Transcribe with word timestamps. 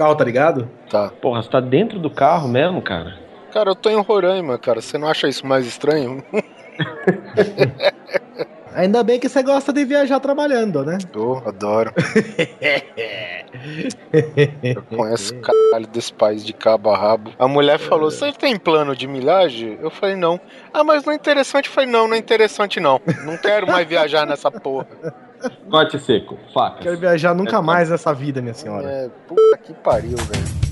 carro 0.00 0.14
tá 0.14 0.24
ligado? 0.24 0.66
Tá. 0.88 1.10
Porra, 1.20 1.42
você 1.42 1.50
tá 1.50 1.60
dentro 1.60 1.98
do 1.98 2.08
carro 2.08 2.48
mesmo, 2.48 2.80
cara? 2.80 3.18
Cara, 3.52 3.70
eu 3.70 3.74
tô 3.74 3.90
em 3.90 4.00
Roraima, 4.00 4.56
cara. 4.56 4.80
Você 4.80 4.96
não 4.96 5.06
acha 5.06 5.28
isso 5.28 5.46
mais 5.46 5.66
estranho? 5.66 6.24
Ainda 8.74 9.02
bem 9.02 9.18
que 9.18 9.28
você 9.28 9.42
gosta 9.42 9.74
de 9.74 9.84
viajar 9.84 10.20
trabalhando, 10.20 10.82
né? 10.84 10.96
Eu 11.12 11.42
adoro. 11.44 11.92
eu 14.62 14.82
conheço 14.96 15.34
o 15.34 15.40
caralho 15.40 15.86
desse 15.88 16.14
país 16.14 16.42
de 16.44 16.54
cabo 16.54 16.88
a 16.88 16.96
rabo. 16.96 17.32
A 17.38 17.48
mulher 17.48 17.78
falou: 17.78 18.10
Você 18.10 18.32
tem 18.32 18.56
plano 18.56 18.96
de 18.96 19.06
milhagem? 19.08 19.76
Eu 19.82 19.90
falei: 19.90 20.14
Não. 20.14 20.40
Ah, 20.72 20.84
mas 20.84 21.04
não 21.04 21.12
é 21.12 21.16
interessante. 21.16 21.66
Eu 21.66 21.74
falei: 21.74 21.90
Não, 21.90 22.06
não 22.08 22.14
é 22.14 22.18
interessante 22.18 22.80
não. 22.80 23.00
Não 23.24 23.36
quero 23.36 23.66
mais 23.66 23.86
viajar 23.86 24.24
nessa 24.24 24.50
porra. 24.52 24.86
Corte 25.70 25.98
seco, 25.98 26.38
facas. 26.52 26.82
Quero 26.82 26.98
viajar 26.98 27.34
nunca 27.34 27.62
mais 27.62 27.88
nessa 27.90 28.12
vida, 28.12 28.42
minha 28.42 28.54
senhora. 28.54 28.88
É, 28.88 29.08
puta 29.26 29.58
que 29.58 29.72
pariu, 29.74 30.16
velho. 30.16 30.70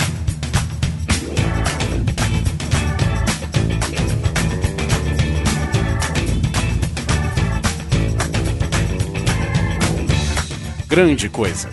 Grande 10.88 11.28
Coisa. 11.28 11.68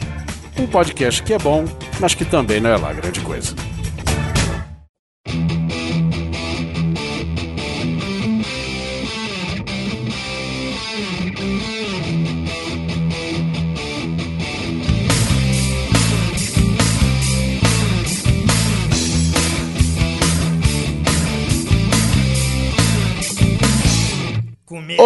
Um 0.58 0.68
podcast 0.68 1.24
que 1.24 1.34
é 1.34 1.38
bom, 1.38 1.66
mas 2.00 2.14
que 2.14 2.24
também 2.24 2.60
não 2.62 2.70
é 2.70 2.78
lá 2.78 2.94
grande 2.94 3.20
coisa. 3.22 3.56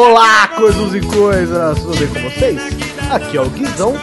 Olá, 0.01 0.47
coisas 0.55 0.95
e 0.95 1.01
coisas! 1.01 1.77
Tudo 1.79 1.97
bem 1.97 2.07
com 2.07 2.29
vocês? 2.29 2.61
Aqui 3.11 3.35
é 3.35 3.41
o 3.41 3.49
Guizão 3.49 3.93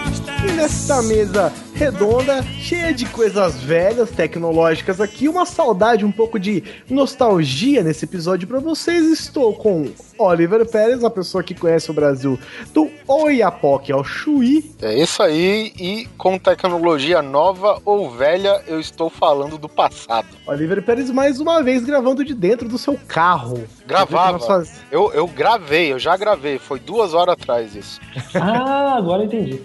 e 0.47 0.53
nesta 0.53 1.03
mesa 1.03 1.53
redonda, 1.75 2.43
cheia 2.43 2.95
de 2.95 3.05
coisas 3.07 3.57
velhas, 3.57 4.11
tecnológicas 4.11 5.01
aqui, 5.01 5.29
uma 5.29 5.45
saudade, 5.45 6.05
um 6.05 6.13
pouco 6.13 6.39
de 6.39 6.63
nostalgia 6.89 7.83
nesse 7.83 8.05
episódio 8.05 8.47
para 8.47 8.61
vocês. 8.61 9.07
Estou 9.07 9.53
com 9.55 9.91
Oliver 10.19 10.65
Pérez, 10.67 11.05
a 11.05 11.11
pessoa 11.11 11.43
que 11.43 11.55
conhece 11.55 11.91
o 11.91 11.95
Brasil 11.95 12.39
do 12.73 12.91
Oiapoque 13.07 13.93
ao 13.93 14.05
Chuí. 14.05 14.75
É 14.81 14.99
isso 14.99 15.23
aí, 15.23 15.73
e 15.79 16.07
com 16.17 16.39
tecnologia 16.39 17.21
nova 17.21 17.81
ou 17.85 18.11
velha, 18.11 18.63
eu 18.67 18.81
estou 18.81 19.11
falando 19.11 19.59
do 19.59 19.69
passado. 19.69 20.29
Oliver 20.47 20.83
Pérez 20.83 21.11
mais 21.11 21.41
uma 21.41 21.63
vez 21.63 21.85
gravando 21.85 22.25
de 22.25 22.35
dentro 22.35 22.69
do 22.69 22.79
seu 22.79 22.99
carro. 23.09 23.65
Gravava. 23.87 24.65
Eu, 24.91 25.13
eu 25.13 25.27
gravei, 25.27 25.93
eu 25.93 25.99
já 25.99 26.17
gravei, 26.17 26.59
foi 26.59 26.79
duas 26.79 27.15
horas 27.15 27.35
atrás 27.35 27.75
isso. 27.75 28.01
Ah, 28.35 28.97
agora 28.97 29.25
entendi. 29.25 29.61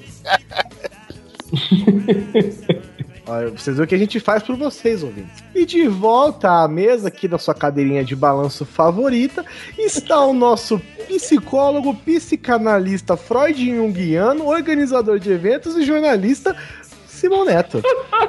Olha, 3.27 3.49
vocês 3.49 3.77
veem 3.77 3.85
o 3.85 3.87
que 3.87 3.95
a 3.95 3.97
gente 3.97 4.19
faz 4.19 4.43
por 4.43 4.55
vocês, 4.55 5.03
ouvintes. 5.03 5.43
E 5.53 5.65
de 5.65 5.87
volta 5.87 6.63
à 6.63 6.67
mesa 6.67 7.07
aqui 7.07 7.27
da 7.27 7.37
sua 7.37 7.53
cadeirinha 7.53 8.03
de 8.03 8.15
balanço 8.15 8.65
favorita 8.65 9.45
está 9.77 10.19
o 10.25 10.33
nosso 10.33 10.81
psicólogo, 11.07 11.95
psicanalista 11.95 13.15
Freud 13.15 13.63
Jungiano, 13.63 14.47
organizador 14.47 15.19
de 15.19 15.31
eventos 15.31 15.77
e 15.77 15.83
jornalista 15.83 16.55
Simão 17.07 17.45
Neto. 17.45 17.81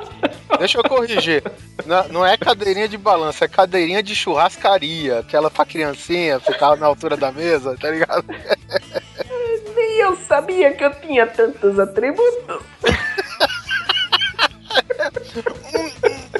Deixa 0.58 0.78
eu 0.78 0.84
corrigir. 0.84 1.42
Não, 1.86 2.08
não, 2.08 2.26
é 2.26 2.36
cadeirinha 2.36 2.86
de 2.86 2.98
balanço, 2.98 3.42
é 3.42 3.48
cadeirinha 3.48 4.02
de 4.02 4.14
churrascaria. 4.14 5.20
Aquela 5.20 5.50
pra 5.50 5.64
criancinha 5.64 6.38
ficar 6.38 6.76
na 6.76 6.86
altura 6.86 7.16
da 7.16 7.32
mesa, 7.32 7.76
tá 7.80 7.90
ligado? 7.90 8.26
Eu 10.02 10.16
sabia 10.16 10.72
que 10.72 10.84
eu 10.84 10.90
tinha 11.00 11.28
tantos 11.28 11.78
atributos. 11.78 12.60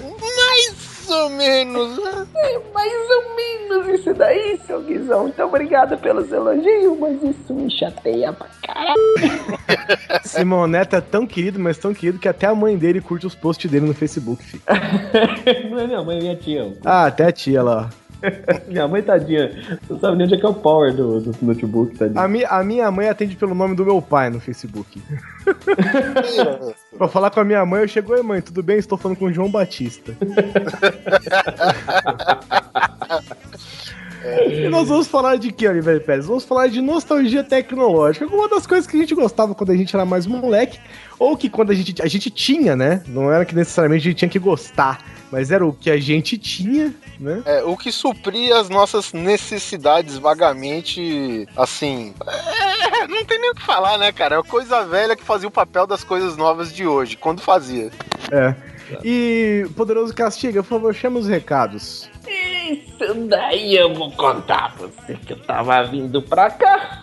Mais 0.03 1.09
ou 1.09 1.31
menos. 1.31 1.99
É, 2.35 2.61
mais 2.75 2.93
ou 3.11 3.37
menos 3.37 4.01
isso 4.01 4.13
daí, 4.15 4.59
seu 4.67 4.83
Guizão. 4.83 5.23
Muito 5.25 5.41
obrigada 5.43 5.97
pelos 5.97 6.33
elogios, 6.33 6.99
mas 6.99 7.23
isso 7.23 7.55
me 7.55 7.71
chateia 7.71 8.33
pra 8.33 8.49
caralho. 8.67 8.99
Simão 10.25 10.67
Neto 10.67 10.97
é 10.97 11.01
tão 11.01 11.25
querido, 11.25 11.61
mas 11.61 11.79
tão 11.79 11.95
querido 11.95 12.19
que 12.19 12.29
até 12.29 12.47
a 12.47 12.55
mãe 12.55 12.77
dele 12.77 13.01
curte 13.01 13.27
os 13.27 13.35
posts 13.35 13.71
dele 13.71 13.87
no 13.87 13.95
Facebook, 13.95 14.43
filho. 14.43 14.63
Não 15.71 15.79
é 15.79 15.87
minha 15.87 16.03
mãe, 16.03 16.19
é 16.19 16.21
minha 16.21 16.37
tia. 16.37 16.77
Ah, 16.85 17.07
até 17.07 17.27
a 17.27 17.33
tia 17.33 17.63
lá, 17.63 17.89
ó. 17.89 18.02
minha 18.69 18.89
mãe, 18.89 19.03
tadinha, 19.03 19.79
não 19.89 19.99
sabe 19.99 20.17
nem 20.17 20.27
onde 20.27 20.35
é 20.35 20.39
que 20.39 20.47
é 20.47 20.49
o 20.49 20.55
power 20.55 20.95
do, 20.95 21.21
do 21.21 21.37
notebook, 21.43 21.97
tadinha. 21.97 22.21
A, 22.21 22.29
mi, 22.29 22.45
a 22.45 22.63
minha 22.63 22.91
mãe 22.91 23.09
atende 23.09 23.37
pelo 23.37 23.55
nome 23.55 23.75
do 23.75 23.85
meu 23.85 24.01
pai 24.01 24.31
no 24.31 24.41
Facebook. 24.41 25.03
pra 26.97 27.09
falar 27.09 27.31
com 27.31 27.41
a 27.41 27.45
minha 27.45 27.65
mãe, 27.65 27.83
eu 27.83 27.89
chego, 27.89 28.13
oi 28.13 28.23
mãe, 28.23 28.41
tudo 28.41 28.63
bem? 28.63 28.79
Estou 28.79 28.99
falando 28.99 29.19
com 29.19 29.27
o 29.27 29.33
João 29.33 29.51
Batista. 29.51 30.17
E 34.49 34.69
nós 34.69 34.89
vamos 34.89 35.09
falar 35.09 35.37
de 35.37 35.51
que, 35.51 35.67
Oliver 35.67 36.01
Pérez? 36.01 36.27
Vamos 36.27 36.45
falar 36.45 36.69
de 36.69 36.81
nostalgia 36.81 37.43
tecnológica, 37.43 38.27
uma 38.27 38.49
das 38.49 38.67
coisas 38.67 38.87
que 38.87 38.97
a 38.97 39.01
gente 39.01 39.15
gostava 39.15 39.55
quando 39.55 39.71
a 39.71 39.77
gente 39.77 39.95
era 39.95 40.05
mais 40.05 40.27
moleque, 40.27 40.79
ou 41.19 41.37
que 41.37 41.51
quando 41.51 41.71
a 41.71 41.75
gente, 41.75 42.01
a 42.01 42.07
gente 42.07 42.31
tinha, 42.31 42.77
né? 42.77 43.03
Não 43.09 43.33
era 43.33 43.45
que 43.45 43.55
necessariamente 43.55 44.07
a 44.07 44.11
gente 44.11 44.19
tinha 44.19 44.29
que 44.29 44.39
gostar, 44.39 45.05
mas 45.33 45.51
era 45.51 45.67
o 45.67 45.73
que 45.73 45.91
a 45.91 45.99
gente 45.99 46.37
tinha, 46.37 46.95
né? 47.19 47.43
É, 47.47 47.63
o 47.65 47.75
que 47.75 47.91
supria 47.91 48.59
as 48.61 48.69
nossas 48.69 49.15
necessidades 49.15 50.19
vagamente, 50.19 51.49
assim. 51.57 52.15
É, 52.27 53.09
não 53.09 53.25
tem 53.25 53.41
nem 53.41 53.51
o 53.51 53.55
que 53.55 53.63
falar, 53.63 53.97
né, 53.97 54.13
cara? 54.13 54.35
É 54.35 54.39
uma 54.39 54.45
coisa 54.45 54.85
velha 54.85 55.17
que 55.17 55.25
fazia 55.25 55.49
o 55.49 55.51
papel 55.51 55.87
das 55.87 56.05
coisas 56.05 56.37
novas 56.37 56.71
de 56.71 56.87
hoje, 56.87 57.17
quando 57.17 57.41
fazia. 57.41 57.91
É. 58.31 58.55
E, 59.03 59.67
Poderoso 59.75 60.15
Castiga, 60.15 60.63
por 60.63 60.69
favor, 60.69 60.95
chama 60.95 61.19
os 61.19 61.27
recados. 61.27 62.11
Isso 62.29 63.15
daí 63.27 63.75
eu 63.75 63.95
vou 63.95 64.13
contar 64.13 64.75
pra 64.77 64.87
você 64.87 65.15
que 65.15 65.33
eu 65.33 65.41
tava 65.41 65.83
vindo 65.85 66.21
pra 66.21 66.51
cá 66.51 67.02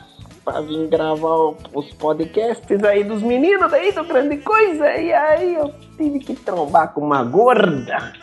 pra 0.50 0.62
vir 0.62 0.88
gravar 0.88 1.54
os 1.74 1.94
podcasts 1.94 2.84
aí 2.84 3.04
dos 3.04 3.22
meninos 3.22 3.72
aí 3.72 3.92
do 3.92 4.04
Grande 4.04 4.38
Coisa. 4.38 4.96
E 4.96 5.14
aí 5.14 5.54
eu 5.56 5.72
tive 5.96 6.20
que 6.20 6.36
trombar 6.36 6.92
com 6.92 7.02
uma 7.02 7.24
gorda. 7.24 8.14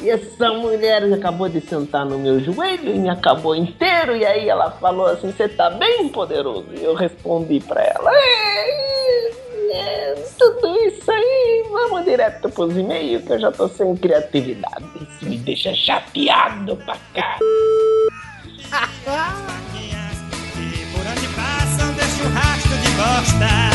E 0.00 0.08
essa 0.08 0.48
mulher 0.54 1.04
acabou 1.12 1.48
de 1.48 1.60
sentar 1.60 2.06
no 2.06 2.18
meu 2.18 2.40
joelho 2.40 2.94
e 2.94 2.98
me 2.98 3.10
acabou 3.10 3.54
inteiro. 3.54 4.16
E 4.16 4.24
aí 4.24 4.48
ela 4.48 4.70
falou 4.70 5.06
assim: 5.06 5.30
Você 5.30 5.48
tá 5.48 5.68
bem 5.70 6.08
poderoso? 6.08 6.66
E 6.72 6.82
eu 6.82 6.94
respondi 6.94 7.60
pra 7.60 7.82
ela: 7.82 8.10
é, 8.10 9.30
é, 9.72 10.14
Tudo 10.38 10.76
isso 10.86 11.10
aí, 11.10 11.66
vamos 11.70 12.04
direto 12.04 12.48
pros 12.48 12.76
e-mails 12.76 13.22
que 13.24 13.32
eu 13.32 13.38
já 13.38 13.52
tô 13.52 13.68
sem 13.68 13.94
criatividade. 13.96 14.86
Isso 14.96 15.28
me 15.28 15.36
deixa 15.36 15.74
chateado 15.74 16.76
pra 16.78 16.96
cá. 17.14 17.38
gostar. 23.00 23.69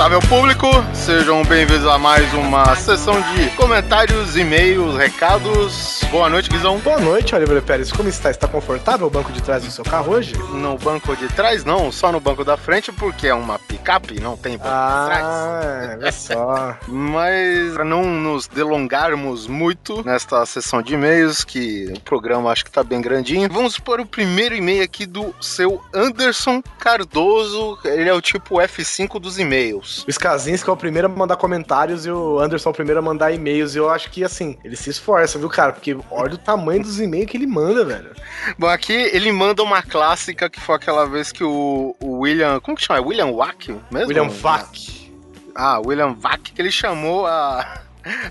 Respeitável 0.00 0.30
público, 0.30 0.66
sejam 0.94 1.44
bem-vindos 1.44 1.86
a 1.86 1.98
mais 1.98 2.32
uma 2.32 2.74
sessão 2.74 3.20
de 3.34 3.50
comentários, 3.50 4.34
e-mails, 4.34 4.96
recados. 4.96 6.00
Boa 6.10 6.26
noite, 6.30 6.48
Guizão. 6.48 6.78
Boa 6.78 6.98
noite, 6.98 7.34
Oliver 7.34 7.60
Pérez. 7.60 7.92
Como 7.92 8.08
está? 8.08 8.30
Está 8.30 8.48
confortável 8.48 9.08
o 9.08 9.10
banco 9.10 9.30
de 9.30 9.42
trás 9.42 9.62
do 9.62 9.70
seu 9.70 9.84
carro 9.84 10.12
hoje? 10.12 10.32
No 10.54 10.78
banco 10.78 11.14
de 11.14 11.28
trás, 11.28 11.66
não, 11.66 11.92
só 11.92 12.10
no 12.10 12.18
banco 12.18 12.42
da 12.46 12.56
frente, 12.56 12.90
porque 12.90 13.26
é 13.26 13.34
uma 13.34 13.58
picape, 13.80 14.20
não 14.20 14.36
tem. 14.36 14.58
Ah, 14.62 15.96
olha 15.96 16.12
só. 16.12 16.76
Mas 16.86 17.72
para 17.72 17.84
não 17.84 18.04
nos 18.04 18.46
delongarmos 18.46 19.46
muito 19.46 20.04
nesta 20.04 20.44
sessão 20.46 20.82
de 20.82 20.94
e-mails, 20.94 21.42
que 21.42 21.92
o 21.96 22.00
programa 22.00 22.50
acho 22.50 22.64
que 22.64 22.70
tá 22.70 22.84
bem 22.84 23.00
grandinho, 23.00 23.48
vamos 23.50 23.78
para 23.78 24.02
o 24.02 24.06
primeiro 24.06 24.54
e-mail 24.54 24.82
aqui 24.82 25.06
do 25.06 25.34
seu 25.40 25.82
Anderson 25.94 26.62
Cardoso. 26.78 27.78
Ele 27.84 28.08
é 28.08 28.14
o 28.14 28.20
tipo 28.20 28.56
F5 28.56 29.18
dos 29.18 29.38
e-mails. 29.38 30.04
O 30.06 30.10
Skazinski 30.10 30.68
é 30.68 30.72
o 30.72 30.76
primeiro 30.76 31.08
a 31.08 31.10
mandar 31.10 31.36
comentários 31.36 32.04
e 32.04 32.10
o 32.10 32.38
Anderson 32.38 32.68
é 32.68 32.72
o 32.72 32.74
primeiro 32.74 33.00
a 33.00 33.02
mandar 33.02 33.32
e-mails. 33.32 33.74
E 33.74 33.78
eu 33.78 33.88
acho 33.88 34.10
que, 34.10 34.22
assim, 34.22 34.58
ele 34.62 34.76
se 34.76 34.90
esforça, 34.90 35.38
viu, 35.38 35.48
cara? 35.48 35.72
Porque 35.72 35.96
olha 36.10 36.34
o 36.34 36.38
tamanho 36.38 36.82
dos 36.82 37.00
e-mails 37.00 37.30
que 37.30 37.36
ele 37.36 37.46
manda, 37.46 37.84
velho. 37.84 38.10
Bom, 38.58 38.68
aqui 38.68 38.92
ele 38.92 39.32
manda 39.32 39.62
uma 39.62 39.82
clássica 39.82 40.50
que 40.50 40.60
foi 40.60 40.76
aquela 40.76 41.06
vez 41.06 41.32
que 41.32 41.42
o, 41.42 41.96
o 42.00 42.18
William. 42.20 42.60
Como 42.60 42.76
que 42.76 42.84
chama? 42.84 42.98
É 42.98 43.02
William 43.02 43.26
Wack 43.26 43.69
mesmo? 43.90 44.08
William 44.08 44.28
Vac. 44.28 45.10
Ah, 45.54 45.80
William 45.84 46.14
Vac, 46.14 46.40
que 46.52 46.60
ele 46.62 46.70
chamou 46.70 47.26
a. 47.26 47.82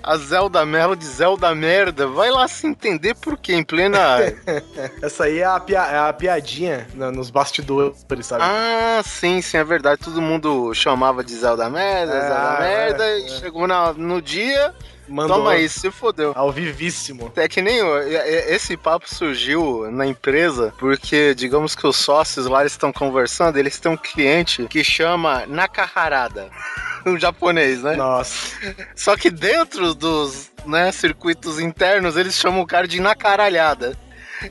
A 0.01 0.17
Zelda 0.17 0.65
Mello 0.65 0.95
de 0.95 1.05
Zelda 1.05 1.53
Merda. 1.53 2.07
Vai 2.07 2.31
lá 2.31 2.47
se 2.47 2.65
entender 2.65 3.13
por 3.13 3.37
quê, 3.37 3.53
em 3.53 3.63
plena. 3.63 3.99
Essa 4.99 5.25
aí 5.25 5.37
é 5.41 5.45
a, 5.45 5.59
pia- 5.59 5.85
é 5.85 6.09
a 6.09 6.11
piadinha 6.11 6.87
na- 6.95 7.11
nos 7.11 7.29
bastidores, 7.29 8.03
sabe? 8.23 8.41
ah, 8.43 8.99
sim, 9.05 9.39
sim, 9.43 9.57
é 9.57 9.63
verdade. 9.63 10.01
Todo 10.03 10.19
mundo 10.23 10.73
chamava 10.73 11.23
de 11.23 11.35
Zelda 11.35 11.69
Merda, 11.69 12.15
É, 12.15 12.21
Zelda 12.21 12.59
Merda. 12.59 13.03
é, 13.05 13.19
e 13.19 13.25
é. 13.25 13.27
chegou 13.29 13.67
na- 13.67 13.93
no 13.93 14.19
dia. 14.19 14.73
Mandou 15.09 15.37
Toma 15.37 15.51
aí, 15.51 15.67
se 15.67 15.89
fodeu. 15.91 16.33
ao 16.35 16.51
vivíssimo. 16.51 17.31
É 17.35 17.47
que 17.47 17.61
nem 17.61 17.79
esse 18.47 18.77
papo 18.77 19.13
surgiu 19.13 19.89
na 19.91 20.05
empresa 20.05 20.73
porque, 20.77 21.33
digamos 21.33 21.75
que 21.75 21.85
os 21.87 21.97
sócios 21.97 22.45
lá 22.45 22.65
estão 22.65 22.93
conversando, 22.93 23.57
eles 23.57 23.79
têm 23.79 23.91
um 23.91 23.97
cliente 23.97 24.65
que 24.67 24.83
chama 24.83 25.45
Nakahara. 25.47 26.19
Um 27.05 27.17
japonês, 27.17 27.81
né? 27.81 27.95
Nossa. 27.95 28.57
Só 28.93 29.15
que 29.15 29.31
dentro 29.31 29.93
dos 29.93 30.51
né, 30.65 30.91
circuitos 30.91 31.57
internos, 31.57 32.17
eles 32.17 32.35
chamam 32.35 32.59
o 32.59 32.67
cara 32.67 32.85
de 32.85 32.99
nacaralhada. 32.99 33.97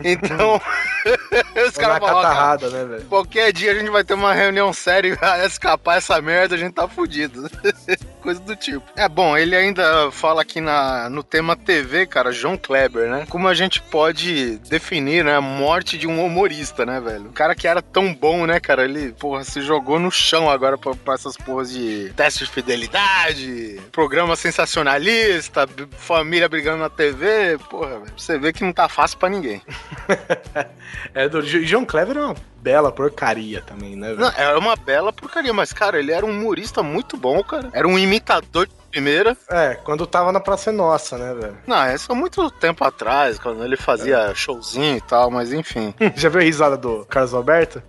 Então, 0.04 0.60
os 1.66 1.76
caras 1.76 1.98
cara, 1.98 2.00
catarrada, 2.00 2.70
né, 2.70 3.00
qualquer 3.08 3.52
dia 3.52 3.72
a 3.72 3.74
gente 3.74 3.90
vai 3.90 4.04
ter 4.04 4.14
uma 4.14 4.34
reunião 4.34 4.72
séria 4.72 5.08
e 5.12 5.14
vai 5.14 5.46
escapar 5.46 5.98
essa 5.98 6.20
merda, 6.20 6.54
a 6.54 6.58
gente 6.58 6.74
tá 6.74 6.86
fudido. 6.88 7.50
Coisa 8.20 8.40
do 8.40 8.56
tipo. 8.56 8.82
É 8.96 9.08
bom, 9.08 9.36
ele 9.36 9.54
ainda 9.54 10.10
fala 10.10 10.42
aqui 10.42 10.60
na, 10.60 11.08
no 11.08 11.22
tema 11.22 11.56
TV, 11.56 12.06
cara, 12.06 12.32
João 12.32 12.56
Kleber, 12.56 13.08
né? 13.08 13.26
Como 13.28 13.48
a 13.48 13.54
gente 13.54 13.80
pode 13.80 14.58
definir, 14.68 15.24
né, 15.24 15.36
a 15.36 15.40
morte 15.40 15.96
de 15.96 16.06
um 16.06 16.24
humorista, 16.24 16.84
né, 16.84 17.00
velho? 17.00 17.26
O 17.26 17.32
cara 17.32 17.54
que 17.54 17.66
era 17.66 17.80
tão 17.80 18.12
bom, 18.12 18.46
né, 18.46 18.60
cara, 18.60 18.84
ele, 18.84 19.12
porra, 19.12 19.44
se 19.44 19.60
jogou 19.62 19.98
no 19.98 20.10
chão 20.10 20.50
agora 20.50 20.76
pra, 20.76 20.94
pra 20.94 21.14
essas 21.14 21.36
porras 21.36 21.70
de 21.70 22.12
teste 22.16 22.44
de 22.44 22.50
fidelidade, 22.50 23.80
programa 23.92 24.36
sensacionalista, 24.36 25.68
família 25.96 26.48
brigando 26.48 26.78
na 26.78 26.90
TV, 26.90 27.58
porra, 27.70 28.00
velho. 28.00 28.12
Você 28.16 28.38
vê 28.38 28.52
que 28.52 28.64
não 28.64 28.72
tá 28.72 28.88
fácil 28.88 29.18
pra 29.18 29.28
ninguém. 29.28 29.62
É, 31.14 31.28
do 31.28 31.42
John 31.42 31.86
Clever 31.86 32.16
é 32.16 32.20
uma 32.20 32.36
bela 32.60 32.90
porcaria 32.90 33.62
também, 33.62 33.96
né? 33.96 34.14
Não, 34.14 34.32
era 34.36 34.58
uma 34.58 34.76
bela 34.76 35.12
porcaria, 35.12 35.52
mas, 35.52 35.72
cara, 35.72 35.98
ele 35.98 36.12
era 36.12 36.24
um 36.24 36.30
humorista 36.30 36.82
muito 36.82 37.16
bom, 37.16 37.42
cara. 37.42 37.68
Era 37.72 37.86
um 37.86 37.98
imitador 37.98 38.66
de 38.66 38.74
primeira. 38.90 39.36
É, 39.48 39.74
quando 39.74 40.06
tava 40.06 40.32
na 40.32 40.40
Praça 40.40 40.70
é 40.70 40.72
Nossa, 40.72 41.16
né, 41.16 41.34
velho? 41.34 41.58
Não, 41.66 41.82
é 41.82 41.96
só 41.96 42.14
muito 42.14 42.50
tempo 42.50 42.84
atrás, 42.84 43.38
quando 43.38 43.64
ele 43.64 43.76
fazia 43.76 44.34
showzinho 44.34 44.96
e 44.96 45.00
tal, 45.00 45.30
mas 45.30 45.52
enfim. 45.52 45.94
Já 46.16 46.28
viu 46.28 46.40
a 46.40 46.44
risada 46.44 46.76
do 46.76 47.04
Carlos 47.06 47.34
Alberto? 47.34 47.82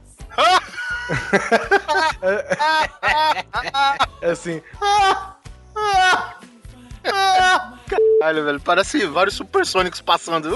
é 4.21 4.29
assim. 4.29 4.61
Caralho, 7.89 8.45
velho, 8.45 8.59
parece 8.59 9.05
vários 9.05 9.35
supersônicos 9.35 10.01
passando. 10.01 10.49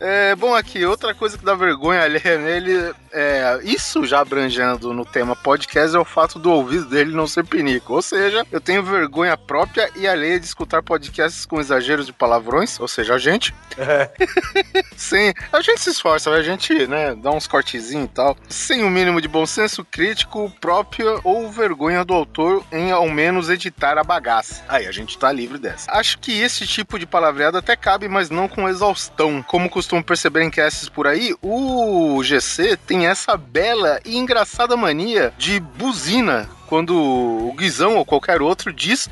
É, 0.00 0.34
bom, 0.36 0.54
aqui, 0.54 0.84
outra 0.84 1.14
coisa 1.14 1.38
que 1.38 1.44
dá 1.44 1.54
vergonha 1.54 2.02
alheia 2.02 2.38
nele, 2.38 2.94
é, 3.10 3.58
isso 3.62 4.04
já 4.04 4.20
abrangendo 4.20 4.92
no 4.92 5.04
tema 5.04 5.34
podcast, 5.34 5.96
é 5.96 5.98
o 5.98 6.04
fato 6.04 6.38
do 6.38 6.50
ouvido 6.50 6.84
dele 6.84 7.16
não 7.16 7.26
ser 7.26 7.46
pinico. 7.46 7.94
Ou 7.94 8.02
seja, 8.02 8.46
eu 8.52 8.60
tenho 8.60 8.82
vergonha 8.82 9.36
própria 9.36 9.90
e 9.96 10.06
alheia 10.06 10.38
de 10.38 10.44
escutar 10.44 10.82
podcasts 10.82 11.46
com 11.46 11.58
exageros 11.58 12.04
de 12.04 12.12
palavrões, 12.12 12.78
ou 12.78 12.86
seja, 12.86 13.14
a 13.14 13.18
gente. 13.18 13.54
É, 13.78 14.10
Sim, 14.94 15.32
a 15.52 15.60
gente 15.62 15.80
se 15.80 15.90
esforça, 15.90 16.30
a 16.30 16.42
gente, 16.42 16.86
né, 16.86 17.14
dá 17.14 17.30
uns 17.30 17.46
cortezinhos 17.46 18.10
e 18.10 18.12
tal. 18.12 18.36
Sem 18.48 18.84
o 18.84 18.90
mínimo 18.90 19.20
de 19.20 19.28
bom 19.28 19.46
senso 19.46 19.84
crítico 19.84 20.52
próprio 20.60 21.20
ou 21.24 21.50
vergonha 21.50 22.04
do 22.04 22.12
autor 22.12 22.62
em 22.70 22.92
ao 22.92 23.08
menos 23.08 23.48
editar 23.48 23.96
a 23.96 24.04
bagaça. 24.04 24.62
Aí, 24.68 24.86
a 24.86 24.92
gente 24.92 25.16
tá 25.16 25.32
livre 25.32 25.56
dessa. 25.56 25.90
Acho 25.96 26.18
que 26.18 26.42
esse 26.42 26.66
tipo 26.66 26.98
de 26.98 27.06
palavreado 27.06 27.56
até 27.56 27.74
cabe, 27.74 28.06
mas 28.06 28.28
não 28.28 28.46
com 28.48 28.68
exaustão. 28.68 29.42
Como 29.42 29.70
costumo 29.70 30.04
perceber 30.04 30.42
em 30.42 30.50
casts 30.50 30.90
por 30.90 31.06
aí, 31.06 31.34
o 31.40 32.22
GC 32.22 32.76
tem 32.76 33.06
essa 33.06 33.34
bela 33.34 33.98
e 34.04 34.18
engraçada 34.18 34.76
mania 34.76 35.32
de 35.38 35.58
buzina 35.58 36.50
quando 36.66 36.94
o 36.94 37.54
Guizão 37.56 37.96
ou 37.96 38.04
qualquer 38.04 38.42
outro 38.42 38.72
diz 38.72 39.08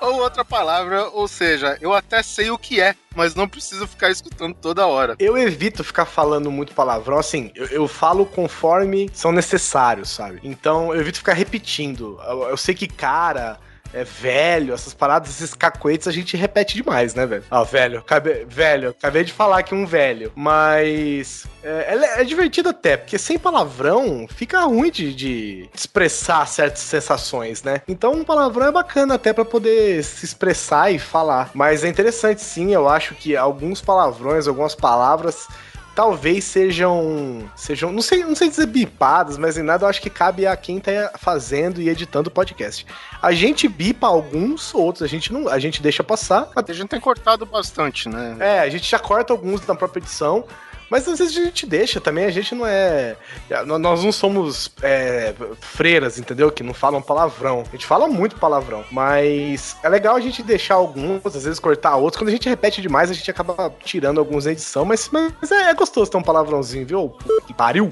ou 0.00 0.20
outra 0.20 0.44
palavra, 0.44 1.08
ou 1.08 1.26
seja, 1.26 1.78
eu 1.80 1.94
até 1.94 2.22
sei 2.22 2.50
o 2.50 2.58
que 2.58 2.80
é, 2.80 2.94
mas 3.14 3.34
não 3.34 3.48
preciso 3.48 3.86
ficar 3.86 4.10
escutando 4.10 4.54
toda 4.54 4.86
hora. 4.86 5.14
eu 5.18 5.38
evito 5.38 5.82
ficar 5.84 6.04
falando 6.04 6.50
muito 6.50 6.74
palavrão, 6.74 7.18
assim, 7.18 7.50
eu, 7.54 7.66
eu 7.66 7.88
falo 7.88 8.26
conforme 8.26 9.08
são 9.12 9.32
necessários, 9.32 10.10
sabe? 10.10 10.40
Então 10.42 10.92
eu 10.94 11.00
evito 11.00 11.18
ficar 11.18 11.34
repetindo. 11.34 12.18
Eu, 12.26 12.42
eu 12.48 12.56
sei 12.56 12.74
que 12.74 12.88
cara. 12.88 13.58
É 13.92 14.04
velho, 14.04 14.72
essas 14.72 14.94
paradas, 14.94 15.30
esses 15.30 15.54
cacoetes 15.54 16.06
a 16.06 16.12
gente 16.12 16.36
repete 16.36 16.76
demais, 16.76 17.14
né, 17.14 17.26
velho? 17.26 17.44
Ah, 17.50 17.64
velho, 17.64 17.98
acabei, 17.98 18.44
velho, 18.44 18.90
acabei 18.90 19.24
de 19.24 19.32
falar 19.32 19.62
que 19.62 19.74
um 19.74 19.84
velho, 19.84 20.32
mas 20.34 21.46
é, 21.62 21.94
é, 21.94 22.20
é 22.20 22.24
divertido 22.24 22.68
até, 22.68 22.96
porque 22.96 23.18
sem 23.18 23.38
palavrão 23.38 24.26
fica 24.28 24.60
ruim 24.60 24.90
de, 24.90 25.14
de 25.14 25.68
expressar 25.74 26.46
certas 26.46 26.80
sensações, 26.80 27.62
né? 27.62 27.82
Então 27.88 28.12
um 28.12 28.24
palavrão 28.24 28.68
é 28.68 28.72
bacana 28.72 29.14
até 29.14 29.32
pra 29.32 29.44
poder 29.44 30.02
se 30.04 30.24
expressar 30.24 30.92
e 30.92 30.98
falar. 30.98 31.50
Mas 31.54 31.84
é 31.84 31.88
interessante 31.88 32.42
sim, 32.42 32.72
eu 32.72 32.88
acho 32.88 33.14
que 33.14 33.36
alguns 33.36 33.80
palavrões, 33.80 34.46
algumas 34.46 34.74
palavras 34.74 35.48
talvez 35.94 36.44
sejam 36.44 37.50
sejam 37.56 37.92
não 37.92 38.02
sei 38.02 38.24
não 38.24 38.34
sei 38.34 38.48
dizer 38.48 38.66
bipadas 38.66 39.36
mas 39.36 39.56
em 39.56 39.62
nada 39.62 39.84
eu 39.84 39.88
acho 39.88 40.00
que 40.00 40.10
cabe 40.10 40.46
a 40.46 40.56
quem 40.56 40.78
tá 40.78 41.12
fazendo 41.18 41.80
e 41.80 41.88
editando 41.88 42.28
o 42.28 42.32
podcast 42.32 42.86
a 43.20 43.32
gente 43.32 43.68
bipa 43.68 44.06
alguns 44.06 44.74
outros 44.74 45.02
a 45.02 45.06
gente 45.06 45.32
não 45.32 45.48
a 45.48 45.58
gente 45.58 45.82
deixa 45.82 46.02
passar 46.02 46.48
A 46.54 46.72
gente 46.72 46.88
tem 46.88 47.00
cortado 47.00 47.44
bastante, 47.46 48.08
né? 48.08 48.36
é, 48.38 48.60
a 48.60 48.68
gente 48.68 48.88
já 48.88 48.98
corta 48.98 49.32
alguns 49.32 49.66
na 49.66 49.74
própria 49.74 50.00
edição, 50.00 50.44
mas 50.90 51.06
às 51.08 51.18
vezes 51.20 51.36
a 51.38 51.44
gente 51.44 51.64
deixa 51.64 52.00
também, 52.00 52.24
a 52.24 52.30
gente 52.30 52.54
não 52.54 52.66
é. 52.66 53.16
Nós 53.64 54.02
não 54.02 54.10
somos 54.10 54.72
é, 54.82 55.32
freiras, 55.60 56.18
entendeu? 56.18 56.50
Que 56.50 56.62
não 56.62 56.74
falam 56.74 57.00
palavrão. 57.00 57.62
A 57.68 57.70
gente 57.70 57.86
fala 57.86 58.08
muito 58.08 58.36
palavrão. 58.36 58.84
Mas 58.90 59.76
é 59.82 59.88
legal 59.88 60.16
a 60.16 60.20
gente 60.20 60.42
deixar 60.42 60.74
alguns, 60.74 61.24
às 61.24 61.44
vezes 61.44 61.60
cortar 61.60 61.96
outros. 61.96 62.18
Quando 62.18 62.28
a 62.28 62.32
gente 62.32 62.48
repete 62.48 62.82
demais, 62.82 63.10
a 63.10 63.14
gente 63.14 63.30
acaba 63.30 63.72
tirando 63.84 64.18
alguns 64.18 64.44
na 64.44 64.52
edição. 64.52 64.84
Mas, 64.84 65.08
mas 65.12 65.50
é, 65.52 65.70
é 65.70 65.74
gostoso 65.74 66.10
ter 66.10 66.16
um 66.16 66.22
palavrãozinho, 66.22 66.86
viu? 66.86 67.16
Que 67.46 67.54
pariu! 67.54 67.90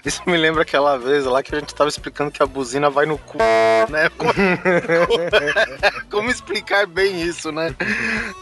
Isso 0.04 0.22
me 0.26 0.36
lembra 0.36 0.62
aquela 0.62 0.96
vez 0.98 1.24
lá 1.24 1.42
que 1.42 1.54
a 1.54 1.58
gente 1.58 1.74
tava 1.74 1.88
explicando 1.88 2.30
que 2.30 2.42
a 2.42 2.46
buzina 2.46 2.88
vai 2.90 3.06
no 3.06 3.18
cu, 3.18 3.38
né? 3.90 4.08
Como, 4.16 4.32
como 6.10 6.30
explicar 6.30 6.86
bem 6.86 7.22
isso, 7.22 7.50
né? 7.50 7.74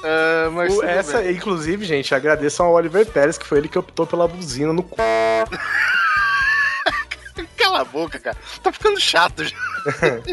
Ah, 0.05 0.51
mas 0.53 0.75
O- 0.77 0.83
essa, 0.83 1.19
bem. 1.23 1.33
inclusive, 1.33 1.85
gente, 1.85 2.15
agradeço 2.15 2.63
ao 2.63 2.73
Oliver 2.73 3.07
Pérez, 3.07 3.39
que 3.39 3.47
foi 3.47 3.59
ele 3.59 3.69
que 3.69 3.79
optou 3.79 4.07
pela 4.07 4.27
buzina 4.29 4.73
no 4.73 4.83
cu. 4.83 4.97
Cala 7.57 7.81
a 7.81 7.85
boca, 7.85 8.19
cara. 8.19 8.37
Tá 8.63 8.73
ficando 8.73 9.01
chato 9.01 9.45
já. 9.45 9.57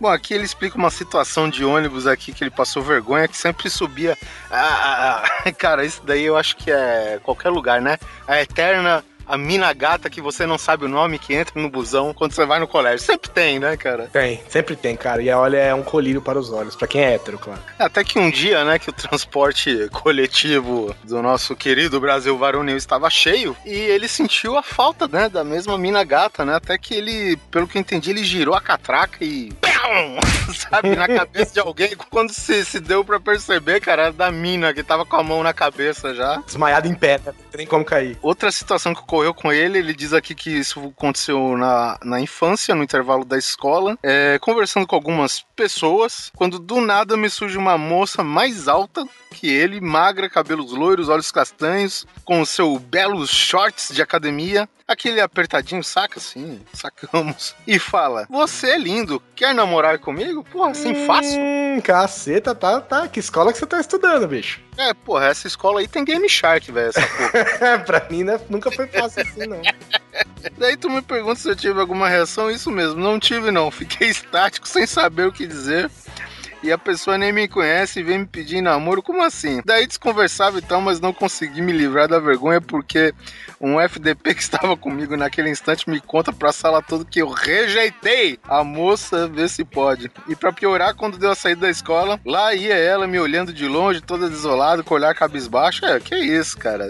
Bom, 0.02 0.10
aqui 0.10 0.34
ele 0.34 0.44
explica 0.44 0.78
uma 0.78 0.90
situação 0.90 1.50
de 1.50 1.64
ônibus 1.64 2.08
aqui 2.08 2.34
que 2.34 2.44
ele 2.44 2.52
passou 2.52 2.82
vergonha, 2.82 3.28
que 3.28 3.38
sempre 3.38 3.70
subia. 3.70 4.18
Ah, 4.50 5.24
ah, 5.24 5.24
ah. 5.46 5.52
cara, 5.52 5.86
isso 5.86 6.02
daí 6.06 6.24
eu 6.26 6.36
acho 6.38 6.56
que 6.58 6.72
é 6.72 7.20
qualquer 7.24 7.50
lugar, 7.50 7.82
né? 7.82 7.98
A 8.28 8.42
eterna 8.42 9.04
a 9.28 9.38
mina 9.38 9.72
gata 9.74 10.10
que 10.10 10.22
você 10.22 10.46
não 10.46 10.58
sabe 10.58 10.86
o 10.86 10.88
nome 10.88 11.20
que 11.20 11.34
entra 11.34 11.60
no 11.60 11.70
busão 11.70 12.14
quando 12.14 12.32
você 12.32 12.46
vai 12.46 12.60
no 12.60 12.68
colégio. 12.68 13.06
Sempre 13.06 13.30
tem, 13.30 13.60
né, 13.60 13.76
cara? 13.76 14.10
Tem, 14.12 14.42
sempre 14.48 14.76
tem, 14.76 14.96
cara. 14.96 15.22
E 15.22 15.30
olha, 15.30 15.58
é 15.58 15.74
um 15.74 15.84
colírio 15.84 16.22
para 16.22 16.40
os 16.40 16.52
olhos, 16.52 16.76
pra 16.76 16.88
quem 16.88 17.02
é 17.02 17.16
hétero, 17.16 17.38
claro. 17.38 17.62
Até 17.78 18.04
que 18.04 18.18
um 18.18 18.30
dia, 18.30 18.64
né, 18.64 18.80
que 18.80 18.90
o 18.90 18.94
transporte 18.94 19.90
coletivo 19.92 20.96
do 21.04 21.22
nosso 21.22 21.56
querido 21.56 22.00
Brasil 22.00 22.38
varonil 22.38 22.78
estava 22.78 23.10
cheio 23.10 23.56
e 23.66 23.74
ele 23.74 24.08
sentiu 24.08 24.58
a 24.58 24.64
falta, 24.64 25.08
né, 25.08 25.28
da 25.28 25.44
mesma 25.44 25.78
mina 25.78 26.04
gata, 26.04 26.46
né? 26.46 26.56
Até 26.56 26.78
que 26.78 26.94
ele, 26.94 27.38
pelo 27.52 27.68
que 27.68 27.78
eu 27.78 27.82
entendi, 27.82 28.12
ele 28.12 28.24
girou 28.24 28.56
a 28.56 28.62
catraca 28.62 29.24
e. 29.24 29.52
Sabe, 30.54 30.96
na 30.96 31.08
cabeça 31.08 31.54
de 31.54 31.60
alguém. 31.60 31.96
Quando 32.10 32.34
se, 32.34 32.66
se 32.66 32.80
deu 32.80 33.04
pra 33.04 33.20
perceber, 33.20 33.80
cara, 33.80 34.04
era 34.04 34.12
da 34.12 34.32
mina 34.32 34.74
que 34.74 34.84
tava 34.84 35.06
com 35.06 35.16
a 35.16 35.24
mão 35.24 35.44
na 35.44 35.54
cabeça 35.54 36.14
já. 36.14 36.38
Desmaiado 36.46 36.88
em 36.88 36.94
pé, 36.94 37.20
né? 37.26 37.34
Não 37.38 37.52
tem 37.52 37.66
como 37.66 37.86
cair. 37.86 38.18
Outra 38.22 38.52
situação 38.52 38.94
que 38.94 39.02
ocorreu 39.02 39.17
com 39.34 39.52
ele, 39.52 39.80
ele 39.80 39.94
diz 39.94 40.14
aqui 40.14 40.36
que 40.36 40.50
isso 40.50 40.94
aconteceu 40.98 41.58
na, 41.58 41.98
na 42.04 42.20
infância, 42.20 42.76
no 42.76 42.84
intervalo 42.84 43.24
da 43.24 43.38
escola, 43.38 43.98
é, 44.04 44.38
conversando 44.40 44.86
com 44.86 44.96
algumas 44.96 45.47
pessoas, 45.58 46.32
quando 46.36 46.60
do 46.60 46.80
nada 46.80 47.18
me 47.18 47.30
surge 47.32 47.58
uma 47.58 47.80
moça 47.80 48.24
mais 48.24 48.68
alta 48.68 49.04
que 49.32 49.48
ele, 49.50 49.82
magra, 49.82 50.30
cabelos 50.30 50.72
loiros, 50.72 51.10
olhos 51.10 51.32
castanhos, 51.32 52.06
com 52.24 52.42
o 52.42 52.46
seu 52.46 52.78
belos 52.78 53.32
shorts 53.32 53.90
de 53.94 54.02
academia, 54.02 54.70
aquele 54.88 55.20
apertadinho, 55.20 55.84
saca 55.84 56.20
assim, 56.20 56.62
sacamos, 56.72 57.56
e 57.66 57.78
fala: 57.78 58.26
Você 58.30 58.72
é 58.72 58.78
lindo, 58.78 59.22
quer 59.36 59.54
namorar 59.54 60.00
comigo? 60.00 60.44
Porra, 60.44 60.72
assim 60.72 61.06
fácil? 61.06 61.40
Hum, 61.40 61.82
caceta, 61.84 62.56
tá, 62.56 62.80
tá. 62.80 63.08
Que 63.08 63.20
escola 63.20 63.52
que 63.52 63.60
você 63.60 63.66
tá 63.66 63.80
estudando, 63.80 64.28
bicho? 64.28 64.62
É, 64.78 64.94
porra, 64.94 65.26
essa 65.26 65.48
escola 65.48 65.80
aí 65.80 65.88
tem 65.88 66.06
Game 66.06 66.30
Shark, 66.30 66.72
velho, 66.72 66.90
essa 66.90 67.02
porra. 67.02 67.80
pra 67.86 68.08
mim, 68.10 68.24
né, 68.24 68.40
nunca 68.50 68.72
foi 68.72 68.88
fácil 68.88 69.24
assim, 69.24 69.48
não. 69.48 69.62
Daí 70.58 70.78
tu 70.78 70.90
me 70.90 71.02
pergunta 71.02 71.40
se 71.40 71.50
eu 71.50 71.56
tive 71.56 71.80
alguma 71.80 72.08
reação, 72.08 72.50
isso 72.50 72.72
mesmo, 72.72 73.00
não 73.00 73.20
tive 73.20 73.52
não, 73.52 73.70
fiquei 73.70 74.10
estático, 74.10 74.68
sem 74.68 74.86
saber 74.86 75.28
o 75.28 75.32
que 75.32 75.47
dizer. 75.50 75.90
E 76.64 76.72
a 76.72 76.78
pessoa 76.78 77.18
nem 77.18 77.32
me 77.32 77.48
conhece 77.48 78.00
e 78.00 78.04
vem 78.04 78.20
me 78.20 78.26
pedir 78.26 78.62
namoro, 78.62 79.02
como 79.04 79.24
assim? 79.24 79.62
Daí 79.66 79.86
desconversava 79.86 80.58
e 80.58 80.62
tal, 80.62 80.82
mas 80.82 81.00
não 81.00 81.14
consegui 81.14 81.62
me 81.62 81.72
livrar 81.72 82.08
da 82.08 82.20
vergonha 82.20 82.60
porque 82.60 83.14
um 83.62 83.80
FDP 83.80 84.34
que 84.36 84.42
estava 84.42 84.76
comigo 84.76 85.16
naquele 85.16 85.50
instante 85.50 85.90
me 85.90 86.00
conta 86.00 86.34
pra 86.34 86.52
sala 86.52 86.82
toda 86.82 87.06
que 87.06 87.22
eu 87.22 87.30
rejeitei 87.30 88.40
a 88.48 88.64
moça, 88.64 89.28
vê 89.28 89.48
se 89.48 89.64
pode. 89.64 90.12
E 90.28 90.36
pra 90.36 90.52
piorar, 90.52 90.96
quando 90.96 91.18
deu 91.18 91.32
a 91.32 91.36
saída 91.36 91.62
da 91.62 91.70
escola, 91.70 92.20
lá 92.26 92.54
ia 92.54 92.76
ela 92.76 93.08
me 93.08 93.20
olhando 93.20 93.54
de 93.54 93.68
longe, 93.68 94.02
toda 94.02 94.30
desolada, 94.30 94.84
com 94.84 94.94
o 94.94 94.98
olhar 94.98 95.14
cabisbaixo. 95.16 95.86
É, 95.86 96.00
que 96.00 96.16
isso, 96.16 96.58
cara. 96.58 96.90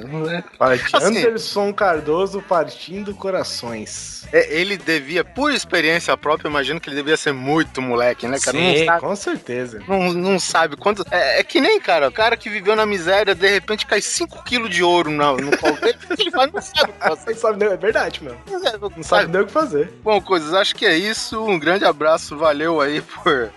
Parte 0.57 0.95
Assim- 0.95 1.19
Anderson 1.19 1.73
Cardoso 1.73 2.41
partindo 2.41 3.13
corações. 3.13 4.25
É, 4.31 4.59
ele 4.59 4.77
devia, 4.77 5.23
por 5.23 5.53
experiência 5.53 6.15
própria, 6.17 6.49
imagino 6.49 6.79
que 6.79 6.89
ele 6.89 6.97
devia 6.97 7.15
ser 7.17 7.31
muito 7.33 7.81
moleque, 7.81 8.27
né, 8.27 8.39
cara? 8.39 8.57
Sim, 8.57 8.85
com 8.99 9.15
certeza. 9.15 9.57
Não, 9.87 10.13
não 10.13 10.39
sabe 10.39 10.75
quanto. 10.75 11.03
É, 11.11 11.39
é 11.39 11.43
que 11.43 11.59
nem, 11.59 11.79
cara, 11.79 12.07
o 12.07 12.11
cara 12.11 12.37
que 12.37 12.49
viveu 12.49 12.75
na 12.75 12.85
miséria, 12.85 13.35
de 13.35 13.47
repente 13.47 13.85
cai 13.85 14.01
5 14.01 14.43
quilos 14.43 14.69
de 14.69 14.83
ouro 14.83 15.09
no 15.09 15.57
colo 15.57 15.75
dele. 15.77 15.97
Ele? 16.17 16.31
Não 16.31 16.61
sabe 16.61 16.91
o 16.91 16.93
que 16.93 16.99
fazer. 17.07 17.31
Não 17.31 17.37
sabe 17.37 17.65
é 17.65 17.77
verdade, 17.77 18.23
meu. 18.23 18.37
Não 18.49 18.89
Não 18.95 19.03
sabe 19.03 19.31
nem 19.31 19.41
o 19.41 19.45
que 19.45 19.51
fazer. 19.51 19.93
Bom, 20.03 20.21
coisas, 20.21 20.53
acho 20.53 20.75
que 20.75 20.85
é 20.85 20.97
isso. 20.97 21.43
Um 21.43 21.59
grande 21.59 21.85
abraço, 21.85 22.37
valeu 22.37 22.79
aí 22.81 23.01
por 23.01 23.51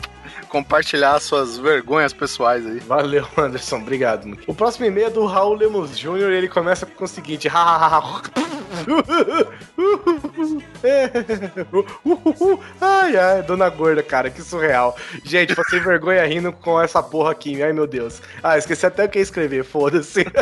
compartilhar 0.49 1.19
suas 1.21 1.59
vergonhas 1.59 2.13
pessoais 2.13 2.67
aí. 2.67 2.81
Valeu, 2.81 3.27
Anderson. 3.37 3.77
Obrigado. 3.77 4.27
mano. 4.27 4.41
O 4.47 4.55
próximo 4.55 4.87
e-mail 4.87 5.07
é 5.07 5.11
do 5.11 5.25
Raul 5.27 5.55
Lemos 5.55 5.99
Jr. 5.99 6.31
Ele 6.33 6.49
começa 6.49 6.85
com 6.87 7.05
o 7.05 7.09
seguinte: 7.09 7.49
Ai, 12.81 13.17
ai, 13.17 13.43
dona 13.43 13.69
gorda, 13.69 14.03
cara, 14.03 14.31
que 14.31 14.43
surreal. 14.43 14.97
Gente, 15.25 15.55
passei 15.55 15.79
vergonha 15.81 16.27
rindo 16.27 16.53
com 16.53 16.81
essa 16.81 17.03
porra 17.03 17.33
aqui. 17.33 17.63
Ai, 17.63 17.73
meu 17.73 17.87
Deus. 17.87 18.23
Ah, 18.43 18.59
esqueci 18.59 18.87
até 18.87 19.05
o 19.05 19.09
que 19.09 19.19
ia 19.19 19.23
escrever, 19.23 19.65
foda-se. 19.65 20.25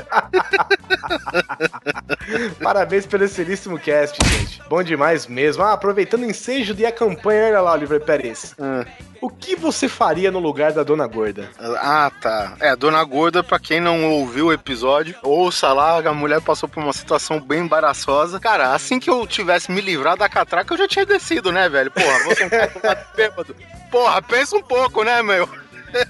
Parabéns 2.62 3.07
pelo 3.07 3.25
excelentíssimo 3.25 3.78
cast, 3.78 4.18
gente. 4.28 4.61
Bom 4.68 4.83
demais 4.83 5.26
mesmo. 5.26 5.62
Ah, 5.62 5.73
aproveitando 5.73 6.23
o 6.23 6.26
ensejo 6.26 6.75
de 6.75 6.85
a 6.85 6.92
campanha, 6.92 7.49
olha 7.49 7.61
lá, 7.61 7.73
Oliver 7.73 8.00
Pérez. 8.00 8.54
Ah. 8.59 8.85
O 9.21 9.29
que 9.29 9.57
você 9.57 9.89
faria 9.89 10.31
no 10.31 10.39
lugar 10.39 10.73
da 10.73 10.83
dona 10.83 11.07
gorda? 11.07 11.51
Ah, 11.59 12.11
tá. 12.21 12.57
É, 12.61 12.77
Dona 12.77 13.03
Gorda, 13.03 13.43
pra 13.43 13.59
quem 13.59 13.81
não 13.81 14.11
ouviu 14.11 14.47
o 14.47 14.53
episódio, 14.53 15.15
ouça 15.23 15.73
lá, 15.73 15.99
a 15.99 16.13
mulher 16.15 16.41
passou 16.41 16.69
por 16.69 16.83
uma 16.83 16.93
situação 16.93 17.41
bem 17.41 17.61
embaraçosa. 17.61 18.39
Cara, 18.39 18.73
assim 18.73 19.01
que 19.01 19.11
eu 19.11 19.27
tivesse 19.27 19.73
me 19.73 19.81
livrado 19.81 20.19
da 20.19 20.29
catraca, 20.29 20.73
eu 20.73 20.79
já 20.79 20.89
tinha 20.89 21.07
descido, 21.07 21.51
né, 21.51 21.69
velho? 21.69 21.91
Porra, 21.91 22.25
você 22.25 22.45
um 22.45 22.49
cara 22.49 23.07
bêbado. 23.17 23.57
Porra, 23.91 24.23
pensa 24.23 24.57
um 24.57 24.63
pouco, 24.63 25.03
né, 25.03 25.23
meu? 25.23 25.49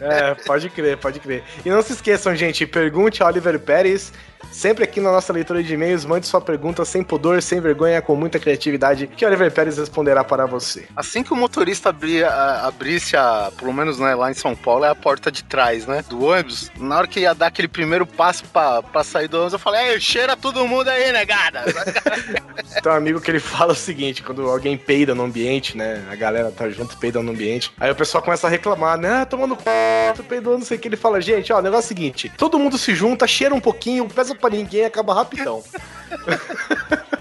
É, 0.00 0.35
pode 0.35 0.69
crer, 0.71 0.97
pode 0.97 1.21
crer. 1.21 1.43
E 1.65 1.71
não 1.71 1.83
se 1.83 1.93
esqueçam, 1.93 2.35
gente, 2.35 2.67
pergunte 2.67 3.23
a 3.23 3.27
Oliver 3.27 3.59
Pérez. 3.61 4.12
Sempre 4.50 4.83
aqui 4.85 5.00
na 5.00 5.12
nossa 5.12 5.33
leitura 5.33 5.62
de 5.62 5.73
e-mails, 5.75 6.05
mande 6.05 6.26
sua 6.26 6.40
pergunta 6.40 6.85
sem 6.85 7.02
pudor, 7.02 7.40
sem 7.43 7.61
vergonha, 7.61 8.02
com 8.02 8.17
muita 8.17 8.38
criatividade, 8.40 9.07
que 9.07 9.25
Oliver 9.25 9.52
Pérez 9.52 9.78
responderá 9.78 10.25
para 10.25 10.47
você. 10.47 10.87
Assim 10.97 11.23
que 11.23 11.33
o 11.33 11.37
motorista 11.37 11.90
abria, 11.90 12.28
a- 12.28 12.67
abrisse 12.67 13.17
a, 13.17 13.52
pelo 13.57 13.73
menos 13.73 13.99
né, 14.00 14.14
lá 14.17 14.31
em 14.31 14.35
São 14.35 14.57
Paulo, 14.57 14.85
é 14.85 14.88
a 14.88 14.95
porta 14.97 15.31
de 15.31 15.45
trás, 15.45 15.87
né, 15.87 16.02
do 16.09 16.25
ônibus, 16.25 16.73
na 16.76 16.97
hora 16.99 17.07
que 17.07 17.21
ia 17.21 17.35
dar 17.35 17.47
aquele 17.49 17.69
primeiro 17.69 18.05
passo 18.05 18.43
pra 18.47 19.05
sair 19.05 19.28
do 19.28 19.37
ônibus, 19.37 19.52
eu 19.52 19.59
falei, 19.61 19.93
ei, 19.93 20.00
cheira 20.00 20.37
todo 20.37 20.67
mundo 20.67 20.88
aí, 20.88 21.12
negada! 21.12 21.62
Tem 22.83 22.93
um 22.93 22.95
amigo 22.97 23.21
que 23.21 23.31
ele 23.31 23.40
fala 23.40 23.73
o 23.73 23.76
seguinte: 23.76 24.23
quando 24.23 24.43
alguém 24.49 24.76
peida 24.76 25.14
no 25.14 25.25
ambiente, 25.25 25.76
né? 25.76 26.05
A 26.11 26.14
galera 26.17 26.50
tá 26.50 26.69
junto, 26.69 26.97
peida 26.99 27.23
no 27.23 27.31
ambiente. 27.33 27.73
Aí 27.78 27.90
o 27.90 27.95
pessoal 27.95 28.23
começa 28.23 28.47
a 28.47 28.50
reclamar, 28.50 28.99
né? 28.99 29.23
Ah, 29.23 29.26
tomando 29.26 29.57
c, 29.57 30.23
peidou, 30.25 30.59
não 30.59 30.64
sei 30.64 30.76
o 30.76 30.81
que. 30.81 30.88
Ele 30.88 30.97
fala, 30.97 31.21
gente, 31.21 31.52
ó, 31.52 31.59
o 31.59 31.62
negócio 31.62 31.85
é 31.85 31.87
o 31.87 31.88
seguinte: 31.88 32.33
todo 32.37 32.59
mundo 32.59 32.76
se 32.76 32.95
junta, 32.95 33.26
cheira 33.26 33.55
um 33.55 33.61
pouquinho, 33.61 34.09
pesa 34.09 34.35
pra 34.38 34.50
ninguém, 34.50 34.85
acaba 34.85 35.14
rapidão. 35.14 35.62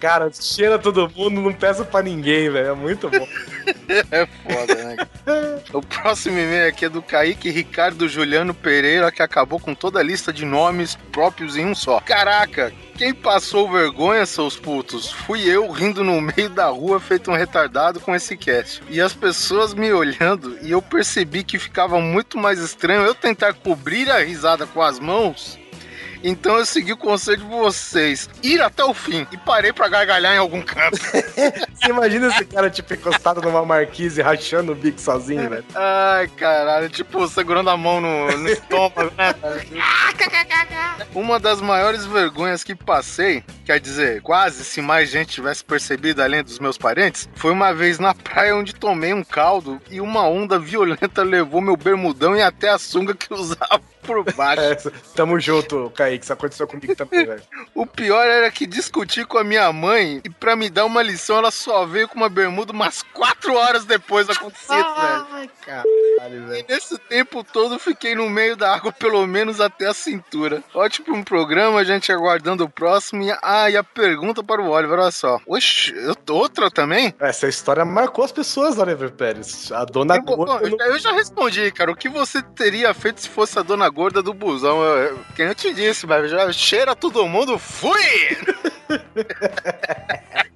Cara, 0.00 0.30
cheira 0.32 0.78
todo 0.78 1.10
mundo, 1.14 1.42
não 1.42 1.52
pesa 1.52 1.84
pra 1.84 2.02
ninguém, 2.02 2.48
velho. 2.48 2.68
É 2.68 2.74
muito 2.74 3.10
bom. 3.10 3.28
É 4.10 4.26
foda, 4.26 4.74
né? 4.74 4.96
o 5.72 5.82
próximo 5.82 6.38
e-mail 6.38 6.68
aqui 6.68 6.84
é 6.86 6.88
do 6.88 7.02
Kaique 7.02 7.50
Ricardo 7.50 8.08
Juliano 8.08 8.54
Pereira, 8.54 9.12
que 9.12 9.22
acabou 9.22 9.60
com 9.60 9.74
toda 9.74 10.00
a 10.00 10.02
lista 10.02 10.32
de 10.32 10.44
nomes 10.44 10.96
próprios 11.12 11.56
em 11.56 11.66
um 11.66 11.74
só. 11.74 12.00
Caraca, 12.00 12.72
quem 12.96 13.12
passou 13.12 13.70
vergonha, 13.70 14.24
seus 14.26 14.56
putos? 14.56 15.10
Fui 15.10 15.42
eu 15.42 15.70
rindo 15.70 16.02
no 16.02 16.20
meio 16.20 16.48
da 16.48 16.66
rua, 16.66 16.98
feito 16.98 17.30
um 17.30 17.36
retardado 17.36 18.00
com 18.00 18.14
esse 18.14 18.36
cast. 18.36 18.82
E 18.88 19.00
as 19.00 19.12
pessoas 19.12 19.74
me 19.74 19.92
olhando, 19.92 20.58
e 20.62 20.70
eu 20.70 20.80
percebi 20.80 21.44
que 21.44 21.58
ficava 21.58 22.00
muito 22.00 22.38
mais 22.38 22.58
estranho 22.58 23.02
eu 23.02 23.14
tentar 23.14 23.54
cobrir 23.54 24.10
a 24.10 24.18
risada 24.18 24.66
com 24.66 24.82
as 24.82 24.98
mãos. 24.98 25.59
Então 26.22 26.58
eu 26.58 26.66
segui 26.66 26.92
o 26.92 26.96
conselho 26.96 27.38
de 27.38 27.44
vocês, 27.44 28.28
ir 28.42 28.60
até 28.60 28.84
o 28.84 28.92
fim, 28.92 29.26
e 29.32 29.36
parei 29.36 29.72
pra 29.72 29.88
gargalhar 29.88 30.34
em 30.34 30.38
algum 30.38 30.62
canto. 30.62 30.98
Você 31.00 31.88
imagina 31.88 32.28
esse 32.28 32.44
cara, 32.44 32.68
tipo, 32.70 32.92
encostado 32.92 33.40
numa 33.40 33.64
marquise, 33.64 34.20
rachando 34.20 34.72
o 34.72 34.74
bico 34.74 35.00
sozinho, 35.00 35.48
velho? 35.48 35.64
Ai, 35.74 36.28
caralho, 36.28 36.88
tipo, 36.88 37.26
segurando 37.26 37.70
a 37.70 37.76
mão 37.76 38.00
no, 38.00 38.36
no 38.36 38.48
estômago, 38.48 39.12
né? 39.16 39.34
Uma 41.14 41.38
das 41.40 41.60
maiores 41.60 42.04
vergonhas 42.04 42.62
que 42.62 42.74
passei, 42.74 43.42
quer 43.64 43.80
dizer, 43.80 44.20
quase 44.22 44.64
se 44.64 44.82
mais 44.82 45.10
gente 45.10 45.32
tivesse 45.32 45.64
percebido 45.64 46.22
além 46.22 46.42
dos 46.42 46.58
meus 46.58 46.76
parentes, 46.76 47.28
foi 47.34 47.52
uma 47.52 47.72
vez 47.72 47.98
na 47.98 48.14
praia 48.14 48.54
onde 48.54 48.74
tomei 48.74 49.14
um 49.14 49.24
caldo 49.24 49.80
e 49.90 50.00
uma 50.00 50.28
onda 50.28 50.58
violenta 50.58 51.22
levou 51.22 51.60
meu 51.60 51.76
bermudão 51.76 52.36
e 52.36 52.42
até 52.42 52.68
a 52.68 52.78
sunga 52.78 53.14
que 53.14 53.32
usava 53.32 53.80
por 54.02 54.24
baixo. 54.34 54.60
É, 54.60 54.76
tamo 55.14 55.38
junto, 55.40 55.90
Kaique. 55.94 56.24
Isso 56.24 56.32
aconteceu 56.32 56.66
comigo 56.66 56.94
também, 56.94 57.24
velho. 57.24 57.42
O 57.74 57.86
pior 57.86 58.26
era 58.26 58.50
que 58.50 58.66
discuti 58.66 59.24
com 59.24 59.38
a 59.38 59.44
minha 59.44 59.72
mãe 59.72 60.20
e 60.24 60.28
pra 60.30 60.54
me 60.54 60.68
dar 60.68 60.84
uma 60.84 61.02
lição 61.02 61.38
ela 61.38 61.50
só 61.50 61.84
veio 61.86 62.06
com 62.08 62.16
uma 62.16 62.28
bermuda 62.28 62.72
umas 62.72 63.02
quatro 63.02 63.54
horas 63.54 63.84
depois 63.84 64.26
do 64.26 64.32
acontecido, 64.32 64.74
velho. 64.76 65.26
Ai, 65.32 65.50
caralho, 65.64 66.34
E 66.34 66.38
velho. 66.46 66.66
nesse 66.68 66.98
tempo 66.98 67.42
todo 67.42 67.78
fiquei 67.78 68.14
no 68.14 68.28
meio 68.28 68.56
da 68.56 68.74
água, 68.74 68.92
pelo 68.92 69.26
menos 69.26 69.60
até 69.60 69.86
a 69.86 69.94
cintura. 69.94 70.62
Ótimo 70.74 71.14
um 71.16 71.22
programa, 71.22 71.78
a 71.80 71.84
gente 71.84 72.12
aguardando 72.12 72.64
o 72.64 72.68
próximo. 72.68 73.22
E, 73.22 73.32
ah, 73.42 73.70
e 73.70 73.76
a 73.76 73.84
pergunta 73.84 74.42
para 74.42 74.60
o 74.62 74.70
Oliver, 74.70 74.98
olha 74.98 75.10
só. 75.10 75.40
Eu- 75.46 76.34
outra 76.34 76.70
também? 76.70 77.14
Essa 77.18 77.48
história 77.48 77.84
marcou 77.84 78.24
as 78.24 78.32
pessoas, 78.32 78.78
Oliver 78.78 79.10
Pérez. 79.12 79.70
A 79.72 79.84
dona 79.84 80.16
Eu, 80.16 80.22
gorda. 80.22 80.66
eu, 80.68 80.76
eu 80.78 80.98
já 80.98 81.12
respondi, 81.12 81.70
cara. 81.72 81.90
O 81.90 81.96
que 81.96 82.08
você 82.08 82.42
teria 82.42 82.92
feito 82.94 83.20
se 83.20 83.28
fosse 83.28 83.58
a 83.58 83.62
dona 83.62 83.89
gorda 83.90 84.22
do 84.22 84.32
busão? 84.32 84.82
Eu, 84.82 84.96
eu, 84.98 85.18
quem 85.34 85.46
eu 85.46 85.54
te 85.54 85.72
disse, 85.74 86.06
mas 86.06 86.30
já 86.30 86.52
cheira 86.52 86.94
todo 86.94 87.26
mundo, 87.26 87.58
fui! 87.58 88.00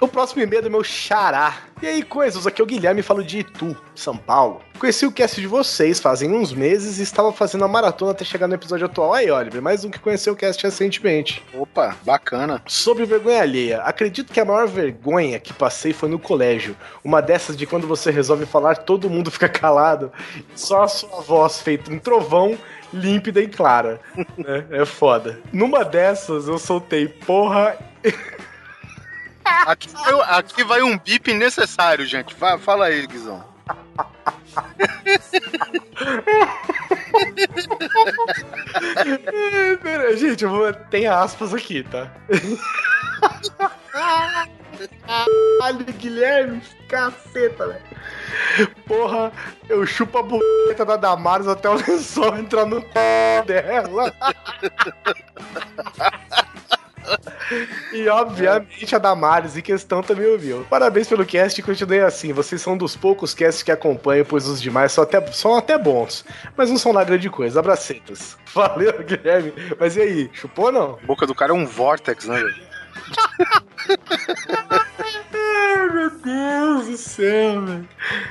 O 0.00 0.08
próximo 0.08 0.42
e-mail 0.42 0.60
é 0.60 0.62
do 0.62 0.70
meu 0.70 0.82
xará. 0.84 1.56
E 1.82 1.86
aí, 1.86 2.02
coisas, 2.02 2.46
aqui 2.46 2.60
é 2.60 2.64
o 2.64 2.66
Guilherme, 2.66 3.02
falo 3.02 3.22
de 3.22 3.40
Itu, 3.40 3.76
São 3.94 4.16
Paulo. 4.16 4.62
Conheci 4.78 5.06
o 5.06 5.12
cast 5.12 5.40
de 5.40 5.46
vocês 5.46 6.00
fazem 6.00 6.32
uns 6.32 6.52
meses 6.52 6.98
e 6.98 7.02
estava 7.02 7.32
fazendo 7.32 7.64
a 7.64 7.68
maratona 7.68 8.12
até 8.12 8.24
chegar 8.24 8.46
no 8.46 8.54
episódio 8.54 8.86
atual. 8.86 9.12
Aí, 9.14 9.30
Oliver, 9.30 9.60
mais 9.62 9.84
um 9.84 9.90
que 9.90 9.98
conheceu 9.98 10.32
o 10.32 10.36
cast 10.36 10.62
recentemente. 10.62 11.42
Opa, 11.54 11.96
bacana. 12.02 12.62
Sobre 12.66 13.04
vergonha 13.04 13.42
alheia, 13.42 13.82
acredito 13.82 14.32
que 14.32 14.40
a 14.40 14.44
maior 14.44 14.66
vergonha 14.66 15.38
que 15.38 15.52
passei 15.52 15.92
foi 15.92 16.08
no 16.08 16.18
colégio. 16.18 16.76
Uma 17.04 17.20
dessas 17.20 17.56
de 17.56 17.66
quando 17.66 17.86
você 17.86 18.10
resolve 18.10 18.46
falar, 18.46 18.76
todo 18.76 19.10
mundo 19.10 19.30
fica 19.30 19.48
calado, 19.48 20.12
só 20.54 20.84
a 20.84 20.88
sua 20.88 21.20
voz 21.20 21.60
feita 21.60 21.90
um 21.90 21.98
trovão 21.98 22.58
límpida 22.92 23.40
e 23.40 23.48
clara. 23.48 24.00
né? 24.36 24.64
É 24.70 24.84
foda. 24.84 25.40
Numa 25.52 25.84
dessas, 25.84 26.48
eu 26.48 26.58
soltei, 26.58 27.08
porra. 27.08 27.76
Aqui, 29.66 29.88
vai- 29.88 30.38
aqui 30.38 30.64
vai 30.64 30.82
um 30.82 30.98
bip 30.98 31.32
necessário, 31.32 32.04
gente. 32.06 32.34
Vai, 32.34 32.58
fala 32.58 32.86
aí, 32.86 33.06
Guizão. 33.06 33.44
Pera, 39.82 40.16
gente, 40.16 40.44
eu 40.44 40.50
vou... 40.50 40.72
tem 40.72 41.06
aspas 41.06 41.54
aqui, 41.54 41.82
tá? 41.84 42.10
Caralho, 45.06 45.84
Guilherme, 45.98 46.62
caceta, 46.88 47.68
velho. 47.68 48.76
Porra, 48.86 49.32
eu 49.68 49.86
chupo 49.86 50.18
a 50.18 50.22
buceta 50.22 50.84
da 50.84 50.96
Damares 50.96 51.48
até 51.48 51.68
o 51.68 51.74
lençol 51.74 52.36
entrar 52.36 52.66
no 52.66 52.80
c... 52.80 53.42
dela. 53.46 54.12
E 57.92 58.08
obviamente 58.08 58.94
a 58.94 58.98
Damares 58.98 59.56
em 59.56 59.62
questão 59.62 60.02
também 60.02 60.26
ouviu. 60.26 60.66
Parabéns 60.68 61.08
pelo 61.08 61.24
cast 61.24 61.60
e 61.60 61.64
continue 61.64 62.00
assim. 62.00 62.32
Vocês 62.32 62.60
são 62.60 62.76
dos 62.76 62.96
poucos 62.96 63.34
casts 63.34 63.62
que 63.62 63.70
acompanham, 63.70 64.24
pois 64.24 64.46
os 64.46 64.60
demais 64.60 64.92
são 64.92 65.04
até, 65.04 65.24
são 65.32 65.54
até 65.54 65.78
bons. 65.78 66.24
Mas 66.56 66.70
não 66.70 66.76
são 66.76 66.92
lá 66.92 67.04
grande 67.04 67.30
coisa. 67.30 67.60
Abracetas. 67.60 68.36
Valeu, 68.52 69.02
Guilherme. 69.04 69.52
Mas 69.78 69.96
e 69.96 70.00
aí, 70.00 70.30
chupou 70.32 70.66
ou 70.66 70.72
não? 70.72 70.98
A 71.02 71.06
boca 71.06 71.26
do 71.26 71.34
cara 71.34 71.52
é 71.52 71.54
um 71.54 71.66
vórtex, 71.66 72.26
né? 72.26 72.42
Ai, 75.34 75.90
meu 75.90 76.10
Deus 76.10 76.86
do 76.86 76.96
céu, 76.96 77.64
velho. 77.64 77.88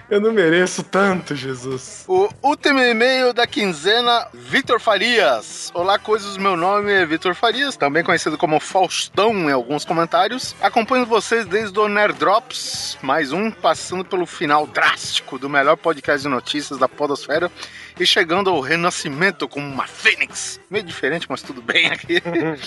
Eu 0.10 0.22
não 0.22 0.32
mereço 0.34 0.84
tanto, 0.84 1.36
Jesus. 1.36 2.04
O 2.08 2.30
último 2.42 2.80
e-mail 2.80 3.34
da 3.34 3.48
quinzena, 3.48 4.28
Vitor 4.34 4.80
Farias. 4.80 5.72
Olá, 5.74 5.98
coisas, 5.98 6.38
meu 6.38 6.56
nome 6.56 6.92
é 6.92 7.06
Vitor 7.06 7.34
Farias, 7.36 7.78
também 7.78 8.04
conhecido 8.04 8.38
como 8.38 8.60
Faustão 8.60 9.34
em 9.34 9.52
alguns 9.52 9.86
comentários. 9.86 10.56
Acompanho 10.62 11.06
vocês 11.06 11.46
desde 11.46 11.78
o 11.80 11.88
Nerd 11.88 12.18
Drops, 12.18 12.98
mais 13.02 13.32
um, 13.32 13.50
passando 13.50 14.04
pelo 14.04 14.26
final 14.26 14.68
drástico 14.68 15.40
do 15.40 15.50
melhor 15.50 15.78
podcast 15.78 16.22
de 16.24 16.30
notícias 16.30 16.78
da 16.80 16.88
podosfera 16.88 17.52
e 18.00 18.06
chegando 18.06 18.50
ao 18.50 18.60
renascimento 18.60 19.48
como 19.48 19.68
uma 19.68 19.88
fênix. 19.88 20.60
Meio 20.70 20.84
diferente, 20.84 21.28
mas 21.30 21.42
tudo 21.42 21.62
bem 21.62 21.88
aqui. 21.88 22.22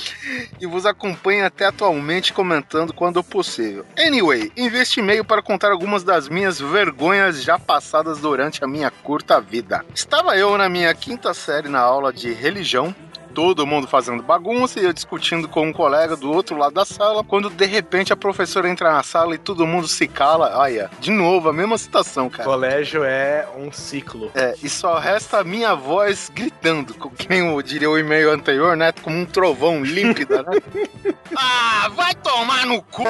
e 0.61 0.67
vos 0.67 0.87
acompanho 0.87 1.45
até 1.45 1.67
atualmente 1.67 2.33
comentando 2.33 2.93
quando 2.93 3.23
possível. 3.23 3.85
Anyway, 3.99 4.53
investe 4.57 5.01
e-mail 5.01 5.25
para 5.25 5.43
contar 5.43 5.71
algumas 5.71 6.03
das 6.03 6.29
minhas 6.29 6.61
vergonhas 6.61 7.43
já 7.43 7.59
passadas 7.59 8.19
durante 8.21 8.63
a 8.65 8.69
minha 8.69 8.91
curta 8.91 9.41
vida. 9.41 9.85
Estava 9.95 10.37
eu 10.37 10.57
na 10.57 10.69
minha 10.69 10.95
quinta 10.95 11.35
série 11.35 11.69
na 11.69 11.81
aula 11.81 12.13
de 12.13 12.33
religião. 12.33 12.95
Todo 13.39 13.65
mundo 13.65 13.87
fazendo 13.87 14.21
bagunça 14.21 14.81
e 14.81 14.85
eu 14.85 14.93
discutindo 14.93 15.47
com 15.47 15.69
um 15.69 15.73
colega 15.73 16.17
do 16.17 16.29
outro 16.33 16.57
lado 16.57 16.75
da 16.75 16.85
sala, 16.85 17.23
quando 17.23 17.49
de 17.49 17.67
repente 17.67 18.13
a 18.13 18.17
professora 18.17 18.69
entra 18.69 18.91
na 18.91 19.05
sala 19.05 19.37
e 19.37 19.39
todo 19.39 19.65
mundo 19.65 19.87
se 19.87 20.09
cala. 20.09 20.59
Olha, 20.59 20.91
de 20.99 21.13
novo, 21.13 21.49
a 21.49 21.53
mesma 21.53 21.79
situação, 21.79 22.29
cara. 22.29 22.43
Colégio 22.43 23.05
é 23.05 23.47
um 23.57 23.71
ciclo. 23.71 24.33
É, 24.35 24.57
e 24.61 24.69
só 24.69 24.99
resta 24.99 25.39
a 25.39 25.45
minha 25.45 25.73
voz 25.77 26.29
gritando, 26.35 26.95
com 26.95 27.11
quem 27.11 27.39
eu 27.39 27.63
diria 27.63 27.89
o 27.89 27.97
e-mail 27.97 28.33
anterior, 28.33 28.77
né? 28.77 28.91
Como 28.91 29.17
um 29.17 29.25
trovão 29.25 29.85
límpida, 29.85 30.43
né? 30.43 30.59
ah, 31.37 31.89
vai 31.95 32.17
tomar 32.17 32.67
no 32.67 32.83
cu! 32.83 33.05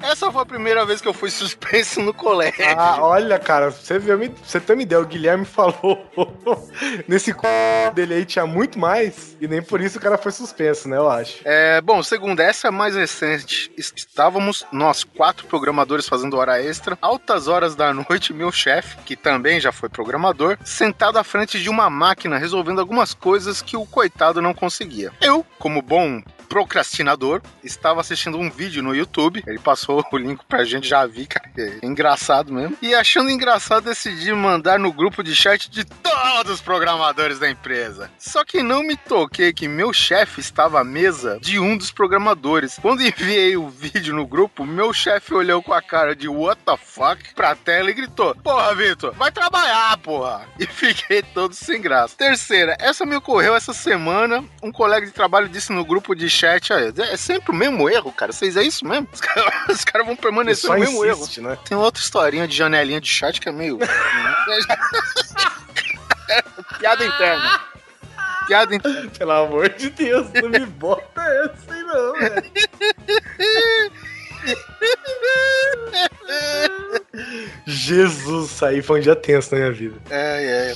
Essa 0.00 0.30
foi 0.30 0.42
a 0.42 0.46
primeira 0.46 0.86
vez 0.86 1.00
que 1.00 1.08
eu 1.08 1.12
fui 1.12 1.28
suspenso 1.28 2.00
no 2.00 2.14
colégio. 2.14 2.64
Ah, 2.76 2.98
olha, 3.00 3.36
cara, 3.36 3.72
você 3.72 3.98
viu, 3.98 4.32
você 4.44 4.62
uma 4.72 4.82
ideia, 4.82 5.00
o 5.00 5.06
Guilherme 5.06 5.44
falou 5.44 6.06
nesse 7.08 7.32
c... 7.32 7.40
dele 7.94 8.14
aí 8.14 8.24
tinha 8.24 8.46
muito 8.46 8.78
mais, 8.78 9.36
e 9.40 9.48
nem 9.48 9.60
por 9.72 9.80
isso 9.80 9.96
o 9.96 10.00
cara 10.02 10.18
foi 10.18 10.30
suspenso, 10.32 10.86
né, 10.86 10.98
eu 10.98 11.08
acho. 11.10 11.38
É, 11.46 11.80
bom, 11.80 12.02
segunda, 12.02 12.42
essa 12.42 12.68
é 12.68 12.70
mais 12.70 12.94
recente. 12.94 13.72
Es- 13.74 13.90
Estávamos 13.96 14.66
nós 14.70 15.02
quatro 15.02 15.46
programadores 15.46 16.06
fazendo 16.06 16.36
hora 16.36 16.62
extra, 16.62 16.98
altas 17.00 17.48
horas 17.48 17.74
da 17.74 17.90
noite, 17.94 18.34
meu 18.34 18.52
chefe, 18.52 18.98
que 18.98 19.16
também 19.16 19.58
já 19.58 19.72
foi 19.72 19.88
programador, 19.88 20.58
sentado 20.62 21.18
à 21.18 21.24
frente 21.24 21.58
de 21.58 21.70
uma 21.70 21.88
máquina 21.88 22.36
resolvendo 22.36 22.80
algumas 22.80 23.14
coisas 23.14 23.62
que 23.62 23.74
o 23.74 23.86
coitado 23.86 24.42
não 24.42 24.52
conseguia. 24.52 25.10
Eu, 25.22 25.42
como 25.58 25.80
bom 25.80 26.22
procrastinador, 26.52 27.40
estava 27.64 28.02
assistindo 28.02 28.36
um 28.36 28.50
vídeo 28.50 28.82
no 28.82 28.94
YouTube. 28.94 29.42
Ele 29.46 29.58
passou 29.58 30.04
o 30.12 30.18
link 30.18 30.44
pra 30.46 30.64
gente, 30.64 30.86
já 30.86 31.06
vi, 31.06 31.24
cara. 31.24 31.50
É 31.56 31.78
engraçado 31.82 32.52
mesmo. 32.52 32.76
E 32.82 32.94
achando 32.94 33.30
engraçado, 33.30 33.84
decidi 33.84 34.34
mandar 34.34 34.78
no 34.78 34.92
grupo 34.92 35.22
de 35.22 35.34
chat 35.34 35.70
de 35.70 35.82
todos 35.82 36.52
os 36.52 36.60
programadores 36.60 37.38
da 37.38 37.48
empresa. 37.48 38.10
Só 38.18 38.44
que 38.44 38.62
não 38.62 38.82
me 38.82 38.98
toquei 38.98 39.50
que 39.54 39.66
meu 39.66 39.94
chefe 39.94 40.42
estava 40.42 40.78
à 40.78 40.84
mesa 40.84 41.38
de 41.40 41.58
um 41.58 41.74
dos 41.74 41.90
programadores. 41.90 42.78
Quando 42.82 43.00
enviei 43.02 43.56
o 43.56 43.70
vídeo 43.70 44.14
no 44.14 44.26
grupo, 44.26 44.66
meu 44.66 44.92
chefe 44.92 45.32
olhou 45.32 45.62
com 45.62 45.72
a 45.72 45.80
cara 45.80 46.14
de 46.14 46.28
what 46.28 46.60
the 46.66 46.76
fuck 46.76 47.34
pra 47.34 47.56
tela 47.56 47.90
e 47.90 47.94
gritou: 47.94 48.34
Porra, 48.36 48.74
Vitor, 48.74 49.14
vai 49.14 49.32
trabalhar, 49.32 49.96
porra! 49.98 50.46
E 50.62 50.66
fiquei 50.66 51.22
todo 51.22 51.54
sem 51.54 51.80
graça. 51.80 52.14
Terceira, 52.16 52.76
essa 52.78 53.04
me 53.04 53.16
ocorreu 53.16 53.56
essa 53.56 53.72
semana. 53.72 54.44
Um 54.62 54.70
colega 54.70 55.04
de 55.04 55.12
trabalho 55.12 55.48
disse 55.48 55.72
no 55.72 55.84
grupo 55.84 56.14
de 56.14 56.28
chat: 56.28 56.41
"Ah, 56.46 56.58
é 57.10 57.16
sempre 57.16 57.50
o 57.50 57.54
mesmo 57.54 57.88
erro, 57.88 58.12
cara. 58.12 58.32
Vocês 58.32 58.56
é 58.56 58.62
isso 58.62 58.86
mesmo? 58.86 59.08
Os 59.12 59.20
caras 59.20 59.52
os 59.68 59.84
caras 59.84 60.06
vão 60.06 60.16
permanecer 60.16 60.70
no 60.70 60.78
mesmo 60.78 61.04
erro. 61.04 61.20
insiste, 61.20 61.40
né? 61.40 61.56
Tem 61.64 61.76
outra 61.76 62.02
historinha 62.02 62.46
de 62.48 62.56
janelinha 62.56 63.00
de 63.00 63.08
chat 63.08 63.40
que 63.40 63.48
é 63.48 63.52
meio. 63.52 63.78
Piada 66.78 67.04
interna. 67.04 67.60
Piada 68.46 68.74
interna. 68.74 69.10
Pelo 69.18 69.32
amor 69.32 69.68
de 69.70 69.90
Deus, 69.90 70.26
não 70.34 70.48
me 70.48 70.66
bota 70.66 71.20
essa 71.22 71.74
aí 71.74 71.82
não, 71.82 72.12
velho. 72.14 72.52
Jesus, 77.66 78.50
isso 78.50 78.64
aí 78.64 78.82
foi 78.82 78.98
um 78.98 79.02
dia 79.02 79.14
tenso 79.14 79.52
na 79.52 79.60
minha 79.60 79.72
vida. 79.72 79.96
É, 80.10 80.72
é. 80.72 80.74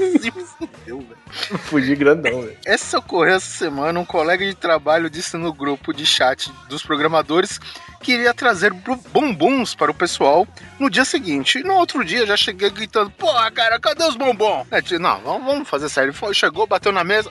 Fudeu, 0.58 0.98
velho. 0.98 1.58
Fugi 1.58 1.94
grandão, 1.94 2.42
velho. 2.42 2.56
Essa 2.64 2.98
ocorreu 2.98 3.36
essa 3.36 3.58
semana. 3.58 3.98
Um 4.00 4.04
colega 4.04 4.44
de 4.44 4.54
trabalho 4.54 5.10
disse 5.10 5.36
no 5.36 5.52
grupo 5.52 5.92
de 5.92 6.06
chat 6.06 6.50
dos 6.68 6.82
programadores 6.82 7.60
que 8.02 8.12
iria 8.12 8.32
trazer 8.32 8.72
bombons 9.12 9.74
para 9.74 9.90
o 9.90 9.94
pessoal 9.94 10.46
no 10.78 10.90
dia 10.90 11.04
seguinte. 11.04 11.58
E 11.58 11.62
no 11.62 11.74
outro 11.74 12.04
dia 12.04 12.26
já 12.26 12.36
cheguei 12.36 12.70
gritando: 12.70 13.10
Porra, 13.10 13.50
cara, 13.50 13.78
cadê 13.78 14.04
os 14.04 14.16
bombons? 14.16 14.66
É, 14.70 14.80
tipo, 14.80 15.00
não, 15.00 15.20
vamos, 15.20 15.68
fazer 15.68 15.88
sério. 15.88 16.14
Chegou, 16.32 16.66
bateu 16.66 16.92
na 16.92 17.04
mesa. 17.04 17.30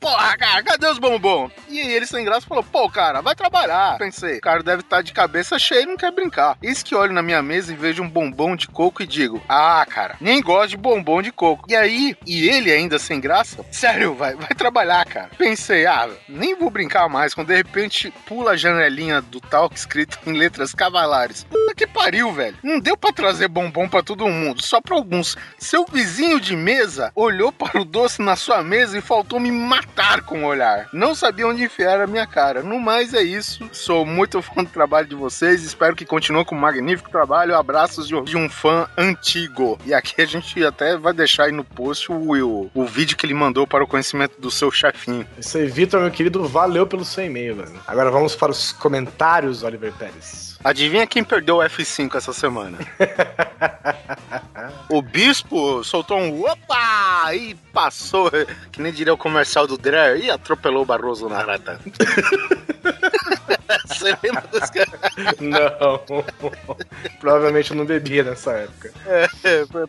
Porra, 0.00 0.36
cara, 0.36 0.62
cadê 0.62 0.86
os 0.86 0.98
bombons? 0.98 1.50
E 1.68 1.80
ele 1.80 2.06
sem 2.06 2.24
graça 2.24 2.46
falou, 2.46 2.62
pô, 2.62 2.88
cara, 2.88 3.20
vai 3.20 3.34
trabalhar. 3.34 3.98
Pensei, 3.98 4.38
o 4.38 4.40
cara 4.40 4.62
deve 4.62 4.82
estar 4.82 5.02
de 5.02 5.12
cabeça 5.12 5.58
cheia 5.58 5.82
e 5.82 5.86
não 5.86 5.96
quer 5.96 6.12
brincar. 6.12 6.56
Eis 6.62 6.82
que 6.82 6.94
olho 6.94 7.12
na 7.12 7.22
minha 7.22 7.42
mesa 7.42 7.72
e 7.72 7.76
vejo 7.76 8.02
um 8.02 8.08
bombom 8.08 8.54
de 8.54 8.68
coco 8.68 9.02
e 9.02 9.06
digo, 9.06 9.42
ah, 9.48 9.84
cara, 9.88 10.16
nem 10.20 10.40
gosto 10.40 10.70
de 10.70 10.76
bombom 10.76 11.20
de 11.20 11.32
coco. 11.32 11.64
E 11.68 11.74
aí, 11.74 12.16
e 12.24 12.48
ele 12.48 12.70
ainda 12.70 12.98
sem 12.98 13.20
graça, 13.20 13.64
sério, 13.72 14.14
vai, 14.14 14.34
vai 14.36 14.48
trabalhar, 14.56 15.04
cara. 15.04 15.30
Pensei, 15.36 15.84
ah, 15.84 16.08
nem 16.28 16.54
vou 16.54 16.70
brincar 16.70 17.08
mais, 17.08 17.34
quando 17.34 17.48
de 17.48 17.56
repente 17.56 18.12
pula 18.24 18.52
a 18.52 18.56
janelinha 18.56 19.20
do 19.20 19.40
talk 19.40 19.74
escrito 19.74 20.18
em 20.26 20.32
letras 20.32 20.72
cavalares. 20.72 21.44
Puta 21.44 21.74
que 21.74 21.86
pariu, 21.86 22.32
velho. 22.32 22.56
Não 22.62 22.78
deu 22.78 22.96
pra 22.96 23.12
trazer 23.12 23.48
bombom 23.48 23.88
pra 23.88 24.02
todo 24.02 24.28
mundo, 24.28 24.62
só 24.62 24.80
pra 24.80 24.94
alguns. 24.94 25.36
Seu 25.58 25.84
vizinho 25.86 26.40
de 26.40 26.54
mesa 26.54 27.10
olhou 27.16 27.50
para 27.50 27.80
o 27.80 27.84
doce 27.84 28.22
na 28.22 28.36
sua 28.36 28.62
mesa 28.62 28.96
e 28.96 29.00
faltou 29.00 29.40
me 29.40 29.50
matar 29.50 29.87
com 30.22 30.42
o 30.42 30.46
olhar. 30.46 30.88
Não 30.92 31.14
sabia 31.14 31.46
onde 31.46 31.62
enfiar 31.62 32.00
a 32.00 32.06
minha 32.06 32.26
cara. 32.26 32.62
No 32.62 32.78
mais 32.78 33.14
é 33.14 33.22
isso. 33.22 33.68
Sou 33.72 34.04
muito 34.04 34.40
fã 34.42 34.62
do 34.62 34.70
trabalho 34.70 35.06
de 35.06 35.14
vocês. 35.14 35.62
Espero 35.62 35.96
que 35.96 36.04
continue 36.04 36.44
com 36.44 36.54
um 36.54 36.58
magnífico 36.58 37.10
trabalho. 37.10 37.56
Abraços 37.56 38.06
de, 38.06 38.36
um 38.36 38.48
fã 38.48 38.88
antigo. 38.96 39.78
E 39.84 39.92
aqui 39.92 40.20
a 40.20 40.26
gente 40.26 40.64
até 40.64 40.96
vai 40.96 41.12
deixar 41.12 41.44
aí 41.44 41.52
no 41.52 41.64
post 41.64 42.10
o, 42.12 42.14
o, 42.14 42.70
o 42.74 42.84
vídeo 42.84 43.16
que 43.16 43.26
ele 43.26 43.34
mandou 43.34 43.66
para 43.66 43.82
o 43.82 43.86
conhecimento 43.86 44.40
do 44.40 44.50
seu 44.50 44.70
chefinho. 44.70 45.26
Isso 45.38 45.58
aí, 45.58 45.66
Vitor, 45.66 46.00
meu 46.00 46.10
querido, 46.10 46.46
valeu 46.46 46.86
pelo 46.86 47.04
seu 47.04 47.24
e-mail, 47.24 47.56
velho. 47.56 47.80
Agora 47.86 48.10
vamos 48.10 48.34
para 48.34 48.52
os 48.52 48.72
comentários, 48.72 49.62
Oliver 49.62 49.92
Pérez. 49.92 50.58
Adivinha 50.62 51.06
quem 51.06 51.22
perdeu 51.22 51.56
o 51.56 51.60
F5 51.60 52.16
essa 52.16 52.32
semana? 52.32 52.78
o 54.88 55.02
Bispo 55.02 55.82
soltou 55.84 56.18
um 56.18 56.42
opa 56.44 57.34
e 57.34 57.54
passou, 57.72 58.30
que 58.72 58.80
nem 58.80 58.92
diria 58.92 59.14
o 59.14 59.18
comercial 59.18 59.66
do 59.66 59.78
Dreher, 59.78 60.18
e 60.18 60.30
atropelou 60.30 60.82
o 60.82 60.86
Barroso 60.86 61.28
na 61.28 61.42
rata. 61.42 61.80
Você 63.86 64.16
lembra 64.22 64.44
desse 64.52 64.72
cara? 64.72 65.12
Não. 65.40 66.02
Provavelmente 67.20 67.70
eu 67.70 67.76
não 67.76 67.84
bebia 67.84 68.24
nessa 68.24 68.52
época. 68.52 68.92
É, 69.06 69.26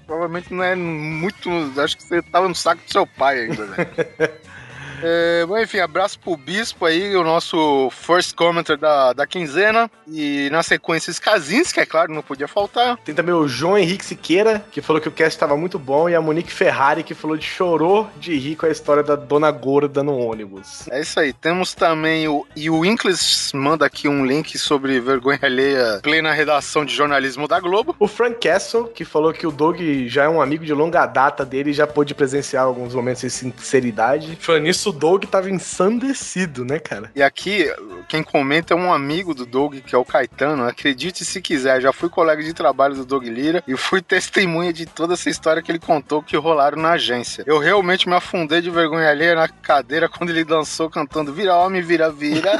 provavelmente 0.06 0.54
não 0.54 0.64
é 0.64 0.76
muito. 0.76 1.50
Acho 1.78 1.96
que 1.96 2.04
você 2.04 2.22
tava 2.22 2.48
no 2.48 2.56
saco 2.56 2.84
do 2.84 2.92
seu 2.92 3.08
pai 3.08 3.42
ainda, 3.42 3.66
né? 3.66 3.78
É, 5.04 5.46
bom, 5.46 5.58
enfim, 5.58 5.80
abraço 5.80 6.20
pro 6.20 6.38
Bispo 6.38 6.86
aí, 6.86 7.16
o 7.16 7.24
nosso 7.24 7.90
first 7.92 8.36
commenter 8.36 8.78
da, 8.78 9.14
da 9.14 9.28
quinzena. 9.28 9.90
E 10.08 10.50
na 10.52 10.64
sequência, 10.64 11.12
Skazins, 11.12 11.72
que 11.72 11.80
é 11.80 11.86
claro, 11.86 12.14
não 12.14 12.22
podia 12.22 12.48
faltar. 12.48 12.98
Tem 12.98 13.14
também 13.14 13.34
o 13.34 13.48
João 13.48 13.78
Henrique 13.78 14.06
Siqueira, 14.06 14.64
que 14.72 14.82
falou 14.82 15.02
que 15.02 15.08
o 15.08 15.12
cast 15.12 15.36
estava 15.36 15.56
muito 15.56 15.78
bom, 15.78 16.10
e 16.10 16.16
a 16.16 16.22
Monique 16.22 16.52
Ferrari, 16.52 17.04
que 17.04 17.14
falou 17.14 17.38
de 17.38 17.46
chorou 17.46 18.10
de 18.20 18.38
rir 18.38 18.56
com 18.56 18.66
a 18.66 18.70
história 18.70 19.04
da 19.04 19.16
Dona 19.16 19.52
Gorda 19.52 20.04
no 20.04 20.18
ônibus. 20.18 20.88
É 20.90 21.02
isso 21.02 21.20
aí. 21.20 21.34
Temos 21.34 21.74
também 21.74 22.28
o. 22.28 22.46
E 22.56 22.70
o 22.70 22.84
Inkles 22.84 23.52
manda 23.54 23.86
aqui 23.86 24.08
um 24.08 24.26
link 24.26 24.58
sobre 24.58 25.00
vergonha 25.00 25.40
alheia 25.42 26.00
plena 26.02 26.32
redação 26.32 26.86
de 26.86 26.94
jornalismo 26.94 27.48
da 27.48 27.60
Globo. 27.60 27.96
O 28.00 28.08
Frank 28.08 28.40
Castle, 28.40 28.88
que 28.88 29.06
falou 29.06 29.34
que 29.34 29.46
o 29.46 29.52
Doug 29.52 29.80
já 30.08 30.24
é 30.24 30.30
um 30.30 30.42
amigo 30.42 30.66
de 30.66 30.74
longa 30.74 31.06
data 31.06 31.46
dele 31.46 31.72
e 31.72 31.74
já 31.74 31.86
pôde 31.86 32.14
presenciar 32.14 32.64
alguns 32.64 32.94
momentos 32.94 33.22
de 33.22 33.30
sinceridade. 33.30 34.38
Falando 34.40 34.64
nisso, 34.64 34.88
o 34.89 34.91
Doug 34.91 35.25
tava 35.25 35.49
ensandecido, 35.49 36.65
né, 36.65 36.80
cara? 36.80 37.12
E 37.15 37.21
aqui, 37.21 37.65
quem 38.08 38.23
comenta 38.23 38.73
é 38.73 38.78
um 38.78 38.91
amigo 38.91 39.34
do 39.34 39.45
Doug, 39.45 39.75
que 39.75 39.95
é 39.95 39.97
o 39.97 40.06
Caetano. 40.06 40.65
Acredite 40.65 41.23
se 41.23 41.41
quiser, 41.41 41.82
já 41.82 41.93
fui 41.93 42.10
colega 42.10 42.43
de 42.43 42.54
trabalho 42.54 42.95
do 42.95 43.06
Doug 43.06 43.23
Lira 43.25 43.63
e 43.67 43.78
fui 43.78 44.02
testemunha 44.04 44.73
de 44.73 44.86
toda 44.86 45.13
essa 45.13 45.30
história 45.30 45.62
que 45.62 45.71
ele 45.71 45.80
contou 45.80 46.21
que 46.23 46.36
rolaram 46.36 46.82
na 46.82 46.91
agência. 46.91 47.43
Eu 47.45 47.60
realmente 47.60 48.10
me 48.10 48.15
afundei 48.15 48.62
de 48.62 48.69
vergonha 48.69 49.10
alheia 49.10 49.36
na 49.36 49.47
cadeira 49.47 50.10
quando 50.10 50.32
ele 50.32 50.43
dançou 50.43 50.89
cantando 50.89 51.34
Vira 51.34 51.56
Homem, 51.56 51.82
Vira, 51.82 52.12
Vira. 52.12 52.52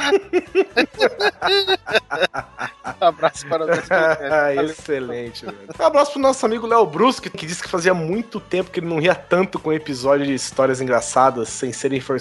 Abraço 3.00 3.46
para 3.46 3.64
Ah, 3.90 4.54
Excelente, 4.62 5.44
velho. 5.46 5.58
Um 5.78 5.84
abraço 5.84 6.12
pro 6.12 6.20
nosso 6.20 6.44
amigo 6.44 6.66
Léo 6.66 6.86
Brusque, 6.86 7.30
que 7.30 7.46
disse 7.46 7.62
que 7.62 7.68
fazia 7.68 7.94
muito 7.94 8.38
tempo 8.38 8.70
que 8.70 8.80
ele 8.80 8.86
não 8.86 8.98
ria 8.98 9.14
tanto 9.14 9.58
com 9.58 9.72
episódio 9.72 10.26
de 10.26 10.34
histórias 10.34 10.80
engraçadas, 10.80 11.48
sem 11.48 11.72
serem 11.72 12.00
forçadas. 12.00 12.19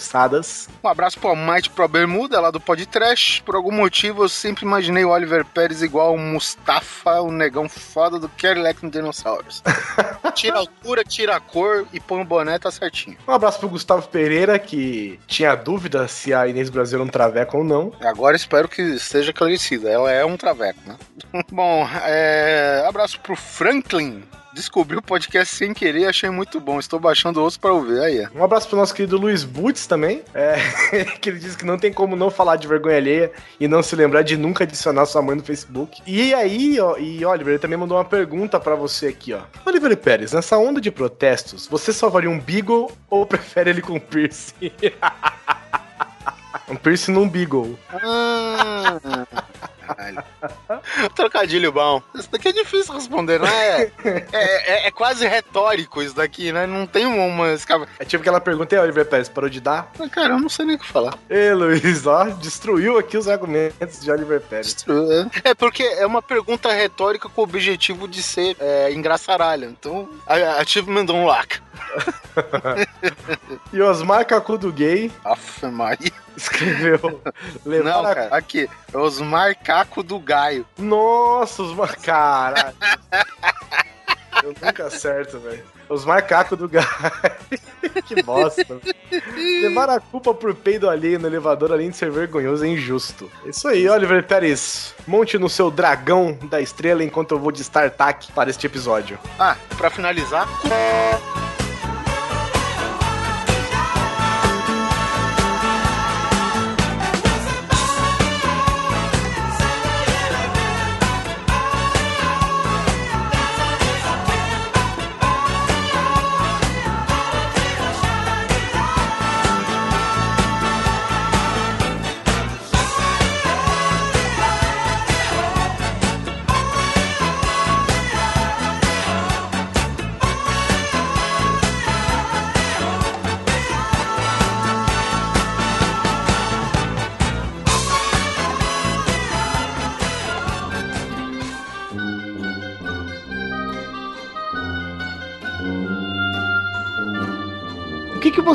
Um 0.84 0.88
abraço 0.88 1.20
pro 1.20 1.36
Might 1.36 1.70
Pro 1.70 1.88
Bermuda, 1.88 2.40
lá 2.40 2.52
do 2.52 2.60
Podcast. 2.60 3.42
Por 3.44 3.56
algum 3.56 3.72
motivo, 3.72 4.24
eu 4.24 4.30
sempre 4.30 4.66
imaginei 4.66 5.04
o 5.04 5.10
Oliver 5.10 5.46
Pérez 5.46 5.82
igual 5.82 6.16
o 6.16 6.20
Mustafa, 6.20 7.22
o 7.22 7.32
negão 7.32 7.68
foda 7.68 8.20
do 8.20 8.30
Kerlek 8.30 8.84
no 8.84 8.92
Dinossauros. 8.92 9.64
tira 10.34 10.56
a 10.56 10.60
altura, 10.60 11.04
tira 11.04 11.36
a 11.36 11.40
cor 11.40 11.86
e 11.92 12.00
põe 12.00 12.22
o 12.22 12.26
boné, 12.26 12.58
tá 12.58 12.72
certinho. 12.72 13.18
Um 13.28 13.32
abraço 13.32 13.60
pro 13.60 13.70
Gustavo 13.70 14.08
Pereira, 14.08 14.58
que 14.58 15.20
tinha 15.28 15.56
dúvida 15.56 16.08
se 16.08 16.34
a 16.34 16.48
Inês 16.48 16.70
Brasil 16.70 17.00
era 17.00 17.08
um 17.08 17.12
traveco 17.12 17.58
ou 17.58 17.64
não. 17.64 17.92
Agora 18.02 18.36
espero 18.36 18.68
que 18.68 18.98
seja 19.00 19.32
esclarecida. 19.32 19.90
Ela 19.90 20.12
é 20.12 20.26
um 20.26 20.38
traveco, 20.38 20.80
né? 20.86 20.98
Bom, 21.52 21.88
é... 22.04 22.86
abraço 22.88 23.20
pro 23.20 23.36
Franklin. 23.36 24.24
Descobri 24.54 24.98
o 24.98 25.02
podcast 25.02 25.56
sem 25.56 25.74
querer 25.74 26.00
e 26.02 26.06
achei 26.06 26.30
muito 26.30 26.60
bom. 26.60 26.80
Estou 26.80 27.00
baixando 27.00 27.40
outros 27.40 27.58
para 27.58 27.72
ouvir. 27.74 28.00
Aí, 28.00 28.18
é. 28.20 28.30
Um 28.36 28.44
abraço 28.44 28.68
pro 28.68 28.78
nosso 28.78 28.94
querido 28.94 29.18
Luiz 29.18 29.44
Butz 29.44 29.86
também, 29.86 30.24
é, 30.34 30.56
que 31.22 31.30
ele 31.30 31.40
disse 31.40 31.58
que 31.58 31.66
não 31.66 31.78
tem 31.78 31.94
como 31.94 32.16
não 32.16 32.32
falar 32.32 32.56
de 32.56 32.68
vergonha 32.68 32.98
alheia 32.98 33.32
e 33.60 33.68
não 33.68 33.84
se 33.84 33.96
lembrar 33.96 34.24
de 34.24 34.36
nunca 34.36 34.64
adicionar 34.64 35.06
sua 35.06 35.22
mãe 35.22 35.36
no 35.36 35.44
Facebook. 35.44 36.02
E 36.06 36.34
aí, 36.34 36.80
ó, 36.80 36.98
e 36.98 37.24
Oliver, 37.24 37.54
ele 37.54 37.60
também 37.60 37.78
mandou 37.78 37.98
uma 37.98 38.06
pergunta 38.06 38.60
pra 38.60 38.76
você 38.76 39.08
aqui, 39.08 39.34
ó. 39.34 39.42
Oliver 39.66 39.96
Pérez, 39.98 40.34
nessa 40.34 40.58
onda 40.58 40.82
de 40.82 40.90
protestos, 40.90 41.68
você 41.68 41.94
salvaria 41.94 42.30
um 42.30 42.40
Beagle 42.40 42.92
ou 43.10 43.26
prefere 43.26 43.70
ele 43.70 43.82
com 43.82 44.00
piercing? 44.00 44.72
um 46.68 46.76
piercing 46.76 47.12
num 47.12 47.30
Beagle. 47.30 47.78
Ah, 47.92 49.00
caralho. 49.86 50.24
Trocadilho 51.16 51.72
bom. 51.72 52.02
Isso 52.16 52.30
daqui 52.32 52.50
é 52.50 52.52
difícil 52.52 52.94
responder, 52.94 53.40
não 53.40 53.48
é? 53.48 53.92
É, 54.04 54.26
é- 54.34 54.88
é 54.88 54.92
quase 54.92 55.28
retórico 55.28 56.02
isso 56.02 56.16
daqui, 56.16 56.52
né? 56.52 56.66
Não 56.68 56.86
tem 56.86 57.06
uma. 57.06 57.52
escava- 57.54 57.88
É 57.98 58.06
tipo 58.06 58.22
aquela 58.22 58.40
pergunta, 58.42 58.76
e 58.76 58.80
Oliver 58.80 59.06
Pérez, 59.06 59.28
parou 59.30 59.50
de 59.50 59.60
dar? 59.60 59.92
Ah, 60.00 60.08
Cara, 60.10 60.34
eu 60.34 60.40
não 60.40 60.50
sei 60.50 60.66
nem 60.66 60.76
o 60.76 60.80
que 60.80 60.88
falar. 60.88 61.18
Ei, 61.30 61.54
Luiz, 61.54 62.06
ó, 62.06 62.26
destruiu 62.26 62.98
aqui 62.98 63.18
os 63.18 63.28
argumentos 63.28 64.02
de 64.02 64.12
Oliver 64.12 64.42
Pérez. 64.42 64.76
É 65.44 65.54
porque 65.54 65.84
é 65.84 66.06
uma 66.06 66.22
pergunta 66.22 66.72
retórica 66.72 67.28
com 67.30 67.42
o 67.42 67.44
objetivo 67.44 68.08
de 68.08 68.22
ser 68.22 68.56
é, 68.60 68.92
engraçaralho. 68.92 69.70
Então, 69.70 70.10
a- 70.28 70.62
achievement 70.62 71.06
unlock. 71.10 71.60
E 73.74 73.82
Osmar 73.82 74.26
Cacudo 74.26 74.72
Gay 74.72 75.12
Aff, 75.24 75.66
Maria. 75.68 76.12
escreveu. 76.36 77.22
Não, 77.66 78.06
a- 78.06 78.16
cara, 78.16 78.28
aqui. 78.36 78.70
É 78.94 78.98
os 78.98 79.20
marcaco 79.20 80.02
do 80.04 80.20
Gaio. 80.20 80.59
Nossa, 80.78 81.64
os. 81.64 82.74
Eu 84.44 84.54
nunca 84.62 84.86
acerto, 84.86 85.40
velho. 85.40 85.64
Os 85.90 86.06
macacos 86.06 86.58
do 86.58 86.70
Gai. 86.70 86.86
que 88.06 88.22
bosta. 88.22 88.80
Levar 89.62 89.90
a 89.90 90.00
culpa 90.00 90.34
por 90.34 90.54
peido 90.54 90.90
alheio 90.90 91.20
no 91.20 91.28
elevador, 91.28 91.72
além 91.72 91.90
de 91.90 91.98
ser 91.98 92.12
vergonhoso, 92.12 92.64
é 92.64 92.68
injusto. 92.68 93.30
Isso 93.46 93.68
aí, 93.68 93.90
Oliver 93.90 94.24
Pérez. 94.24 94.94
Monte 95.08 95.38
no 95.38 95.50
seu 95.50 95.72
dragão 95.72 96.38
da 96.44 96.62
estrela 96.62 97.04
enquanto 97.04 97.32
eu 97.32 97.40
vou 97.40 97.52
de 97.52 97.62
StarTAC 97.62 98.32
para 98.32 98.50
este 98.50 98.68
episódio. 98.68 99.18
Ah, 99.40 99.58
pra 99.78 99.90
finalizar, 99.90 100.48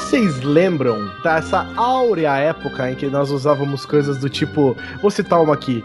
vocês 0.05 0.43
lembram 0.43 1.11
dessa 1.23 1.67
áurea 1.77 2.37
época 2.37 2.91
em 2.91 2.95
que 2.95 3.07
nós 3.07 3.31
usávamos 3.31 3.87
coisas 3.87 4.19
do 4.19 4.29
tipo. 4.29 4.77
Vou 5.01 5.11
citar 5.11 5.41
uma 5.41 5.55
aqui. 5.55 5.83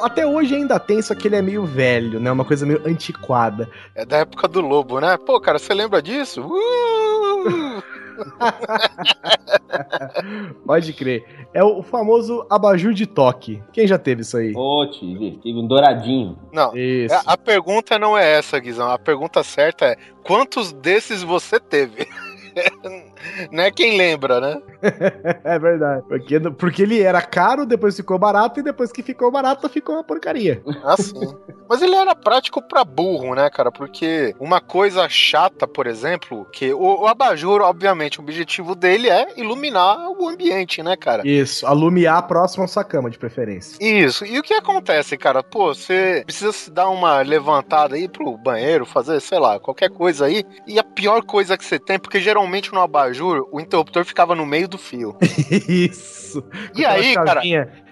Até 0.00 0.24
hoje 0.24 0.54
ainda 0.54 0.78
tem, 0.78 1.02
só 1.02 1.12
que 1.12 1.26
ele 1.26 1.34
é 1.34 1.42
meio 1.42 1.66
velho, 1.66 2.20
né? 2.20 2.30
Uma 2.30 2.44
coisa 2.44 2.64
meio 2.64 2.80
antiquada. 2.86 3.68
é 3.96 4.06
da 4.06 4.18
época 4.18 4.46
do 4.46 4.60
Lobo, 4.60 5.00
né? 5.00 5.16
Pô, 5.16 5.40
cara, 5.40 5.58
você 5.58 5.74
lembra 5.74 6.00
disso? 6.00 6.40
Uh! 6.40 7.82
Pode 10.64 10.92
crer. 10.92 11.24
É 11.52 11.62
o 11.62 11.82
famoso 11.82 12.46
abajur 12.48 12.94
de 12.94 13.06
toque. 13.06 13.60
Quem 13.72 13.88
já 13.88 13.98
teve 13.98 14.22
isso 14.22 14.36
aí? 14.36 14.52
Ô, 14.54 14.86
tive, 14.86 15.32
tive 15.38 15.58
um 15.58 15.66
douradinho. 15.66 16.38
Não, 16.52 16.76
Isso. 16.76 17.14
a, 17.14 17.32
a 17.32 17.36
pergunta 17.36 17.98
não 17.98 18.16
é 18.16 18.38
essa, 18.38 18.58
Guizão. 18.60 18.88
A 18.88 18.98
pergunta 18.98 19.42
certa 19.42 19.84
é: 19.84 19.96
quantos 20.22 20.72
desses 20.72 21.24
você 21.24 21.58
teve? 21.58 22.06
não 23.50 23.64
é 23.64 23.70
quem 23.70 23.96
lembra, 23.96 24.40
né? 24.40 24.62
É 25.44 25.58
verdade. 25.58 26.04
Porque, 26.08 26.40
porque 26.40 26.82
ele 26.82 27.00
era 27.00 27.20
caro, 27.22 27.66
depois 27.66 27.96
ficou 27.96 28.18
barato, 28.18 28.60
e 28.60 28.62
depois 28.62 28.92
que 28.92 29.02
ficou 29.02 29.30
barato, 29.30 29.68
ficou 29.68 29.94
uma 29.94 30.04
porcaria. 30.04 30.62
Assim. 30.84 31.34
Mas 31.68 31.82
ele 31.82 31.94
era 31.94 32.14
prático 32.14 32.62
pra 32.62 32.84
burro, 32.84 33.34
né, 33.34 33.48
cara? 33.50 33.70
Porque 33.70 34.34
uma 34.38 34.60
coisa 34.60 35.08
chata, 35.08 35.66
por 35.66 35.86
exemplo, 35.86 36.46
que 36.52 36.72
o, 36.72 37.02
o 37.02 37.06
abajur, 37.06 37.60
obviamente, 37.60 38.18
o 38.18 38.22
objetivo 38.22 38.74
dele 38.74 39.08
é 39.08 39.28
iluminar 39.36 40.10
o 40.10 40.28
ambiente, 40.28 40.82
né, 40.82 40.96
cara? 40.96 41.26
Isso, 41.26 41.66
alumiar 41.66 42.22
próximo 42.22 42.64
à 42.64 42.68
sua 42.68 42.84
cama, 42.84 43.10
de 43.10 43.18
preferência. 43.18 43.78
Isso. 43.80 44.24
E 44.24 44.38
o 44.38 44.42
que 44.42 44.54
acontece, 44.54 45.16
cara? 45.16 45.42
Pô, 45.42 45.74
você 45.74 46.22
precisa 46.24 46.52
se 46.52 46.70
dar 46.70 46.88
uma 46.88 47.20
levantada 47.20 47.96
aí 47.96 48.08
pro 48.08 48.36
banheiro, 48.36 48.86
fazer, 48.86 49.20
sei 49.20 49.38
lá, 49.38 49.58
qualquer 49.58 49.90
coisa 49.90 50.26
aí. 50.26 50.44
E 50.66 50.78
a 50.78 50.84
pior 50.84 51.22
coisa 51.22 51.56
que 51.56 51.64
você 51.64 51.78
tem, 51.78 51.98
porque 51.98 52.20
geralmente 52.20 52.72
no 52.72 52.80
abajur 52.80 53.07
o 53.50 53.60
interruptor 53.60 54.04
ficava 54.04 54.34
no 54.34 54.44
meio 54.46 54.68
do 54.68 54.78
fio. 54.78 55.16
Isso. 55.68 56.44
E 56.74 56.84
aí, 56.84 57.14
cara? 57.14 57.42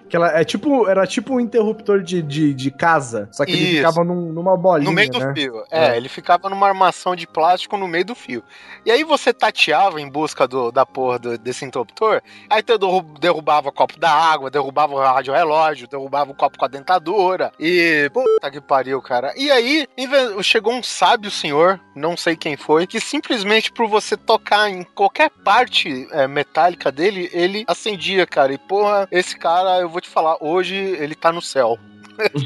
Que 0.08 0.16
ela 0.16 0.38
é 0.38 0.44
tipo, 0.44 0.88
era 0.88 1.06
tipo 1.06 1.34
um 1.34 1.40
interruptor 1.40 2.02
de, 2.02 2.22
de, 2.22 2.54
de 2.54 2.70
casa, 2.70 3.28
só 3.32 3.44
que 3.44 3.52
ele 3.52 3.64
Isso. 3.64 3.76
ficava 3.78 4.04
num- 4.04 4.32
numa 4.32 4.56
bolinha, 4.56 4.88
No 4.88 4.94
meio 4.94 5.10
do 5.10 5.18
né? 5.18 5.32
fio. 5.34 5.64
É, 5.70 5.86
É. 5.88 5.96
ele 5.96 6.08
ficava 6.08 6.48
numa 6.48 6.66
armação 6.68 7.16
de 7.16 7.26
plástico 7.26 7.76
no 7.76 7.88
meio 7.88 8.04
do 8.04 8.14
fio. 8.14 8.42
E 8.84 8.90
aí 8.90 9.02
você 9.02 9.32
tateava 9.32 10.00
em 10.00 10.08
busca 10.08 10.46
do, 10.46 10.70
da 10.70 10.86
porra 10.86 11.18
do- 11.18 11.38
desse 11.38 11.64
interruptor, 11.64 12.20
aí 12.48 12.62
tu 12.62 12.78
derru- 12.78 13.02
derrubava 13.18 13.68
o 13.68 13.72
copo 13.72 13.98
da 13.98 14.10
água, 14.10 14.50
derrubava 14.50 14.94
o 14.94 14.98
rádio 14.98 15.34
relógio, 15.34 15.88
derrubava 15.88 16.30
o 16.30 16.34
copo 16.34 16.56
com 16.58 16.64
a 16.64 16.68
dentadura. 16.68 17.52
E. 17.58 18.08
Puta 18.12 18.50
que 18.50 18.60
pariu, 18.60 19.02
cara. 19.02 19.32
E 19.36 19.50
aí 19.50 19.86
chegou 20.42 20.72
um 20.72 20.82
sábio 20.82 21.30
senhor, 21.30 21.80
não 21.94 22.16
sei 22.16 22.36
quem 22.36 22.56
foi, 22.56 22.86
que 22.86 23.00
simplesmente 23.00 23.72
por 23.72 23.88
você 23.88 24.16
tocar 24.16 24.70
em 24.70 24.82
qualquer 24.84 25.30
parte 25.30 26.06
é, 26.12 26.26
metálica 26.28 26.92
dele, 26.92 27.28
ele 27.32 27.64
acendia, 27.66 28.26
cara. 28.26 28.52
E 28.52 28.58
porra, 28.58 29.08
esse 29.10 29.36
cara, 29.36 29.78
eu 29.80 29.88
vou 29.96 30.00
te 30.02 30.10
falar, 30.10 30.36
hoje 30.42 30.74
ele 30.76 31.14
tá 31.14 31.32
no 31.32 31.40
céu. 31.40 31.78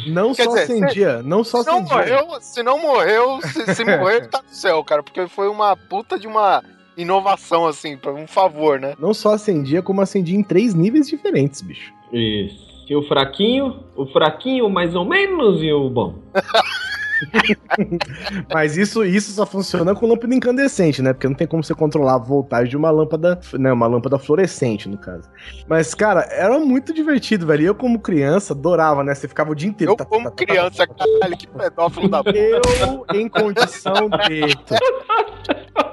Não 0.06 0.32
Quer 0.32 0.44
só 0.44 0.50
dizer, 0.50 0.62
acendia, 0.62 1.22
não 1.22 1.42
só 1.44 1.62
Se 1.62 1.66
não 1.68 1.78
acendia. 1.78 1.96
morreu, 1.96 2.40
se 2.40 2.62
não 2.62 2.78
morreu, 2.80 3.40
se, 3.42 3.74
se 3.74 3.84
morreu, 3.84 4.08
ele 4.18 4.28
tá 4.28 4.40
no 4.42 4.54
céu, 4.54 4.82
cara. 4.84 5.02
Porque 5.02 5.26
foi 5.28 5.48
uma 5.48 5.76
puta 5.76 6.18
de 6.18 6.26
uma 6.28 6.62
inovação, 6.96 7.66
assim, 7.66 7.96
pra 7.96 8.12
um 8.12 8.26
favor, 8.26 8.78
né? 8.80 8.94
Não 8.98 9.12
só 9.14 9.34
acendia, 9.34 9.82
como 9.82 10.00
acendia 10.00 10.36
em 10.36 10.42
três 10.42 10.74
níveis 10.74 11.08
diferentes, 11.08 11.60
bicho. 11.60 11.92
Isso. 12.12 12.70
E 12.88 12.94
o 12.96 13.02
fraquinho, 13.06 13.84
o 13.96 14.06
fraquinho 14.06 14.68
mais 14.68 14.94
ou 14.96 15.04
menos 15.04 15.62
e 15.62 15.72
o 15.72 15.88
bom. 15.88 16.14
Mas 18.52 18.76
isso, 18.76 19.04
isso 19.04 19.32
só 19.32 19.46
funciona 19.46 19.94
com 19.94 20.06
lâmpada 20.06 20.34
incandescente, 20.34 21.02
né? 21.02 21.12
Porque 21.12 21.28
não 21.28 21.34
tem 21.34 21.46
como 21.46 21.62
você 21.62 21.74
controlar 21.74 22.14
a 22.14 22.18
voltagem 22.18 22.70
de 22.70 22.76
uma 22.76 22.90
lâmpada, 22.90 23.40
né? 23.54 23.72
Uma 23.72 23.86
lâmpada 23.86 24.18
fluorescente, 24.18 24.88
no 24.88 24.98
caso. 24.98 25.28
Mas, 25.68 25.94
cara, 25.94 26.26
era 26.30 26.58
muito 26.58 26.92
divertido, 26.92 27.46
velho. 27.46 27.62
E 27.62 27.66
Eu, 27.66 27.74
como 27.74 27.98
criança, 27.98 28.52
adorava, 28.52 29.04
né? 29.04 29.14
Você 29.14 29.28
ficava 29.28 29.50
o 29.50 29.54
dia 29.54 29.68
inteiro. 29.68 29.92
Eu, 29.92 29.96
tá, 29.96 30.04
como 30.04 30.30
tá, 30.30 30.30
tá, 30.30 30.44
criança, 30.44 30.86
caralho, 30.86 31.36
que 31.36 31.46
pedófilo 31.46 32.08
da 32.08 32.22
porra. 32.22 32.36
Eu, 32.36 33.06
em 33.14 33.28
condição 33.28 34.08
de. 34.08 34.40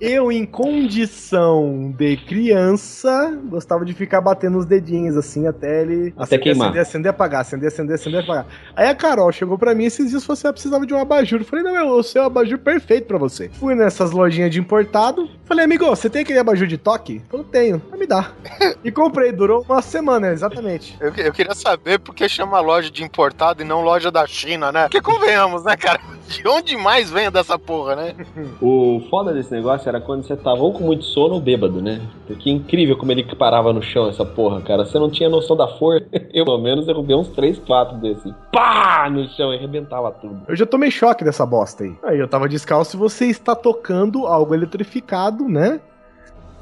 Eu, 0.00 0.30
em 0.30 0.44
condição 0.44 1.94
de 1.96 2.16
criança, 2.18 3.38
gostava 3.48 3.84
de 3.84 3.94
ficar 3.94 4.20
batendo 4.20 4.58
os 4.58 4.66
dedinhos 4.66 5.16
assim 5.16 5.46
até 5.46 5.82
ele 5.82 6.12
Até 6.16 6.38
queimar. 6.38 6.68
acender, 6.68 6.82
acender, 6.82 7.10
apagar, 7.10 7.40
acender, 7.40 7.68
acender, 7.68 7.94
acender, 7.94 8.20
apagar. 8.22 8.46
Aí 8.74 8.88
a 8.88 8.94
Carol 8.94 9.32
chegou 9.32 9.56
pra 9.58 9.74
mim 9.74 9.84
esses 9.84 10.10
dias 10.10 10.22
e 10.22 10.26
falou 10.26 10.34
assim: 10.34 10.48
"Ah, 10.48 10.52
precisava 10.52 10.86
de 10.86 10.92
um 10.94 11.00
abajur. 11.00 11.40
Eu 11.40 11.44
falei: 11.46 11.64
não, 11.64 11.72
meu, 11.72 11.88
o 11.90 12.02
seu 12.02 12.24
abajur 12.24 12.58
perfeito 12.58 13.06
pra 13.06 13.18
você. 13.18 13.48
Fui 13.48 13.74
nessas 13.74 14.10
lojinhas 14.10 14.50
de 14.50 14.60
importado. 14.60 15.28
Falei, 15.44 15.64
amigo, 15.64 15.86
você 15.86 16.10
tem 16.10 16.22
aquele 16.22 16.38
abajur 16.40 16.66
de 16.66 16.76
toque? 16.76 17.22
Falou: 17.30 17.44
tenho. 17.44 17.80
Ah, 17.92 17.96
me 17.96 18.06
dá. 18.06 18.32
E 18.84 18.92
comprei, 18.92 19.32
durou 19.32 19.64
uma 19.68 19.82
semana, 19.82 20.28
exatamente. 20.28 20.96
Eu, 21.00 21.12
eu 21.16 21.32
queria 21.32 21.54
saber 21.54 21.98
por 21.98 22.14
que 22.14 22.28
chama 22.28 22.60
loja 22.60 22.88
de 22.90 23.02
importado 23.02 23.62
e 23.62 23.64
não 23.64 23.80
loja 23.80 24.10
da 24.12 24.24
China, 24.26 24.70
né? 24.70 24.82
Porque 24.84 25.00
convenhamos, 25.00 25.64
né, 25.64 25.76
cara? 25.76 25.98
De 26.26 26.46
onde 26.48 26.76
mais 26.76 27.08
vem 27.08 27.30
dessa 27.30 27.56
porra, 27.56 27.94
né? 27.94 28.14
O 28.60 29.00
foda 29.08 29.32
desse 29.32 29.52
negócio 29.52 29.85
era 29.88 30.00
quando 30.00 30.24
você 30.24 30.36
tava 30.36 30.62
ou 30.62 30.72
com 30.72 30.84
muito 30.84 31.04
sono 31.04 31.34
ou 31.34 31.40
bêbado, 31.40 31.80
né? 31.80 32.00
Porque 32.26 32.50
incrível 32.50 32.96
como 32.96 33.12
ele 33.12 33.24
parava 33.36 33.72
no 33.72 33.82
chão 33.82 34.08
essa 34.08 34.24
porra, 34.24 34.60
cara. 34.60 34.84
Você 34.84 34.98
não 34.98 35.10
tinha 35.10 35.28
noção 35.28 35.56
da 35.56 35.68
força. 35.68 36.06
Eu, 36.32 36.44
pelo 36.44 36.58
menos, 36.58 36.86
derrubei 36.86 37.16
uns 37.16 37.28
3, 37.28 37.58
4 37.60 37.98
desses. 37.98 38.32
Pá! 38.52 39.08
No 39.10 39.26
chão 39.30 39.52
e 39.52 39.56
arrebentava 39.56 40.10
tudo. 40.10 40.42
Eu 40.48 40.56
já 40.56 40.66
tomei 40.66 40.90
choque 40.90 41.24
dessa 41.24 41.46
bosta 41.46 41.84
aí. 41.84 41.94
Aí 42.02 42.18
eu 42.18 42.28
tava 42.28 42.48
descalço 42.48 42.96
e 42.96 42.98
você 42.98 43.26
está 43.26 43.54
tocando 43.54 44.26
algo 44.26 44.54
eletrificado, 44.54 45.48
né? 45.48 45.80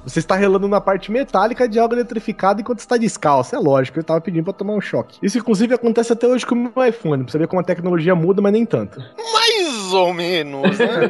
Você 0.05 0.19
está 0.19 0.37
relando 0.37 0.69
na 0.69 0.81
parte 0.81 1.11
metálica 1.11 1.67
de 1.69 1.79
algo 1.79 1.95
eletrificado 1.95 2.61
enquanto 2.61 2.81
está 2.81 2.97
descalço. 2.97 3.57
É 3.57 3.59
lógico, 3.59 3.99
eu 3.99 4.05
tava 4.05 4.21
pedindo 4.21 4.45
pra 4.45 4.53
tomar 4.53 4.75
um 4.75 4.81
choque. 4.81 5.19
Isso, 5.23 5.39
inclusive, 5.39 5.75
acontece 5.75 6.13
até 6.13 6.27
hoje 6.27 6.45
com 6.45 6.55
o 6.55 6.59
meu 6.59 6.87
iPhone. 6.87 7.25
Pra 7.25 7.33
você 7.33 7.39
ver 7.39 7.49
como 7.49 7.61
a 7.61 7.65
tecnologia 7.65 8.15
muda, 8.15 8.43
mas 8.43 8.53
nem 8.53 8.67
tanto. 8.67 9.01
Mais 9.33 9.93
ou 9.93 10.13
menos, 10.13 10.79
né? 10.79 11.09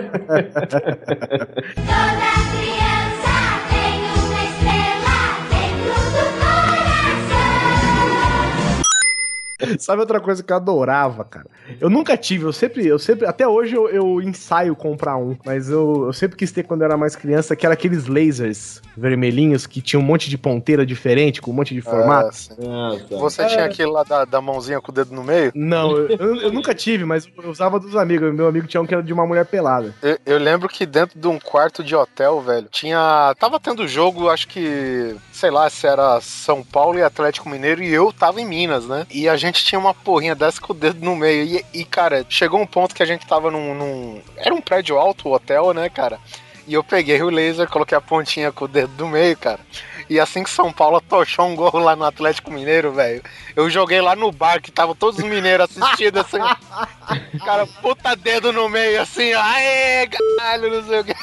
Toda 0.58 0.80
criança 2.56 2.93
Sabe 9.78 10.00
outra 10.00 10.20
coisa 10.20 10.42
que 10.42 10.52
eu 10.52 10.56
adorava, 10.56 11.24
cara? 11.24 11.46
Eu 11.80 11.88
nunca 11.90 12.16
tive, 12.16 12.44
eu 12.44 12.52
sempre, 12.52 12.86
eu 12.86 12.98
sempre, 12.98 13.26
até 13.26 13.46
hoje 13.48 13.74
eu, 13.74 13.88
eu 13.88 14.20
ensaio 14.22 14.74
comprar 14.76 15.16
um, 15.16 15.36
mas 15.44 15.70
eu, 15.70 16.04
eu 16.06 16.12
sempre 16.12 16.36
quis 16.36 16.52
ter 16.52 16.62
quando 16.62 16.82
eu 16.82 16.86
era 16.86 16.96
mais 16.96 17.16
criança, 17.16 17.56
que 17.56 17.64
era 17.64 17.72
aqueles 17.74 18.06
lasers 18.06 18.80
vermelhinhos 18.96 19.66
que 19.66 19.80
tinha 19.80 19.98
um 19.98 20.02
monte 20.02 20.28
de 20.30 20.36
ponteira 20.38 20.84
diferente, 20.86 21.40
com 21.42 21.50
um 21.50 21.54
monte 21.54 21.74
de 21.74 21.80
formato. 21.80 22.36
Ah. 22.60 22.64
Nossa. 22.64 23.16
Você 23.18 23.46
tinha 23.46 23.64
aquele 23.64 23.90
lá 23.90 24.02
da, 24.02 24.24
da 24.24 24.40
mãozinha 24.40 24.80
com 24.80 24.90
o 24.90 24.94
dedo 24.94 25.14
no 25.14 25.22
meio? 25.22 25.52
Não, 25.54 25.96
eu, 25.96 26.08
eu- 26.08 26.36
eu 26.42 26.52
nunca 26.52 26.74
tive, 26.74 27.04
mas 27.04 27.26
eu 27.42 27.50
usava 27.50 27.78
dos 27.80 27.96
amigos. 27.96 28.32
Meu 28.34 28.46
amigo 28.48 28.66
tinha 28.66 28.80
um 28.80 28.86
que 28.86 28.94
era 28.94 29.02
de 29.02 29.12
uma 29.12 29.26
mulher 29.26 29.44
pelada. 29.46 29.94
Eu, 30.02 30.18
eu 30.26 30.38
lembro 30.38 30.68
que 30.68 30.84
dentro 30.86 31.18
de 31.18 31.26
um 31.26 31.38
quarto 31.38 31.82
de 31.84 31.94
hotel, 31.94 32.40
velho, 32.40 32.66
tinha. 32.70 33.34
Tava 33.38 33.58
tendo 33.60 33.86
jogo, 33.86 34.28
acho 34.28 34.48
que. 34.48 35.14
Sei 35.32 35.50
lá 35.50 35.68
se 35.68 35.86
era 35.86 36.20
São 36.20 36.62
Paulo 36.62 36.98
e 36.98 37.02
Atlético 37.02 37.48
Mineiro, 37.48 37.82
e 37.82 37.92
eu 37.92 38.12
tava 38.12 38.40
em 38.40 38.46
Minas, 38.46 38.86
né? 38.86 39.06
E 39.10 39.28
a 39.28 39.36
gente 39.36 39.53
tinha 39.62 39.78
uma 39.78 39.94
porrinha 39.94 40.34
dessa 40.34 40.60
com 40.60 40.72
o 40.72 40.76
dedo 40.76 41.04
no 41.04 41.14
meio. 41.14 41.44
E, 41.44 41.80
e, 41.80 41.84
cara, 41.84 42.24
chegou 42.28 42.60
um 42.60 42.66
ponto 42.66 42.94
que 42.94 43.02
a 43.02 43.06
gente 43.06 43.26
tava 43.26 43.50
num, 43.50 43.74
num- 43.74 44.20
Era 44.36 44.54
um 44.54 44.60
prédio 44.60 44.98
alto, 44.98 45.28
o 45.28 45.32
hotel, 45.34 45.72
né, 45.72 45.88
cara? 45.88 46.18
E 46.66 46.74
eu 46.74 46.82
peguei 46.82 47.22
o 47.22 47.30
laser, 47.30 47.68
coloquei 47.68 47.96
a 47.96 48.00
pontinha 48.00 48.50
com 48.50 48.64
o 48.64 48.68
dedo 48.68 48.92
no 49.04 49.10
meio, 49.10 49.36
cara. 49.36 49.60
E 50.08 50.20
assim 50.20 50.42
que 50.42 50.50
São 50.50 50.72
Paulo 50.72 51.00
tochou 51.00 51.46
um 51.46 51.56
gol 51.56 51.78
lá 51.78 51.96
no 51.96 52.04
Atlético 52.04 52.50
Mineiro, 52.50 52.92
velho, 52.92 53.22
eu 53.56 53.70
joguei 53.70 54.00
lá 54.00 54.14
no 54.14 54.30
bar 54.30 54.60
que 54.60 54.70
tava 54.70 54.94
todos 54.94 55.18
os 55.18 55.24
mineiros 55.24 55.68
assistindo 55.76 56.18
assim. 56.18 56.38
Cara, 57.44 57.66
puta 57.66 58.14
dedo 58.14 58.52
no 58.52 58.68
meio, 58.68 59.00
assim, 59.00 59.32
ó, 59.34 59.40
aê, 59.42 60.06
caralho, 60.06 60.70
não 60.70 60.86
sei 60.86 61.00
o 61.00 61.04
quê. 61.04 61.14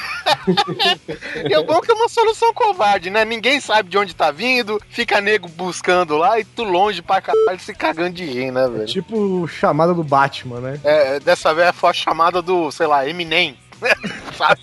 e 1.48 1.56
o 1.56 1.64
bom 1.64 1.76
é 1.76 1.80
que 1.80 1.92
é 1.92 1.94
uma 1.94 2.08
solução 2.08 2.52
covarde, 2.52 3.10
né? 3.10 3.24
Ninguém 3.24 3.60
sabe 3.60 3.88
de 3.88 3.98
onde 3.98 4.14
tá 4.14 4.30
vindo, 4.30 4.80
fica 4.88 5.20
nego 5.20 5.48
buscando 5.48 6.16
lá 6.16 6.40
e 6.40 6.44
tu 6.44 6.64
longe 6.64 7.02
pra 7.02 7.20
caralho 7.20 7.60
se 7.60 7.74
cagando 7.74 8.14
de 8.14 8.24
rir, 8.24 8.50
né, 8.50 8.68
velho? 8.68 8.86
Tipo 8.86 9.46
chamada 9.46 9.94
do 9.94 10.02
Batman, 10.02 10.60
né? 10.60 10.80
É, 10.82 11.20
dessa 11.20 11.54
vez 11.54 11.74
foi 11.74 11.90
a 11.90 11.94
chamada 11.94 12.42
do, 12.42 12.70
sei 12.72 12.86
lá, 12.86 13.08
Eminem. 13.08 13.56
Sabe? 14.36 14.60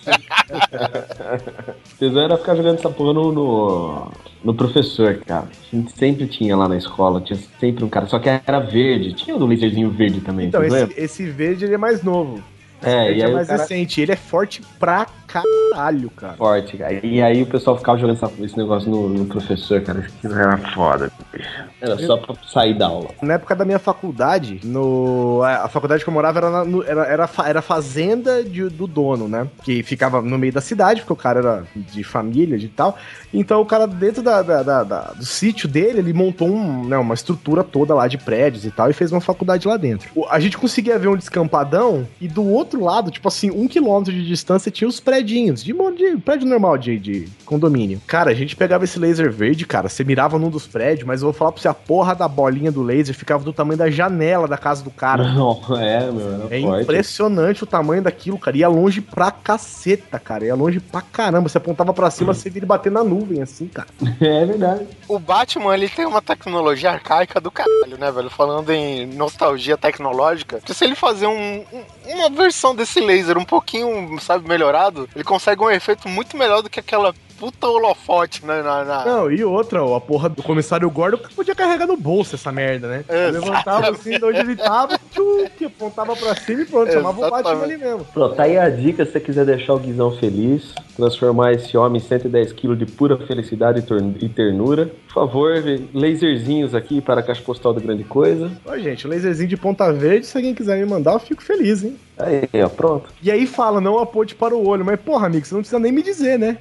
Tesão 1.98 2.22
era 2.22 2.36
ficar 2.36 2.56
jogando 2.56 2.78
essa 2.78 2.90
porra 2.90 3.12
no, 3.12 3.32
no, 3.32 4.12
no 4.44 4.54
professor, 4.54 5.18
cara. 5.18 5.48
A 5.72 5.76
gente 5.76 5.92
sempre 5.92 6.26
tinha 6.26 6.56
lá 6.56 6.68
na 6.68 6.76
escola, 6.76 7.20
tinha 7.20 7.38
sempre 7.58 7.84
um 7.84 7.88
cara, 7.88 8.06
só 8.06 8.18
que 8.18 8.28
era 8.28 8.60
verde. 8.60 9.12
Tinha 9.12 9.36
o 9.36 9.38
do 9.38 9.46
laserzinho 9.46 9.90
verde 9.90 10.20
também, 10.20 10.48
Então, 10.48 10.62
esse, 10.64 11.00
esse 11.00 11.26
verde 11.30 11.64
ele 11.64 11.74
é 11.74 11.78
mais 11.78 12.02
novo. 12.02 12.42
É, 12.82 13.12
e 13.12 13.22
é 13.22 13.28
mais 13.30 13.48
cara 13.48 13.60
recente. 13.62 14.00
Ele 14.00 14.12
é 14.12 14.16
forte 14.16 14.62
pra 14.78 15.06
caralho, 15.26 16.10
cara. 16.10 16.34
forte, 16.34 16.76
cara. 16.76 17.06
E 17.06 17.22
aí 17.22 17.42
o 17.42 17.46
pessoal 17.46 17.76
ficava 17.78 17.96
jogando 17.98 18.16
essa- 18.16 18.32
esse 18.42 18.56
negócio 18.58 18.90
no, 18.90 19.08
no 19.08 19.26
professor, 19.26 19.80
cara. 19.80 20.00
Aquilo 20.00 20.34
era 20.34 20.58
foda, 20.74 21.10
bicho. 21.32 21.48
Era 21.80 21.96
só 21.98 22.16
pra 22.16 22.34
sair 22.46 22.74
da 22.76 22.86
aula. 22.88 23.08
Na 23.22 23.34
época 23.34 23.54
da 23.54 23.64
minha 23.64 23.78
faculdade, 23.78 24.60
no, 24.64 25.40
a 25.42 25.60
a 25.64 25.68
faculdade 25.68 26.02
que 26.02 26.08
eu 26.10 26.14
morava 26.14 26.38
era, 26.40 26.50
na- 26.50 26.64
no- 26.64 26.82
era, 26.82 27.04
era, 27.06 27.30
era 27.46 27.62
fazenda 27.62 28.42
de- 28.42 28.68
do 28.68 28.86
dono, 28.86 29.28
né? 29.28 29.46
Que 29.62 29.82
ficava 29.82 30.20
no 30.20 30.36
meio 30.36 30.52
da 30.52 30.60
cidade, 30.60 31.00
porque 31.02 31.12
o 31.12 31.16
cara 31.16 31.38
era 31.38 31.64
de 31.76 32.02
família 32.02 32.56
e 32.56 32.68
tal. 32.68 32.98
Então 33.32 33.60
o 33.60 33.66
cara, 33.66 33.86
dentro 33.86 34.22
da, 34.22 34.42
da- 34.42 34.62
da- 34.62 34.82
da- 34.84 35.12
do 35.16 35.24
sítio 35.24 35.68
dele, 35.68 36.00
ele 36.00 36.12
montou 36.12 36.48
um, 36.48 36.84
né, 36.86 36.98
uma 36.98 37.14
estrutura 37.14 37.62
toda 37.62 37.94
lá 37.94 38.08
de 38.08 38.18
prédios 38.18 38.64
e 38.64 38.70
tal 38.70 38.90
e 38.90 38.92
fez 38.92 39.12
uma 39.12 39.20
faculdade 39.20 39.66
lá 39.68 39.76
dentro. 39.76 40.10
A 40.28 40.40
gente 40.40 40.58
conseguia 40.58 40.98
ver 40.98 41.08
um 41.08 41.16
descampadão 41.16 42.06
e 42.20 42.26
do 42.26 42.44
outro 42.44 42.69
lado, 42.78 43.10
tipo 43.10 43.26
assim, 43.28 43.50
um 43.50 43.66
quilômetro 43.66 44.12
de 44.12 44.26
distância, 44.26 44.70
tinha 44.70 44.86
os 44.86 45.00
prédios 45.00 45.62
de, 45.62 45.72
de 45.72 46.16
prédio 46.18 46.46
normal 46.46 46.76
de, 46.76 46.98
de 46.98 47.28
condomínio. 47.46 48.00
Cara, 48.06 48.30
a 48.30 48.34
gente 48.34 48.54
pegava 48.54 48.84
esse 48.84 48.98
laser 48.98 49.32
verde, 49.32 49.64
cara, 49.66 49.88
você 49.88 50.04
mirava 50.04 50.38
num 50.38 50.50
dos 50.50 50.66
prédios, 50.66 51.06
mas 51.06 51.22
eu 51.22 51.26
vou 51.26 51.32
falar 51.32 51.52
pra 51.52 51.62
você, 51.62 51.68
a 51.68 51.74
porra 51.74 52.14
da 52.14 52.28
bolinha 52.28 52.70
do 52.70 52.82
laser 52.82 53.14
ficava 53.14 53.42
do 53.42 53.52
tamanho 53.52 53.78
da 53.78 53.90
janela 53.90 54.46
da 54.46 54.58
casa 54.58 54.82
do 54.84 54.90
cara. 54.90 55.24
Não, 55.32 55.58
é, 55.78 56.10
meu, 56.10 56.48
É 56.50 56.60
forte. 56.60 56.82
impressionante 56.82 57.64
o 57.64 57.66
tamanho 57.66 58.02
daquilo, 58.02 58.38
cara. 58.38 58.56
Ia 58.56 58.68
longe 58.68 59.00
pra 59.00 59.30
caceta, 59.30 60.18
cara. 60.18 60.44
Ia 60.44 60.54
longe 60.54 60.80
pra 60.80 61.00
caramba. 61.00 61.48
Você 61.48 61.58
apontava 61.58 61.92
pra 61.94 62.10
cima, 62.10 62.34
você 62.34 62.50
vira 62.50 62.66
bater 62.66 62.90
na 62.92 63.02
nuvem, 63.04 63.40
assim, 63.42 63.66
cara. 63.68 63.88
É 64.20 64.44
verdade. 64.44 64.86
O 65.08 65.18
Batman, 65.18 65.74
ele 65.74 65.88
tem 65.88 66.04
uma 66.06 66.20
tecnologia 66.20 66.90
arcaica 66.90 67.40
do 67.40 67.50
caralho, 67.50 67.96
né, 67.98 68.10
velho? 68.12 68.28
Falando 68.30 68.70
em 68.70 69.06
nostalgia 69.06 69.76
tecnológica. 69.76 70.58
Porque 70.58 70.74
se 70.74 70.84
ele 70.84 70.94
fazer 70.94 71.26
um- 71.26 71.64
um- 71.72 72.14
uma 72.14 72.28
versão 72.30 72.59
desse 72.74 73.00
laser 73.00 73.38
um 73.38 73.44
pouquinho, 73.44 74.18
sabe, 74.20 74.48
melhorado, 74.48 75.08
ele 75.14 75.24
consegue 75.24 75.62
um 75.62 75.70
efeito 75.70 76.08
muito 76.08 76.36
melhor 76.36 76.62
do 76.62 76.70
que 76.70 76.80
aquela 76.80 77.14
puta 77.38 77.66
holofote 77.66 78.44
na. 78.44 78.62
na, 78.62 78.84
na- 78.84 79.04
Não, 79.06 79.32
e 79.32 79.42
outra, 79.42 79.82
ó, 79.82 79.96
a 79.96 80.00
porra 80.00 80.28
do 80.28 80.42
comissário 80.42 80.90
Gordon 80.90 81.16
que 81.16 81.34
podia 81.34 81.54
carregar 81.54 81.86
no 81.86 81.96
bolso 81.96 82.34
essa 82.34 82.52
merda, 82.52 82.86
né? 82.86 83.04
Levantava 83.32 83.88
assim 83.90 84.18
de 84.18 84.24
onde 84.24 84.38
ele 84.40 84.56
tava, 84.56 84.98
tchu, 85.10 85.46
que 85.56 85.64
apontava 85.64 86.14
pra 86.14 86.34
cima 86.36 86.60
e 86.62 86.66
pronto, 86.66 86.92
chamava 86.92 87.16
o 87.16 87.30
Batman 87.30 87.38
Exatamente. 87.40 87.64
ali 87.74 87.76
mesmo. 87.82 88.04
Pronto, 88.12 88.34
tá 88.34 88.42
aí 88.42 88.58
a 88.58 88.68
dica 88.68 89.06
se 89.06 89.12
você 89.12 89.20
quiser 89.20 89.46
deixar 89.46 89.72
o 89.72 89.78
Guizão 89.78 90.14
feliz, 90.18 90.74
transformar 90.94 91.52
esse 91.54 91.74
homem 91.78 91.98
em 91.98 92.04
110 92.04 92.52
kg 92.52 92.76
de 92.76 92.84
pura 92.84 93.16
felicidade 93.26 93.82
e 94.20 94.28
ternura. 94.28 94.90
Por 95.12 95.26
favor, 95.26 95.54
laserzinhos 95.92 96.72
aqui 96.72 97.00
para 97.00 97.20
a 97.20 97.22
caixa 97.22 97.42
postal 97.42 97.74
do 97.74 97.80
Grande 97.80 98.04
Coisa. 98.04 98.48
Ó, 98.64 98.78
gente, 98.78 99.08
laserzinho 99.08 99.48
de 99.48 99.56
ponta 99.56 99.92
verde, 99.92 100.24
se 100.24 100.36
alguém 100.36 100.54
quiser 100.54 100.78
me 100.78 100.86
mandar, 100.86 101.14
eu 101.14 101.18
fico 101.18 101.42
feliz, 101.42 101.82
hein? 101.82 101.98
Aí, 102.16 102.48
ó, 102.62 102.68
pronto. 102.68 103.10
E 103.22 103.30
aí 103.30 103.46
fala, 103.46 103.80
não 103.80 103.98
aponte 103.98 104.34
para 104.34 104.54
o 104.54 104.68
olho. 104.68 104.84
Mas, 104.84 105.00
porra, 105.00 105.26
amigo, 105.26 105.44
você 105.44 105.54
não 105.54 105.62
precisa 105.62 105.80
nem 105.80 105.90
me 105.90 106.02
dizer, 106.02 106.38
né? 106.38 106.58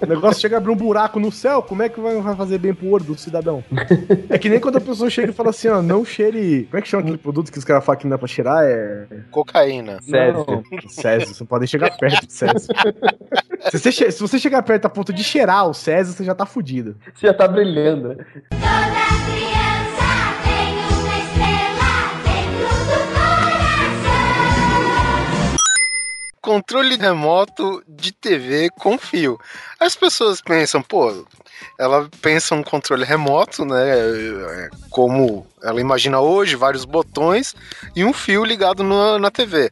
o 0.00 0.06
negócio 0.06 0.40
chega 0.40 0.56
a 0.56 0.58
abrir 0.58 0.70
um 0.70 0.76
buraco 0.76 1.20
no 1.20 1.30
céu, 1.30 1.60
como 1.60 1.82
é 1.82 1.88
que 1.88 2.00
vai 2.00 2.22
fazer 2.36 2.58
bem 2.58 2.72
pro 2.72 2.88
olho 2.88 3.04
do 3.04 3.18
cidadão? 3.18 3.62
É 4.30 4.38
que 4.38 4.48
nem 4.48 4.60
quando 4.60 4.76
a 4.76 4.80
pessoa 4.80 5.10
chega 5.10 5.30
e 5.30 5.34
fala 5.34 5.50
assim, 5.50 5.68
ó, 5.68 5.82
não 5.82 6.04
cheire... 6.04 6.66
Como 6.70 6.78
é 6.78 6.82
que 6.82 6.88
chama 6.88 7.02
aquele 7.02 7.18
produto 7.18 7.52
que 7.52 7.58
os 7.58 7.64
caras 7.64 7.84
falam 7.84 8.00
que 8.00 8.06
não 8.06 8.14
é 8.14 8.18
pra 8.18 8.28
cheirar? 8.28 8.64
É... 8.64 9.06
Cocaína. 9.30 10.00
Sério. 10.02 10.46
Não, 10.48 10.88
Césio, 10.88 11.34
você 11.34 11.42
não 11.42 11.46
pode 11.46 11.66
chegar 11.66 11.96
perto 11.96 12.26
de 12.26 12.32
Césio. 12.32 12.74
Se 13.70 13.78
você, 13.78 13.92
che- 13.92 14.10
se 14.10 14.20
você 14.20 14.38
chegar 14.38 14.62
perto 14.62 14.86
a 14.86 14.90
ponto 14.90 15.12
de 15.12 15.22
cheirar 15.24 15.66
o 15.68 15.74
Césio, 15.74 16.12
você 16.14 16.24
já 16.24 16.34
tá 16.34 16.46
fudido. 16.46 16.96
Você 17.14 17.26
já 17.26 17.34
tá 17.34 17.46
brilhando, 17.48 18.08
né? 18.08 18.16
Toda 18.50 19.04
criança 19.30 20.06
tem 20.44 20.74
uma 20.98 21.16
estrela 21.18 21.90
dentro 22.24 22.68
do 22.84 22.98
coração. 23.14 24.14
Controle 26.42 26.96
remoto 26.96 27.82
de 27.88 28.12
TV 28.12 28.68
com 28.78 28.98
fio. 28.98 29.38
As 29.80 29.96
pessoas 29.96 30.40
pensam, 30.42 30.82
pô, 30.82 31.24
ela 31.78 32.08
pensa 32.20 32.54
um 32.54 32.62
controle 32.62 33.04
remoto, 33.04 33.64
né? 33.64 34.68
Como 34.90 35.46
ela 35.62 35.80
imagina 35.80 36.20
hoje, 36.20 36.54
vários 36.56 36.84
botões 36.84 37.54
e 37.96 38.04
um 38.04 38.12
fio 38.12 38.44
ligado 38.44 38.82
na, 38.82 39.18
na 39.18 39.30
TV. 39.30 39.70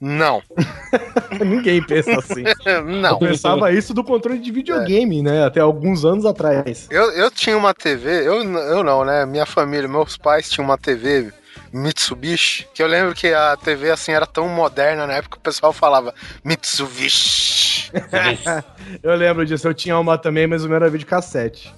Não, 0.00 0.42
Ninguém 1.44 1.82
pensa 1.82 2.18
assim. 2.18 2.42
Eu 2.64 2.84
não. 2.84 3.18
pensava 3.18 3.72
isso 3.72 3.92
do 3.92 4.02
controle 4.02 4.38
de 4.38 4.50
videogame, 4.50 5.22
né? 5.22 5.44
Até 5.44 5.60
alguns 5.60 6.04
anos 6.04 6.24
atrás. 6.24 6.88
Eu, 6.90 7.10
eu 7.12 7.30
tinha 7.30 7.56
uma 7.56 7.74
TV, 7.74 8.26
eu, 8.26 8.42
eu 8.42 8.82
não, 8.82 9.04
né? 9.04 9.26
Minha 9.26 9.46
família, 9.46 9.88
meus 9.88 10.16
pais 10.16 10.48
tinham 10.48 10.64
uma 10.64 10.78
TV 10.78 11.32
Mitsubishi, 11.72 12.66
que 12.74 12.82
eu 12.82 12.86
lembro 12.86 13.14
que 13.14 13.28
a 13.32 13.56
TV 13.56 13.90
assim 13.90 14.12
era 14.12 14.26
tão 14.26 14.48
moderna 14.48 15.06
na 15.06 15.14
época 15.14 15.36
que 15.36 15.40
o 15.40 15.42
pessoal 15.42 15.72
falava 15.72 16.14
Mitsubishi. 16.44 17.90
Eu 19.02 19.14
lembro 19.14 19.46
disso, 19.46 19.68
eu 19.68 19.74
tinha 19.74 19.98
uma 19.98 20.18
também, 20.18 20.46
mas 20.46 20.64
o 20.64 20.68
meu 20.68 20.76
era 20.76 20.90
videocassete. 20.90 21.72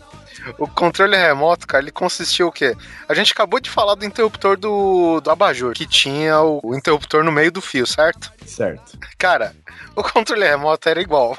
O 0.58 0.66
controle 0.66 1.16
remoto, 1.16 1.66
cara, 1.66 1.82
ele 1.82 1.90
consistia 1.90 2.46
o 2.46 2.52
quê? 2.52 2.76
A 3.08 3.14
gente 3.14 3.32
acabou 3.32 3.60
de 3.60 3.70
falar 3.70 3.94
do 3.94 4.04
interruptor 4.04 4.56
do, 4.56 5.20
do 5.20 5.30
abajur, 5.30 5.74
que 5.74 5.86
tinha 5.86 6.40
o, 6.40 6.60
o 6.62 6.74
interruptor 6.74 7.24
no 7.24 7.32
meio 7.32 7.52
do 7.52 7.60
fio, 7.60 7.86
certo? 7.86 8.32
Certo. 8.46 8.98
Cara, 9.18 9.54
o 9.94 10.02
controle 10.02 10.44
remoto 10.44 10.88
era 10.88 11.00
igual. 11.00 11.36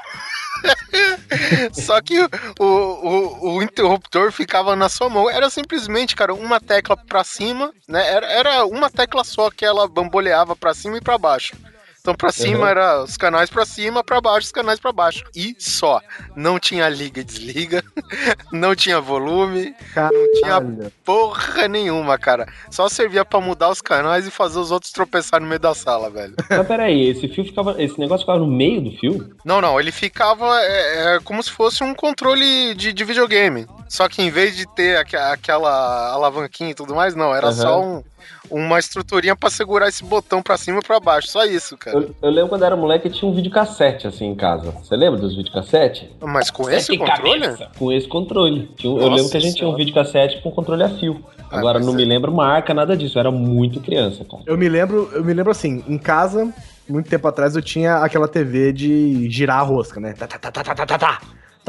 Só 1.72 2.00
que 2.00 2.18
o, 2.58 2.64
o, 2.64 3.56
o 3.56 3.62
interruptor 3.62 4.32
ficava 4.32 4.74
na 4.74 4.88
sua 4.88 5.08
mão. 5.08 5.28
Era 5.28 5.50
simplesmente, 5.50 6.16
cara, 6.16 6.32
uma 6.32 6.60
tecla 6.60 6.96
pra 6.96 7.24
cima, 7.24 7.72
né? 7.88 8.08
Era, 8.10 8.26
era 8.26 8.66
uma 8.66 8.90
tecla 8.90 9.24
só 9.24 9.50
que 9.50 9.64
ela 9.64 9.88
bamboleava 9.88 10.56
pra 10.56 10.74
cima 10.74 10.96
e 10.96 11.00
pra 11.00 11.18
baixo. 11.18 11.56
Então 12.04 12.14
pra 12.14 12.30
cima 12.30 12.58
Uhum. 12.58 12.66
era 12.66 13.02
os 13.02 13.16
canais 13.16 13.48
pra 13.48 13.64
cima, 13.64 14.04
pra 14.04 14.20
baixo 14.20 14.44
os 14.44 14.52
canais 14.52 14.78
pra 14.78 14.92
baixo. 14.92 15.24
E 15.34 15.56
só. 15.58 16.02
Não 16.36 16.58
tinha 16.58 16.86
liga 16.86 17.22
e 17.22 17.24
desliga, 17.24 17.82
não 18.52 18.74
tinha 18.76 19.00
volume, 19.00 19.74
não 19.96 20.32
tinha 20.34 20.50
Caralho. 20.60 20.92
porra 21.02 21.66
nenhuma, 21.66 22.18
cara. 22.18 22.46
Só 22.70 22.90
servia 22.90 23.24
pra 23.24 23.40
mudar 23.40 23.70
os 23.70 23.80
canais 23.80 24.26
e 24.26 24.30
fazer 24.30 24.58
os 24.58 24.70
outros 24.70 24.92
tropeçar 24.92 25.40
no 25.40 25.46
meio 25.46 25.58
da 25.58 25.74
sala, 25.74 26.10
velho. 26.10 26.34
Mas 26.50 26.66
peraí, 26.66 27.08
esse 27.08 27.26
fio 27.26 27.42
ficava. 27.42 27.82
Esse 27.82 27.98
negócio 27.98 28.26
ficava 28.26 28.40
no 28.40 28.46
meio 28.48 28.82
do 28.82 28.90
fio? 28.98 29.34
Não, 29.42 29.62
não, 29.62 29.80
ele 29.80 29.90
ficava 29.90 30.60
é, 30.60 31.14
é, 31.16 31.20
como 31.20 31.42
se 31.42 31.50
fosse 31.50 31.82
um 31.82 31.94
controle 31.94 32.74
de, 32.74 32.92
de 32.92 33.02
videogame. 33.04 33.66
Só 33.88 34.08
que 34.08 34.22
em 34.22 34.30
vez 34.30 34.56
de 34.56 34.66
ter 34.74 34.96
aque- 34.96 35.16
aquela 35.16 36.10
alavanquinha 36.12 36.70
e 36.70 36.74
tudo 36.74 36.94
mais, 36.94 37.14
não, 37.14 37.34
era 37.34 37.46
Aham. 37.48 37.52
só 37.54 37.80
um- 37.82 38.02
uma 38.50 38.78
estruturinha 38.78 39.36
pra 39.36 39.50
segurar 39.50 39.88
esse 39.88 40.02
botão 40.04 40.42
pra 40.42 40.56
cima 40.56 40.80
e 40.80 40.86
pra 40.86 40.98
baixo, 40.98 41.28
só 41.28 41.44
isso, 41.44 41.76
cara. 41.76 41.96
Eu, 41.98 42.14
eu 42.22 42.30
lembro 42.30 42.48
quando 42.48 42.64
era 42.64 42.74
moleque 42.76 43.08
tinha 43.10 43.30
um 43.30 43.34
videocassete 43.34 44.06
assim 44.06 44.26
em 44.26 44.34
casa. 44.34 44.70
Você 44.72 44.96
lembra 44.96 45.20
dos 45.20 45.36
videocassete? 45.36 46.10
Mas 46.20 46.50
com 46.50 46.68
esse 46.68 46.86
Sete 46.86 46.98
controle? 46.98 47.40
cabeça. 47.40 47.70
Com 47.78 47.92
esse 47.92 48.08
controle. 48.08 48.70
Tinha 48.76 48.92
eu 49.00 49.08
lembro 49.08 49.30
que 49.30 49.36
a 49.36 49.40
gente 49.40 49.54
tinha 49.56 49.68
um 49.68 49.72
Senhora. 49.72 49.84
videocassete 49.84 50.42
com 50.42 50.50
controle 50.50 50.82
a 50.82 50.88
fio. 50.88 51.24
Ah, 51.50 51.58
Agora 51.58 51.78
não 51.78 51.92
é- 51.92 51.96
me 51.96 52.04
lembro 52.04 52.32
marca, 52.32 52.74
nada 52.74 52.96
disso. 52.96 53.16
Eu 53.18 53.20
era 53.20 53.30
muito 53.30 53.80
criança, 53.80 54.24
cara. 54.24 54.42
Eu 54.46 54.56
me 54.58 54.68
lembro, 54.68 55.10
eu 55.12 55.22
me 55.24 55.32
lembro 55.32 55.52
assim, 55.52 55.84
em 55.86 55.98
casa, 55.98 56.52
muito 56.88 57.08
tempo 57.08 57.28
atrás, 57.28 57.54
eu 57.54 57.62
tinha 57.62 57.96
aquela 57.98 58.26
TV 58.26 58.72
de 58.72 59.30
girar 59.30 59.60
a 59.60 59.62
rosca, 59.62 60.00
né? 60.00 60.14
Tá, 60.14 60.26
tá, 60.26 60.38
tá, 60.38 60.50
tá, 60.50 60.74
tá, 60.74 60.86
tá, 60.86 60.98
tá, 60.98 61.20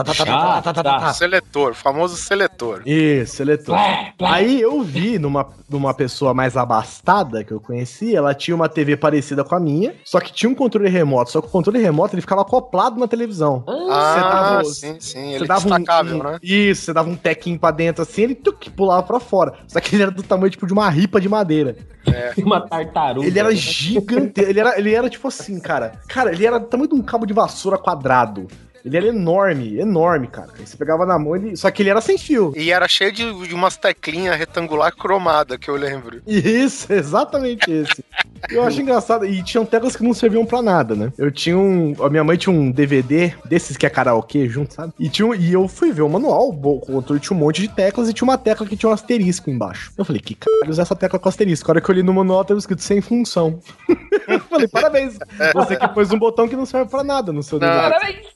tá. 0.03 0.61
Tá, 0.61 0.73
tá, 0.73 0.83
tá. 0.83 1.13
Seletor, 1.13 1.73
famoso 1.73 2.15
seletor. 2.17 2.81
Isso, 2.85 3.37
seletor. 3.37 3.75
Plé, 3.75 4.13
plé. 4.17 4.27
Aí 4.29 4.61
eu 4.61 4.81
vi 4.81 5.17
numa, 5.17 5.47
numa 5.69 5.93
pessoa 5.93 6.33
mais 6.33 6.57
abastada 6.57 7.43
que 7.43 7.51
eu 7.51 7.59
conheci, 7.59 8.15
ela 8.15 8.33
tinha 8.33 8.53
uma 8.55 8.67
TV 8.67 8.97
parecida 8.97 9.43
com 9.43 9.55
a 9.55 9.59
minha, 9.59 9.95
só 10.03 10.19
que 10.19 10.33
tinha 10.33 10.49
um 10.49 10.55
controle 10.55 10.89
remoto. 10.89 11.31
Só 11.31 11.41
que 11.41 11.47
o 11.47 11.51
controle 11.51 11.79
remoto 11.79 12.13
ele 12.15 12.21
ficava 12.21 12.41
acoplado 12.41 12.99
na 12.99 13.07
televisão. 13.07 13.63
Ah, 13.89 14.15
dava- 14.19 14.63
sim, 14.65 14.97
sim, 14.99 15.31
Você 15.31 15.35
ele 15.35 15.43
é 15.45 15.47
dava 15.47 15.67
um- 15.67 15.69
destacável, 15.77 16.17
um, 16.19 16.23
né? 16.23 16.39
Isso, 16.41 16.81
você 16.85 16.93
dava 16.93 17.09
um 17.09 17.15
tequinho 17.15 17.57
pra 17.59 17.71
dentro 17.71 18.01
assim, 18.01 18.23
ele 18.23 18.35
tuc, 18.35 18.69
pulava 18.71 19.03
pra 19.03 19.19
fora. 19.19 19.53
Só 19.67 19.79
que 19.79 19.95
ele 19.95 20.03
era 20.03 20.11
do 20.11 20.23
tamanho 20.23 20.49
tipo 20.51 20.67
de 20.67 20.73
uma 20.73 20.89
ripa 20.89 21.21
de 21.21 21.29
madeira. 21.29 21.75
Uma 22.37 22.61
tartaruga. 22.61 23.25
Ele 23.25 23.39
era 23.39 23.55
gigante, 23.55 24.39
ele 24.39 24.59
era, 24.59 24.77
ele 24.77 24.93
era 24.93 25.09
tipo 25.09 25.27
assim, 25.27 25.59
cara. 25.59 25.93
Cara, 26.07 26.31
ele 26.31 26.45
era 26.45 26.59
do 26.59 26.67
tamanho 26.67 26.89
de 26.89 26.95
um 26.95 27.01
cabo 27.01 27.25
de 27.25 27.33
vassoura 27.33 27.77
quadrado. 27.79 28.47
Ele 28.85 28.97
era 28.97 29.07
enorme, 29.07 29.79
enorme, 29.79 30.27
cara. 30.27 30.49
Aí 30.59 30.65
você 30.65 30.77
pegava 30.77 31.05
na 31.05 31.17
mão, 31.17 31.35
ele... 31.35 31.57
só 31.57 31.71
que 31.71 31.81
ele 31.81 31.89
era 31.89 31.99
sem 32.01 32.17
fio. 32.19 32.53
E 32.55 32.71
era 32.71 32.87
cheio 32.87 33.11
de, 33.11 33.47
de 33.47 33.53
umas 33.55 33.75
teclinhas 33.75 34.37
retangular 34.37 34.95
cromada, 34.95 35.57
que 35.57 35.67
eu 35.69 35.75
lembro. 35.75 36.21
Isso, 36.27 36.91
exatamente 36.93 37.71
esse. 37.71 38.05
Eu 38.49 38.63
acho 38.63 38.79
engraçado. 38.79 39.25
E 39.25 39.41
tinham 39.43 39.65
teclas 39.65 39.95
que 39.95 40.03
não 40.03 40.13
serviam 40.13 40.45
pra 40.45 40.61
nada, 40.61 40.93
né? 40.95 41.11
Eu 41.17 41.31
tinha 41.31 41.57
um. 41.57 41.95
A 42.03 42.09
minha 42.11 42.23
mãe 42.23 42.37
tinha 42.37 42.53
um 42.53 42.69
DVD 42.69 43.33
desses 43.45 43.75
que 43.75 43.87
é 43.87 43.89
karaokê 43.89 44.47
junto, 44.47 44.73
sabe? 44.75 44.93
E, 44.99 45.09
tinha 45.09 45.25
um- 45.25 45.33
e 45.33 45.51
eu 45.51 45.67
fui 45.67 45.91
ver 45.91 46.03
o 46.03 46.09
manual. 46.09 46.49
O 46.49 46.79
controle 46.79 47.19
tinha 47.19 47.35
um 47.35 47.39
monte 47.39 47.61
de 47.61 47.67
teclas 47.69 48.07
e 48.07 48.13
tinha 48.13 48.25
uma 48.25 48.37
tecla 48.37 48.67
que 48.67 48.77
tinha 48.77 48.89
um 48.89 48.93
asterisco 48.93 49.49
embaixo. 49.49 49.91
Eu 49.97 50.05
falei, 50.05 50.21
que 50.21 50.35
caralho 50.35 50.69
usa 50.69 50.83
essa 50.83 50.95
tecla 50.95 51.17
com 51.17 51.27
asterisco? 51.27 51.69
A 51.69 51.73
hora 51.73 51.81
que 51.81 51.89
eu 51.89 51.95
li 51.95 52.03
no 52.03 52.13
manual 52.13 52.45
tava 52.45 52.59
escrito 52.59 52.83
sem 52.83 53.01
função. 53.01 53.59
eu 54.27 54.39
falei, 54.41 54.67
parabéns. 54.67 55.17
Você 55.53 55.75
que 55.75 55.87
pôs 55.87 56.11
um 56.11 56.19
botão 56.19 56.47
que 56.47 56.55
não 56.55 56.67
serve 56.67 56.91
pra 56.91 57.03
nada 57.03 57.31
no 57.33 57.41
seu 57.41 57.59
Não. 57.59 57.67
DVD. 57.67 57.89
Parabéns. 57.89 58.35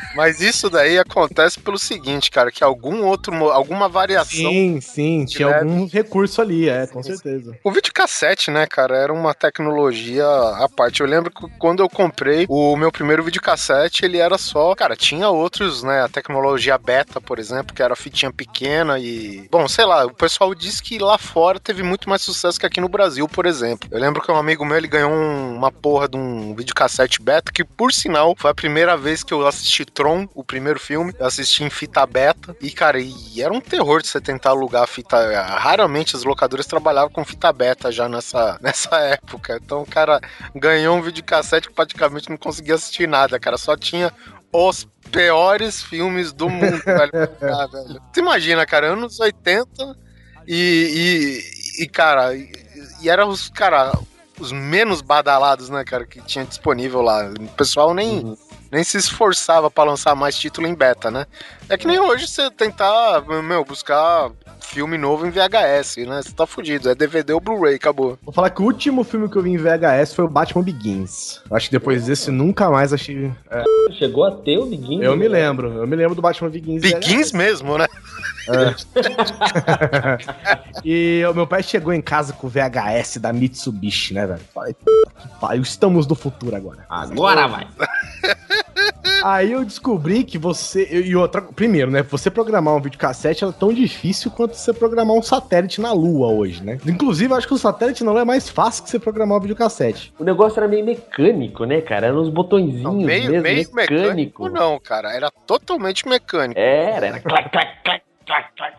Mas 0.15 0.41
isso 0.41 0.69
daí 0.69 0.97
acontece 0.99 1.59
pelo 1.59 1.77
seguinte, 1.77 2.29
cara, 2.31 2.51
que 2.51 2.63
algum 2.63 3.05
outro, 3.05 3.33
alguma 3.51 3.87
variação 3.87 4.25
Sim, 4.51 4.79
sim, 4.81 5.25
tinha 5.25 5.47
leve. 5.47 5.59
algum 5.69 5.87
recurso 5.87 6.41
ali, 6.41 6.67
é, 6.69 6.85
com 6.87 7.01
certeza. 7.01 7.57
O 7.63 7.71
videocassete, 7.71 8.51
né, 8.51 8.65
cara, 8.67 8.95
era 8.97 9.13
uma 9.13 9.33
tecnologia 9.33 10.25
à 10.25 10.67
parte. 10.69 11.01
Eu 11.01 11.07
lembro 11.07 11.31
que 11.31 11.47
quando 11.57 11.81
eu 11.81 11.89
comprei 11.89 12.45
o 12.49 12.75
meu 12.75 12.91
primeiro 12.91 13.23
videocassete, 13.23 14.05
ele 14.05 14.17
era 14.17 14.37
só. 14.37 14.75
Cara, 14.75 14.95
tinha 14.95 15.29
outros, 15.29 15.83
né? 15.83 16.01
A 16.03 16.09
tecnologia 16.09 16.77
beta, 16.77 17.19
por 17.21 17.39
exemplo, 17.39 17.73
que 17.75 17.81
era 17.83 17.95
fitinha 17.95 18.31
pequena 18.31 18.99
e. 18.99 19.47
Bom, 19.51 19.67
sei 19.67 19.85
lá, 19.85 20.05
o 20.05 20.13
pessoal 20.13 20.53
diz 20.53 20.81
que 20.81 20.97
lá 20.99 21.17
fora 21.17 21.59
teve 21.59 21.83
muito 21.83 22.09
mais 22.09 22.21
sucesso 22.21 22.59
que 22.59 22.65
aqui 22.65 22.81
no 22.81 22.89
Brasil, 22.89 23.27
por 23.27 23.45
exemplo. 23.45 23.87
Eu 23.91 23.99
lembro 23.99 24.21
que 24.21 24.31
um 24.31 24.35
amigo 24.35 24.65
meu 24.65 24.77
ele 24.77 24.87
ganhou 24.87 25.11
um- 25.11 25.55
uma 25.55 25.71
porra 25.71 26.07
de 26.07 26.17
um 26.17 26.53
videocassete 26.55 27.21
beta, 27.21 27.51
que 27.51 27.63
por 27.63 27.93
sinal 27.93 28.35
foi 28.37 28.51
a 28.51 28.55
primeira 28.55 28.97
vez 28.97 29.23
que 29.23 29.33
eu 29.33 29.45
assisti 29.47 29.85
Tron, 30.01 30.27
o 30.33 30.43
primeiro 30.43 30.79
filme. 30.79 31.13
Eu 31.19 31.27
assisti 31.27 31.63
em 31.63 31.69
fita 31.69 32.03
beta. 32.07 32.55
E, 32.59 32.71
cara, 32.71 32.99
e 32.99 33.39
era 33.39 33.53
um 33.53 33.61
terror 33.61 34.01
de 34.01 34.07
você 34.07 34.19
tentar 34.19 34.49
alugar 34.49 34.81
a 34.81 34.87
fita. 34.87 35.15
Raramente 35.43 36.15
as 36.15 36.23
locadoras 36.23 36.65
trabalhavam 36.65 37.11
com 37.11 37.23
fita 37.23 37.53
beta 37.53 37.91
já 37.91 38.09
nessa, 38.09 38.57
nessa 38.63 38.95
época. 38.97 39.59
Então 39.63 39.83
o 39.83 39.85
cara 39.85 40.19
ganhou 40.55 40.97
um 40.97 41.03
videocassete 41.03 41.67
que 41.67 41.75
praticamente 41.75 42.31
não 42.31 42.37
conseguia 42.37 42.73
assistir 42.73 43.07
nada, 43.07 43.39
cara. 43.39 43.59
Só 43.59 43.77
tinha 43.77 44.11
os 44.51 44.87
piores 45.11 45.83
filmes 45.83 46.33
do 46.33 46.49
mundo, 46.49 46.81
velho. 46.83 47.11
Ah, 47.39 47.67
velho. 47.67 48.01
Você 48.11 48.21
imagina, 48.21 48.65
cara, 48.65 48.93
anos 48.93 49.19
80 49.19 49.95
e, 50.47 51.43
e, 51.77 51.83
e, 51.83 51.87
cara, 51.87 52.35
e, 52.35 52.51
e 53.01 53.07
eram 53.07 53.29
os, 53.29 53.49
cara, 53.49 53.91
os 54.39 54.51
menos 54.51 54.99
badalados, 55.03 55.69
né, 55.69 55.83
cara, 55.83 56.07
que 56.07 56.19
tinha 56.21 56.43
disponível 56.43 57.03
lá. 57.03 57.29
O 57.39 57.47
pessoal 57.49 57.93
nem, 57.93 58.35
nem 58.71 58.83
se 58.83 58.97
esforçava 58.97 59.69
pra 59.69 59.83
lançar 59.83 60.15
mais 60.15 60.35
título 60.37 60.65
em 60.65 60.73
beta, 60.73 61.11
né? 61.11 61.25
É 61.67 61.77
que 61.77 61.85
nem 61.85 61.99
hoje 61.99 62.27
você 62.27 62.49
tentar, 62.49 63.21
meu, 63.43 63.65
buscar 63.65 64.31
filme 64.71 64.97
novo 64.97 65.27
em 65.27 65.29
VHS, 65.29 65.97
né? 66.07 66.21
Você 66.23 66.31
tá 66.31 66.47
fudido. 66.47 66.89
É 66.89 66.95
DVD 66.95 67.33
ou 67.33 67.41
Blu-ray, 67.41 67.75
acabou. 67.75 68.17
Vou 68.23 68.33
falar 68.33 68.49
que 68.49 68.61
o 68.61 68.65
último 68.65 69.03
filme 69.03 69.29
que 69.29 69.35
eu 69.35 69.43
vi 69.43 69.51
em 69.51 69.57
VHS 69.57 70.13
foi 70.15 70.25
o 70.25 70.29
Batman 70.29 70.63
Begins. 70.63 71.41
Eu 71.49 71.57
acho 71.57 71.67
que 71.69 71.73
depois 71.73 72.05
desse 72.05 72.31
nunca 72.31 72.69
mais 72.69 72.93
achei. 72.93 73.31
é, 73.49 73.63
Chegou 73.97 74.23
a 74.25 74.31
ter 74.31 74.57
o 74.57 74.65
Biguinho. 74.65 75.03
eu 75.03 75.17
me 75.17 75.27
lembro, 75.27 75.67
eu 75.73 75.85
me 75.87 75.95
lembro 75.95 76.15
do 76.15 76.21
Batman 76.21 76.49
Begins. 76.49 76.81
Begins 76.81 77.31
mesmo, 77.33 77.77
né? 77.77 77.87
E 80.83 81.23
o 81.29 81.33
meu 81.33 81.45
pai 81.45 81.61
chegou 81.61 81.93
em 81.93 82.01
casa 82.01 82.33
com 82.33 82.47
o 82.47 82.49
VHS 82.49 83.17
da 83.17 83.31
Mitsubishi, 83.31 84.13
né, 84.13 84.25
velho? 84.25 84.41
Falei, 84.53 84.73
puta 84.73 85.11
que 85.21 85.27
pariu, 85.39 85.61
estamos 85.61 86.07
no 86.07 86.15
futuro 86.15 86.55
agora. 86.55 86.85
Agora 86.89 87.47
vai. 87.47 87.67
Aí 89.23 89.51
eu 89.51 89.63
descobri 89.63 90.23
que 90.23 90.37
você. 90.39 90.87
E 90.91 91.15
outra. 91.15 91.41
Primeiro, 91.41 91.91
né? 91.91 92.01
Você 92.03 92.31
programar 92.31 92.75
um 92.75 92.81
videocassete 92.81 93.45
é 93.45 93.51
tão 93.51 93.71
difícil 93.71 94.31
quanto 94.31 94.55
você 94.61 94.73
programar 94.73 95.15
um 95.15 95.21
satélite 95.21 95.81
na 95.81 95.91
Lua 95.93 96.27
hoje, 96.27 96.63
né? 96.63 96.77
Inclusive, 96.85 97.31
eu 97.31 97.37
acho 97.37 97.47
que 97.47 97.53
o 97.53 97.57
satélite 97.57 98.03
na 98.03 98.11
Lua 98.11 98.21
é 98.21 98.25
mais 98.25 98.49
fácil 98.49 98.83
que 98.83 98.89
você 98.89 98.99
programar 98.99 99.37
um 99.37 99.41
videocassete. 99.41 100.13
O 100.19 100.23
negócio 100.23 100.59
era 100.59 100.67
meio 100.67 100.85
mecânico, 100.85 101.65
né, 101.65 101.81
cara? 101.81 102.07
Eram 102.07 102.21
uns 102.21 102.29
botõezinhos 102.29 102.83
Não, 102.83 102.93
meio, 102.93 103.31
mesmo, 103.31 103.41
meio 103.41 103.67
mecânico. 103.73 104.43
mecânico, 104.43 104.49
não, 104.49 104.79
cara. 104.79 105.13
Era 105.13 105.31
totalmente 105.45 106.07
mecânico. 106.07 106.59
Era, 106.59 107.07
era 107.07 107.19
clac, 107.19 107.49
clac, 107.51 107.83
clac, 107.83 108.03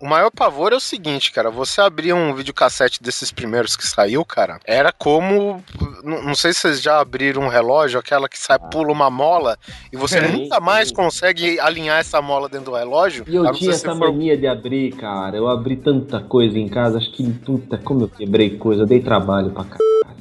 O 0.00 0.06
maior 0.08 0.30
pavor 0.30 0.72
é 0.72 0.76
o 0.76 0.80
seguinte, 0.80 1.30
cara. 1.32 1.50
Você 1.50 1.80
abria 1.80 2.14
um 2.14 2.34
videocassete 2.34 3.02
desses 3.02 3.30
primeiros 3.32 3.76
que 3.76 3.86
saiu, 3.86 4.24
cara. 4.24 4.58
Era 4.64 4.92
como. 4.92 5.62
Não 6.02 6.22
não 6.22 6.34
sei 6.34 6.52
se 6.52 6.60
vocês 6.60 6.80
já 6.82 6.98
abriram 7.00 7.42
um 7.42 7.48
relógio, 7.48 7.98
aquela 7.98 8.28
que 8.28 8.38
sai, 8.38 8.58
pula 8.70 8.90
uma 8.92 9.10
mola, 9.10 9.58
e 9.92 9.96
você 9.96 10.20
Sim, 10.20 10.32
nunca 10.44 10.60
mais 10.60 10.88
sim. 10.88 10.94
consegue 10.94 11.58
alinhar 11.60 11.98
essa 11.98 12.20
mola 12.22 12.48
dentro 12.48 12.72
do 12.72 12.76
relógio. 12.76 13.24
E 13.28 13.34
eu 13.34 13.50
tinha 13.52 13.70
essa 13.72 13.88
for- 13.94 13.98
mania 13.98 14.36
de 14.36 14.46
abrir, 14.46 14.92
cara. 14.96 15.36
Eu 15.36 15.48
abri 15.48 15.76
tanta 15.76 16.20
coisa 16.20 16.58
em 16.58 16.68
casa, 16.68 16.98
acho 16.98 17.10
que, 17.12 17.22
puta, 17.30 17.78
como 17.78 18.02
eu 18.04 18.08
quebrei 18.08 18.56
coisa, 18.56 18.82
eu 18.82 18.86
dei 18.86 19.00
trabalho 19.00 19.50
pra 19.50 19.64
cá. 19.64 19.76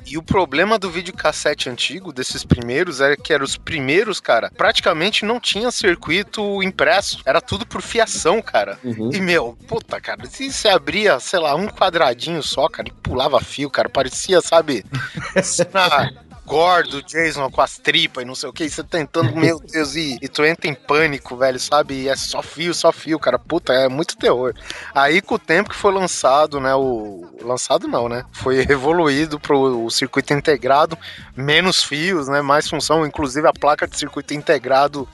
E 0.05 0.17
o 0.17 0.23
problema 0.23 0.79
do 0.79 0.89
videocassete 0.89 1.69
antigo, 1.69 2.11
desses 2.11 2.43
primeiros, 2.43 2.99
era 2.99 3.15
que 3.15 3.31
eram 3.31 3.45
os 3.45 3.55
primeiros, 3.55 4.19
cara, 4.19 4.51
praticamente 4.57 5.23
não 5.23 5.39
tinha 5.39 5.71
circuito 5.71 6.61
impresso. 6.63 7.19
Era 7.25 7.39
tudo 7.39 7.65
por 7.67 7.81
fiação, 7.83 8.41
cara. 8.41 8.79
Uhum. 8.83 9.11
E, 9.13 9.20
meu, 9.21 9.57
puta, 9.67 10.01
cara, 10.01 10.25
se 10.25 10.51
você 10.51 10.67
abria, 10.67 11.19
sei 11.19 11.39
lá, 11.39 11.55
um 11.55 11.67
quadradinho 11.67 12.41
só, 12.43 12.67
cara, 12.67 12.89
e 12.89 12.91
pulava 12.91 13.39
fio, 13.39 13.69
cara, 13.69 13.89
parecia, 13.89 14.41
sabe, 14.41 14.85
cena 15.43 16.11
gordo, 16.51 17.01
Jason 17.03 17.49
com 17.49 17.61
as 17.61 17.77
tripas 17.77 18.23
e 18.23 18.27
não 18.27 18.35
sei 18.35 18.49
o 18.49 18.51
que, 18.51 18.65
e 18.65 18.69
você 18.69 18.83
tentando, 18.83 19.33
meu 19.33 19.57
Deus, 19.57 19.95
e, 19.95 20.17
e 20.21 20.27
tu 20.27 20.43
entra 20.43 20.69
em 20.69 20.73
pânico, 20.73 21.37
velho, 21.37 21.57
sabe, 21.57 21.93
e 21.93 22.09
é 22.09 22.15
só 22.17 22.41
fio, 22.41 22.73
só 22.73 22.91
fio, 22.91 23.17
cara, 23.17 23.39
puta, 23.39 23.71
é 23.71 23.87
muito 23.87 24.17
terror. 24.17 24.53
Aí, 24.93 25.21
com 25.21 25.35
o 25.35 25.39
tempo 25.39 25.69
que 25.69 25.75
foi 25.75 25.93
lançado, 25.93 26.59
né, 26.59 26.75
o... 26.75 27.25
Lançado 27.41 27.87
não, 27.87 28.09
né, 28.09 28.25
foi 28.33 28.59
evoluído 28.69 29.39
pro 29.39 29.89
circuito 29.89 30.33
integrado, 30.33 30.97
menos 31.37 31.83
fios, 31.83 32.27
né, 32.27 32.41
mais 32.41 32.69
função, 32.69 33.05
inclusive 33.05 33.47
a 33.47 33.53
placa 33.53 33.87
de 33.87 33.97
circuito 33.97 34.33
integrado 34.33 35.07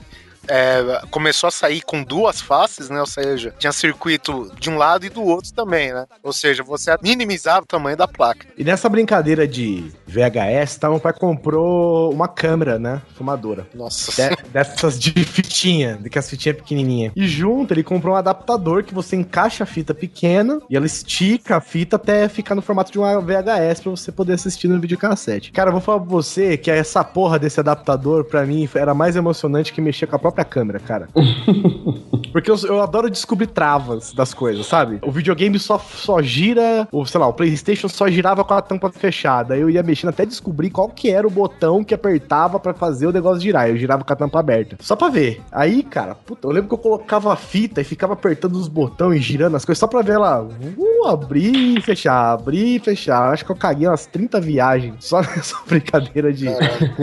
é, 0.48 1.00
começou 1.10 1.48
a 1.48 1.50
sair 1.50 1.82
com 1.82 2.02
duas 2.02 2.40
faces, 2.40 2.88
né? 2.90 3.00
Ou 3.00 3.06
seja, 3.06 3.54
tinha 3.58 3.72
circuito 3.72 4.50
de 4.58 4.70
um 4.70 4.76
lado 4.76 5.06
e 5.06 5.08
do 5.08 5.22
outro 5.22 5.52
também, 5.52 5.92
né? 5.92 6.06
Ou 6.22 6.32
seja, 6.32 6.62
você 6.62 6.94
minimizava 7.02 7.62
o 7.62 7.66
tamanho 7.66 7.96
da 7.96 8.08
placa. 8.08 8.46
E 8.56 8.64
nessa 8.64 8.88
brincadeira 8.88 9.46
de 9.46 9.92
VHS, 10.06 10.76
tá, 10.78 10.88
meu 10.90 11.00
pai 11.00 11.12
comprou 11.12 12.12
uma 12.12 12.28
câmera, 12.28 12.78
né? 12.78 13.00
Fumadora. 13.14 13.66
Nossa. 13.74 14.10
De- 14.28 14.36
dessas 14.50 14.98
de 14.98 15.12
fitinha, 15.24 15.96
de 15.96 16.08
que 16.10 16.18
as 16.18 16.28
fitinhas 16.28 16.56
pequenininhas. 16.56 17.12
E 17.14 17.26
junto 17.26 17.72
ele 17.74 17.82
comprou 17.82 18.14
um 18.14 18.16
adaptador 18.16 18.82
que 18.84 18.94
você 18.94 19.16
encaixa 19.16 19.64
a 19.64 19.66
fita 19.66 19.94
pequena 19.94 20.60
e 20.68 20.76
ela 20.76 20.86
estica 20.86 21.56
a 21.56 21.60
fita 21.60 21.96
até 21.96 22.28
ficar 22.28 22.54
no 22.54 22.62
formato 22.62 22.90
de 22.92 22.98
uma 22.98 23.20
VHS 23.20 23.80
pra 23.80 23.90
você 23.90 24.10
poder 24.12 24.34
assistir 24.34 24.68
no 24.68 24.80
videocassete. 24.80 25.52
Cara, 25.52 25.68
eu 25.68 25.72
vou 25.72 25.80
falar 25.80 26.00
pra 26.00 26.08
você 26.08 26.56
que 26.56 26.70
essa 26.70 27.02
porra 27.04 27.38
desse 27.38 27.60
adaptador, 27.60 28.24
pra 28.24 28.44
mim, 28.44 28.68
era 28.74 28.94
mais 28.94 29.16
emocionante 29.16 29.72
que 29.72 29.80
mexer 29.80 30.06
com 30.06 30.16
a 30.16 30.18
própria 30.18 30.37
câmera, 30.44 30.78
cara. 30.78 31.08
Porque 32.32 32.50
eu, 32.50 32.56
eu 32.64 32.82
adoro 32.82 33.10
descobrir 33.10 33.46
travas 33.46 34.12
das 34.12 34.34
coisas, 34.34 34.66
sabe? 34.66 34.98
O 35.02 35.10
videogame 35.10 35.58
só, 35.58 35.78
só 35.78 36.20
gira, 36.20 36.86
ou 36.92 37.06
sei 37.06 37.20
lá, 37.20 37.26
o 37.26 37.32
PlayStation 37.32 37.88
só 37.88 38.08
girava 38.08 38.44
com 38.44 38.54
a 38.54 38.62
tampa 38.62 38.90
fechada. 38.90 39.56
Eu 39.56 39.70
ia 39.70 39.82
mexendo 39.82 40.10
até 40.10 40.26
descobrir 40.26 40.70
qual 40.70 40.88
que 40.88 41.10
era 41.10 41.26
o 41.26 41.30
botão 41.30 41.82
que 41.82 41.94
apertava 41.94 42.60
pra 42.60 42.74
fazer 42.74 43.06
o 43.06 43.12
negócio 43.12 43.40
girar. 43.40 43.68
Eu 43.68 43.76
girava 43.76 44.04
com 44.04 44.12
a 44.12 44.16
tampa 44.16 44.38
aberta. 44.38 44.76
Só 44.80 44.94
pra 44.94 45.08
ver. 45.08 45.40
Aí, 45.50 45.82
cara, 45.82 46.14
puta, 46.14 46.46
eu 46.46 46.52
lembro 46.52 46.68
que 46.68 46.74
eu 46.74 46.78
colocava 46.78 47.32
a 47.32 47.36
fita 47.36 47.80
e 47.80 47.84
ficava 47.84 48.12
apertando 48.12 48.56
os 48.56 48.68
botões 48.68 49.20
e 49.20 49.22
girando 49.22 49.56
as 49.56 49.64
coisas 49.64 49.78
só 49.78 49.86
pra 49.86 50.02
ver 50.02 50.12
ela 50.12 50.42
uh, 50.42 51.06
abrir 51.06 51.78
e 51.78 51.80
fechar, 51.80 52.32
abrir 52.32 52.76
e 52.76 52.78
fechar. 52.78 53.32
Acho 53.32 53.44
que 53.44 53.52
eu 53.52 53.56
caguei 53.56 53.88
umas 53.88 54.06
30 54.06 54.40
viagens 54.40 54.94
só 55.04 55.20
nessa 55.22 55.56
brincadeira 55.66 56.32
de 56.32 56.48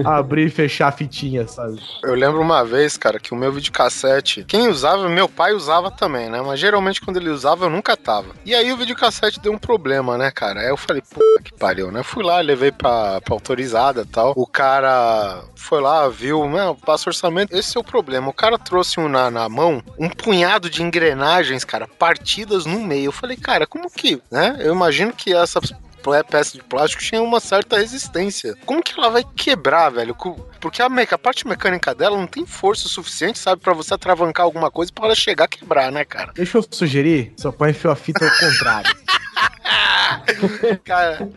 abrir 0.03 0.47
e 0.47 0.49
fechar 0.49 0.88
a 0.88 0.91
fitinha, 0.91 1.47
sabe? 1.47 1.79
Eu 2.03 2.13
lembro 2.13 2.41
uma 2.41 2.63
vez, 2.63 2.97
cara, 2.97 3.19
que 3.26 3.34
o 3.34 3.36
meu 3.38 3.51
videocassete, 3.51 4.43
quem 4.43 4.67
usava, 4.67 5.09
meu 5.09 5.28
pai 5.28 5.51
usava 5.53 5.89
também, 5.89 6.30
né? 6.30 6.39
Mas 6.43 6.59
geralmente 6.59 7.01
quando 7.01 7.17
ele 7.17 7.30
usava, 7.30 7.65
eu 7.65 7.69
nunca 7.71 7.97
tava. 7.97 8.36
E 8.45 8.53
aí 8.53 8.71
o 8.71 8.78
videocassete 8.78 9.39
deu 9.39 9.51
um 9.51 9.57
problema, 9.57 10.15
né, 10.15 10.30
cara? 10.30 10.59
Aí 10.61 10.69
eu 10.69 10.78
falei, 10.78 11.01
puta 11.01 11.41
que 11.43 11.51
pariu, 11.51 11.91
né? 11.91 12.03
Fui 12.03 12.23
lá, 12.23 12.39
levei 12.39 12.71
pra, 12.71 13.19
pra 13.21 13.34
autorizada 13.34 14.03
e 14.03 14.05
tal. 14.05 14.34
O 14.36 14.45
cara 14.45 15.43
foi 15.55 15.82
lá, 15.82 16.07
viu, 16.07 16.47
não, 16.47 16.76
passa 16.76 17.09
orçamento. 17.09 17.55
Esse 17.55 17.76
é 17.76 17.80
o 17.80 17.84
problema. 17.84 18.30
O 18.30 18.34
cara 18.34 18.59
trouxe 18.59 18.99
um 18.99 19.09
na, 19.09 19.32
na 19.32 19.49
mão 19.49 19.82
um 19.97 20.07
punhado 20.07 20.69
de 20.69 20.84
engrenagens, 20.84 21.63
cara, 21.63 21.88
partidas 21.88 22.67
no 22.67 22.80
meio. 22.80 23.05
Eu 23.05 23.11
falei, 23.11 23.38
cara, 23.38 23.65
como 23.65 23.89
que, 23.89 24.21
né? 24.30 24.57
Eu 24.59 24.71
imagino 24.76 25.11
que 25.11 25.34
essa 25.34 25.59
pla- 25.59 25.78
peça 26.23 26.53
de 26.57 26.63
plástico 26.63 27.01
tinha 27.03 27.21
uma 27.21 27.39
certa 27.39 27.77
resistência. 27.77 28.55
Como 28.65 28.81
que 28.83 28.93
ela 28.99 29.09
vai 29.09 29.23
quebrar, 29.35 29.89
velho? 29.89 30.15
Porque 30.59 30.81
a, 30.81 30.89
meca- 30.89 31.15
a 31.15 31.19
parte 31.19 31.47
mecânica 31.47 31.93
dela 31.95 32.17
não 32.17 32.27
tem 32.27 32.45
força 32.45 32.87
suficiente, 32.87 33.39
sabe, 33.39 33.61
Pra 33.61 33.73
você 33.73 33.93
atravancar 33.93 34.43
alguma 34.45 34.69
coisa 34.69 34.91
pra 34.93 35.05
ela 35.05 35.15
chegar 35.15 35.45
a 35.45 35.47
quebrar, 35.47 35.91
né, 35.91 36.03
cara? 36.05 36.31
Deixa 36.35 36.57
eu 36.57 36.65
sugerir, 36.69 37.33
seu 37.37 37.51
pai 37.51 37.71
enfiou 37.71 37.91
a 37.93 37.95
fita 37.95 38.23
ao 38.25 38.31
contrário. 38.37 38.95
Cara, 40.84 41.30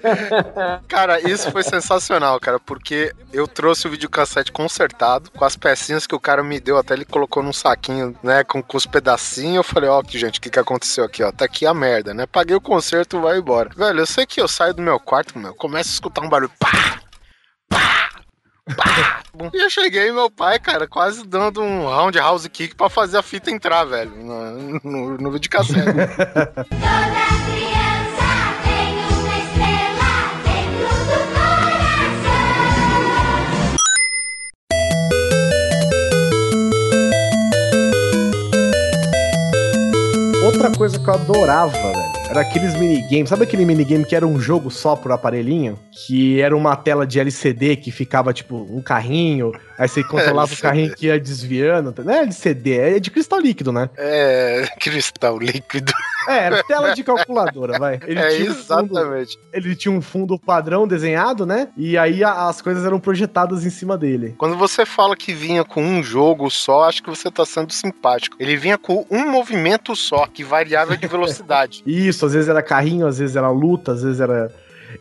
cara, 0.87 1.21
isso 1.21 1.51
foi 1.51 1.63
sensacional, 1.63 2.39
cara, 2.39 2.59
porque 2.59 3.15
eu 3.33 3.47
trouxe 3.47 3.87
o 3.87 3.91
videocassete 3.91 4.53
consertado, 4.53 5.31
com 5.31 5.45
as 5.45 5.57
pecinhas 5.57 6.07
que 6.07 6.15
o 6.15 6.21
cara 6.21 6.43
me 6.43 6.61
deu, 6.61 6.77
até 6.77 6.95
ele 6.95 7.05
colocou 7.05 7.43
num 7.43 7.53
saquinho, 7.53 8.17
né, 8.23 8.45
com, 8.45 8.63
com 8.63 8.77
os 8.77 8.87
pedacinhos. 8.87 9.57
Eu 9.57 9.65
falei, 9.65 9.89
ó, 9.89 10.03
que 10.03 10.19
gente, 10.19 10.39
o 10.39 10.43
que, 10.43 10.51
que 10.51 10.59
aconteceu 10.59 11.05
aqui, 11.05 11.23
ó? 11.23 11.33
Tá 11.33 11.45
aqui 11.45 11.67
a 11.67 11.75
merda, 11.75 12.13
né? 12.13 12.27
Paguei 12.27 12.57
o 12.57 12.61
conserto, 12.61 13.21
vai 13.21 13.39
embora. 13.39 13.71
Velho, 13.75 14.01
eu 14.01 14.07
sei 14.07 14.27
que 14.27 14.41
eu 14.41 14.49
saio 14.49 14.75
do 14.75 14.83
meu 14.83 15.01
quarto, 15.01 15.39
meu, 15.39 15.55
começo 15.55 15.91
a 15.91 15.93
escutar 15.93 16.23
um 16.23 16.29
barulho, 16.29 16.53
pá! 16.59 17.01
Pá! 17.69 18.11
Pá! 18.77 19.23
E 19.55 19.63
eu 19.63 19.71
cheguei, 19.71 20.11
meu 20.11 20.29
pai, 20.29 20.59
cara, 20.59 20.89
quase 20.89 21.25
dando 21.25 21.63
um 21.63 21.85
roundhouse 21.85 22.49
kick 22.49 22.75
pra 22.75 22.89
fazer 22.89 23.19
a 23.19 23.23
fita 23.23 23.53
entrar, 23.53 23.85
velho, 23.85 24.11
no, 24.11 24.81
no, 24.83 25.17
no 25.17 25.31
videocassete. 25.31 25.79
Outra 40.59 40.77
coisa 40.77 40.99
que 40.99 41.09
eu 41.09 41.15
adorava, 41.15 41.71
velho, 41.71 42.13
era 42.29 42.41
aqueles 42.41 42.75
minigames. 42.75 43.29
Sabe 43.29 43.45
aquele 43.45 43.65
minigame 43.65 44.05
que 44.05 44.17
era 44.17 44.27
um 44.27 44.41
jogo 44.41 44.73
só 44.73 44.97
pro 44.97 45.13
aparelhinho? 45.13 45.79
Que 45.93 46.41
era 46.41 46.57
uma 46.57 46.75
tela 46.75 47.07
de 47.07 47.21
LCD 47.21 47.77
que 47.77 47.93
ficava, 47.93 48.33
tipo, 48.33 48.67
um 48.69 48.83
carrinho. 48.83 49.53
Aí 49.79 49.87
você 49.87 50.03
controlava 50.05 50.49
o 50.49 50.55
LCD. 50.55 50.63
carrinho 50.63 50.95
que 50.97 51.07
ia 51.07 51.21
desviando. 51.21 51.95
Não 52.05 52.13
é 52.13 52.23
LCD, 52.23 52.77
é 52.77 52.99
de 52.99 53.09
cristal 53.09 53.39
líquido, 53.39 53.71
né? 53.71 53.89
é, 53.97 54.69
cristal 54.83 55.39
líquido. 55.39 55.93
É, 56.29 56.39
era 56.45 56.63
tela 56.65 56.93
de 56.95 57.03
calculadora, 57.03 57.79
vai. 57.79 57.99
Ele 58.07 58.19
é, 58.21 58.29
tinha 58.37 58.51
um 58.51 58.55
fundo- 58.55 58.99
exatamente. 58.99 59.39
ele 59.53 59.75
tinha 59.77 59.93
um 59.93 60.01
fundo 60.03 60.39
padrão 60.39 60.87
desenhado, 60.87 61.47
né? 61.47 61.69
E 61.77 61.97
aí 61.97 62.23
a- 62.23 62.49
as 62.49 62.61
coisas 62.61 62.85
eram 62.85 63.01
projetadas 63.01 63.65
em 63.65 63.71
cima 63.71 63.97
dele. 63.97 64.35
Quando 64.39 64.57
você 64.57 64.85
fala 64.85 65.17
que 65.17 65.33
vinha 65.33 65.65
com 65.65 65.83
um 65.83 66.03
jogo 66.03 66.51
só, 66.51 66.85
acho 66.89 67.03
que 67.03 67.09
você 67.11 67.31
tá 67.31 67.45
sendo 67.47 67.73
simpático. 67.73 68.37
Ele 68.39 68.57
vinha 68.57 68.77
com 68.79 69.07
um 69.11 69.27
movimento 69.31 69.97
só, 69.97 70.27
que 70.27 70.45
variava 70.45 70.97
de 70.97 71.07
velocidade. 71.07 71.83
Isso, 71.87 72.27
às 72.27 72.33
vezes 72.35 72.49
era 72.49 72.63
carrinho, 72.63 73.07
às 73.07 73.19
vezes 73.19 73.35
era 73.37 73.51
luta, 73.51 73.93
às 73.93 74.03
vezes 74.03 74.21
era. 74.21 74.53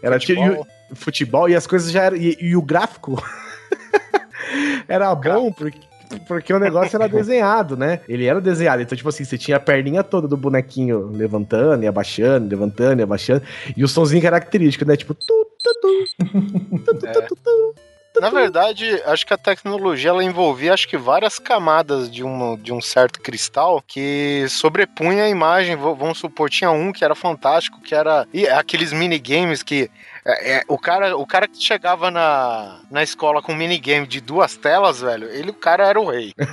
Era 0.02 0.20
Futebol. 0.20 0.68
e- 0.92 0.96
futebol 0.96 1.50
e 1.50 1.56
as 1.56 1.68
coisas 1.68 1.92
já 1.92 2.04
eram. 2.04 2.16
E, 2.18 2.38
e 2.40 2.56
o 2.56 2.62
gráfico 2.62 3.22
era 4.88 5.14
bom 5.16 5.52
porque. 5.52 5.80
Porque 6.28 6.54
o 6.54 6.60
negócio 6.60 6.96
era 6.96 7.08
desenhado, 7.08 7.76
né? 7.76 8.02
Ele 8.08 8.26
era 8.26 8.40
desenhado. 8.40 8.82
Então, 8.82 8.96
tipo 8.96 9.10
assim, 9.10 9.24
você 9.24 9.38
tinha 9.38 9.58
a 9.58 9.60
perninha 9.60 10.04
toda 10.04 10.28
do 10.28 10.38
bonequinho 10.38 11.12
levantando 11.12 11.84
e 11.84 11.88
abaixando, 11.88 12.50
levantando 12.50 13.00
e 13.00 13.04
abaixando. 13.04 13.42
E 13.76 13.84
o 13.84 13.88
somzinho 13.88 14.22
característico, 14.22 14.86
né? 14.86 14.96
Tipo. 14.96 15.14
Tu, 15.14 15.48
tu, 15.64 15.74
tu, 15.82 16.94
tu, 16.94 17.22
tu, 17.28 17.36
tu, 17.36 17.76
na 18.20 18.30
verdade, 18.30 19.02
acho 19.06 19.26
que 19.26 19.34
a 19.34 19.38
tecnologia 19.38 20.10
ela 20.10 20.24
envolvia 20.24 20.74
acho 20.74 20.88
que 20.88 20.98
várias 20.98 21.38
camadas 21.38 22.10
de, 22.10 22.24
um 22.24 22.58
de 22.58 22.74
um 22.74 22.82
certo 22.82 23.22
cristal 23.22 23.84
que 23.86 24.46
sobrepunha 24.50 25.24
a 25.24 25.30
imagem. 25.30 25.76
Vamos 25.76 26.18
supor, 26.18 26.50
tinha 26.50 26.72
um 26.72 26.92
que 26.92 27.06
era 27.06 27.16
fantástico, 27.16 27.82
que 27.82 27.94
era 27.94 28.28
e 28.34 28.48
aqueles 28.48 28.92
minigames 28.92 29.62
que 29.62 29.90
é, 30.28 30.58
é, 30.58 30.62
o, 30.68 30.78
cara, 30.78 31.16
o 31.16 31.26
cara 31.26 31.48
que 31.48 31.64
chegava 31.64 32.12
na, 32.12 32.80
na 32.92 33.02
escola 33.02 33.42
com 33.42 33.56
minigame 33.56 34.06
de 34.06 34.20
duas 34.20 34.58
telas, 34.58 35.02
velho, 35.02 35.30
ele, 35.30 35.52
o 35.52 35.54
cara 35.54 35.88
era 35.88 36.00
o 36.00 36.10
rei. 36.10 36.34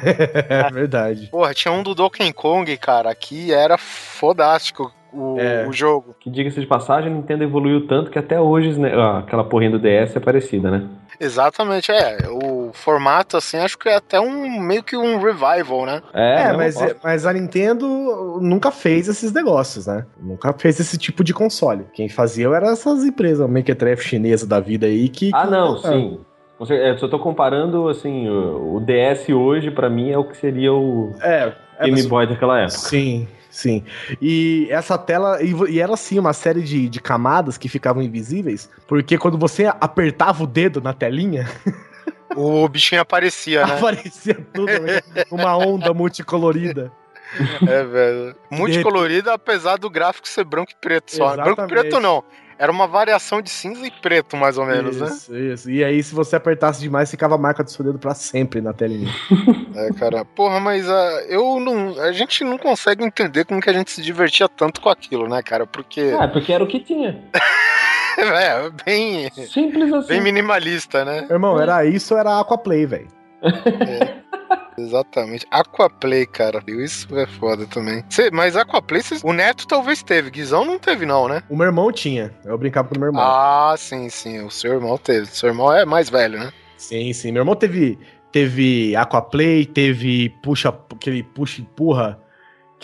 É 0.49 0.71
verdade. 0.71 1.29
Porra, 1.31 1.53
tinha 1.53 1.73
um 1.73 1.83
do 1.83 1.95
Donkey 1.95 2.33
Kong, 2.33 2.77
cara, 2.77 3.13
que 3.15 3.53
era 3.53 3.77
fodástico 3.77 4.93
o, 5.13 5.39
É. 5.39 5.67
o 5.67 5.73
jogo. 5.73 6.15
Que 6.21 6.31
diga-se 6.31 6.61
de 6.61 6.67
passagem, 6.67 7.11
a 7.11 7.15
Nintendo 7.15 7.45
evoluiu 7.45 7.87
tanto 7.87 8.11
que 8.11 8.19
até 8.19 8.41
hoje 8.41 8.79
né, 8.79 8.93
ah, 8.95 9.19
aquela 9.19 9.45
porrinha 9.45 9.71
do 9.71 9.79
DS 9.79 10.17
é 10.17 10.21
parecida, 10.21 10.71
né? 10.71 10.89
Exatamente, 11.21 11.91
é. 11.93 12.19
O 12.31 12.71
formato, 12.73 13.37
assim, 13.37 13.59
acho 13.59 13.79
que 13.79 13.89
é 13.89 13.97
até 13.97 14.21
um 14.21 14.61
meio 14.61 14.83
que 14.83 14.97
um 14.97 15.19
revival, 15.19 15.87
né? 15.87 16.03
É, 16.13 16.49
não, 16.49 16.57
mas, 16.57 16.77
ó, 16.77 16.87
mas 17.03 17.27
a 17.27 17.33
Nintendo 17.33 18.39
nunca 18.41 18.71
fez 18.71 19.09
esses 19.09 19.33
negócios, 19.33 19.87
né? 19.87 20.05
Nunca 20.21 20.53
fez 20.53 20.79
esse 20.81 20.97
tipo 20.99 21.23
de 21.25 21.33
console. 21.35 21.87
Quem 21.95 22.09
fazia 22.09 22.49
eram 22.49 22.69
essas 22.71 23.05
empresas, 23.05 23.49
Mequetrefe 23.49 24.05
chinesa 24.05 24.47
da 24.47 24.61
vida 24.61 24.87
aí, 24.87 25.09
que... 25.09 25.31
Ah, 25.35 25.47
não, 25.47 25.77
que- 25.77 25.89
sim. 25.89 26.21
Com 26.57 26.65
cer- 26.65 26.81
é, 26.81 26.97
só 26.97 27.09
tô 27.09 27.19
comparando, 27.19 27.89
assim, 27.89 28.29
o, 28.29 28.79
DS 28.81 29.29
hoje, 29.31 29.73
pra 29.73 29.91
mim, 29.91 30.11
é 30.11 30.19
o 30.19 30.25
que 30.25 30.37
seria 30.37 30.73
o 30.73 31.13
É, 31.21 31.53
é, 31.81 31.85
Game 31.87 31.97
mas- 31.97 32.07
Boy 32.07 32.27
daquela 32.29 32.59
época. 32.61 32.79
Sim, 32.79 33.27
sim. 33.55 33.85
E 34.21 34.67
essa 34.71 34.99
tela. 34.99 35.39
E, 35.43 35.81
era 35.81 35.95
assim, 35.95 36.19
uma 36.19 36.33
série 36.33 36.63
de, 36.63 36.89
de 36.89 37.01
camadas 37.01 37.57
que 37.57 37.69
ficavam 37.69 38.03
invisíveis. 38.03 38.69
Porque 38.87 39.17
quando 39.17 39.39
você 39.39 39.67
apertava 39.81 40.43
o 40.43 40.47
dedo 40.47 40.81
na 40.81 40.93
telinha, 40.93 41.49
O 42.37 42.69
bichinho 42.69 43.01
aparecia, 43.01 43.65
né? 43.65 43.75
aparecia 43.75 44.35
tudo, 44.53 44.67
né? 44.67 45.01
uma 45.31 45.57
onda 45.57 45.95
multicolorida. 45.95 46.91
É, 47.67 47.85
velho. 47.85 48.37
Multicolorido, 48.51 49.31
apesar 49.31 49.77
do 49.77 49.91
gráfico 49.91 50.29
ser 50.29 50.45
branco 50.45 50.73
e 50.73 50.75
preto 50.75 51.15
só. 51.15 51.35
Exatamente. 51.35 51.57
Branco 51.57 51.63
e 51.63 51.69
preto 51.69 52.01
não. 52.01 52.25
Era 52.59 52.71
uma 52.71 52.87
variação 52.87 53.43
de 53.43 53.51
cinza 53.51 53.87
e 53.87 53.91
preto, 53.91 54.37
mais 54.37 54.57
ou 54.57 54.65
menos, 54.65 55.01
né? 55.01 55.07
isso, 55.07 55.37
isso. 55.37 55.71
E 55.71 55.83
aí, 55.83 56.03
se 56.03 56.15
você 56.15 56.37
apertasse 56.37 56.81
demais, 56.81 57.11
ficava 57.11 57.35
a 57.35 57.39
marca 57.39 57.65
do 57.65 57.71
seu 57.71 57.85
dedo 57.85 57.99
pra 57.99 58.15
sempre 58.15 58.61
na 58.61 58.73
telinha. 58.73 59.13
É, 59.77 59.93
cara. 59.95 60.25
Porra, 60.25 60.61
mas 60.61 60.89
ah, 60.89 61.25
eu 61.29 61.59
não. 61.59 62.01
A 62.01 62.13
gente 62.13 62.45
não 62.45 62.57
consegue 62.57 63.05
entender 63.05 63.45
como 63.45 63.61
que 63.61 63.69
a 63.69 63.73
gente 63.73 63.91
se 63.91 64.01
divertia 64.01 64.49
tanto 64.49 64.81
com 64.81 64.89
aquilo, 64.89 65.29
né, 65.29 65.43
cara? 65.43 65.67
Porque. 65.67 66.15
Ah, 66.17 66.29
porque 66.29 66.53
era 66.53 66.63
o 66.63 66.67
que 66.69 66.79
tinha. 66.79 67.21
É, 68.17 68.71
bem. 68.85 69.29
Simples 69.33 69.93
assim. 69.93 70.07
Bem 70.07 70.21
minimalista, 70.21 71.05
né? 71.05 71.27
Irmão, 71.29 71.61
era 71.61 71.85
isso 71.85 72.15
ou 72.15 72.21
era 72.21 72.39
Aquaplay, 72.39 72.87
velho? 72.87 73.09
Exatamente. 74.79 75.47
Aquaplay, 75.51 76.27
cara. 76.27 76.63
Isso 76.67 77.17
é 77.19 77.27
foda 77.27 77.67
também. 77.67 78.05
Cê- 78.11 78.31
mas 78.33 78.57
Aquaplay, 78.57 79.03
cês- 79.03 79.23
o 79.25 79.33
Neto 79.33 79.67
talvez 79.67 80.03
teve. 80.03 80.31
Guizão 80.31 80.65
não 80.65 80.79
teve, 80.79 81.07
não, 81.07 81.29
né? 81.29 81.43
O 81.49 81.57
meu 81.57 81.67
irmão 81.67 81.91
tinha. 81.93 82.35
Eu 82.45 82.59
brincava 82.59 82.89
com 82.89 82.97
o 82.97 82.99
meu 82.99 83.09
irmão. 83.09 83.23
Ah, 83.23 83.75
sim, 83.79 84.09
sim. 84.09 84.41
O 84.45 84.51
seu 84.51 84.73
irmão 84.75 84.99
teve. 84.99 85.27
Seu 85.27 85.49
irmão 85.49 85.73
é 85.73 85.85
mais 85.85 86.09
velho, 86.11 86.39
né? 86.39 86.53
Sim, 86.77 87.13
sim. 87.13 87.33
Meu 87.33 87.43
irmão 87.43 87.55
teve, 87.55 87.99
teve 88.33 88.95
Aquaplay, 88.97 89.65
teve 89.65 90.29
puxa, 90.43 90.69
aquele 90.93 91.23
puxa 91.23 91.61
e 91.61 91.65
empurra, 91.65 92.19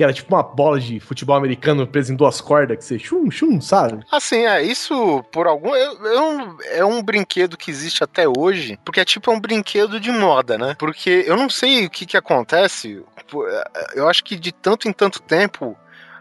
que 0.00 0.04
era 0.04 0.14
tipo 0.14 0.34
uma 0.34 0.42
bola 0.42 0.80
de 0.80 0.98
futebol 0.98 1.36
americano 1.36 1.86
presa 1.86 2.10
em 2.10 2.16
duas 2.16 2.40
cordas, 2.40 2.78
que 2.78 2.84
você 2.86 2.98
chum, 2.98 3.30
chum, 3.30 3.60
sabe? 3.60 4.02
Assim, 4.10 4.46
é, 4.46 4.62
isso 4.62 5.22
por 5.30 5.46
algum. 5.46 5.74
eu- 5.76 6.06
eu- 6.06 6.56
é 6.70 6.82
um 6.82 7.02
brinquedo 7.02 7.54
que 7.54 7.70
existe 7.70 8.02
até 8.02 8.24
hoje, 8.26 8.78
porque 8.82 8.98
é 8.98 9.04
tipo 9.04 9.30
um 9.30 9.38
brinquedo 9.38 10.00
de 10.00 10.10
moda, 10.10 10.56
né? 10.56 10.74
Porque 10.78 11.22
eu 11.26 11.36
não 11.36 11.50
sei 11.50 11.84
o 11.84 11.90
que 11.90 12.06
que 12.06 12.16
acontece. 12.16 13.04
é, 13.46 13.98
Eu 14.00 14.08
acho 14.08 14.24
que 14.24 14.36
de 14.36 14.52
tanto 14.52 14.88
em 14.88 14.92
tanto 14.92 15.20
tempo. 15.20 15.76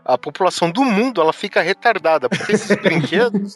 A 0.10 0.18
população 0.18 0.72
do 0.72 0.84
mundo 0.84 1.22
ela 1.22 1.32
fica 1.32 1.62
retardada, 1.62 2.28
porque 2.28 2.54
esses 2.54 2.76
brinquedos 2.82 3.54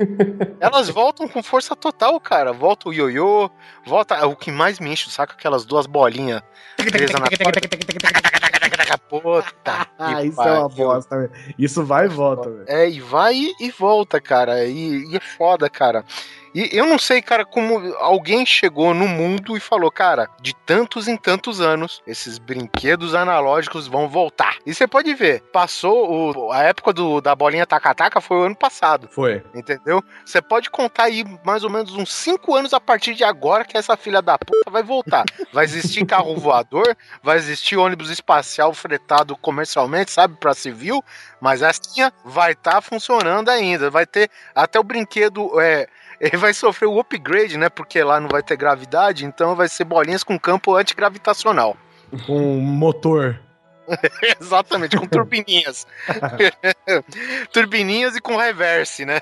elas 0.60 0.88
voltam 0.88 1.28
com 1.28 1.42
força 1.42 1.76
total, 1.76 2.20
cara. 2.20 2.54
Volta 2.54 2.90
o 2.90 2.94
ioiô, 2.94 3.50
volta. 3.86 4.26
O 4.28 4.36
que 4.36 4.52
mais 4.52 4.80
me 4.80 4.92
enche 4.92 5.08
o 5.08 5.12
saco 5.12 5.34
é 5.34 5.36
aquelas 5.36 5.66
duas 5.66 5.88
bolinhas 5.88 6.42
presas 6.78 7.20
na. 7.20 7.26
Puta. 9.10 9.88
Ah, 10.00 10.24
isso 10.24 10.42
é 10.42 10.60
uma 10.60 10.70
pariu. 10.70 10.88
bosta, 10.88 11.18
velho. 11.18 11.32
Isso 11.58 11.86
vai 11.86 12.06
e 12.06 12.10
volta, 12.10 12.50
velho. 12.50 12.66
É, 12.68 12.90
e 12.90 13.00
vai 13.00 13.36
e 13.60 13.72
volta, 13.72 14.20
cara. 14.20 14.66
E, 14.66 15.06
e 15.12 15.16
é 15.16 15.20
foda, 15.20 15.70
cara. 15.70 16.04
E 16.54 16.70
eu 16.72 16.86
não 16.86 17.00
sei, 17.00 17.22
cara, 17.22 17.44
como 17.46 17.96
alguém 17.98 18.46
chegou 18.46 18.94
no 18.94 19.08
mundo 19.08 19.58
e 19.58 19.60
falou, 19.60 19.90
cara, 19.92 20.30
de 20.42 20.54
tantos 20.66 21.08
em 21.08 21.18
tantos 21.18 21.60
anos, 21.60 22.02
esses 22.06 22.38
brinquedos 22.38 23.16
analógicos 23.16 23.88
vão 23.88 24.08
voltar. 24.08 24.58
E 24.66 24.74
você 24.74 24.86
pode 24.88 25.14
ver, 25.16 25.42
passou 25.52 26.36
o- 26.48 26.52
a 26.52 26.62
época 26.64 26.94
do, 26.94 27.20
da 27.22 27.36
bolinha 27.36 27.66
taca-taca 27.66 28.22
foi 28.22 28.38
o 28.38 28.44
ano 28.44 28.56
passado. 28.56 29.10
Foi. 29.12 29.44
Entendeu? 29.54 30.04
Você 30.26 30.42
pode 30.42 30.70
contar 30.70 31.04
aí 31.06 31.26
mais 31.44 31.64
ou 31.64 31.70
menos 31.70 31.94
uns 31.96 32.14
5 32.14 32.56
anos 32.56 32.74
a 32.74 32.80
partir 32.80 33.16
de 33.16 33.24
agora 33.24 33.66
que 33.66 33.78
essa 33.78 33.98
filha 33.98 34.22
da 34.22 34.38
puta 34.38 34.70
vai 34.70 34.84
voltar. 34.84 35.24
Vai 35.52 35.66
existir 35.66 36.06
carro 36.06 36.36
voador, 36.38 36.96
vai 37.24 37.38
existir 37.38 37.78
ônibus 37.78 38.10
espacial 38.10 38.74
fretado 38.74 39.36
comercialmente, 39.38 40.12
sabe, 40.12 40.36
pra 40.40 40.54
civil, 40.54 41.04
mas 41.42 41.64
assim 41.64 42.02
vai 42.24 42.52
estar 42.52 42.82
funcionando 42.82 43.50
ainda. 43.50 43.90
Vai 43.90 44.06
ter 44.06 44.30
até 44.54 44.80
o 44.80 44.84
brinquedo. 44.84 45.60
É, 45.60 45.88
ele 46.24 46.38
vai 46.38 46.54
sofrer 46.54 46.88
o 46.88 46.98
upgrade, 46.98 47.58
né? 47.58 47.68
Porque 47.68 48.02
lá 48.02 48.18
não 48.18 48.30
vai 48.30 48.42
ter 48.42 48.56
gravidade, 48.56 49.26
então 49.26 49.58
vai 49.58 49.68
ser 49.68 49.84
bolinhas 49.84 50.24
com 50.24 50.40
campo 50.40 50.74
antigravitacional. 50.74 51.76
Com 52.26 52.40
motor. 52.62 53.38
Exatamente, 54.40 54.96
com 54.96 55.06
turbininhas. 55.06 55.86
turbininhas 57.52 58.16
e 58.16 58.22
com 58.22 58.38
reverse, 58.38 59.06
né? 59.06 59.20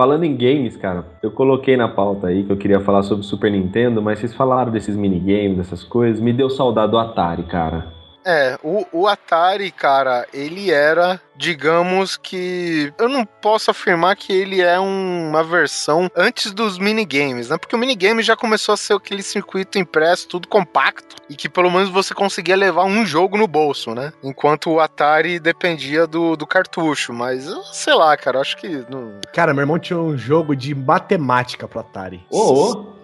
Falando 0.00 0.24
em 0.24 0.34
games, 0.34 0.78
cara, 0.78 1.04
eu 1.22 1.30
coloquei 1.30 1.76
na 1.76 1.86
pauta 1.86 2.28
aí 2.28 2.42
que 2.42 2.50
eu 2.50 2.56
queria 2.56 2.80
falar 2.80 3.02
sobre 3.02 3.22
Super 3.22 3.52
Nintendo, 3.52 4.00
mas 4.00 4.18
vocês 4.18 4.32
falaram 4.32 4.72
desses 4.72 4.96
minigames, 4.96 5.58
dessas 5.58 5.84
coisas, 5.84 6.22
me 6.22 6.32
deu 6.32 6.48
saudade 6.48 6.90
do 6.90 6.96
Atari, 6.96 7.42
cara. 7.42 7.99
É, 8.30 8.58
o, 8.62 8.86
o 8.92 9.08
Atari, 9.08 9.70
cara, 9.72 10.24
ele 10.32 10.70
era, 10.70 11.20
digamos 11.36 12.16
que. 12.16 12.92
Eu 12.96 13.08
não 13.08 13.24
posso 13.24 13.70
afirmar 13.72 14.14
que 14.14 14.32
ele 14.32 14.60
é 14.60 14.78
um- 14.78 15.28
uma 15.30 15.42
versão 15.42 16.08
antes 16.16 16.52
dos 16.52 16.78
minigames, 16.78 17.48
né? 17.48 17.58
Porque 17.58 17.74
o 17.74 17.78
minigame 17.78 18.22
já 18.22 18.36
começou 18.36 18.72
a 18.72 18.76
ser 18.76 18.94
aquele 18.94 19.22
circuito 19.22 19.78
impresso, 19.78 20.28
tudo 20.28 20.46
compacto, 20.46 21.16
e 21.28 21.34
que 21.34 21.48
pelo 21.48 21.70
menos 21.70 21.88
você 21.88 22.14
conseguia 22.14 22.54
levar 22.56 22.84
um 22.84 23.04
jogo 23.04 23.36
no 23.36 23.48
bolso, 23.48 23.94
né? 23.94 24.12
Enquanto 24.22 24.70
o 24.70 24.78
Atari 24.80 25.40
dependia 25.40 26.06
do, 26.06 26.36
do 26.36 26.46
cartucho. 26.46 27.12
Mas, 27.12 27.46
eu 27.48 27.62
sei 27.64 27.94
lá, 27.94 28.16
cara, 28.16 28.40
acho 28.40 28.56
que. 28.56 28.84
Não... 28.88 29.18
Cara, 29.34 29.52
meu 29.52 29.62
irmão 29.62 29.78
tinha 29.78 29.98
um 29.98 30.16
jogo 30.16 30.54
de 30.54 30.74
matemática 30.74 31.66
pro 31.66 31.80
Atari. 31.80 32.24
Ô, 32.30 32.38
ô. 32.70 32.99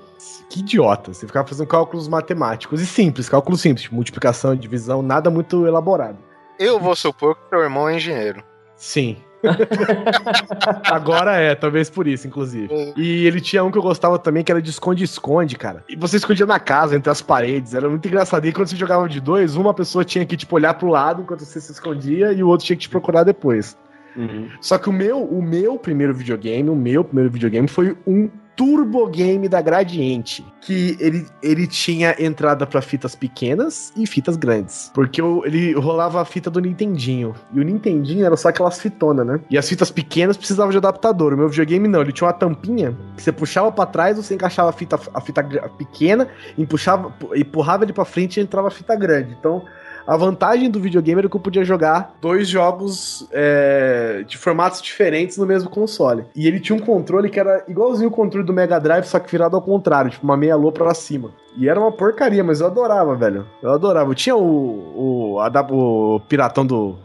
Que 0.48 0.60
idiota. 0.60 1.12
Você 1.12 1.26
ficava 1.26 1.46
fazendo 1.46 1.66
cálculos 1.66 2.08
matemáticos 2.08 2.80
e 2.80 2.86
simples, 2.86 3.28
cálculos 3.28 3.60
simples, 3.60 3.82
tipo, 3.82 3.94
multiplicação, 3.94 4.54
divisão, 4.54 5.02
nada 5.02 5.30
muito 5.30 5.66
elaborado. 5.66 6.18
Eu 6.58 6.78
vou 6.80 6.96
supor 6.96 7.34
que 7.34 7.48
seu 7.50 7.60
irmão 7.60 7.88
é 7.88 7.96
engenheiro. 7.96 8.42
Sim. 8.76 9.16
Agora 10.84 11.36
é, 11.36 11.54
talvez 11.54 11.90
por 11.90 12.06
isso, 12.06 12.26
inclusive. 12.26 12.68
E 12.96 13.26
ele 13.26 13.40
tinha 13.40 13.62
um 13.62 13.70
que 13.70 13.78
eu 13.78 13.82
gostava 13.82 14.18
também, 14.18 14.42
que 14.42 14.50
era 14.50 14.60
de 14.60 14.70
esconde-esconde, 14.70 15.56
cara. 15.56 15.84
E 15.88 15.96
você 15.96 16.16
escondia 16.16 16.46
na 16.46 16.58
casa, 16.58 16.96
entre 16.96 17.10
as 17.10 17.20
paredes. 17.20 17.74
Era 17.74 17.88
muito 17.88 18.06
engraçado. 18.06 18.46
E 18.46 18.52
quando 18.52 18.68
você 18.68 18.76
jogava 18.76 19.08
de 19.08 19.20
dois, 19.20 19.56
uma 19.56 19.74
pessoa 19.74 20.04
tinha 20.04 20.24
que, 20.24 20.36
tipo, 20.36 20.56
olhar 20.56 20.74
pro 20.74 20.88
lado 20.88 21.22
enquanto 21.22 21.44
você 21.44 21.60
se 21.60 21.72
escondia 21.72 22.32
e 22.32 22.42
o 22.42 22.48
outro 22.48 22.66
tinha 22.66 22.76
que 22.76 22.82
te 22.82 22.88
procurar 22.88 23.24
depois. 23.24 23.76
Uhum. 24.16 24.48
Só 24.60 24.78
que 24.78 24.88
o 24.88 24.92
meu, 24.92 25.22
o 25.22 25.42
meu 25.42 25.78
primeiro 25.78 26.14
videogame, 26.14 26.70
o 26.70 26.74
meu 26.74 27.04
primeiro 27.04 27.30
videogame 27.30 27.68
foi 27.68 27.96
um 28.06 28.30
Turbo 28.56 29.06
Game 29.06 29.48
da 29.48 29.60
Gradiente, 29.60 30.44
que 30.62 30.96
ele, 30.98 31.26
ele 31.42 31.66
tinha 31.66 32.16
entrada 32.18 32.66
pra 32.66 32.80
fitas 32.80 33.14
pequenas 33.14 33.92
e 33.94 34.06
fitas 34.06 34.34
grandes, 34.36 34.90
porque 34.94 35.20
ele 35.44 35.74
rolava 35.74 36.22
a 36.22 36.24
fita 36.24 36.50
do 36.50 36.58
Nintendinho, 36.58 37.34
e 37.52 37.60
o 37.60 37.62
Nintendinho 37.62 38.24
era 38.24 38.36
só 38.36 38.48
aquelas 38.48 38.80
fitonas, 38.80 39.26
né? 39.26 39.40
E 39.50 39.58
as 39.58 39.68
fitas 39.68 39.90
pequenas 39.90 40.36
precisavam 40.36 40.70
de 40.70 40.78
adaptador, 40.78 41.34
o 41.34 41.36
meu 41.36 41.48
videogame 41.48 41.86
não, 41.86 42.00
ele 42.00 42.12
tinha 42.12 42.26
uma 42.26 42.32
tampinha 42.32 42.96
que 43.14 43.22
você 43.22 43.30
puxava 43.30 43.70
pra 43.70 43.84
trás, 43.84 44.16
você 44.16 44.34
encaixava 44.34 44.70
a 44.70 44.72
fita, 44.72 44.98
a 45.12 45.20
fita 45.20 45.42
pequena, 45.76 46.26
empuxava, 46.56 47.14
empurrava 47.34 47.84
ele 47.84 47.92
pra 47.92 48.06
frente 48.06 48.40
e 48.40 48.42
entrava 48.42 48.68
a 48.68 48.70
fita 48.70 48.96
grande, 48.96 49.36
então 49.38 49.62
A 50.06 50.16
vantagem 50.16 50.70
do 50.70 50.78
videogame 50.78 51.18
era 51.18 51.28
que 51.28 51.34
eu 51.34 51.40
podia 51.40 51.64
jogar 51.64 52.14
dois 52.20 52.48
jogos 52.48 53.26
é, 53.32 54.24
de 54.26 54.38
formatos 54.38 54.80
diferentes 54.80 55.36
no 55.36 55.44
mesmo 55.44 55.68
console. 55.68 56.24
E 56.34 56.46
ele 56.46 56.60
tinha 56.60 56.76
um 56.76 56.80
controle 56.80 57.28
que 57.28 57.40
era 57.40 57.64
igualzinho 57.66 58.08
o 58.08 58.12
controle 58.12 58.46
do 58.46 58.52
Mega 58.52 58.78
Drive, 58.78 59.04
só 59.04 59.18
que 59.18 59.30
virado 59.30 59.56
ao 59.56 59.62
contrário, 59.62 60.10
tipo 60.10 60.24
uma 60.24 60.36
meia 60.36 60.54
lua 60.54 60.70
pra 60.70 60.94
cima. 60.94 61.32
E 61.56 61.68
era 61.68 61.80
uma 61.80 61.90
porcaria, 61.90 62.44
mas 62.44 62.60
eu 62.60 62.68
adorava, 62.68 63.16
velho. 63.16 63.46
Eu 63.60 63.72
adorava. 63.72 64.10
Eu 64.10 64.14
tinha 64.14 64.36
o, 64.36 65.32
o, 65.34 65.40
a 65.40 65.50
o 65.72 66.20
piratão 66.28 66.64
do, 66.64 66.96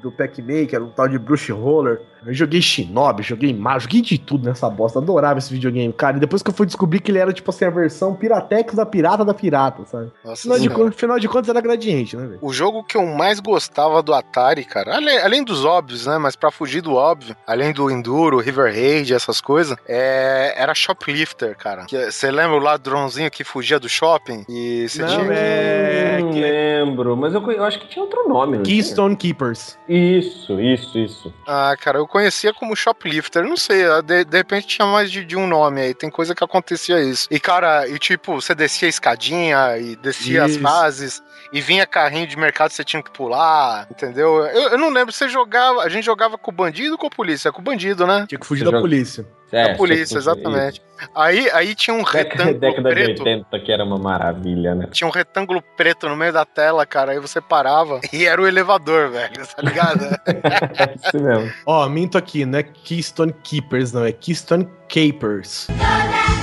do 0.00 0.12
Pac-Man, 0.12 0.66
que 0.66 0.76
era 0.76 0.84
um 0.84 0.90
tal 0.90 1.08
de 1.08 1.18
Bruce 1.18 1.50
Roller. 1.50 2.00
Eu 2.24 2.32
joguei 2.34 2.60
Shinobi, 2.62 3.22
joguei 3.22 3.52
Mario, 3.54 3.80
joguei 3.82 4.00
de 4.00 4.18
tudo 4.18 4.48
nessa 4.48 4.68
bosta. 4.70 4.98
Adorava 4.98 5.38
esse 5.38 5.52
videogame, 5.52 5.92
cara. 5.92 6.16
E 6.16 6.20
depois 6.20 6.42
que 6.42 6.50
eu 6.50 6.54
fui 6.54 6.66
descobrir 6.66 7.00
que 7.00 7.10
ele 7.10 7.18
era, 7.18 7.32
tipo 7.32 7.50
assim, 7.50 7.64
a 7.64 7.70
versão 7.70 8.14
Piratex 8.14 8.74
da 8.74 8.86
pirata 8.86 9.24
da 9.24 9.34
pirata, 9.34 9.84
sabe? 9.86 10.10
Nossa 10.24 10.40
Afinal 10.40 10.56
de, 10.58 10.62
Senhora. 10.64 10.78
contas, 10.84 10.94
afinal 10.96 11.18
de 11.20 11.28
contas 11.28 11.48
era 11.48 11.60
gradiente, 11.60 12.16
né, 12.16 12.26
velho? 12.26 12.38
O 12.42 12.52
jogo 12.52 12.82
que 12.84 12.96
eu 12.96 13.06
mais 13.06 13.40
gostava 13.40 14.02
do 14.02 14.12
Atari, 14.14 14.64
cara, 14.64 14.96
além, 14.96 15.18
além 15.18 15.44
dos 15.44 15.64
óbvios, 15.64 16.06
né? 16.06 16.18
Mas 16.18 16.34
pra 16.36 16.50
fugir 16.50 16.80
do 16.80 16.94
óbvio, 16.94 17.36
além 17.46 17.72
do 17.72 17.90
Enduro, 17.90 18.38
River 18.38 18.72
Raid, 18.72 19.12
essas 19.14 19.40
coisas, 19.40 19.76
é, 19.88 20.54
era 20.56 20.74
Shoplifter, 20.74 21.56
cara. 21.56 21.86
Você 22.10 22.30
lembra 22.30 22.56
o 22.56 22.60
ladrãozinho 22.60 23.30
que 23.30 23.44
fugia 23.44 23.78
do 23.78 23.88
shopping? 23.88 24.44
E 24.48 24.88
você 24.88 25.02
Não, 25.02 25.08
tinha. 25.08 25.32
é- 25.32 26.18
não 26.20 26.30
que- 26.32 26.40
lembro, 26.40 27.16
mas 27.16 27.34
eu, 27.34 27.52
eu 27.52 27.64
acho 27.64 27.78
que 27.80 27.88
tinha 27.88 28.02
outro 28.04 28.28
nome. 28.28 28.58
Keystone 28.60 29.16
Keepers. 29.16 29.78
Isso, 29.88 30.60
isso, 30.60 30.98
isso. 30.98 31.34
Ah, 31.46 31.74
cara, 31.80 31.98
eu 31.98 32.05
conhecia 32.06 32.52
como 32.52 32.76
Shoplifter. 32.76 33.44
Não 33.44 33.56
sei, 33.56 33.84
de, 34.04 34.24
de 34.24 34.36
repente 34.36 34.66
tinha 34.66 34.86
mais 34.86 35.10
de, 35.10 35.24
de 35.24 35.36
um 35.36 35.46
nome 35.46 35.80
aí. 35.80 35.94
Tem 35.94 36.10
coisa 36.10 36.34
que 36.34 36.42
acontecia 36.44 37.00
isso. 37.02 37.26
E, 37.30 37.38
cara, 37.40 37.86
e 37.88 37.98
tipo, 37.98 38.40
você 38.40 38.54
descia 38.54 38.86
a 38.86 38.90
escadinha 38.90 39.78
e 39.78 39.96
descia 39.96 40.44
as 40.44 40.52
Isso. 40.52 40.60
fases. 40.60 41.22
E 41.52 41.60
vinha 41.60 41.86
carrinho 41.86 42.26
de 42.26 42.36
mercado 42.36 42.70
você 42.70 42.82
tinha 42.84 43.02
que 43.02 43.10
pular, 43.10 43.86
entendeu? 43.90 44.44
Eu, 44.46 44.70
eu 44.70 44.78
não 44.78 44.90
lembro, 44.90 45.12
você 45.12 45.28
jogava. 45.28 45.82
A 45.82 45.88
gente 45.88 46.04
jogava 46.04 46.36
com 46.36 46.50
o 46.50 46.54
bandido 46.54 46.92
ou 46.92 46.98
com 46.98 47.06
a 47.06 47.10
polícia? 47.10 47.52
Com 47.52 47.60
o 47.60 47.64
bandido, 47.64 48.06
né? 48.06 48.26
Tinha 48.28 48.38
que 48.38 48.46
fugir 48.46 48.60
Você 48.60 48.64
da 48.64 48.70
joga- 48.72 48.82
polícia. 48.82 49.26
É, 49.52 49.72
a 49.72 49.74
polícia, 49.76 50.18
exatamente. 50.18 50.82
Aí, 51.14 51.48
aí 51.50 51.74
tinha 51.74 51.94
um 51.94 52.02
Década, 52.02 52.44
retângulo 52.44 52.58
década 52.60 52.88
de 52.88 52.94
preto. 52.94 53.22
80, 53.22 53.60
que 53.60 53.72
era 53.72 53.84
uma 53.84 53.98
maravilha, 53.98 54.74
né? 54.74 54.88
Tinha 54.90 55.06
um 55.06 55.10
retângulo 55.10 55.62
preto 55.76 56.08
no 56.08 56.16
meio 56.16 56.32
da 56.32 56.44
tela, 56.44 56.84
cara. 56.86 57.12
Aí 57.12 57.20
você 57.20 57.40
parava 57.40 58.00
e 58.12 58.24
era 58.26 58.40
o 58.40 58.46
elevador, 58.46 59.10
velho, 59.10 59.46
tá 59.46 59.62
ligado? 59.62 60.06
É 60.26 60.94
isso 60.94 61.22
mesmo. 61.22 61.52
Ó, 61.64 61.88
minto 61.88 62.18
aqui, 62.18 62.44
não 62.44 62.58
é 62.58 62.62
Keystone 62.62 63.32
Keepers, 63.42 63.92
não, 63.92 64.04
é 64.04 64.12
Keystone 64.12 64.68
Capers. 64.88 65.66
Toda 65.66 66.35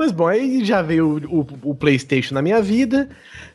Mas 0.00 0.12
bom, 0.12 0.26
aí 0.26 0.64
já 0.64 0.80
veio 0.80 1.22
o, 1.30 1.40
o- 1.40 1.70
o 1.70 1.74
PlayStation 1.74 2.34
na 2.34 2.40
minha 2.40 2.62
vida, 2.62 3.08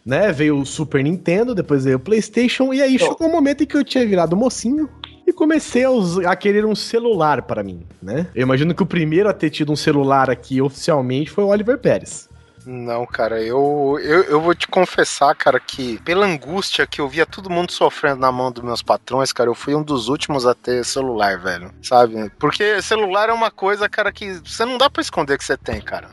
né? 0.06 0.32
Veio 0.32 0.60
o 0.60 0.66
Super 0.66 1.04
Nintendo, 1.04 1.56
depois 1.56 1.84
veio 1.86 1.98
o 1.98 2.00
PlayStation, 2.00 2.72
e 2.72 2.84
aí 2.84 3.00
chegou 3.00 3.28
um 3.28 3.32
momento 3.32 3.64
em 3.64 3.66
que 3.66 3.76
eu 3.76 3.84
tinha 3.84 4.06
virado 4.06 4.36
mocinho. 4.38 4.88
E 5.28 5.34
comecei 5.34 5.84
a, 5.84 5.90
a 6.32 6.36
querer 6.36 6.64
um 6.68 6.76
celular 6.76 7.42
para 7.42 7.64
mim, 7.64 7.80
né? 8.00 8.28
Eu 8.36 8.44
imagino 8.44 8.76
que 8.76 8.84
o 8.84 8.86
primeiro 8.86 9.28
a 9.28 9.34
ter 9.34 9.50
tido 9.50 9.72
um 9.72 9.76
celular 9.76 10.30
aqui 10.30 10.62
oficialmente 10.62 11.32
foi 11.32 11.44
o 11.44 11.48
Oliver 11.48 11.80
Pérez. 11.80 12.30
Não, 12.66 13.06
cara, 13.06 13.42
eu, 13.42 14.00
eu, 14.02 14.24
eu 14.24 14.42
vou 14.42 14.56
te 14.56 14.68
confessar, 14.68 15.36
cara, 15.36 15.60
que 15.60 16.00
pela 16.00 16.26
angústia 16.26 16.88
que 16.88 17.00
eu 17.00 17.08
via 17.08 17.26
todo 17.26 17.50
mundo 17.50 17.72
sofrendo 17.72 18.22
na 18.22 18.32
mão 18.32 18.52
dos 18.52 18.64
meus 18.64 18.82
patrões, 18.82 19.32
cara, 19.32 19.50
eu 19.50 19.56
fui 19.56 19.76
um 19.76 19.84
dos 19.84 20.08
últimos 20.08 20.48
a 20.48 20.56
ter 20.56 20.84
celular, 20.84 21.40
velho. 21.40 21.72
Sabe? 21.82 22.30
Porque 22.40 22.82
celular 22.82 23.30
é 23.30 23.34
uma 23.34 23.52
coisa, 23.52 23.88
cara, 23.88 24.12
que 24.12 24.34
você 24.44 24.66
não 24.66 24.78
dá 24.78 24.90
pra 24.90 25.02
esconder 25.02 25.38
que 25.38 25.44
você 25.44 25.56
tem, 25.56 25.80
cara. 25.80 26.10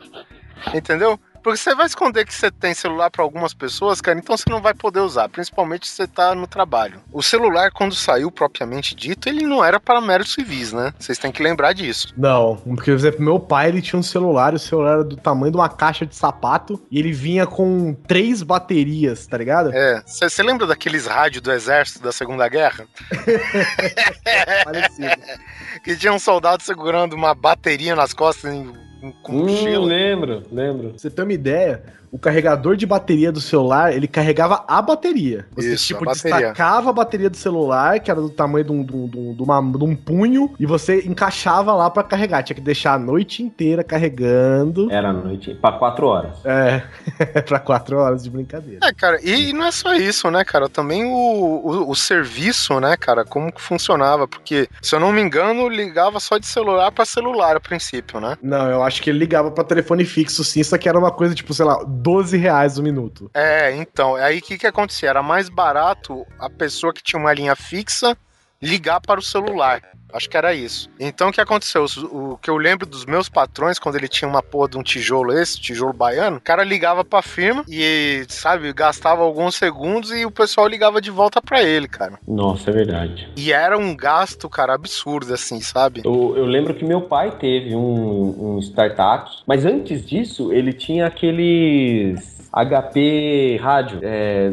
Entendeu? 0.73 1.19
Porque 1.43 1.57
você 1.57 1.75
vai 1.75 1.85
esconder 1.85 2.25
que 2.25 2.33
você 2.33 2.49
tem 2.49 2.73
celular 2.73 3.09
pra 3.11 3.21
algumas 3.21 3.53
pessoas, 3.53 3.99
cara, 3.99 4.17
então 4.17 4.35
você 4.37 4.49
não 4.49 4.61
vai 4.61 4.73
poder 4.73 5.01
usar, 5.01 5.27
principalmente 5.27 5.87
se 5.87 5.95
você 5.95 6.07
tá 6.07 6.33
no 6.33 6.47
trabalho. 6.47 7.01
O 7.11 7.21
celular, 7.21 7.69
quando 7.71 7.93
saiu 7.93 8.31
propriamente 8.31 8.95
dito, 8.95 9.27
ele 9.27 9.45
não 9.45 9.63
era 9.63 9.79
para 9.79 9.99
meros 9.99 10.33
civis, 10.33 10.71
né? 10.71 10.93
Vocês 10.97 11.17
têm 11.17 11.31
que 11.31 11.43
lembrar 11.43 11.73
disso. 11.73 12.13
Não, 12.17 12.55
porque, 12.55 12.91
por 12.91 12.97
exemplo, 12.97 13.21
meu 13.21 13.39
pai 13.39 13.67
ele 13.69 13.81
tinha 13.81 13.99
um 13.99 14.03
celular, 14.03 14.53
o 14.53 14.59
celular 14.59 14.93
era 14.93 15.03
do 15.03 15.17
tamanho 15.17 15.51
de 15.51 15.57
uma 15.57 15.69
caixa 15.69 16.05
de 16.05 16.15
sapato, 16.15 16.81
e 16.89 16.97
ele 16.97 17.11
vinha 17.11 17.45
com 17.45 17.93
três 18.07 18.41
baterias, 18.41 19.27
tá 19.27 19.37
ligado? 19.37 19.71
É, 19.73 20.01
você 20.05 20.41
lembra 20.41 20.65
daqueles 20.65 21.05
rádios 21.05 21.41
do 21.41 21.51
exército 21.51 22.01
da 22.01 22.11
Segunda 22.11 22.47
Guerra? 22.47 22.85
Parecido. 24.63 25.21
que 25.83 25.95
tinha 25.97 26.13
um 26.13 26.19
soldado 26.19 26.63
segurando 26.63 27.13
uma 27.13 27.33
bateria 27.33 27.95
nas 27.95 28.13
costas 28.13 28.53
em- 28.53 28.92
em- 29.03 29.11
com 29.21 29.33
Hum, 29.33 29.83
lembro, 29.85 30.43
lembro. 30.51 30.89
Pra 30.89 30.97
você 30.99 31.09
ter 31.09 31.21
uma 31.23 31.33
ideia, 31.33 31.83
o 32.13 32.19
carregador 32.19 32.75
de 32.77 32.85
bateria 32.85 33.31
do 33.31 33.41
celular, 33.41 33.91
ele 33.91 34.07
carregava 34.07 34.63
a 34.67 34.79
bateria. 34.83 35.47
Você, 35.55 35.73
Isso, 35.73 35.87
tipo, 35.87 36.03
a 36.03 36.13
bateria. 36.13 36.37
destacava 36.37 36.91
a 36.91 36.93
bateria 36.93 37.27
do 37.29 37.35
celular, 37.37 37.99
que 37.99 38.11
era 38.11 38.21
do 38.21 38.29
tamanho 38.29 38.63
de 38.65 38.71
um, 38.71 38.83
de 38.85 38.95
um- 38.95 39.07
de 39.07 39.17
um- 39.17 39.35
uma- 39.43 39.77
de 39.79 39.83
um 39.83 39.95
punho, 39.95 40.53
e 40.59 40.65
você 40.67 40.99
encaixava 41.07 41.73
lá 41.73 41.89
pra 41.89 42.03
carregar. 42.03 42.43
Tinha 42.43 42.53
que 42.55 42.61
deixar 42.61 42.93
a 42.93 42.99
noite 42.99 43.41
inteira 43.41 43.83
carregando. 43.83 44.91
Era 44.91 45.09
a 45.09 45.13
noite, 45.13 45.55
pra 45.55 45.71
quatro 45.71 46.05
horas. 46.05 46.33
É, 46.45 46.83
pra 47.47 47.59
quatro 47.59 47.97
horas 47.97 48.23
de 48.23 48.29
brincadeira. 48.29 48.79
É, 48.87 48.93
cara, 48.93 49.19
e, 49.23 49.49
e 49.49 49.53
não 49.53 49.65
é 49.65 49.71
só 49.71 49.95
isso, 49.95 50.29
né, 50.29 50.45
cara? 50.45 50.69
Também 50.69 51.03
o, 51.05 51.09
o, 51.15 51.89
o 51.89 51.95
serviço, 51.95 52.79
né, 52.79 52.95
cara, 52.95 53.25
como 53.25 53.51
que 53.51 53.59
funcionava? 53.61 54.27
Porque, 54.27 54.67
se 54.81 54.95
eu 54.95 54.99
não 54.99 55.11
me 55.11 55.19
engano, 55.21 55.67
ligava 55.67 56.19
só 56.19 56.37
de 56.37 56.45
celular 56.45 56.91
pra 56.91 57.05
celular 57.05 57.55
a 57.55 57.59
princípio, 57.59 58.19
né? 58.19 58.37
Não, 58.41 58.69
eu 58.69 58.83
acho 58.83 59.01
que 59.01 59.09
ele 59.09 59.17
ligava 59.19 59.49
pra 59.49 59.63
telefone 59.63 60.05
fixo, 60.05 60.43
sim, 60.43 60.61
só 60.63 60.77
que 60.77 60.87
era 60.87 60.99
uma 60.99 61.11
coisa, 61.11 61.33
tipo, 61.33 61.53
sei 61.53 61.65
lá, 61.65 61.83
12 62.03 62.37
reais 62.37 62.77
o 62.77 62.83
minuto. 62.83 63.31
É, 63.33 63.73
então, 63.77 64.15
aí 64.15 64.39
o 64.39 64.41
que 64.41 64.57
que 64.57 64.67
acontecia? 64.67 65.09
Era 65.09 65.23
mais 65.23 65.47
barato 65.47 66.25
a 66.37 66.49
pessoa 66.49 66.93
que 66.93 67.01
tinha 67.01 67.19
uma 67.19 67.33
linha 67.33 67.55
fixa 67.55 68.17
ligar 68.63 69.01
para 69.01 69.19
o 69.19 69.23
celular. 69.23 69.81
Acho 70.13 70.29
que 70.29 70.37
era 70.37 70.53
isso. 70.53 70.89
Então 70.99 71.29
o 71.29 71.31
que 71.31 71.41
aconteceu? 71.41 71.85
O, 72.11 72.37
que 72.37 72.49
eu 72.49 72.55
lembro 72.55 72.85
dos 72.85 73.03
meus 73.03 73.27
patrões, 73.27 73.79
quando 73.79 73.95
ele 73.95 74.07
tinha 74.07 74.29
uma 74.29 74.43
porra 74.43 74.69
de 74.69 74.77
um 74.77 74.83
tijolo 74.83 75.33
esse, 75.33 75.59
tijolo 75.59 75.91
baiano, 75.91 76.37
o 76.37 76.41
cara 76.41 76.63
ligava 76.63 77.03
pra 77.03 77.23
firma 77.23 77.65
e, 77.67 78.23
sabe, 78.29 78.71
gastava 78.73 79.23
alguns 79.23 79.55
segundos 79.55 80.11
e 80.11 80.23
o 80.23 80.29
pessoal 80.29 80.67
ligava 80.67 81.01
de 81.01 81.09
volta 81.09 81.41
pra 81.41 81.63
ele, 81.63 81.87
cara. 81.87 82.19
Nossa, 82.27 82.69
é 82.69 82.73
verdade. 82.73 83.27
E 83.35 83.51
era 83.51 83.75
um 83.75 83.95
gasto, 83.95 84.47
cara, 84.47 84.75
absurdo, 84.75 85.33
assim, 85.33 85.59
sabe? 85.59 86.03
Eu, 86.05 86.35
eu 86.37 86.45
lembro 86.45 86.75
que 86.75 86.85
meu 86.85 87.01
pai 87.01 87.31
teve 87.31 87.75
um, 87.75 88.57
um 88.57 88.59
startup, 88.59 89.31
mas 89.47 89.65
antes 89.65 90.05
disso 90.05 90.53
ele 90.53 90.73
tinha 90.73 91.07
aqueles 91.07 92.33
HP 92.53 93.57
rádio 93.59 93.99
é, 94.03 94.51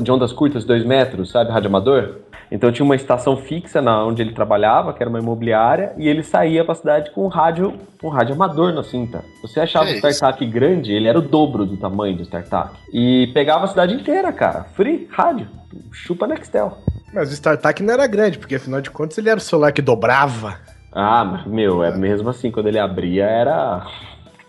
de 0.00 0.10
ondas 0.10 0.32
curtas, 0.32 0.64
2 0.64 0.86
metros, 0.86 1.30
sabe? 1.30 1.52
Rádio 1.52 1.68
amador. 1.68 2.22
Então 2.52 2.70
tinha 2.70 2.84
uma 2.84 2.94
estação 2.94 3.34
fixa 3.34 3.80
na 3.80 4.04
onde 4.04 4.20
ele 4.20 4.34
trabalhava, 4.34 4.92
que 4.92 5.02
era 5.02 5.08
uma 5.08 5.18
imobiliária, 5.18 5.94
e 5.96 6.06
ele 6.06 6.22
saía 6.22 6.62
pra 6.62 6.74
cidade 6.74 7.10
com 7.12 7.24
um 7.24 7.28
rádio, 7.28 7.72
um 8.04 8.10
rádio 8.10 8.34
amador 8.34 8.74
na 8.74 8.82
cinta. 8.82 9.24
Você 9.40 9.58
achava 9.58 9.86
Que 9.86 9.94
o 9.94 10.10
startup 10.10 10.44
grande, 10.44 10.92
ele 10.92 11.08
era 11.08 11.18
o 11.18 11.22
dobro 11.22 11.64
do 11.64 11.78
tamanho 11.78 12.14
do 12.14 12.24
startup. 12.24 12.76
E 12.92 13.30
pegava 13.32 13.64
a 13.64 13.68
cidade 13.68 13.94
inteira, 13.94 14.30
cara. 14.34 14.64
Free 14.74 15.08
rádio. 15.10 15.48
Chupa 15.90 16.26
Nextel. 16.26 16.76
Mas 17.14 17.30
o 17.30 17.32
StarTAC 17.32 17.82
não 17.82 17.94
era 17.94 18.06
grande, 18.06 18.38
porque 18.38 18.56
afinal 18.56 18.82
de 18.82 18.90
contas 18.90 19.16
ele 19.16 19.30
era 19.30 19.38
o 19.38 19.42
celular 19.42 19.72
que 19.72 19.80
dobrava. 19.80 20.58
Ah, 20.92 21.24
mas, 21.24 21.46
meu, 21.46 21.82
é 21.82 21.96
mesmo 21.96 22.28
assim, 22.28 22.50
quando 22.50 22.66
ele 22.66 22.78
abria 22.78 23.24
era 23.24 23.86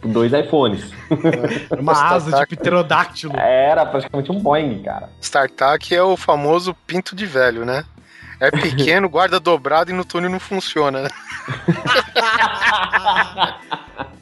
dois 0.08 0.34
iPhones. 0.34 0.92
Era 1.70 1.82
uma 1.82 1.94
asa 1.94 2.40
de 2.40 2.56
pterodáctilo. 2.56 3.38
Era 3.38 3.86
praticamente 3.86 4.32
um 4.32 4.40
Boeing, 4.40 4.82
cara. 4.84 5.10
StarTAC 5.22 5.96
é 5.96 6.04
o 6.04 6.18
famoso 6.18 6.76
pinto 6.86 7.16
de 7.16 7.26
velho, 7.26 7.66
né? 7.66 7.86
É 8.44 8.52
pequeno, 8.52 9.08
guarda 9.10 9.40
dobrado 9.40 9.92
e 9.92 9.94
no 9.94 10.04
túnel 10.04 10.30
não 10.30 10.40
funciona, 10.40 11.04
né? 11.04 11.10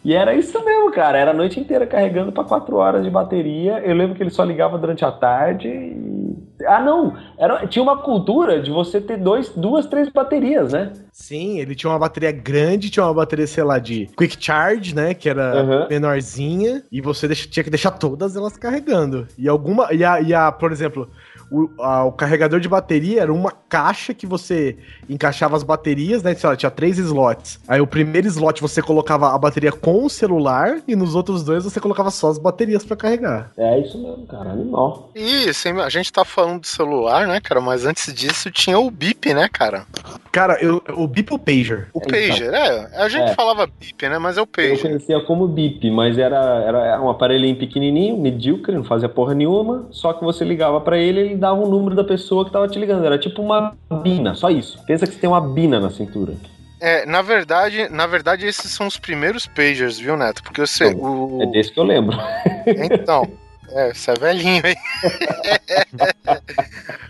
E 0.04 0.16
era 0.16 0.34
isso 0.34 0.64
mesmo, 0.66 0.92
cara. 0.92 1.16
Era 1.18 1.30
a 1.30 1.34
noite 1.34 1.60
inteira 1.60 1.86
carregando 1.86 2.32
pra 2.32 2.44
quatro 2.44 2.76
horas 2.78 3.04
de 3.04 3.10
bateria. 3.10 3.78
Eu 3.86 3.96
lembro 3.96 4.16
que 4.16 4.24
ele 4.24 4.32
só 4.32 4.44
ligava 4.44 4.76
durante 4.76 5.06
a 5.06 5.12
tarde. 5.12 5.68
E... 5.68 6.36
Ah, 6.66 6.82
não! 6.82 7.16
Era... 7.38 7.68
Tinha 7.68 7.84
uma 7.84 7.98
cultura 7.98 8.60
de 8.60 8.72
você 8.72 9.00
ter 9.00 9.18
dois, 9.18 9.50
duas, 9.50 9.86
três 9.86 10.10
baterias, 10.10 10.74
né? 10.74 10.92
Sim, 11.12 11.60
ele 11.60 11.76
tinha 11.76 11.92
uma 11.92 12.00
bateria 12.00 12.32
grande, 12.32 12.90
tinha 12.90 13.06
uma 13.06 13.14
bateria, 13.14 13.46
sei 13.46 13.64
lá, 13.64 13.78
de 13.78 14.08
quick 14.18 14.44
charge, 14.44 14.96
né? 14.96 15.14
Que 15.14 15.30
era 15.30 15.64
Uhum. 15.64 15.88
menorzinha. 15.88 16.82
E 16.92 17.00
você 17.00 17.28
deixa- 17.28 17.48
tinha 17.48 17.64
que 17.64 17.70
deixar 17.70 17.92
todas 17.92 18.36
elas 18.36 18.58
carregando. 18.58 19.28
E 19.38 19.48
alguma. 19.48 19.94
E 19.94 20.04
a, 20.04 20.20
e 20.20 20.34
a 20.34 20.52
por 20.52 20.72
exemplo, 20.72 21.12
o, 21.52 21.70
a- 21.80 22.06
o 22.06 22.12
carregador 22.12 22.60
de 22.60 22.70
bateria 22.70 23.22
era 23.22 23.34
uma 23.34 23.52
caixa 23.52 24.14
que 24.14 24.26
você 24.26 24.78
encaixava 25.10 25.56
as 25.56 25.64
baterias, 25.64 26.24
né? 26.24 26.34
Sei 26.34 26.50
lá, 26.50 26.56
tinha 26.56 26.72
três 26.72 26.98
slots. 26.98 27.60
Aí 27.68 27.82
o 27.82 27.88
primeiro 27.88 28.28
slot 28.28 28.62
você 28.62 28.82
colocava 28.82 29.34
a 29.34 29.38
bateria 29.38 29.72
com 29.72 30.06
o 30.06 30.10
celular, 30.10 30.80
e 30.88 30.96
nos 30.96 31.16
outros 31.16 31.44
dois 31.44 31.64
você 31.64 31.80
colocava 31.80 32.10
só 32.12 32.30
as 32.30 32.38
baterias 32.38 32.84
pra 32.86 32.96
carregar. 32.96 33.52
É 33.58 33.80
isso 33.80 33.98
mesmo, 34.02 34.26
cara. 34.28 34.52
Animal. 34.52 35.10
E 35.16 35.50
assim, 35.50 35.70
a 35.80 35.90
gente 35.90 36.12
tá 36.12 36.24
falando 36.26 36.62
do 36.62 36.68
celular, 36.68 37.28
né, 37.28 37.40
cara? 37.42 37.60
Mas 37.62 37.86
antes 37.86 38.14
disso 38.14 38.50
tinha 38.52 38.80
o 38.80 38.90
BIP, 38.90 39.34
né, 39.34 39.48
cara? 39.52 39.86
Cara, 40.32 40.58
eu, 40.62 40.82
o 40.96 41.08
Beeple 41.08 41.38
Pager. 41.38 41.90
O 41.94 42.00
Então. 42.00 42.12
pager, 42.12 42.54
é. 42.54 42.90
A 43.04 43.10
gente 43.10 43.32
É. 43.32 43.36
falava 43.36 43.68
bip, 43.68 44.08
né? 44.08 44.18
Mas 44.18 44.38
é 44.38 44.42
o 44.42 44.44
Eu 44.44 44.48
pager. 44.48 44.82
conhecia 44.82 45.20
como 45.26 45.48
BIP, 45.48 45.92
mas 45.92 46.18
era, 46.18 46.38
era 46.66 47.02
um 47.02 47.10
aparelhinho 47.10 47.58
pequenininho, 47.58 48.18
medíocre, 48.18 48.74
não 48.76 48.84
fazia 48.86 49.10
porra 49.10 49.34
nenhuma. 49.34 49.88
Só 49.92 50.14
que 50.14 50.24
você 50.24 50.46
ligava 50.46 50.80
pra 50.80 50.98
ele 50.98 51.20
e 51.20 51.24
ele 51.24 51.36
dava 51.42 51.60
o 51.60 51.68
número 51.68 51.96
da 51.96 52.04
pessoa 52.04 52.46
que 52.46 52.52
tava 52.52 52.68
te 52.68 52.80
ligando. 52.80 53.04
Era 53.04 53.18
tipo 53.18 53.42
uma 53.42 53.76
bina, 54.04 54.36
só 54.36 54.50
isso. 54.50 54.80
Pensa 54.86 55.06
que 55.06 55.14
você 55.14 55.20
tem 55.20 55.30
uma 55.30 55.42
bina 55.42 55.80
na 55.80 55.90
cintura. 55.90 56.34
É, 56.80 57.06
na 57.06 57.22
verdade, 57.22 57.90
na 57.90 58.08
verdade, 58.08 58.46
esses 58.46 58.72
são 58.72 58.88
os 58.88 58.98
primeiros 58.98 59.46
pagers, 59.46 60.00
viu, 60.00 60.16
Neto? 60.16 60.42
Porque 60.42 60.62
você. 60.62 60.86
O... 60.96 61.40
É 61.42 61.46
desse 61.48 61.72
que 61.72 61.80
eu 61.80 61.84
lembro. 61.84 62.18
Então. 62.66 63.28
É, 63.74 63.94
você 63.94 64.12
é 64.12 64.14
velhinho, 64.16 64.64
hein? 64.66 64.76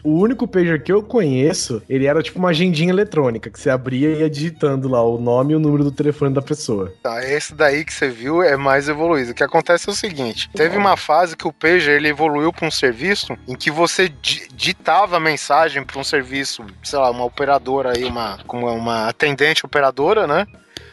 O 0.03 0.19
único 0.19 0.47
pager 0.47 0.81
que 0.81 0.91
eu 0.91 1.03
conheço, 1.03 1.81
ele 1.87 2.07
era 2.07 2.23
tipo 2.23 2.39
uma 2.39 2.49
agendinha 2.49 2.89
eletrônica, 2.89 3.51
que 3.51 3.59
você 3.59 3.69
abria 3.69 4.09
e 4.09 4.19
ia 4.21 4.29
digitando 4.29 4.87
lá 4.87 5.03
o 5.03 5.19
nome 5.19 5.53
e 5.53 5.55
o 5.55 5.59
número 5.59 5.83
do 5.83 5.91
telefone 5.91 6.33
da 6.33 6.41
pessoa. 6.41 6.91
Tá, 7.03 7.23
esse 7.23 7.53
daí 7.53 7.85
que 7.85 7.93
você 7.93 8.09
viu 8.09 8.41
é 8.41 8.57
mais 8.57 8.89
evoluído. 8.89 9.31
O 9.31 9.35
que 9.35 9.43
acontece 9.43 9.87
é 9.87 9.91
o 9.91 9.95
seguinte: 9.95 10.49
teve 10.55 10.75
uma 10.75 10.97
fase 10.97 11.37
que 11.37 11.47
o 11.47 11.53
pager 11.53 11.97
ele 11.97 12.07
evoluiu 12.07 12.51
para 12.51 12.67
um 12.67 12.71
serviço 12.71 13.37
em 13.47 13.55
que 13.55 13.69
você 13.69 14.09
di- 14.09 14.47
ditava 14.53 15.17
a 15.17 15.19
mensagem 15.19 15.83
para 15.83 15.99
um 15.99 16.03
serviço, 16.03 16.65
sei 16.83 16.97
lá, 16.97 17.11
uma 17.11 17.25
operadora 17.25 17.93
aí, 17.95 18.03
uma, 18.05 18.39
como 18.47 18.67
é, 18.67 18.71
uma 18.71 19.07
atendente 19.07 19.65
operadora, 19.65 20.25
né? 20.25 20.47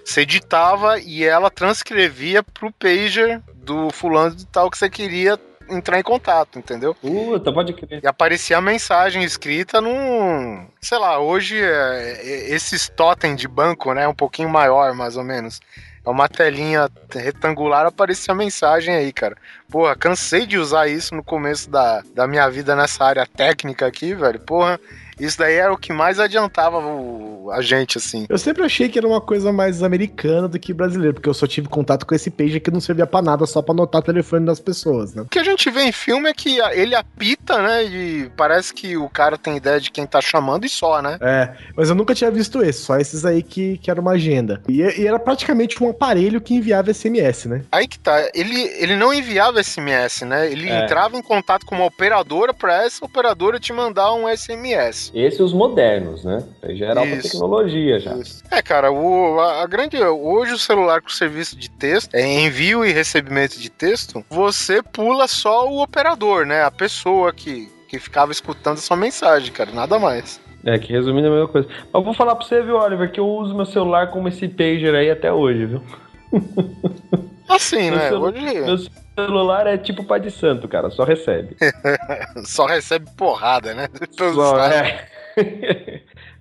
Você 0.05 0.27
ditava 0.27 0.99
e 1.01 1.25
ela 1.25 1.51
transcrevia 1.51 2.43
pro 2.43 2.71
pager 2.73 3.41
do 3.57 3.91
fulano 3.91 4.35
de 4.35 4.47
tal 4.47 4.71
que 4.71 4.77
você 4.79 4.89
queria 4.91 5.39
entrar 5.71 5.99
em 5.99 6.03
contato, 6.03 6.59
entendeu? 6.59 6.95
Puta, 6.95 7.53
pode 7.53 7.73
crer. 7.73 8.01
E 8.03 8.07
aparecia 8.07 8.59
a 8.59 8.61
mensagem 8.61 9.23
escrita 9.23 9.81
num. 9.81 10.67
Sei 10.81 10.99
lá, 10.99 11.19
hoje 11.21 11.61
é, 11.61 12.21
é, 12.23 12.55
esses 12.55 12.89
totem 12.89 13.35
de 13.35 13.49
banco, 13.49 13.93
né? 13.93 14.07
Um 14.07 14.15
pouquinho 14.15 14.49
maior, 14.49 14.95
mais 14.95 15.17
ou 15.17 15.25
menos. 15.25 15.61
É 16.07 16.11
uma 16.11 16.29
telinha 16.29 16.89
retangular, 17.13 17.85
aparecia 17.85 18.33
a 18.33 18.37
mensagem 18.37 18.95
aí, 18.95 19.13
cara. 19.13 19.37
Porra, 19.69 19.95
cansei 19.97 20.47
de 20.47 20.57
usar 20.57 20.89
isso 20.89 21.15
no 21.15 21.23
começo 21.23 21.69
da, 21.69 22.03
da 22.15 22.27
minha 22.27 22.49
vida 22.49 22.75
nessa 22.75 23.05
área 23.05 23.27
técnica 23.27 23.87
aqui, 23.87 24.15
velho. 24.15 24.41
Porra, 24.41 24.81
isso 25.21 25.37
daí 25.37 25.57
era 25.57 25.73
o 25.73 25.77
que 25.77 25.93
mais 25.93 26.19
adiantava 26.21 26.79
o- 26.79 27.51
a 27.53 27.61
gente, 27.61 27.99
assim. 27.99 28.25
Eu 28.29 28.39
sempre 28.39 28.63
achei 28.63 28.89
que 28.89 28.99
era 28.99 29.07
uma 29.09 29.21
coisa 29.21 29.53
mais 29.53 29.83
americana 29.83 30.47
do 30.49 30.59
que 30.59 30.73
brasileira, 30.73 31.13
porque 31.15 31.29
eu 31.29 31.35
só 31.35 31.47
tive 31.47 31.67
contato 31.69 32.07
com 32.07 32.15
esse 32.15 32.31
pager 32.31 32.61
que 32.61 32.71
não 32.71 32.81
servia 32.81 33.07
pra 33.07 33.21
nada, 33.21 33.45
só 33.47 33.61
pra 33.61 33.73
anotar 33.75 34.01
o 34.01 34.05
telefone 34.05 34.47
das 34.47 34.61
pessoas, 34.61 35.15
né? 35.15 35.23
O 35.23 35.29
que 35.29 35.39
a 35.39 35.45
gente 35.45 35.69
vê 35.71 35.83
em 35.83 35.93
filme 35.93 36.29
é 36.31 36.35
que 36.35 36.59
ele 36.73 36.95
apita, 36.95 37.61
né? 37.61 37.85
E 37.85 38.31
parece 38.37 38.73
que 38.73 38.97
o 38.97 39.09
cara 39.11 39.37
tem 39.37 39.57
ideia 39.57 39.81
de 39.81 39.91
quem 39.91 40.07
tá 40.07 40.21
chamando 40.21 40.65
só, 40.69 41.01
né? 41.03 41.19
É, 41.21 41.51
mas 41.77 41.89
eu 41.89 41.95
nunca 41.95 42.15
tinha 42.15 42.31
visto 42.31 42.63
esse, 42.63 42.81
só 42.83 42.97
esses 42.97 43.25
aí 43.25 43.43
que, 43.43 43.79
que 43.79 43.91
era 43.91 44.01
uma 44.01 44.13
agenda. 44.13 44.63
E, 44.69 44.81
e 44.83 45.07
era 45.07 45.19
praticamente 45.19 45.83
um 45.83 45.91
aparelho 45.91 46.41
que 46.41 46.55
enviava 46.55 46.93
SMS, 46.93 47.47
né? 47.47 47.63
Aí 47.73 47.87
que 47.89 47.99
tá, 47.99 48.29
ele, 48.35 48.61
ele 48.79 48.97
não 48.97 49.13
enviava 49.13 49.63
SMS, 49.63 50.23
né? 50.23 50.51
Ele 50.51 50.69
É. 50.69 50.85
entrava 50.85 51.17
em 51.17 51.23
contato 51.23 51.65
com 51.67 51.75
uma 51.75 51.85
operadora 51.87 52.53
pra 52.55 52.85
essa 52.85 53.05
operadora 53.05 53.59
te 53.61 53.73
mandar 53.73 54.13
um 54.15 54.27
SMS. 54.29 55.11
Esses 55.15 55.41
os 55.41 55.53
modernos, 55.53 56.25
né? 56.25 56.43
Aí 56.63 56.77
já 56.77 56.87
era 56.87 57.01
alta 57.01 57.13
Isso. 57.15 57.31
tecnologia 57.31 57.99
já. 58.01 58.15
Isso. 58.15 58.43
É, 58.51 58.61
cara, 58.63 58.91
o, 58.91 59.39
a, 59.41 59.63
a 59.63 59.67
grande. 59.67 59.97
Hoje 60.03 60.53
o 60.53 60.59
celular 60.59 61.01
com 61.01 61.09
serviço 61.09 61.57
de 61.57 61.71
texto, 61.71 62.15
é 62.15 62.23
envio 62.23 62.85
e 62.85 62.93
recebimento 62.93 63.59
de 63.59 63.71
texto, 63.71 64.25
você 64.29 64.83
pula 64.83 65.27
só 65.29 65.69
o 65.69 65.83
operador, 65.83 66.45
né? 66.47 66.63
A 66.63 66.71
pessoa 66.71 67.33
que, 67.33 67.69
que 67.89 67.99
ficava 67.99 68.33
escutando 68.33 68.79
a 68.79 68.81
sua 68.81 68.97
mensagem, 68.97 69.53
cara, 69.53 69.71
nada 69.73 69.99
mais. 69.99 70.41
É, 70.69 70.79
que 70.79 70.93
resumindo 70.93 71.29
é 71.29 71.31
a 71.31 71.33
mesma 71.33 71.49
coisa. 71.49 71.67
Mas 71.67 71.95
eu 71.95 72.03
vou 72.03 72.13
falar 72.13 72.35
pra 72.37 72.45
você, 72.45 72.61
viu, 72.61 72.77
Oliver, 72.77 73.11
que 73.11 73.19
eu 73.19 73.27
uso 73.27 73.55
meu 73.55 73.65
celular 73.65 74.11
como 74.11 74.29
esse 74.29 74.47
pager 74.47 74.95
aí 74.95 75.11
até 75.11 75.33
hoje, 75.33 75.65
viu? 75.65 75.83
Assim, 77.49 77.91
Meu 77.91 77.99
né? 77.99 78.13
Hoje 78.13 78.55
Meu 78.67 78.79
celular 79.27 79.67
é 79.67 79.79
tipo 79.79 80.05
pai 80.05 80.21
de 80.21 80.31
santo, 80.31 80.69
cara, 80.69 80.91
só 80.91 81.05
recebe. 81.05 81.57
só 82.45 82.67
recebe 82.67 83.07
porrada, 83.17 83.73
né? 83.73 83.89
Todos 84.15 84.35
Só, 84.37 84.61
é. 84.61 85.09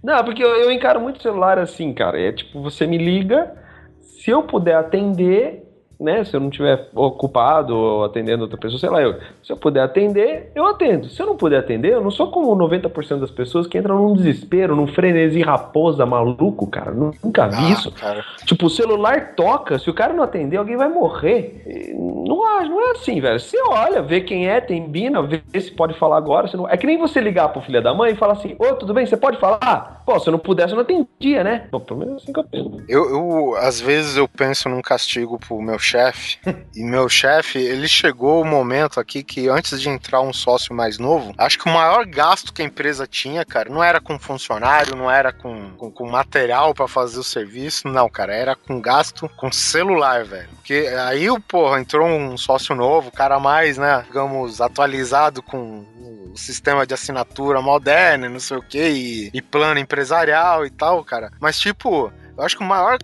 Não, 0.03 0.21
porque 0.25 0.43
eu, 0.43 0.49
eu 0.57 0.69
encaro 0.69 0.99
muito 0.99 1.21
celular 1.21 1.57
assim, 1.57 1.93
cara. 1.93 2.19
É 2.19 2.33
tipo, 2.33 2.61
você 2.61 2.85
me 2.85 2.97
liga, 2.97 3.55
se 4.01 4.29
eu 4.29 4.43
puder 4.43 4.75
atender, 4.75 5.66
né? 5.99 6.23
Se 6.23 6.35
eu 6.35 6.39
não 6.39 6.49
estiver 6.49 6.89
ocupado 6.93 7.75
ou 7.75 8.03
atendendo 8.05 8.43
outra 8.43 8.57
pessoa, 8.57 8.79
sei 8.79 8.89
lá, 8.89 9.01
eu, 9.01 9.15
se 9.43 9.51
eu 9.51 9.57
puder 9.57 9.81
atender, 9.81 10.51
eu 10.55 10.65
atendo. 10.65 11.09
Se 11.09 11.21
eu 11.21 11.25
não 11.27 11.37
puder 11.37 11.59
atender, 11.59 11.93
eu 11.93 12.01
não 12.01 12.11
sou 12.11 12.29
como 12.31 12.55
90% 12.55 13.19
das 13.19 13.31
pessoas 13.31 13.67
que 13.67 13.77
entram 13.77 13.97
num 13.97 14.13
desespero, 14.13 14.75
num 14.75 14.87
frenesi 14.87 15.41
raposa 15.41 16.05
maluco, 16.05 16.67
cara. 16.67 16.91
Nunca 16.91 17.47
vi 17.47 17.55
Ah, 17.65 17.69
isso. 17.71 17.91
cara. 17.91 18.23
Tipo, 18.45 18.67
o 18.67 18.69
celular 18.69 19.33
toca, 19.35 19.77
se 19.79 19.89
o 19.89 19.93
cara 19.93 20.13
não 20.13 20.23
atender, 20.23 20.57
alguém 20.57 20.77
vai 20.77 20.89
morrer. 20.89 21.63
Não, 21.95 22.37
não 22.67 22.87
é 22.89 22.91
assim, 22.91 23.19
velho. 23.19 23.39
Você 23.39 23.57
olha, 23.67 24.01
vê 24.01 24.21
quem 24.21 24.47
é, 24.47 24.59
tem 24.61 24.87
bina, 24.87 25.21
vê 25.21 25.41
se 25.59 25.71
pode 25.71 25.93
falar 25.97 26.17
agora. 26.17 26.47
se 26.47 26.55
não- 26.57 26.67
É 26.69 26.77
que 26.77 26.85
nem 26.87 26.97
você 26.97 27.19
ligar 27.19 27.49
pro 27.49 27.61
filho 27.61 27.81
da 27.81 27.93
mãe 27.93 28.11
e 28.11 28.15
falar 28.15 28.33
assim, 28.33 28.55
ô, 28.59 28.75
tudo 28.75 28.93
bem, 28.93 29.05
você 29.05 29.17
pode 29.17 29.37
falar? 29.39 30.01
Pô, 30.05 30.19
se 30.19 30.27
eu 30.27 30.31
não 30.31 30.39
pudesse, 30.39 30.71
eu 30.73 30.75
não 30.75 30.83
atendia, 30.83 31.43
né? 31.43 31.67
Pô, 31.71 31.79
pelo 31.79 31.99
menos 31.99 32.21
assim 32.23 32.31
que 32.33 32.39
eu 32.39 32.43
penso. 32.43 32.81
Eu, 32.87 33.09
eu, 33.09 33.55
às 33.57 33.79
vezes 33.81 34.15
eu 34.17 34.27
penso 34.27 34.69
num 34.69 34.81
castigo 34.81 35.37
pro 35.39 35.61
meu 35.61 35.77
chefe, 35.87 36.37
e 36.75 36.83
meu 36.83 37.07
chefe, 37.07 37.57
ele 37.57 37.87
chegou 37.87 38.41
o 38.41 38.45
momento 38.45 38.99
aqui 38.99 39.23
que 39.23 39.47
antes 39.47 39.79
de 39.79 39.89
entrar 39.89 40.21
um 40.21 40.33
sócio 40.33 40.75
mais 40.75 40.97
novo, 40.97 41.33
acho 41.37 41.57
que 41.57 41.69
o 41.69 41.73
maior 41.73 42.05
gasto 42.05 42.53
que 42.53 42.61
a 42.61 42.65
empresa 42.65 43.07
tinha, 43.07 43.45
cara, 43.45 43.69
não 43.69 43.83
era 43.83 44.01
com 44.01 44.19
funcionário, 44.19 44.95
não 44.95 45.09
era 45.09 45.31
com, 45.31 45.71
com, 45.77 45.91
com 45.91 46.09
material 46.09 46.73
pra 46.73 46.87
fazer 46.87 47.19
o 47.19 47.23
serviço, 47.23 47.87
não, 47.87 48.09
cara, 48.09 48.33
era 48.35 48.55
com 48.55 48.81
gasto 48.81 49.29
com 49.37 49.51
celular, 49.51 50.25
velho. 50.25 50.49
Porque 50.55 50.87
aí, 51.07 51.27
porra, 51.47 51.79
entrou 51.79 52.07
um 52.07 52.37
sócio 52.37 52.75
novo, 52.75 53.11
cara 53.11 53.39
mais, 53.39 53.77
né, 53.77 54.03
digamos, 54.07 54.59
atualizado 54.59 55.41
com 55.41 55.85
o 56.33 56.37
sistema 56.37 56.85
de 56.85 56.93
assinatura 56.93 57.61
moderno, 57.61 58.29
não 58.29 58.39
sei 58.39 58.57
o 58.57 58.61
que, 58.61 58.89
e, 58.89 59.29
e 59.33 59.41
plano 59.41 59.79
empresarial 59.79 60.65
e 60.65 60.69
tal, 60.69 61.03
cara. 61.03 61.31
Mas, 61.39 61.59
tipo, 61.59 62.11
eu 62.37 62.43
acho 62.43 62.57
que 62.57 62.63
o 62.63 62.67
maior 62.67 62.97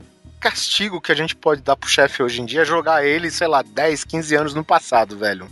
castigo 0.44 1.00
que 1.00 1.12
a 1.12 1.16
gente 1.16 1.34
pode 1.34 1.62
dar 1.62 1.78
pro 1.78 1.90
chefe 1.90 2.22
hoje 2.22 2.42
em 2.42 2.46
dia 2.46 2.64
é 2.64 2.66
jogar 2.66 3.06
ele, 3.06 3.32
sei 3.32 3.48
lá, 3.48 3.62
10, 3.62 4.04
15 4.04 4.36
anos 4.36 4.54
no 4.54 4.64
passado, 4.64 5.18
velho. 5.18 5.48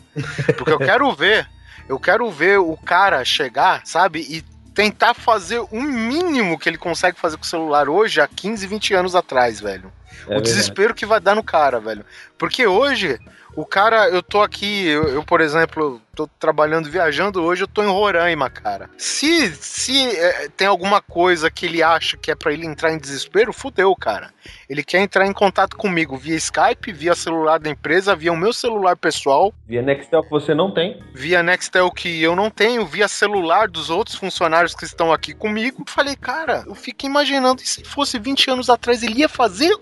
Porque 0.58 0.74
eu 0.74 0.80
quero 0.84 1.10
ver, 1.14 1.48
eu 1.88 1.98
quero 1.98 2.30
ver 2.30 2.60
o 2.60 2.76
cara 2.76 3.24
chegar, 3.24 3.86
sabe, 3.86 4.20
e 4.20 4.44
tentar 4.74 5.14
fazer 5.14 5.60
o 5.72 5.82
mínimo 5.82 6.60
que 6.60 6.68
ele 6.68 6.78
consegue 6.78 7.18
fazer 7.18 7.38
com 7.38 7.44
o 7.44 7.48
celular 7.48 7.88
hoje 7.88 8.20
há 8.20 8.28
15, 8.28 8.68
20 8.68 8.94
anos 8.94 9.16
atrás, 9.16 9.62
velho. 9.62 9.92
É 10.12 10.26
o 10.26 10.28
verdade. 10.28 10.44
desespero 10.44 10.94
que 10.94 11.06
vai 11.06 11.22
dar 11.22 11.36
no 11.36 11.44
cara, 11.44 11.80
velho. 11.80 12.06
Porque 12.38 12.68
hoje, 12.68 13.18
o 13.56 13.66
cara, 13.66 14.10
eu 14.10 14.24
tô 14.24 14.41
aqui, 14.41 14.88
eu, 14.88 15.08
eu, 15.10 15.24
por 15.24 15.41
exemplo, 15.41 16.02
tô 16.16 16.28
trabalhando, 16.39 16.89
viajando, 16.89 17.41
hoje 17.41 17.64
eu 17.64 17.68
tô 17.68 17.84
em 17.84 17.88
Roraima, 17.88 18.49
cara. 18.49 18.89
Se, 18.97 19.54
se 19.56 20.08
é, 20.18 20.49
tem 20.49 20.68
alguma 20.68 21.02
coisa 21.02 21.49
que 21.49 21.66
ele 21.66 21.84
acha 21.84 22.18
que 22.18 22.32
é 22.32 22.36
pra 22.36 22.54
ele 22.54 22.66
entrar 22.66 22.91
em 22.93 22.97
desespero, 22.97 23.52
fudeu, 23.54 23.95
cara. 23.95 24.32
Ele 24.70 24.84
quer 24.84 24.99
entrar 24.99 25.26
em 25.26 25.34
contato 25.34 25.76
comigo 25.78 26.18
via 26.18 26.36
Skype, 26.36 26.91
via 26.91 27.16
celular 27.16 27.60
da 27.60 27.70
empresa, 27.70 28.16
via 28.16 28.32
o 28.32 28.38
meu 28.38 28.54
celular 28.54 28.95
pessoal, 28.95 29.54
Via 29.68 29.82
Nextel 29.82 30.24
que 30.24 30.30
você 30.30 30.54
não 30.54 30.72
tem. 30.74 31.02
via 31.14 31.43
Nextel 31.43 31.91
que 31.91 32.22
eu 32.22 32.36
não 32.36 32.49
tenho, 32.49 32.86
via 32.86 33.08
celular 33.08 33.68
dos 33.68 33.89
outros 33.89 34.16
funcionários 34.16 34.74
que 34.74 34.86
estão 34.86 35.12
aqui 35.14 35.34
comigo. 35.34 35.84
Falei, 35.88 36.16
cara, 36.16 36.64
eu 36.66 36.76
fiquei 36.76 37.10
imaginando, 37.10 37.62
se 37.62 37.84
fosse 37.84 38.18
20 38.20 38.49
anos 38.49 38.70
atrás, 38.70 39.04
ele 39.04 39.20
ia 39.20 39.30
fazer 39.30 39.76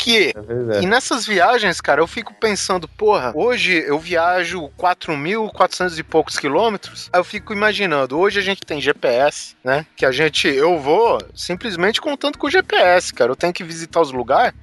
quê? 0.00 0.32
É. 0.72 0.82
E 0.82 0.86
nessas 0.86 1.26
viagens, 1.26 1.80
cara, 1.80 2.00
eu 2.00 2.06
fico 2.06 2.32
pensando, 2.34 2.88
porra, 2.88 3.32
hoje 3.34 3.84
eu 3.86 3.98
viajo 3.98 4.70
4.400 4.78 5.98
e 5.98 6.02
poucos 6.02 6.38
quilômetros, 6.38 7.10
aí 7.12 7.20
eu 7.20 7.24
fico 7.24 7.52
imaginando, 7.52 8.18
hoje 8.18 8.38
a 8.38 8.42
gente 8.42 8.62
tem 8.62 8.80
GPS, 8.80 9.56
né? 9.62 9.84
Que 9.94 10.06
a 10.06 10.12
gente, 10.12 10.48
eu 10.48 10.78
vou 10.78 11.18
simplesmente 11.34 12.00
contando 12.00 12.38
com 12.38 12.46
o 12.46 12.50
GPS, 12.50 13.12
cara, 13.12 13.30
eu 13.30 13.36
tenho 13.36 13.52
que 13.52 13.64
visitar 13.64 14.00
os 14.00 14.10
lugares. 14.10 14.54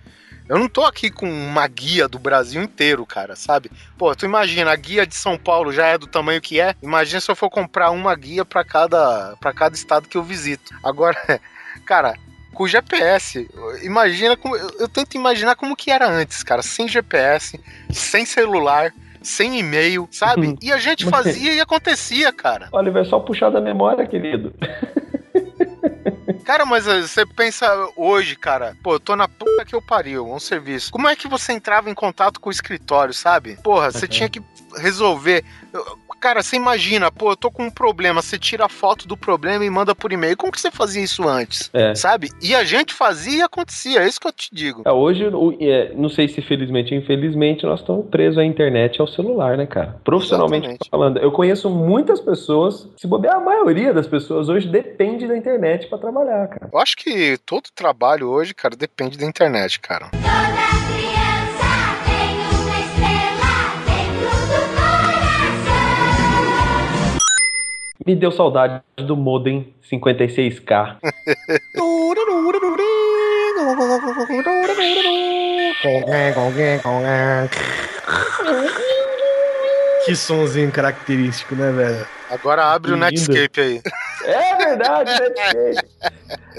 Eu 0.50 0.58
não 0.58 0.70
tô 0.70 0.86
aqui 0.86 1.12
com 1.12 1.30
uma 1.30 1.68
guia 1.68 2.08
do 2.08 2.18
Brasil 2.18 2.64
inteiro, 2.64 3.06
cara, 3.06 3.36
sabe? 3.36 3.70
Pô, 3.98 4.16
tu 4.16 4.26
imagina, 4.26 4.72
a 4.72 4.76
guia 4.78 5.06
de 5.06 5.14
São 5.14 5.38
Paulo 5.38 5.74
já 5.74 5.88
é 5.88 5.98
do 5.98 6.08
tamanho 6.08 6.40
que 6.40 6.58
é. 6.58 6.74
Imagina 6.82 7.20
se 7.20 7.30
eu 7.30 7.36
for 7.36 7.50
comprar 7.50 7.92
uma 7.92 8.16
guia 8.16 8.46
pra 8.46 8.64
cada, 8.64 9.36
pra 9.42 9.52
cada 9.52 9.76
estado 9.76 10.08
que 10.08 10.16
eu 10.16 10.24
visito. 10.24 10.74
Agora, 10.82 11.18
cara, 11.86 12.16
com 12.58 12.68
GPS, 12.68 13.48
imagina 13.84 14.36
como. 14.36 14.56
Eu, 14.56 14.70
eu 14.80 14.88
tento 14.90 15.14
imaginar 15.16 15.56
como 15.56 15.76
que 15.76 15.92
era 15.92 16.10
antes, 16.10 16.42
cara, 16.42 16.64
sem 16.64 16.88
GPS, 16.88 17.60
sem 17.92 18.26
celular, 18.26 18.92
sem 19.22 19.60
e-mail, 19.60 20.10
sabe? 20.12 20.58
E 20.62 20.72
a 20.74 20.78
gente 20.80 21.06
fazia 21.06 21.54
e 21.54 21.60
acontecia, 21.62 22.34
cara. 22.34 22.68
Oliver, 22.72 23.04
é 23.04 23.06
só 23.06 23.20
puxar 23.20 23.52
da 23.52 23.62
memória, 23.62 24.08
querido. 24.08 24.54
Cara, 26.44 26.66
mas 26.66 26.88
eh, 26.88 27.02
você 27.02 27.26
pensa 27.26 27.68
hoje, 27.96 28.36
cara, 28.36 28.76
pô, 28.82 28.94
eu 28.94 29.00
tô 29.00 29.16
na 29.16 29.28
puta 29.28 29.66
que 29.66 29.76
eu 29.76 29.82
pariu, 29.82 30.26
um 30.32 30.40
serviço. 30.40 30.92
Como 30.92 31.08
é 31.08 31.16
que 31.16 31.28
você 31.28 31.52
entrava 31.52 31.90
em 31.90 31.94
contato 31.94 32.40
com 32.40 32.50
o 32.50 32.52
escritório, 32.52 33.14
sabe? 33.14 33.58
Porra, 33.62 33.92
você 33.92 34.06
Uhum. 34.06 34.10
tinha 34.12 34.30
que 34.30 34.42
resolver. 34.78 35.44
Cara, 36.20 36.42
você 36.42 36.56
imagina, 36.56 37.12
pô, 37.12 37.32
eu 37.32 37.38
tô 37.38 37.52
com 37.52 37.64
um 37.64 37.70
problema, 37.70 38.22
você 38.22 38.38
tira 38.40 38.66
a 38.66 38.70
foto 38.70 39.08
do 39.08 39.16
problema 39.16 39.64
e 39.64 39.70
manda 39.70 39.94
por 39.94 40.12
e-mail. 40.12 40.36
Como 40.36 40.52
que 40.52 40.60
você 40.60 40.72
fazia 40.72 41.04
isso 41.04 41.28
antes? 41.28 41.70
É. 41.74 41.94
Sabe? 41.94 42.30
E 42.42 42.56
a 42.56 42.64
gente 42.64 42.94
fazia 42.94 43.40
e 43.40 43.42
acontecia, 43.42 44.02
é 44.02 44.08
isso 44.08 44.20
que 44.20 44.28
eu 44.28 44.32
te 44.34 44.50
digo. 44.54 44.82
É, 44.86 44.92
hoje, 44.92 45.26
o- 45.28 45.56
é, 45.62 45.94
não 45.94 46.10
sei 46.10 46.28
se 46.28 46.42
felizmente 46.42 46.94
ou 46.94 47.00
infelizmente, 47.00 47.66
nós 47.66 47.82
estamos 47.82 48.08
presos 48.10 48.38
à 48.40 48.44
internet 48.44 48.96
e 48.98 49.02
ao 49.02 49.08
celular, 49.08 49.58
né, 49.58 49.66
cara? 49.68 50.00
Profissionalmente 50.04 50.66
Exatamente. 50.68 50.90
falando. 50.90 51.18
Eu 51.20 51.32
conheço 51.32 51.70
muitas 51.70 52.20
pessoas, 52.20 52.88
se 52.98 53.06
bobear, 53.08 53.36
a 53.36 53.40
maioria 53.40 53.94
das 53.94 54.08
pessoas 54.08 54.50
hoje 54.50 54.68
depende 54.68 55.28
da 55.28 55.38
internet 55.38 55.88
pra 55.88 55.98
trabalhar, 55.98 56.48
cara. 56.48 56.70
Eu 56.74 56.80
acho 56.80 56.98
que 56.98 57.38
todo 57.46 57.70
trabalho 57.76 58.28
hoje, 58.30 58.54
cara, 58.54 58.76
depende 58.76 59.18
da 59.18 59.26
internet, 59.26 59.80
cara. 59.80 60.10
Me 68.08 68.16
deu 68.16 68.32
saudade 68.32 68.82
do 68.96 69.18
modem 69.18 69.74
56K. 69.92 70.96
Que 80.06 80.16
sonzinho 80.16 80.72
característico, 80.72 81.54
né, 81.54 81.70
velho? 81.74 82.08
Agora 82.30 82.72
abre 82.72 82.94
o. 82.94 82.96
Netscape 82.96 83.60
aí. 83.60 83.82
É 84.24 84.56
verdade, 84.56 85.12
né? 85.12 85.74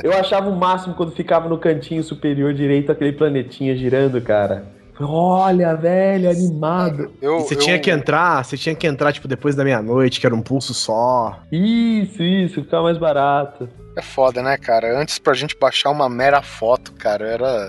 Eu 0.05 0.12
achava 0.12 0.51
o 0.51 0.55
máximo 0.55 0.94
quando 0.94 1.12
ficava 1.12 1.49
no 1.49 1.57
cantinho 1.57 2.05
superior 2.05 2.53
direito 2.53 2.92
aquele 2.92 3.12
planetinha 3.12 3.74
girando, 3.74 4.20
cara. 4.20 4.66
Olha, 5.01 5.74
velho, 5.74 6.30
animado. 6.30 7.12
Eu, 7.22 7.40
você 7.40 7.55
eu- 7.55 7.59
tinha 7.59 7.78
que 7.78 7.90
entrar, 7.90 8.44
você 8.44 8.57
tinha 8.57 8.74
que 8.74 8.86
entrar, 8.86 9.12
tipo, 9.12 9.28
depois 9.28 9.55
da 9.55 9.64
meia-noite, 9.64 10.20
que 10.20 10.26
era 10.26 10.34
um 10.34 10.42
pulso 10.42 10.74
só. 10.74 11.40
Isso, 11.53 12.22
isso, 12.22 12.62
ficava 12.62 12.84
mais 12.84 12.99
barato. 12.99 13.68
É 13.96 14.03
foda, 14.03 14.42
né, 14.42 14.57
cara? 14.57 14.99
Antes 15.01 15.18
pra 15.18 15.34
gente 15.34 15.57
baixar 15.59 15.90
uma 15.90 16.09
mera 16.09 16.42
foto, 16.42 16.92
cara, 16.92 17.26
era. 17.26 17.68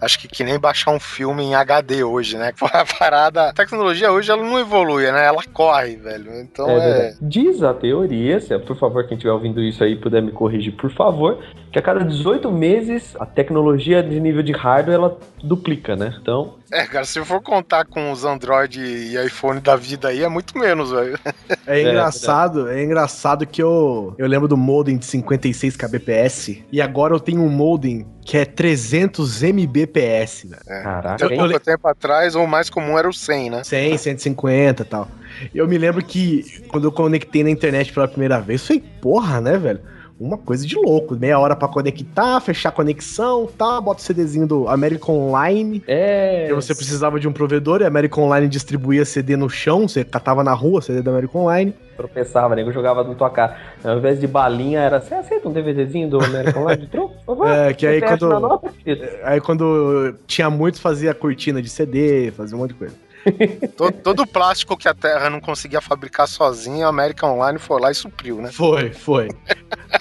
Acho 0.00 0.18
que 0.18 0.26
que 0.26 0.42
nem 0.42 0.58
baixar 0.58 0.90
um 0.90 0.98
filme 0.98 1.44
em 1.44 1.54
HD 1.54 2.02
hoje, 2.02 2.36
né? 2.36 2.52
A 2.74 2.84
parada. 2.98 3.50
A 3.50 3.52
tecnologia 3.52 4.10
hoje 4.10 4.32
ela 4.32 4.42
não 4.42 4.58
evolui, 4.58 5.04
né? 5.12 5.26
Ela 5.26 5.44
corre, 5.52 5.94
velho. 5.94 6.28
Então 6.40 6.68
É 6.68 6.74
é. 7.10 7.14
Diz 7.22 7.62
a 7.62 7.72
teoria, 7.72 8.40
se, 8.40 8.58
por 8.58 8.76
favor, 8.76 9.06
quem 9.06 9.16
estiver 9.16 9.32
ouvindo 9.32 9.62
isso 9.62 9.84
aí 9.84 9.94
puder 9.94 10.20
me 10.20 10.32
corrigir, 10.32 10.72
por 10.72 10.90
favor, 10.90 11.38
que 11.72 11.78
a 11.78 11.82
cada 11.82 12.04
18 12.04 12.50
meses 12.50 13.14
a 13.20 13.24
tecnologia 13.24 14.02
de 14.02 14.18
nível 14.18 14.42
de 14.42 14.50
hardware 14.50 14.96
ela 14.96 15.18
duplica, 15.42 15.94
né? 15.94 16.12
Então, 16.20 16.54
É, 16.72 16.86
cara, 16.86 17.04
se 17.04 17.22
for 17.22 17.42
contar 17.42 17.84
com 17.84 18.10
os 18.10 18.24
Android 18.24 18.80
e 18.80 19.26
iPhone 19.26 19.60
da 19.60 19.76
vida 19.76 20.08
aí, 20.08 20.22
é 20.22 20.28
muito 20.28 20.56
menos, 20.58 20.90
velho. 20.90 21.18
É 21.66 21.80
engraçado, 21.80 22.68
é 22.68 22.82
engraçado 22.82 23.46
que 23.46 23.62
eu, 23.62 24.14
eu 24.18 24.26
lembro 24.26 24.48
do 24.48 24.56
modem 24.56 24.96
de 24.96 25.04
56 25.06 25.76
kbps 25.76 26.58
e 26.72 26.80
agora 26.80 27.14
eu 27.14 27.20
tenho 27.20 27.40
um 27.40 27.48
modem 27.48 28.06
que 28.24 28.36
é 28.36 28.44
300 28.44 29.42
mbps, 29.42 30.44
velho. 30.44 30.82
caraca, 30.82 31.24
Até 31.26 31.34
hein? 31.34 31.40
pouco 31.40 31.60
tempo 31.60 31.86
atrás, 31.86 32.34
o 32.34 32.46
mais 32.46 32.68
comum 32.68 32.98
era 32.98 33.08
o 33.08 33.12
100, 33.12 33.50
né? 33.50 33.64
100, 33.64 33.98
150 33.98 34.82
e 34.82 34.84
tal. 34.84 35.08
Eu 35.54 35.68
me 35.68 35.78
lembro 35.78 36.04
que 36.04 36.64
quando 36.68 36.84
eu 36.84 36.92
conectei 36.92 37.44
na 37.44 37.50
internet 37.50 37.92
pela 37.92 38.08
primeira 38.08 38.40
vez, 38.40 38.66
foi 38.66 38.80
porra, 39.00 39.40
né, 39.40 39.56
velho? 39.56 39.80
Uma 40.22 40.38
coisa 40.38 40.66
de 40.66 40.76
louco. 40.76 41.16
Meia 41.16 41.38
hora 41.38 41.56
pra 41.56 41.66
conectar, 41.68 42.40
fechar 42.40 42.68
a 42.68 42.72
conexão, 42.72 43.48
tá? 43.58 43.80
Bota 43.80 44.00
o 44.00 44.04
CDzinho 44.04 44.46
do 44.46 44.68
American 44.68 45.14
Online. 45.16 45.82
É. 45.86 46.48
E 46.48 46.52
você 46.52 46.74
precisava 46.74 47.18
de 47.18 47.26
um 47.26 47.32
provedor 47.32 47.80
e 47.80 47.84
a 47.84 47.88
American 47.88 48.24
Online 48.24 48.48
distribuía 48.48 49.04
CD 49.04 49.36
no 49.36 49.48
chão, 49.50 49.88
você 49.88 50.04
catava 50.04 50.44
na 50.44 50.52
rua 50.52 50.80
CD 50.80 51.02
da 51.02 51.10
American 51.10 51.42
Online. 51.42 51.74
tropeçava, 51.96 52.54
nego 52.56 52.72
jogava 52.72 53.02
na 53.04 53.14
tua 53.14 53.30
cara. 53.30 53.56
Ao 53.84 53.98
invés 53.98 54.20
de 54.20 54.26
balinha, 54.26 54.80
era 54.80 55.00
você 55.00 55.14
aceita 55.14 55.48
um 55.48 55.52
DVDzinho 55.52 56.08
do 56.08 56.22
American 56.24 56.64
True? 56.90 57.08
Por 57.08 57.36
favor? 57.36 57.48
É, 57.52 57.72
que 57.74 57.86
aí 57.86 58.00
quando- 58.00 58.40
nota, 58.40 58.70
filho. 58.84 59.08
Aí 59.24 59.40
quando 59.40 60.14
tinha 60.26 60.48
muitos, 60.48 60.80
fazia 60.80 61.12
cortina 61.14 61.60
de 61.60 61.68
CD, 61.68 62.30
fazia 62.30 62.56
um 62.56 62.60
monte 62.60 62.70
de 62.70 62.76
coisa. 62.78 62.94
Todo, 63.76 63.92
todo 63.92 64.22
o 64.22 64.26
plástico 64.26 64.76
que 64.76 64.88
a 64.88 64.94
Terra 64.94 65.30
não 65.30 65.40
conseguia 65.40 65.80
fabricar 65.80 66.26
sozinha, 66.26 66.86
a 66.86 66.88
American 66.88 67.34
Online 67.34 67.58
foi 67.58 67.80
lá 67.80 67.90
e 67.90 67.94
supriu, 67.94 68.40
né? 68.40 68.50
Foi, 68.50 68.92
foi. 68.92 69.28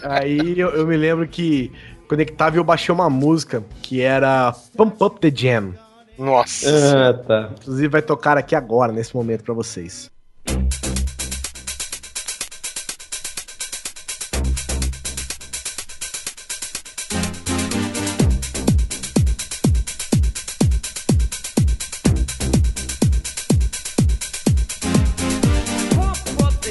Aí 0.04 0.60
eu, 0.60 0.70
eu 0.70 0.88
me 0.88 0.98
lembro 0.98 1.28
que 1.28 1.72
conectava 2.08 2.56
e 2.56 2.60
eu 2.60 2.64
baixei 2.64 2.94
uma 2.94 3.10
música 3.10 3.64
que 3.82 4.02
era 4.02 4.54
Pump 4.76 5.02
Up 5.04 5.20
the 5.20 5.32
Jam. 5.34 5.74
Nossa. 6.18 7.10
Ah, 7.10 7.14
tá. 7.14 7.50
Inclusive 7.60 7.88
vai 7.88 8.02
tocar 8.02 8.38
aqui 8.38 8.56
agora, 8.56 8.92
nesse 8.92 9.16
momento, 9.16 9.44
pra 9.44 9.54
vocês. 9.54 10.12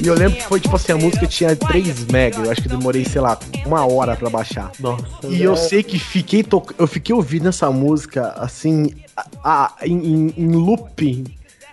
E 0.02 0.06
eu 0.06 0.14
lembro 0.14 0.36
que 0.38 0.44
foi 0.46 0.58
tipo 0.60 0.74
assim, 0.76 0.92
a 0.92 0.96
música 0.96 1.26
tinha 1.26 1.54
3 1.54 2.06
mega, 2.06 2.38
eu 2.38 2.50
acho 2.50 2.62
que 2.62 2.68
demorei, 2.68 3.04
sei 3.04 3.20
lá, 3.20 3.38
uma 3.66 3.84
hora 3.86 4.16
pra 4.16 4.30
baixar. 4.30 4.72
Nossa. 4.80 5.04
E 5.28 5.42
eu 5.42 5.54
sei 5.56 5.82
que 5.82 5.98
fiquei 5.98 6.42
to... 6.42 6.62
eu 6.78 6.86
fiquei 6.86 7.14
ouvindo 7.14 7.48
essa 7.48 7.70
música 7.70 8.32
assim, 8.38 8.90
a, 9.16 9.26
a- 9.44 9.74
em, 9.86 10.32
em 10.36 10.48
looping. 10.52 11.24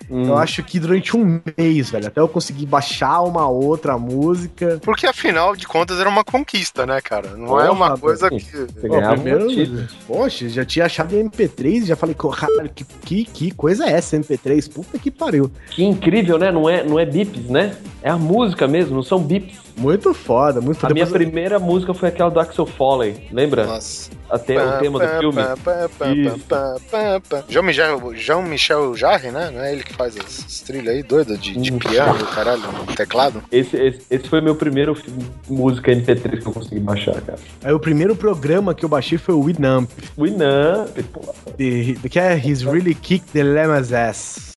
Hum. 0.09 0.27
Eu 0.27 0.37
acho 0.37 0.63
que 0.63 0.79
durante 0.79 1.15
um 1.15 1.41
mês, 1.57 1.89
velho, 1.89 2.07
até 2.07 2.19
eu 2.19 2.27
conseguir 2.27 2.65
baixar 2.65 3.21
uma 3.21 3.47
outra 3.47 3.97
música. 3.97 4.79
Porque 4.81 5.05
afinal 5.05 5.55
de 5.55 5.67
contas 5.67 5.99
era 5.99 6.09
uma 6.09 6.23
conquista, 6.23 6.85
né, 6.85 7.01
cara? 7.01 7.35
Não 7.35 7.59
é 7.59 7.67
Porra, 7.67 7.71
uma 7.71 7.97
coisa 7.97 8.29
que. 8.29 8.39
Você 8.39 8.87
ganhava 8.87 9.15
primeiro, 9.15 9.49
um 9.49 9.87
poxa, 10.07 10.47
já 10.49 10.63
tinha 10.63 10.85
achado 10.85 11.15
em 11.15 11.29
MP3 11.29 11.83
e 11.83 11.85
já 11.85 11.95
falei, 11.95 12.15
caralho, 12.15 12.69
que, 12.73 12.83
que, 12.83 13.25
que 13.25 13.51
coisa 13.51 13.85
é 13.85 13.91
essa, 13.91 14.17
MP3? 14.17 14.71
Puta 14.71 14.97
que 14.97 15.11
pariu. 15.11 15.51
Que 15.71 15.83
incrível, 15.83 16.37
né? 16.37 16.51
Não 16.51 16.69
é, 16.69 16.83
não 16.83 16.99
é 16.99 17.05
bips, 17.05 17.49
né? 17.49 17.75
É 18.01 18.09
a 18.09 18.17
música 18.17 18.67
mesmo, 18.67 18.95
não 18.95 19.03
são 19.03 19.19
bips. 19.19 19.66
Muito 19.77 20.13
foda, 20.13 20.59
muito 20.59 20.77
A 20.77 20.81
foda. 20.81 20.93
minha 20.93 21.05
Depois- 21.05 21.23
primeira 21.23 21.59
música 21.59 21.93
foi 21.93 22.09
aquela 22.09 22.31
do 22.31 22.39
Axel 22.39 22.65
Foley, 22.65 23.27
lembra? 23.31 23.65
Nossa. 23.65 24.09
Até 24.29 24.57
o 24.57 24.79
tema 24.79 24.99
do 24.99 25.07
filme. 25.19 25.41
Jean-Michel 27.47 28.15
Jean 28.15 28.95
Jarre, 28.95 29.31
né? 29.31 29.51
Não 29.51 29.61
é 29.61 29.71
ele 29.71 29.83
que 29.83 29.93
faz 29.93 30.17
as, 30.17 30.45
as 30.45 30.59
trilhas 30.61 30.95
aí, 30.95 31.03
doida, 31.03 31.37
de, 31.37 31.55
de 31.57 31.71
piano, 31.73 32.25
caralho, 32.27 32.61
no 32.61 32.95
teclado. 32.95 33.43
Esse, 33.51 33.77
esse, 33.77 34.01
esse 34.09 34.27
foi 34.27 34.41
meu 34.41 34.55
primeiro 34.55 34.97
música 35.47 35.91
MP3 35.91 36.41
que 36.41 36.47
eu 36.47 36.51
consegui 36.53 36.79
baixar, 36.79 37.21
cara. 37.21 37.39
Aí 37.63 37.71
o 37.73 37.79
primeiro 37.79 38.15
programa 38.15 38.73
que 38.73 38.83
eu 38.83 38.89
baixei 38.89 39.17
foi 39.17 39.35
o 39.35 39.43
Winamp, 39.43 39.89
Winamp, 40.17 40.89
pô. 41.13 41.21
que 41.57 42.19
é 42.19 42.35
He's 42.37 42.63
Really 42.63 42.95
Kicked 42.95 43.31
the 43.31 43.43
Llama's 43.43 43.93
Ass. 43.93 44.51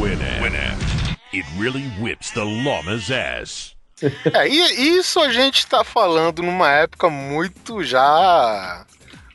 Winamp. 0.00 0.44
It 1.34 1.44
really 1.58 1.84
whips 2.00 2.30
the 2.30 2.44
llama's 2.44 3.10
ass. 3.10 3.74
É, 4.32 4.48
e 4.48 4.98
isso 4.98 5.20
a 5.20 5.30
gente 5.30 5.66
tá 5.66 5.84
falando 5.84 6.42
numa 6.42 6.70
época 6.70 7.08
muito 7.08 7.82
já 7.84 8.84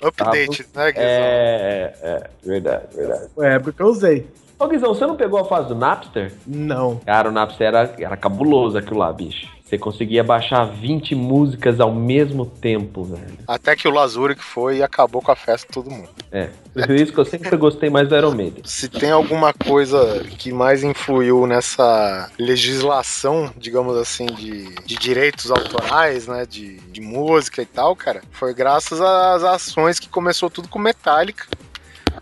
update, 0.02 0.68
né, 0.74 0.92
Guizão? 0.92 1.08
É, 1.08 1.94
é, 2.02 2.30
verdade, 2.44 2.96
verdade. 2.96 3.28
Foi 3.34 3.48
a 3.48 3.54
época 3.54 3.74
que 3.74 3.82
eu 3.82 3.88
usei. 3.88 4.28
Ô, 4.60 4.68
Guizão, 4.68 4.94
você 4.94 5.08
não 5.08 5.16
pegou 5.16 5.40
a 5.40 5.46
fase 5.46 5.70
do 5.70 5.76
Napster? 5.76 6.34
Não. 6.46 6.98
Cara, 7.06 7.30
o 7.30 7.32
Napster 7.32 7.68
era, 7.68 7.96
era 7.98 8.18
cabuloso 8.18 8.78
aquilo 8.78 9.00
lá, 9.00 9.12
bicho. 9.14 9.48
Você 9.64 9.78
conseguia 9.78 10.22
baixar 10.22 10.66
20 10.66 11.16
músicas 11.16 11.80
ao 11.80 11.94
mesmo 11.94 12.46
tempo, 12.46 13.04
velho. 13.04 13.38
Até 13.48 13.74
que 13.74 13.88
o 13.88 13.92
Lazuric 13.92 14.44
foi 14.44 14.78
e 14.78 14.84
acabou 14.84 15.22
com 15.22 15.32
a 15.32 15.36
festa 15.36 15.68
de 15.68 15.74
todo 15.74 15.90
mundo. 15.90 16.10
É. 16.30 16.50
Por 16.74 16.90
isso 16.90 17.14
que 17.14 17.20
eu 17.20 17.24
sempre 17.24 17.56
gostei 17.56 17.90
mais 17.90 18.10
do 18.10 18.18
Iron 18.18 18.32
Maiden. 18.32 18.64
Se 18.66 18.90
tem 18.90 19.12
alguma 19.12 19.54
coisa 19.54 20.26
que 20.38 20.52
mais 20.52 20.84
influiu 20.84 21.48
nessa 21.48 22.30
legislação, 22.38 23.54
digamos 23.56 23.96
assim, 23.96 24.26
de, 24.26 24.74
de 24.84 24.96
direitos 24.96 25.52
autorais, 25.52 26.28
né, 26.28 26.46
de, 26.46 26.80
de 26.80 27.00
música 27.00 27.62
e 27.62 27.66
tal, 27.66 27.96
cara, 27.96 28.24
foi 28.32 28.54
graças 28.54 29.00
às 29.00 29.44
ações 29.44 30.00
que 30.00 30.10
começou 30.10 30.50
tudo 30.50 30.68
com 30.68 30.80
Metallica, 30.80 31.46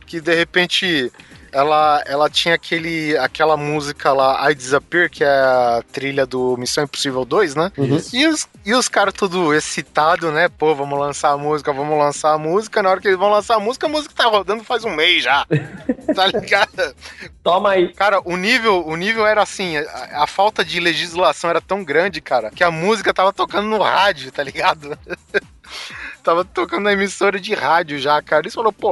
que 0.06 0.20
de 0.20 0.36
repente 0.36 1.12
ela, 1.52 2.04
ela 2.06 2.30
tinha 2.30 2.56
aquele, 2.56 3.18
aquela 3.18 3.58
música 3.58 4.12
lá, 4.14 4.50
I 4.50 4.56
Disappear, 4.56 5.10
que 5.10 5.24
é 5.24 5.28
a 5.28 5.84
trilha 5.92 6.26
do 6.26 6.56
Missão 6.58 6.84
Impossível 6.84 7.26
2, 7.26 7.56
né? 7.56 7.72
Uhum. 7.78 8.00
E 8.14 8.28
os, 8.28 8.48
e 8.66 8.74
os 8.74 8.88
caras 8.88 9.14
tudo 9.14 9.54
excitado, 9.54 10.32
né? 10.32 10.50
Pô, 10.50 10.76
vamos 10.76 11.00
lançar 11.00 11.32
a 11.32 11.38
música, 11.38 11.74
vamos 11.74 11.98
lançar 11.98 12.34
a 12.34 12.38
música. 12.38 12.82
Na 12.84 12.90
hora 12.90 13.02
que 13.02 13.08
eles 13.08 13.20
vão 13.20 13.30
lançar 13.30 13.56
a 13.56 13.60
música, 13.60 13.86
a 13.86 13.90
música 13.90 14.14
tá 14.16 14.26
rodando 14.26 14.64
faz 14.64 14.84
um 14.84 14.96
mês 14.96 15.24
já. 15.24 15.46
tá 16.16 16.28
ligado? 16.28 16.96
Toma 17.44 17.72
aí. 17.72 17.94
Cara, 17.94 18.22
o 18.24 18.36
nível, 18.36 18.86
o 18.86 18.96
nível 18.96 19.26
era 19.26 19.42
assim, 19.42 19.78
a, 19.78 20.24
a 20.24 20.28
falta 20.28 20.64
de 20.64 20.80
legislação 20.80 21.50
era 21.50 21.62
tão 21.62 21.84
grande, 21.84 22.22
cara, 22.22 22.52
que 22.52 22.64
a 22.64 22.72
música 22.72 23.14
tava 23.14 23.34
tocando 23.34 23.68
no 23.68 23.82
rádio, 23.82 24.32
tá 24.32 24.44
ligado? 24.44 24.98
tava 26.28 26.44
tocando 26.44 26.84
na 26.84 26.92
emissora 26.92 27.40
de 27.40 27.54
rádio 27.54 27.98
já, 27.98 28.22
cara. 28.22 28.42
Eles 28.42 28.54
falaram, 28.54 28.74
pô, 28.74 28.92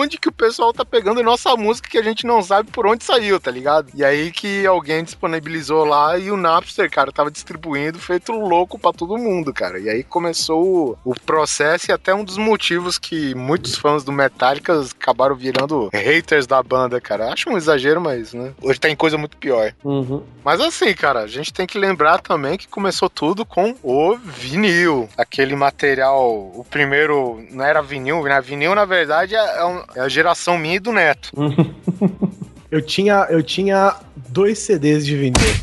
onde 0.00 0.16
que 0.16 0.28
o 0.28 0.32
pessoal 0.32 0.72
tá 0.72 0.84
pegando 0.84 1.20
nossa 1.24 1.56
música 1.56 1.88
que 1.88 1.98
a 1.98 2.02
gente 2.02 2.24
não 2.24 2.40
sabe 2.40 2.70
por 2.70 2.86
onde 2.86 3.02
saiu, 3.02 3.40
tá 3.40 3.50
ligado? 3.50 3.90
E 3.94 4.04
aí 4.04 4.30
que 4.30 4.64
alguém 4.64 5.02
disponibilizou 5.02 5.84
lá 5.84 6.16
e 6.16 6.30
o 6.30 6.36
Napster, 6.36 6.88
cara, 6.88 7.10
tava 7.10 7.32
distribuindo 7.32 7.98
feito 7.98 8.30
louco 8.30 8.78
pra 8.78 8.92
todo 8.92 9.18
mundo, 9.18 9.52
cara. 9.52 9.80
E 9.80 9.88
aí 9.88 10.04
começou 10.04 10.96
o, 11.04 11.10
o 11.10 11.20
processo 11.20 11.90
e 11.90 11.92
até 11.92 12.14
um 12.14 12.22
dos 12.22 12.38
motivos 12.38 12.96
que 12.96 13.34
muitos 13.34 13.74
fãs 13.74 14.04
do 14.04 14.12
Metallica 14.12 14.80
acabaram 14.80 15.34
virando 15.34 15.90
haters 15.92 16.46
da 16.46 16.62
banda, 16.62 17.00
cara. 17.00 17.32
Acho 17.32 17.50
um 17.50 17.56
exagero, 17.56 18.00
mas, 18.00 18.32
né? 18.32 18.52
Hoje 18.62 18.78
tem 18.78 18.94
coisa 18.94 19.18
muito 19.18 19.36
pior. 19.36 19.74
Uhum. 19.82 20.22
Mas 20.44 20.60
assim, 20.60 20.94
cara, 20.94 21.20
a 21.20 21.26
gente 21.26 21.52
tem 21.52 21.66
que 21.66 21.76
lembrar 21.76 22.20
também 22.20 22.56
que 22.56 22.68
começou 22.68 23.10
tudo 23.10 23.44
com 23.44 23.74
o 23.82 24.16
vinil. 24.16 25.08
Aquele 25.16 25.56
material, 25.56 26.52
o 26.54 26.64
primeiro 26.70 27.44
não 27.50 27.64
era 27.64 27.80
vinil, 27.82 28.22
né? 28.24 28.40
Vinil, 28.40 28.74
na 28.74 28.84
verdade, 28.84 29.34
é, 29.34 29.64
um- 29.64 29.82
é 29.96 30.00
a 30.00 30.08
geração 30.08 30.56
minha 30.58 30.76
e 30.76 30.80
do 30.80 30.92
Neto. 30.92 31.30
Eu 32.70 32.82
tinha, 32.82 33.26
eu 33.30 33.42
tinha 33.42 33.96
dois 34.28 34.58
CDs 34.58 35.06
de 35.06 35.16
vinil. 35.16 35.54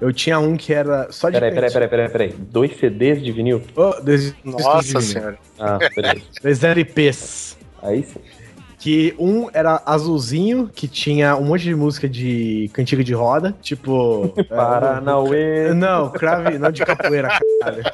Eu 0.00 0.14
tinha 0.14 0.38
um 0.38 0.56
que 0.56 0.72
era 0.72 1.12
só 1.12 1.28
de 1.28 1.34
Peraí, 1.38 1.52
peraí, 1.54 1.70
peraí, 1.70 1.88
peraí, 1.88 2.08
peraí. 2.08 2.28
Dois 2.38 2.74
CDs 2.78 3.22
de 3.22 3.30
vinil? 3.32 3.60
Oh, 3.76 4.00
dois, 4.02 4.34
Nossa 4.42 4.78
discos 4.80 4.84
de 4.84 4.92
vinil. 4.92 5.02
senhora. 5.02 5.38
Ah, 5.58 5.78
peraí. 5.94 6.22
Dois 6.42 6.64
LPs. 6.64 7.58
Aí 7.82 8.02
sim. 8.02 8.18
Que 8.78 9.14
um 9.18 9.50
era 9.52 9.82
azulzinho, 9.84 10.70
que 10.74 10.88
tinha 10.88 11.36
um 11.36 11.44
monte 11.44 11.64
de 11.64 11.74
música 11.74 12.08
de 12.08 12.70
cantiga 12.72 13.04
de 13.04 13.12
roda, 13.12 13.54
tipo. 13.60 14.32
é, 14.36 14.42
Paranauê. 14.48 15.74
Não, 15.74 16.08
crave, 16.10 16.58
não 16.58 16.70
de 16.72 16.82
capoeira, 16.82 17.28
caralho. 17.60 17.84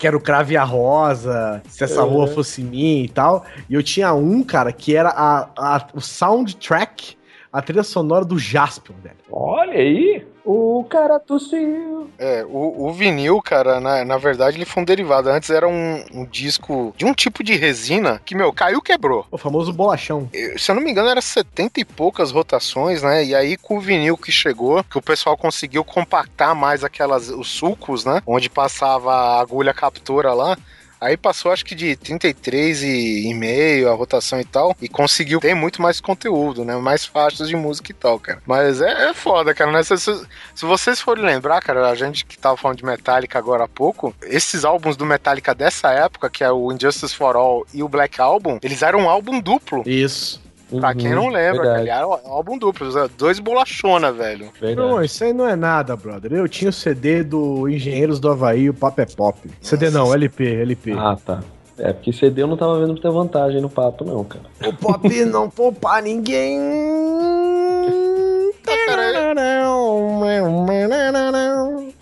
Que 0.00 0.06
era 0.06 0.16
o 0.16 0.20
Crave 0.20 0.56
a 0.56 0.64
Rosa, 0.64 1.62
se 1.68 1.84
essa 1.84 2.02
rua 2.02 2.26
fosse 2.26 2.62
minha 2.62 3.04
e 3.04 3.08
tal. 3.08 3.44
E 3.68 3.74
eu 3.74 3.82
tinha 3.82 4.12
um, 4.14 4.42
cara, 4.42 4.72
que 4.72 4.96
era 4.96 5.10
a, 5.10 5.48
a- 5.56 5.86
o 5.94 6.00
soundtrack, 6.00 7.16
a 7.52 7.60
trilha 7.60 7.82
sonora 7.82 8.24
do 8.24 8.38
Jaspion, 8.38 8.94
velho. 9.02 9.16
Olha 9.30 9.74
aí. 9.74 10.26
O 10.44 10.84
cara 10.88 11.20
tossiu. 11.20 12.08
É, 12.18 12.44
o, 12.48 12.86
o 12.86 12.92
vinil, 12.92 13.40
cara, 13.42 13.78
na, 13.78 14.04
na 14.04 14.16
verdade, 14.16 14.56
ele 14.56 14.64
foi 14.64 14.82
um 14.82 14.86
derivado. 14.86 15.28
Antes 15.28 15.50
era 15.50 15.68
um, 15.68 16.04
um 16.12 16.24
disco 16.24 16.94
de 16.96 17.04
um 17.04 17.12
tipo 17.12 17.44
de 17.44 17.54
resina 17.56 18.20
que, 18.24 18.34
meu, 18.34 18.52
caiu 18.52 18.80
quebrou. 18.80 19.26
O 19.30 19.36
famoso 19.38 19.72
bolachão. 19.72 20.28
Eu- 20.32 20.58
Se 20.58 20.70
eu 20.70 20.74
não 20.74 20.82
me 20.82 20.90
engano, 20.90 21.08
era 21.08 21.20
70 21.20 21.80
e 21.80 21.84
poucas 21.84 22.30
rotações, 22.32 23.02
né? 23.02 23.24
E 23.24 23.34
aí, 23.34 23.56
com 23.56 23.76
o 23.76 23.80
vinil 23.80 24.16
que 24.16 24.32
chegou, 24.32 24.82
que 24.84 24.96
o 24.98 25.02
pessoal 25.02 25.36
conseguiu 25.36 25.84
compactar 25.84 26.54
mais 26.54 26.82
aquelas, 26.82 27.28
os 27.28 27.48
sulcos, 27.48 28.04
né? 28.04 28.22
Onde 28.26 28.48
passava 28.48 29.12
a 29.12 29.40
agulha 29.40 29.74
captura 29.74 30.32
lá. 30.32 30.56
Aí 31.00 31.16
passou, 31.16 31.50
acho 31.50 31.64
que 31.64 31.74
de 31.74 31.96
33 31.96 32.82
e, 32.82 33.34
meio 33.34 33.90
a 33.90 33.94
rotação 33.94 34.40
e 34.40 34.44
tal, 34.44 34.76
e 34.80 34.88
conseguiu 34.88 35.40
ter 35.40 35.54
muito 35.54 35.80
mais 35.80 36.00
conteúdo, 36.00 36.64
né? 36.64 36.76
Mais 36.76 37.04
faixas 37.06 37.48
de 37.48 37.56
música 37.56 37.90
e 37.90 37.94
tal, 37.94 38.18
cara. 38.18 38.42
Mas 38.46 38.80
é, 38.80 39.10
é 39.10 39.14
foda, 39.14 39.54
cara, 39.54 39.72
né? 39.72 39.82
Se, 39.82 39.96
se- 39.98 40.26
se 40.54 40.64
vocês 40.66 41.00
forem 41.00 41.24
lembrar, 41.24 41.60
cara, 41.62 41.88
a 41.88 41.94
gente 41.94 42.24
que 42.24 42.38
tava 42.38 42.56
falando 42.56 42.78
de 42.78 42.84
Metallica 42.84 43.38
agora 43.38 43.64
há 43.64 43.68
pouco, 43.68 44.14
esses 44.22 44.64
álbuns 44.64 44.96
do 44.96 45.06
Metallica 45.06 45.54
dessa 45.54 45.90
época, 45.90 46.28
que 46.28 46.44
é 46.44 46.50
o 46.52 46.70
Injustice 46.72 47.14
for 47.14 47.34
All 47.36 47.66
e 47.72 47.82
o 47.82 47.88
Black 47.88 48.20
Album, 48.20 48.58
eles 48.62 48.82
eram 48.82 49.00
um 49.00 49.08
álbum 49.08 49.40
duplo. 49.40 49.82
Isso. 49.86 50.40
Pra 50.78 50.94
quem 50.94 51.10
não 51.14 51.28
lembra, 51.28 51.38
cara, 51.38 51.50
Uhum, 51.50 51.62
verdade, 51.62 51.80
ele 51.82 51.90
era 51.90 52.06
um 52.06 52.12
álbum 52.32 52.56
duplo, 52.58 52.86
dois 53.18 53.38
bolachona, 53.40 54.12
velho. 54.12 54.50
verdade. 54.60 54.88
Não, 54.88 55.02
isso 55.02 55.24
aí 55.24 55.32
não 55.32 55.48
é 55.48 55.56
nada, 55.56 55.96
brother. 55.96 56.32
Eu 56.32 56.48
tinha 56.48 56.68
o 56.68 56.72
CD 56.72 57.22
do 57.24 57.68
Engenheiros 57.68 58.20
do 58.20 58.30
Havaí, 58.30 58.68
o 58.70 58.74
Papo 58.74 59.00
é 59.00 59.06
Pop. 59.06 59.38
CD 59.60 59.90
não, 59.90 60.12
LP, 60.14 60.44
LP. 60.46 60.92
Ah, 60.92 61.16
tá. 61.24 61.40
É, 61.78 61.92
porque 61.94 62.12
CD 62.12 62.42
eu 62.42 62.46
não 62.46 62.56
tava 62.58 62.78
vendo 62.78 62.92
muita 62.92 63.10
vantagem 63.10 63.60
no 63.60 63.70
papo, 63.70 64.04
não, 64.04 64.22
cara. 64.22 64.44
O 64.66 64.72
Pop 64.72 65.24
não 65.24 65.48
poupa 65.48 66.00
ninguém. 66.02 66.58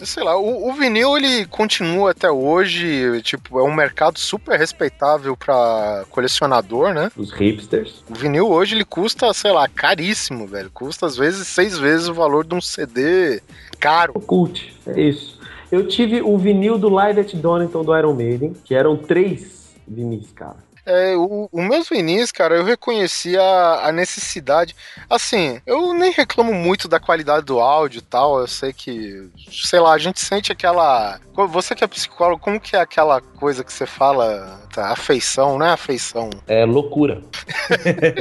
Sei 0.00 0.22
lá, 0.22 0.38
o, 0.38 0.68
o 0.68 0.72
vinil 0.72 1.16
ele 1.16 1.44
continua 1.46 2.12
até 2.12 2.30
hoje, 2.30 3.20
tipo, 3.22 3.58
é 3.58 3.62
um 3.62 3.74
mercado 3.74 4.18
super 4.18 4.58
respeitável 4.58 5.36
pra 5.36 6.04
colecionador, 6.10 6.94
né? 6.94 7.10
Os 7.16 7.32
hipsters. 7.32 8.04
O 8.08 8.14
vinil 8.14 8.48
hoje 8.48 8.76
ele 8.76 8.84
custa, 8.84 9.32
sei 9.32 9.50
lá, 9.50 9.68
caríssimo, 9.68 10.46
velho. 10.46 10.70
Custa 10.72 11.06
às 11.06 11.16
vezes 11.16 11.48
seis 11.48 11.78
vezes 11.78 12.08
o 12.08 12.14
valor 12.14 12.46
de 12.46 12.54
um 12.54 12.60
CD 12.60 13.42
caro. 13.80 14.12
O 14.14 14.20
cult. 14.20 14.74
É 14.86 15.00
isso. 15.00 15.38
Eu 15.70 15.86
tive 15.86 16.22
o 16.22 16.38
vinil 16.38 16.78
do 16.78 16.88
Live 16.88 17.20
at 17.20 17.34
Donington 17.34 17.84
do 17.84 17.96
Iron 17.96 18.14
Maiden, 18.14 18.54
que 18.64 18.74
eram 18.74 18.96
três 18.96 19.74
vinis, 19.86 20.32
cara. 20.32 20.56
É, 20.88 21.14
o, 21.14 21.50
o 21.52 21.82
vinis, 21.90 22.32
cara, 22.32 22.56
eu 22.56 22.64
reconheci 22.64 23.36
a, 23.36 23.88
a 23.88 23.92
necessidade. 23.92 24.74
Assim, 25.08 25.60
eu 25.66 25.92
nem 25.92 26.10
reclamo 26.12 26.54
muito 26.54 26.88
da 26.88 26.98
qualidade 26.98 27.44
do 27.44 27.60
áudio 27.60 27.98
e 27.98 28.02
tal. 28.02 28.40
Eu 28.40 28.46
sei 28.46 28.72
que, 28.72 29.28
sei 29.50 29.80
lá, 29.80 29.92
a 29.92 29.98
gente 29.98 30.18
sente 30.18 30.50
aquela. 30.50 31.20
Você 31.50 31.74
que 31.74 31.84
é 31.84 31.86
psicólogo, 31.86 32.40
como 32.40 32.58
que 32.58 32.74
é 32.74 32.80
aquela 32.80 33.20
coisa 33.20 33.62
que 33.62 33.72
você 33.72 33.84
fala? 33.84 34.58
Tá, 34.72 34.90
afeição, 34.90 35.58
não 35.58 35.66
é 35.66 35.70
afeição? 35.70 36.30
É 36.46 36.64
loucura. 36.64 37.20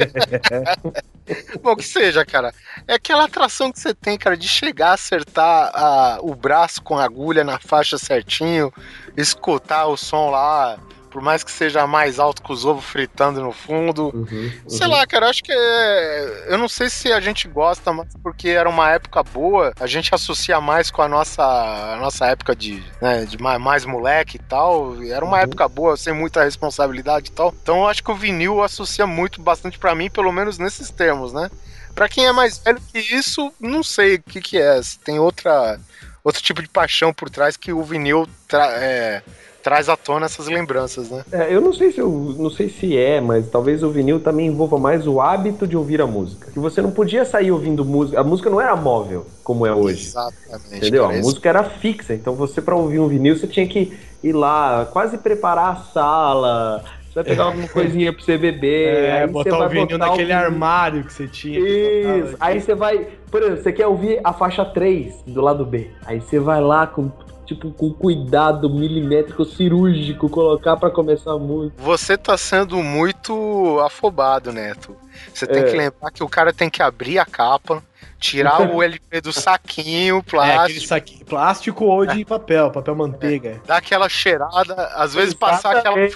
Bom, 1.62 1.76
que 1.76 1.84
seja, 1.84 2.24
cara. 2.24 2.52
É 2.86 2.94
aquela 2.94 3.24
atração 3.24 3.70
que 3.72 3.78
você 3.78 3.94
tem, 3.94 4.16
cara, 4.18 4.36
de 4.36 4.48
chegar, 4.48 4.92
acertar 4.92 5.70
a- 5.74 6.18
o 6.22 6.34
braço 6.34 6.82
com 6.82 6.98
a 6.98 7.04
agulha 7.04 7.44
na 7.44 7.58
faixa 7.58 7.98
certinho, 7.98 8.72
escutar 9.16 9.86
o 9.86 9.96
som 9.96 10.30
lá, 10.30 10.78
por 11.08 11.22
mais 11.22 11.42
que 11.42 11.50
seja 11.50 11.86
mais 11.86 12.18
alto 12.18 12.42
que 12.42 12.52
os 12.52 12.64
ovos 12.64 12.84
fritando 12.84 13.40
no 13.40 13.52
fundo. 13.52 14.10
Uhum, 14.14 14.52
Sei 14.68 14.86
lá, 14.86 15.06
cara, 15.06 15.28
acho 15.28 15.42
que 15.42 15.52
é. 15.52 16.46
Eu 16.48 16.58
não 16.58 16.68
sei 16.68 16.88
se 16.90 17.12
a 17.12 17.20
gente 17.20 17.48
gosta, 17.48 17.92
mas 17.92 18.08
porque 18.22 18.48
era 18.50 18.68
uma 18.68 18.90
época 18.90 19.22
boa, 19.22 19.72
a 19.80 19.86
gente 19.86 20.14
associa 20.14 20.60
mais 20.60 20.90
com 20.90 21.02
a 21.02 21.08
nossa, 21.08 21.42
a 21.42 21.96
nossa 21.96 22.26
época 22.26 22.54
de, 22.54 22.82
né, 23.00 23.24
de 23.24 23.38
mais, 23.40 23.60
mais 23.60 23.84
moleque 23.84 24.36
e 24.36 24.40
tal. 24.40 25.02
Era 25.02 25.24
uma 25.24 25.40
época 25.40 25.68
boa, 25.68 25.96
sem 25.96 26.12
muita 26.12 26.44
responsabilidade 26.44 27.30
e 27.30 27.32
tal. 27.32 27.54
Então 27.62 27.78
eu 27.78 27.88
acho 27.88 28.02
que 28.02 28.10
o 28.10 28.16
vinil 28.16 28.62
associa 28.62 29.06
muito, 29.06 29.40
bastante 29.40 29.78
pra 29.78 29.94
mim, 29.94 30.10
pelo 30.10 30.32
menos 30.32 30.58
nesses 30.58 30.90
termos, 30.90 31.32
né? 31.32 31.50
Pra 31.94 32.08
quem 32.08 32.26
é 32.26 32.32
mais 32.32 32.58
velho 32.58 32.80
que 32.92 32.98
isso, 32.98 33.52
não 33.58 33.82
sei 33.82 34.16
o 34.16 34.22
que, 34.22 34.40
que 34.40 34.58
é. 34.58 34.80
Se 34.80 34.98
tem 35.00 35.18
outra, 35.18 35.80
outro 36.22 36.40
tipo 36.42 36.62
de 36.62 36.68
paixão 36.68 37.12
por 37.12 37.28
trás 37.28 37.56
que 37.56 37.72
o 37.72 37.82
vinil 37.82 38.28
é, 38.52 39.22
traz 39.62 39.88
à 39.88 39.96
tona 39.96 40.26
essas 40.26 40.46
lembranças, 40.46 41.10
né? 41.10 41.24
É, 41.32 41.54
eu 41.54 41.60
não 41.60 41.72
sei 41.72 41.92
se 41.92 42.00
eu 42.00 42.34
não 42.38 42.50
sei 42.50 42.68
se 42.68 42.96
é, 42.96 43.20
mas 43.20 43.48
talvez 43.48 43.82
o 43.82 43.90
vinil 43.90 44.20
também 44.20 44.46
envolva 44.46 44.78
mais 44.78 45.06
o 45.06 45.20
hábito 45.20 45.66
de 45.66 45.76
ouvir 45.76 46.00
a 46.00 46.06
música. 46.06 46.50
Que 46.50 46.58
você 46.58 46.80
não 46.80 46.90
podia 46.90 47.24
sair 47.24 47.50
ouvindo 47.50 47.84
música. 47.84 48.20
A 48.20 48.24
música 48.24 48.48
não 48.50 48.60
era 48.60 48.74
móvel 48.76 49.26
como 49.42 49.66
é 49.66 49.74
hoje. 49.74 50.06
Exatamente. 50.06 50.76
Entendeu? 50.76 51.04
A 51.06 51.12
música 51.12 51.48
era 51.48 51.64
fixa, 51.64 52.14
então 52.14 52.34
você 52.34 52.60
pra 52.60 52.74
ouvir 52.76 52.98
um 52.98 53.08
vinil 53.08 53.36
você 53.36 53.46
tinha 53.46 53.66
que 53.66 53.92
ir 54.22 54.32
lá, 54.32 54.86
quase 54.92 55.18
preparar 55.18 55.72
a 55.72 55.76
sala. 55.92 56.84
Você 57.08 57.14
vai 57.14 57.24
pegar 57.24 57.44
alguma 57.44 57.68
coisinha 57.68 58.12
pra 58.12 58.22
você 58.22 58.38
beber. 58.38 58.94
É, 58.94 59.22
aí 59.22 59.26
botar 59.26 59.50
você 59.50 59.64
o 59.64 59.68
vinil 59.68 59.86
botar 59.86 59.94
o 59.94 59.98
naquele 60.10 60.28
vinil. 60.28 60.44
armário 60.44 61.04
que 61.04 61.12
você 61.12 61.26
tinha. 61.26 61.58
Isso. 61.58 62.36
Aí 62.38 62.60
você 62.60 62.74
vai, 62.74 63.06
por 63.30 63.42
exemplo, 63.42 63.62
você 63.62 63.72
quer 63.72 63.86
ouvir 63.86 64.20
a 64.22 64.32
faixa 64.32 64.64
3 64.64 65.22
do 65.26 65.40
lado 65.40 65.64
B. 65.64 65.90
Aí 66.04 66.20
você 66.20 66.38
vai 66.38 66.60
lá 66.60 66.86
com 66.86 67.10
tipo 67.48 67.70
com 67.72 67.90
cuidado 67.92 68.68
milimétrico 68.68 69.44
cirúrgico 69.44 70.28
colocar 70.28 70.76
pra 70.76 70.90
começar 70.90 71.32
a 71.32 71.38
música. 71.38 71.80
Você 71.82 72.16
tá 72.16 72.36
sendo 72.36 72.82
muito 72.82 73.80
afobado, 73.80 74.52
Neto. 74.52 74.94
Você 75.32 75.46
tem 75.46 75.62
É. 75.62 75.64
que 75.64 75.76
lembrar 75.76 76.10
que 76.10 76.22
o 76.22 76.28
cara 76.28 76.52
tem 76.52 76.68
que 76.68 76.82
abrir 76.82 77.18
a 77.18 77.24
capa, 77.24 77.82
tirar 78.20 78.60
o 78.60 78.82
LP 78.84 79.20
do 79.22 79.32
saquinho, 79.32 80.18
É, 80.18 80.22
plástico, 80.30 80.62
aquele 80.62 80.86
saque, 80.86 81.24
plástico 81.24 81.84
ou 81.86 82.04
de 82.06 82.24
papel, 82.24 82.70
papel 82.70 82.94
manteiga. 82.94 83.60
dar 83.66 83.78
aquela 83.78 84.08
cheirada, 84.08 84.74
às 84.94 85.14
vezes 85.14 85.32
passar 85.34 85.76
aquela 85.78 85.98
Exatamente. 85.98 86.14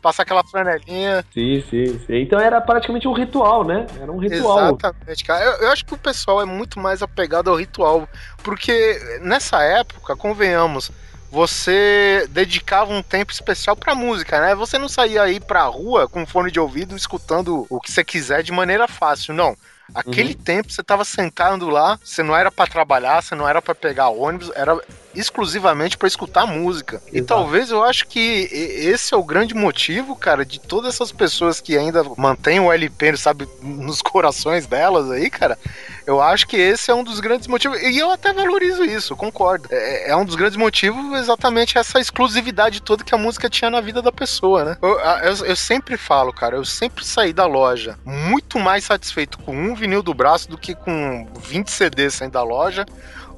Passar 0.00 0.22
aquela 0.22 0.44
franelinha. 0.44 1.24
Sim, 1.32 1.64
sim, 1.68 1.98
sim. 2.06 2.22
Então 2.22 2.40
era 2.40 2.60
praticamente 2.60 3.06
um 3.06 3.12
ritual, 3.12 3.64
né? 3.64 3.86
Era 4.00 4.10
um 4.10 4.18
ritual. 4.18 4.58
Exatamente, 4.58 5.24
cara. 5.24 5.44
Eu, 5.44 5.52
eu 5.62 5.72
acho 5.72 5.84
que 5.84 5.94
o 5.94 5.98
pessoal 5.98 6.40
é 6.40 6.44
muito 6.44 6.78
mais 6.78 7.02
apegado 7.02 7.50
ao 7.50 7.56
ritual, 7.56 8.08
porque 8.42 8.98
nessa 9.20 9.62
época, 9.62 10.16
convenhamos, 10.16 10.90
você 11.30 12.26
dedicava 12.30 12.92
um 12.92 13.02
tempo 13.02 13.32
especial 13.32 13.76
pra 13.76 13.94
música, 13.94 14.40
né? 14.40 14.54
Você 14.54 14.78
não 14.78 14.88
saía 14.88 15.22
aí 15.22 15.38
pra 15.38 15.62
rua 15.64 16.08
com 16.08 16.26
fone 16.26 16.50
de 16.50 16.58
ouvido 16.58 16.96
escutando 16.96 17.66
o 17.70 17.80
que 17.80 17.92
você 17.92 18.02
quiser 18.02 18.42
de 18.42 18.50
maneira 18.50 18.88
fácil, 18.88 19.34
não. 19.34 19.56
Aquele 19.94 20.34
tempo 20.34 20.72
você 20.72 20.82
tava 20.82 21.04
sentado 21.04 21.68
lá, 21.68 21.98
você 22.02 22.22
não 22.22 22.36
era 22.36 22.50
pra 22.50 22.66
trabalhar, 22.66 23.22
você 23.22 23.34
não 23.34 23.48
era 23.48 23.60
pra 23.60 23.74
pegar 23.74 24.08
ônibus, 24.08 24.50
era 24.54 24.78
exclusivamente 25.14 25.96
pra 25.98 26.06
escutar 26.08 26.46
música. 26.46 27.02
E 27.12 27.18
Exato. 27.18 27.26
talvez 27.26 27.70
eu 27.70 27.82
acho 27.82 28.06
que 28.06 28.48
e- 28.52 28.86
esse 28.88 29.12
é 29.12 29.16
o 29.16 29.22
grande 29.24 29.54
motivo, 29.54 30.14
cara, 30.16 30.44
de 30.44 30.60
todas 30.60 30.94
essas 30.94 31.10
pessoas 31.12 31.60
que 31.60 31.76
ainda 31.76 32.04
mantêm 32.16 32.60
o 32.60 32.72
LP, 32.72 33.16
sabe, 33.16 33.48
nos 33.62 34.00
corações 34.02 34.66
delas 34.66 35.10
aí, 35.10 35.28
cara. 35.30 35.58
Eu 36.06 36.20
acho 36.20 36.46
que 36.46 36.56
esse 36.56 36.90
é 36.90 36.94
um 36.94 37.04
dos 37.04 37.20
grandes 37.20 37.46
motivos. 37.46 37.80
E 37.80 37.98
eu 37.98 38.10
até 38.10 38.32
valorizo 38.32 38.84
isso, 38.84 39.14
concordo. 39.16 39.68
É, 39.70 40.10
é 40.10 40.16
um 40.16 40.24
dos 40.24 40.34
grandes 40.34 40.56
motivos 40.56 41.18
exatamente 41.18 41.78
essa 41.78 42.00
exclusividade 42.00 42.80
toda 42.82 43.04
que 43.04 43.14
a 43.14 43.18
música 43.18 43.48
tinha 43.48 43.70
na 43.70 43.80
vida 43.80 44.00
da 44.02 44.10
pessoa, 44.10 44.64
né? 44.64 44.76
Eu, 44.82 44.98
eu, 44.98 45.46
eu 45.46 45.56
sempre 45.56 45.96
falo, 45.96 46.32
cara, 46.32 46.56
eu 46.56 46.64
sempre 46.64 47.04
saí 47.04 47.32
da 47.32 47.46
loja 47.46 47.98
muito 48.04 48.58
mais 48.58 48.84
satisfeito 48.84 49.38
com 49.38 49.54
um 49.56 49.74
vinil 49.74 50.02
do 50.02 50.14
braço 50.14 50.48
do 50.48 50.58
que 50.58 50.74
com 50.74 51.28
20 51.40 51.68
CDs 51.70 52.14
saindo 52.14 52.32
da 52.32 52.42
loja 52.42 52.84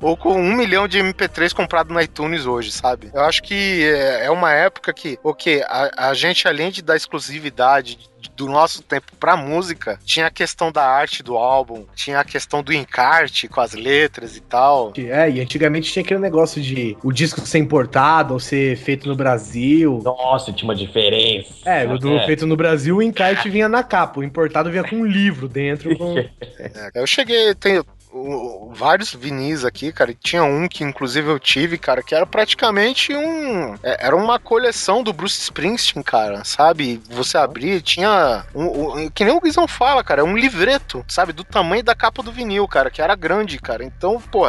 ou 0.03 0.17
com 0.17 0.35
um 0.35 0.55
milhão 0.55 0.89
de 0.89 0.99
MP3 0.99 1.55
comprado 1.55 1.95
no 1.95 2.01
iTunes 2.01 2.45
hoje, 2.45 2.73
sabe? 2.73 3.11
Eu 3.15 3.23
acho 3.23 3.43
que 3.43 3.85
é, 3.85 4.27
é 4.27 4.31
uma 4.31 4.53
época 4.53 4.93
que, 4.93 5.19
ok, 5.23 5.63
a, 5.63 6.09
a 6.11 6.15
gente, 6.15 6.47
além 6.49 6.71
de 6.71 6.83
dar 6.83 6.97
exclusividade 6.97 8.11
do 8.37 8.47
nosso 8.47 8.83
tempo 8.83 9.13
pra 9.19 9.37
música, 9.37 9.99
tinha 10.05 10.27
a 10.27 10.31
questão 10.31 10.71
da 10.73 10.85
arte 10.85 11.23
do 11.23 11.37
álbum, 11.37 11.85
tinha 11.95 12.21
a 12.21 12.25
questão 12.25 12.63
do 12.63 12.73
encarte 12.73 13.49
com 13.49 13.61
as 13.61 13.73
letras 13.73 14.37
e 14.37 14.41
tal. 14.41 14.93
É, 14.97 15.31
e 15.31 15.41
antigamente 15.41 15.93
tinha 15.93 16.03
aquele 16.03 16.21
negócio 16.21 16.61
de 16.61 16.97
o 17.03 17.13
disco 17.13 17.41
ser 17.41 17.59
importado 17.59 18.35
ou 18.35 18.41
ser 18.41 18.77
feito 18.77 19.09
no 19.09 19.15
Brasil. 19.15 20.01
Nossa, 20.03 20.53
tinha 20.53 20.69
uma 20.69 20.75
diferença. 20.75 21.53
É, 21.65 21.87
o 21.87 21.99
do 21.99 22.19
feito 22.21 22.47
no 22.47 22.57
Brasil, 22.57 22.97
o 22.97 23.03
encarte 23.03 23.49
vinha 23.49 23.69
na 23.69 23.83
capa, 23.83 24.21
o 24.21 24.25
importado 24.25 24.71
vinha 24.71 24.85
com 24.85 24.97
um 24.97 25.07
livro 25.07 25.49
dentro. 25.49 25.97
Com... 25.97 26.13
É, 26.75 26.91
eu 26.95 27.07
cheguei, 27.07 27.55
tenho 27.55 27.85
o- 28.13 28.73
vários 28.75 29.13
vinis 29.15 29.65
aqui, 29.65 29.93
cara, 29.93 30.11
e 30.11 30.15
tinha 30.15 30.45
um 30.45 30.69
que 30.69 30.85
inclusive 30.85 31.29
eu 31.29 31.39
tive, 31.39 31.79
cara, 31.79 32.03
que 32.03 32.15
era 32.15 32.27
praticamente 32.27 33.15
um. 33.15 33.75
é, 33.83 34.07
Era 34.07 34.17
uma 34.17 34.39
coleção 34.39 35.03
do 35.03 35.13
Bruce 35.13 35.41
Springsteen, 35.41 36.03
cara, 36.03 36.45
sabe? 36.45 37.01
Você 37.11 37.39
abria, 37.39 37.81
tinha. 37.81 38.45
Um, 38.55 38.65
um- 39.05 39.11
que 39.11 39.25
nem 39.25 39.35
o 39.35 39.41
Guizão 39.41 39.67
fala, 39.69 40.03
cara, 40.05 40.21
é 40.21 40.25
um 40.25 40.37
livreto, 40.37 41.05
sabe? 41.09 41.33
Do 41.33 41.45
tamanho 41.45 41.83
da 41.83 41.95
capa 41.95 42.23
do 42.23 42.33
vinil, 42.33 42.67
cara, 42.69 42.91
que 42.91 43.01
era 43.03 43.15
grande, 43.15 43.59
cara. 43.59 43.85
Então, 43.85 44.21
pô, 44.21 44.45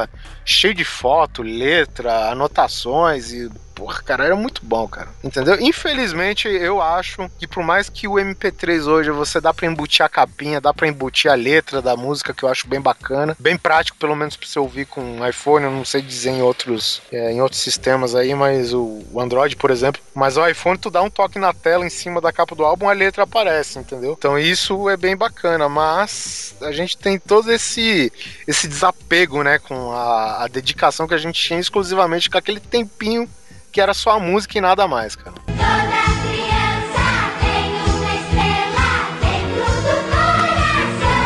cheio 0.45 0.74
de 0.74 0.84
foto, 0.84 1.41
letra, 1.41 2.30
anotações 2.32 3.32
e. 3.32 3.49
Porra, 3.84 4.01
cara, 4.01 4.23
era 4.23 4.36
muito 4.38 4.61
bom, 4.63 4.88
cara. 4.88 5.09
Entendeu? 5.21 5.59
Infelizmente, 5.59 6.47
eu 6.47 6.81
acho 6.81 7.29
que 7.38 7.45
por 7.45 7.61
mais 7.61 7.89
que 7.89 8.07
o 8.07 8.13
MP3 8.13 8.88
hoje 8.88 9.11
você 9.11 9.41
dá 9.41 9.53
pra 9.53 9.67
embutir 9.67 10.05
a 10.05 10.07
capinha, 10.07 10.61
dá 10.61 10.73
pra 10.73 10.88
embutir 10.88 11.29
a 11.29 11.36
letra 11.36 11.81
da 11.81 11.93
música, 11.97 12.34
que 12.34 12.43
eu 12.43 12.49
acho 12.49 12.65
bem 12.65 12.79
bacana, 12.79 13.36
bem 13.38 13.57
prático, 13.57 13.97
pelo 13.97 14.15
menos 14.15 14.38
pra 14.38 14.47
você 14.47 14.57
ouvir 14.57 14.86
com 14.86 15.27
iPhone, 15.27 15.65
eu 15.65 15.71
não 15.71 15.84
sei 15.84 16.01
dizer 16.01 16.29
em 16.29 16.41
outros, 16.41 17.01
é, 17.11 17.34
em 17.34 17.41
outros 17.41 17.59
sistemas 17.59 18.15
aí, 18.15 18.34
mas 18.34 18.73
o, 18.73 19.03
o 19.11 19.19
Android, 19.19 19.53
por 19.57 19.69
exemplo. 19.69 20.01
Mas 20.15 20.38
o 20.38 20.47
iPhone, 20.47 20.77
tu 20.77 20.89
dá 20.89 21.01
um 21.01 21.09
toque 21.09 21.38
na 21.38 21.53
tela 21.53 21.86
em 21.86 21.89
cima 21.89 22.21
da 22.21 22.31
capa 22.31 22.55
do 22.55 22.63
álbum, 22.63 22.88
a 22.88 22.93
letra 22.93 23.23
aparece, 23.23 23.79
entendeu? 23.79 24.15
Então 24.17 24.39
isso 24.39 24.89
é 24.89 24.95
bem 24.95 25.17
bacana, 25.17 25.67
mas 25.67 26.55
a 26.61 26.71
gente 26.71 26.97
tem 26.97 27.19
todo 27.19 27.51
esse, 27.51 28.13
esse 28.47 28.65
desapego, 28.65 29.43
né, 29.43 29.59
com 29.59 29.91
a, 29.91 30.45
a 30.45 30.47
dedicação 30.47 31.05
que 31.05 31.13
a 31.13 31.17
gente 31.17 31.41
tinha 31.41 31.59
exclusivamente 31.59 32.29
com 32.29 32.38
aquele 32.38 32.61
tempinho 32.61 33.27
que 33.74 33.82
era 33.82 33.93
só 33.93 34.11
a 34.11 34.19
música 34.19 34.57
e 34.57 34.61
nada 34.61 34.88
mais, 34.88 35.15
cara. 35.15 35.34
Toda 35.34 35.55
criança 35.55 37.05
tem 37.41 37.71
uma 37.91 38.13
estrela 38.15 38.88
dentro 39.19 39.65
do 39.82 39.95
coração. 40.11 41.24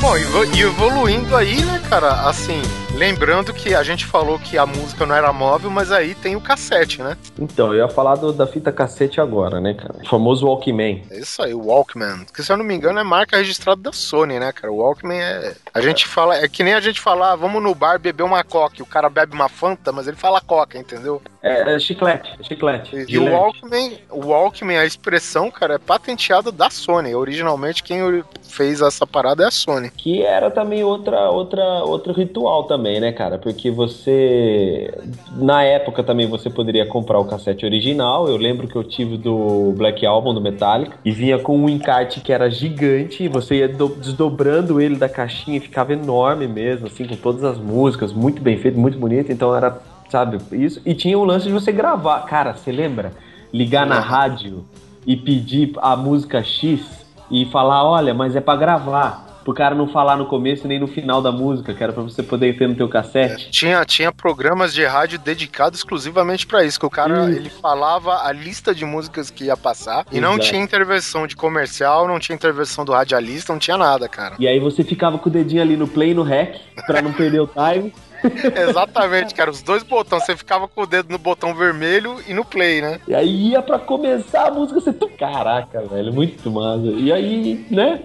Bom, 0.00 0.16
e 0.16 0.24
vo- 0.24 0.44
evoluindo 0.44 1.36
aí, 1.36 1.62
né, 1.62 1.80
cara, 1.88 2.28
assim, 2.28 2.62
lembrando 3.00 3.54
que 3.54 3.74
a 3.74 3.82
gente 3.82 4.04
falou 4.04 4.38
que 4.38 4.58
a 4.58 4.66
música 4.66 5.06
não 5.06 5.14
era 5.14 5.32
móvel, 5.32 5.70
mas 5.70 5.90
aí 5.90 6.14
tem 6.14 6.36
o 6.36 6.40
cassete, 6.40 7.00
né? 7.02 7.16
Então, 7.38 7.68
eu 7.72 7.78
ia 7.78 7.88
falar 7.88 8.16
do- 8.16 8.30
da 8.30 8.46
fita 8.46 8.70
cassete 8.70 9.18
agora, 9.22 9.58
né, 9.58 9.72
cara? 9.72 9.94
O 10.04 10.06
famoso 10.06 10.46
Walkman. 10.46 11.02
É 11.10 11.18
isso 11.18 11.42
aí, 11.42 11.54
o 11.54 11.64
Walkman. 11.66 12.26
Que 12.34 12.42
se 12.42 12.52
eu 12.52 12.58
não 12.58 12.64
me 12.64 12.74
engano 12.74 12.98
é 13.00 13.02
marca 13.02 13.38
registrada 13.38 13.80
da 13.80 13.92
Sony, 13.92 14.38
né, 14.38 14.52
cara? 14.52 14.70
O 14.70 14.76
Walkman 14.76 15.18
é. 15.18 15.54
A 15.72 15.80
gente 15.80 16.06
fala. 16.06 16.36
É 16.36 16.46
que 16.46 16.62
nem 16.62 16.74
a 16.74 16.80
gente 16.80 17.00
falar, 17.00 17.36
vamos 17.36 17.62
no 17.62 17.74
bar 17.74 17.98
beber 17.98 18.22
uma 18.22 18.44
coca. 18.44 18.76
e 18.78 18.82
O 18.82 18.86
cara 18.86 19.08
bebe 19.08 19.34
uma 19.34 19.48
Fanta, 19.48 19.90
mas 19.92 20.06
ele 20.06 20.16
fala 20.18 20.40
coca, 20.42 20.76
entendeu? 20.78 21.22
É, 21.42 21.74
é 21.74 21.78
chiclete, 21.78 22.30
é 22.38 22.42
chiclete. 22.44 22.94
E 22.96 23.02
o 23.02 23.08
Gillette. 23.08 23.34
Walkman, 23.34 23.98
o 24.10 24.26
Walkman, 24.26 24.76
a 24.78 24.84
expressão, 24.84 25.50
cara, 25.50 25.74
é 25.76 25.78
patenteada 25.78 26.52
da 26.52 26.68
Sony. 26.68 27.14
Originalmente, 27.14 27.82
quem 27.82 28.22
fez 28.42 28.82
essa 28.82 29.06
parada 29.06 29.44
é 29.44 29.46
a 29.46 29.50
Sony. 29.50 29.90
Que 29.90 30.22
era 30.22 30.50
também 30.50 30.84
outra, 30.84 31.30
outra, 31.30 31.62
outro 31.84 32.12
ritual 32.12 32.64
também, 32.64 32.89
né, 32.98 33.12
cara? 33.12 33.38
Porque 33.38 33.70
você. 33.70 34.92
Na 35.36 35.62
época 35.62 36.02
também 36.02 36.26
você 36.26 36.48
poderia 36.50 36.86
comprar 36.86 37.18
o 37.18 37.24
cassete 37.26 37.64
original. 37.66 38.26
Eu 38.28 38.36
lembro 38.36 38.66
que 38.66 38.74
eu 38.74 38.82
tive 38.82 39.16
do 39.16 39.72
Black 39.76 40.04
Album 40.06 40.32
do 40.34 40.40
Metallica. 40.40 40.96
E 41.04 41.10
vinha 41.12 41.38
com 41.38 41.56
um 41.56 41.68
encarte 41.68 42.20
que 42.20 42.32
era 42.32 42.50
gigante. 42.50 43.22
E 43.22 43.28
você 43.28 43.56
ia 43.56 43.68
do- 43.68 43.94
desdobrando 43.94 44.80
ele 44.80 44.96
da 44.96 45.08
caixinha 45.08 45.58
e 45.58 45.60
ficava 45.60 45.92
enorme 45.92 46.48
mesmo, 46.48 46.86
assim, 46.86 47.04
com 47.06 47.14
todas 47.16 47.44
as 47.44 47.58
músicas. 47.58 48.12
Muito 48.12 48.42
bem 48.42 48.56
feito, 48.56 48.78
muito 48.78 48.98
bonito. 48.98 49.30
Então 49.30 49.54
era, 49.54 49.78
sabe, 50.08 50.38
isso. 50.52 50.80
E 50.84 50.94
tinha 50.94 51.18
o 51.18 51.24
lance 51.24 51.46
de 51.46 51.52
você 51.52 51.70
gravar. 51.70 52.20
Cara, 52.24 52.54
você 52.54 52.72
lembra? 52.72 53.12
Ligar 53.52 53.86
na 53.86 54.00
rádio 54.00 54.64
e 55.06 55.16
pedir 55.16 55.72
a 55.82 55.94
música 55.96 56.42
X 56.42 57.04
e 57.30 57.44
falar, 57.46 57.84
olha, 57.84 58.12
mas 58.14 58.34
é 58.34 58.40
pra 58.40 58.56
gravar. 58.56 59.29
Pro 59.44 59.54
cara 59.54 59.74
não 59.74 59.88
falar 59.88 60.16
no 60.16 60.26
começo 60.26 60.68
nem 60.68 60.78
no 60.78 60.86
final 60.86 61.22
da 61.22 61.32
música, 61.32 61.72
que 61.72 61.82
era 61.82 61.92
pra 61.92 62.02
você 62.02 62.22
poder 62.22 62.56
ter 62.56 62.68
no 62.68 62.74
teu 62.74 62.88
cassete. 62.88 63.50
Tinha, 63.50 63.84
tinha 63.84 64.12
programas 64.12 64.72
de 64.74 64.84
rádio 64.84 65.18
dedicados 65.18 65.80
exclusivamente 65.80 66.46
pra 66.46 66.64
isso, 66.64 66.78
que 66.78 66.86
o 66.86 66.90
cara 66.90 67.30
ele 67.30 67.50
falava 67.50 68.26
a 68.26 68.32
lista 68.32 68.74
de 68.74 68.84
músicas 68.84 69.30
que 69.30 69.44
ia 69.44 69.56
passar 69.56 70.06
e 70.12 70.20
não 70.20 70.38
tinha 70.38 70.60
intervenção 70.60 71.26
de 71.26 71.36
comercial, 71.36 72.06
não 72.06 72.18
tinha 72.18 72.34
intervenção 72.34 72.84
do 72.84 72.92
radialista, 72.92 73.52
não 73.52 73.60
tinha 73.60 73.76
nada, 73.76 74.08
cara. 74.08 74.34
E 74.38 74.46
aí 74.46 74.58
você 74.58 74.84
ficava 74.84 75.18
com 75.18 75.28
o 75.28 75.32
dedinho 75.32 75.62
ali 75.62 75.76
no 75.76 75.88
play 75.88 76.10
e 76.10 76.14
no 76.14 76.22
rec, 76.22 76.60
pra 76.86 77.00
não 77.00 77.12
perder 77.12 77.40
o 77.40 77.46
time. 77.48 77.92
Exatamente, 78.68 79.34
cara, 79.34 79.50
os 79.50 79.62
dois 79.62 79.82
botões, 79.82 80.24
você 80.24 80.36
ficava 80.36 80.68
com 80.68 80.82
o 80.82 80.86
dedo 80.86 81.10
no 81.10 81.18
botão 81.18 81.54
vermelho 81.54 82.16
e 82.28 82.34
no 82.34 82.44
play, 82.44 82.82
né? 82.82 83.00
E 83.08 83.14
aí 83.14 83.48
ia 83.48 83.62
pra 83.62 83.78
começar 83.78 84.48
a 84.48 84.50
música, 84.50 84.80
você... 84.80 84.92
Caraca, 85.18 85.82
velho, 85.82 86.12
muito 86.12 86.50
massa. 86.50 86.86
E 86.86 87.12
aí, 87.12 87.64
né, 87.70 88.02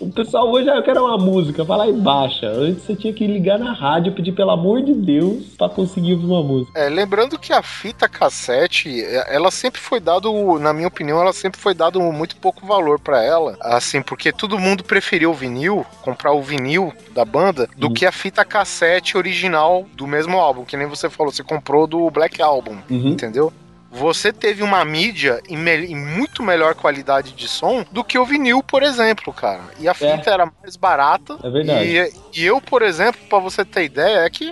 o 0.00 0.10
pessoal 0.10 0.50
hoje, 0.50 0.68
ah, 0.70 0.76
eu 0.76 0.82
quero 0.82 1.04
uma 1.04 1.18
música, 1.18 1.64
vai 1.64 1.78
lá 1.78 1.88
e 1.88 1.92
baixa. 1.92 2.46
Antes 2.48 2.82
você 2.84 2.94
tinha 2.94 3.12
que 3.12 3.26
ligar 3.26 3.58
na 3.58 3.72
rádio 3.72 4.10
e 4.10 4.14
pedir 4.14 4.32
pelo 4.32 4.50
amor 4.50 4.82
de 4.82 4.92
Deus 4.94 5.44
pra 5.56 5.68
conseguir 5.68 6.14
uma 6.14 6.42
música. 6.42 6.78
É, 6.78 6.88
lembrando 6.88 7.38
que 7.38 7.52
a 7.52 7.62
fita 7.62 8.08
cassete, 8.08 9.02
é, 9.02 9.34
ela 9.34 9.50
sempre 9.50 9.80
foi 9.80 10.00
dado, 10.00 10.58
na 10.58 10.72
minha 10.72 10.88
opinião, 10.88 11.20
ela 11.20 11.32
sempre 11.32 11.60
foi 11.60 11.74
dado 11.74 12.00
muito 12.00 12.36
pouco 12.36 12.66
valor 12.66 12.98
pra 12.98 13.22
ela, 13.22 13.56
assim, 13.60 14.02
porque 14.02 14.32
todo 14.32 14.58
mundo 14.58 14.84
preferiu 14.84 15.30
o 15.30 15.34
vinil, 15.34 15.84
comprar 16.02 16.32
o 16.32 16.42
vinil 16.42 16.92
da 17.12 17.24
banda, 17.24 17.68
do 17.76 17.88
Uhum. 17.88 17.94
que 17.94 18.06
a 18.06 18.12
fita 18.12 18.44
cassete 18.44 19.16
original 19.16 19.86
do 19.94 20.06
mesmo 20.06 20.38
álbum, 20.38 20.64
que 20.64 20.76
nem 20.76 20.86
você 20.86 21.08
falou, 21.10 21.32
você 21.32 21.42
comprou 21.42 21.86
do 21.86 22.10
Black 22.10 22.40
Album, 22.40 22.76
Uhum. 22.90 23.08
entendeu? 23.08 23.52
Você 23.90 24.32
teve 24.32 24.62
uma 24.62 24.84
mídia 24.84 25.40
em, 25.48 25.56
me- 25.56 25.86
em 25.86 25.96
muito 25.96 26.42
melhor 26.42 26.74
qualidade 26.74 27.32
de 27.32 27.48
som 27.48 27.84
do 27.90 28.04
que 28.04 28.18
o 28.18 28.24
vinil, 28.24 28.62
por 28.62 28.82
exemplo, 28.82 29.32
cara. 29.32 29.60
E 29.78 29.88
a 29.88 29.94
fita 29.94 30.30
era 30.30 30.50
mais 30.62 30.76
barata. 30.76 31.36
É 31.42 31.50
verdade. 31.50 31.84
E, 31.88 32.40
e 32.40 32.44
eu, 32.46 32.60
por 32.60 32.82
exemplo, 32.82 33.20
pra 33.28 33.38
você 33.40 33.64
ter 33.64 33.84
ideia, 33.84 34.18
é 34.20 34.30
que 34.30 34.48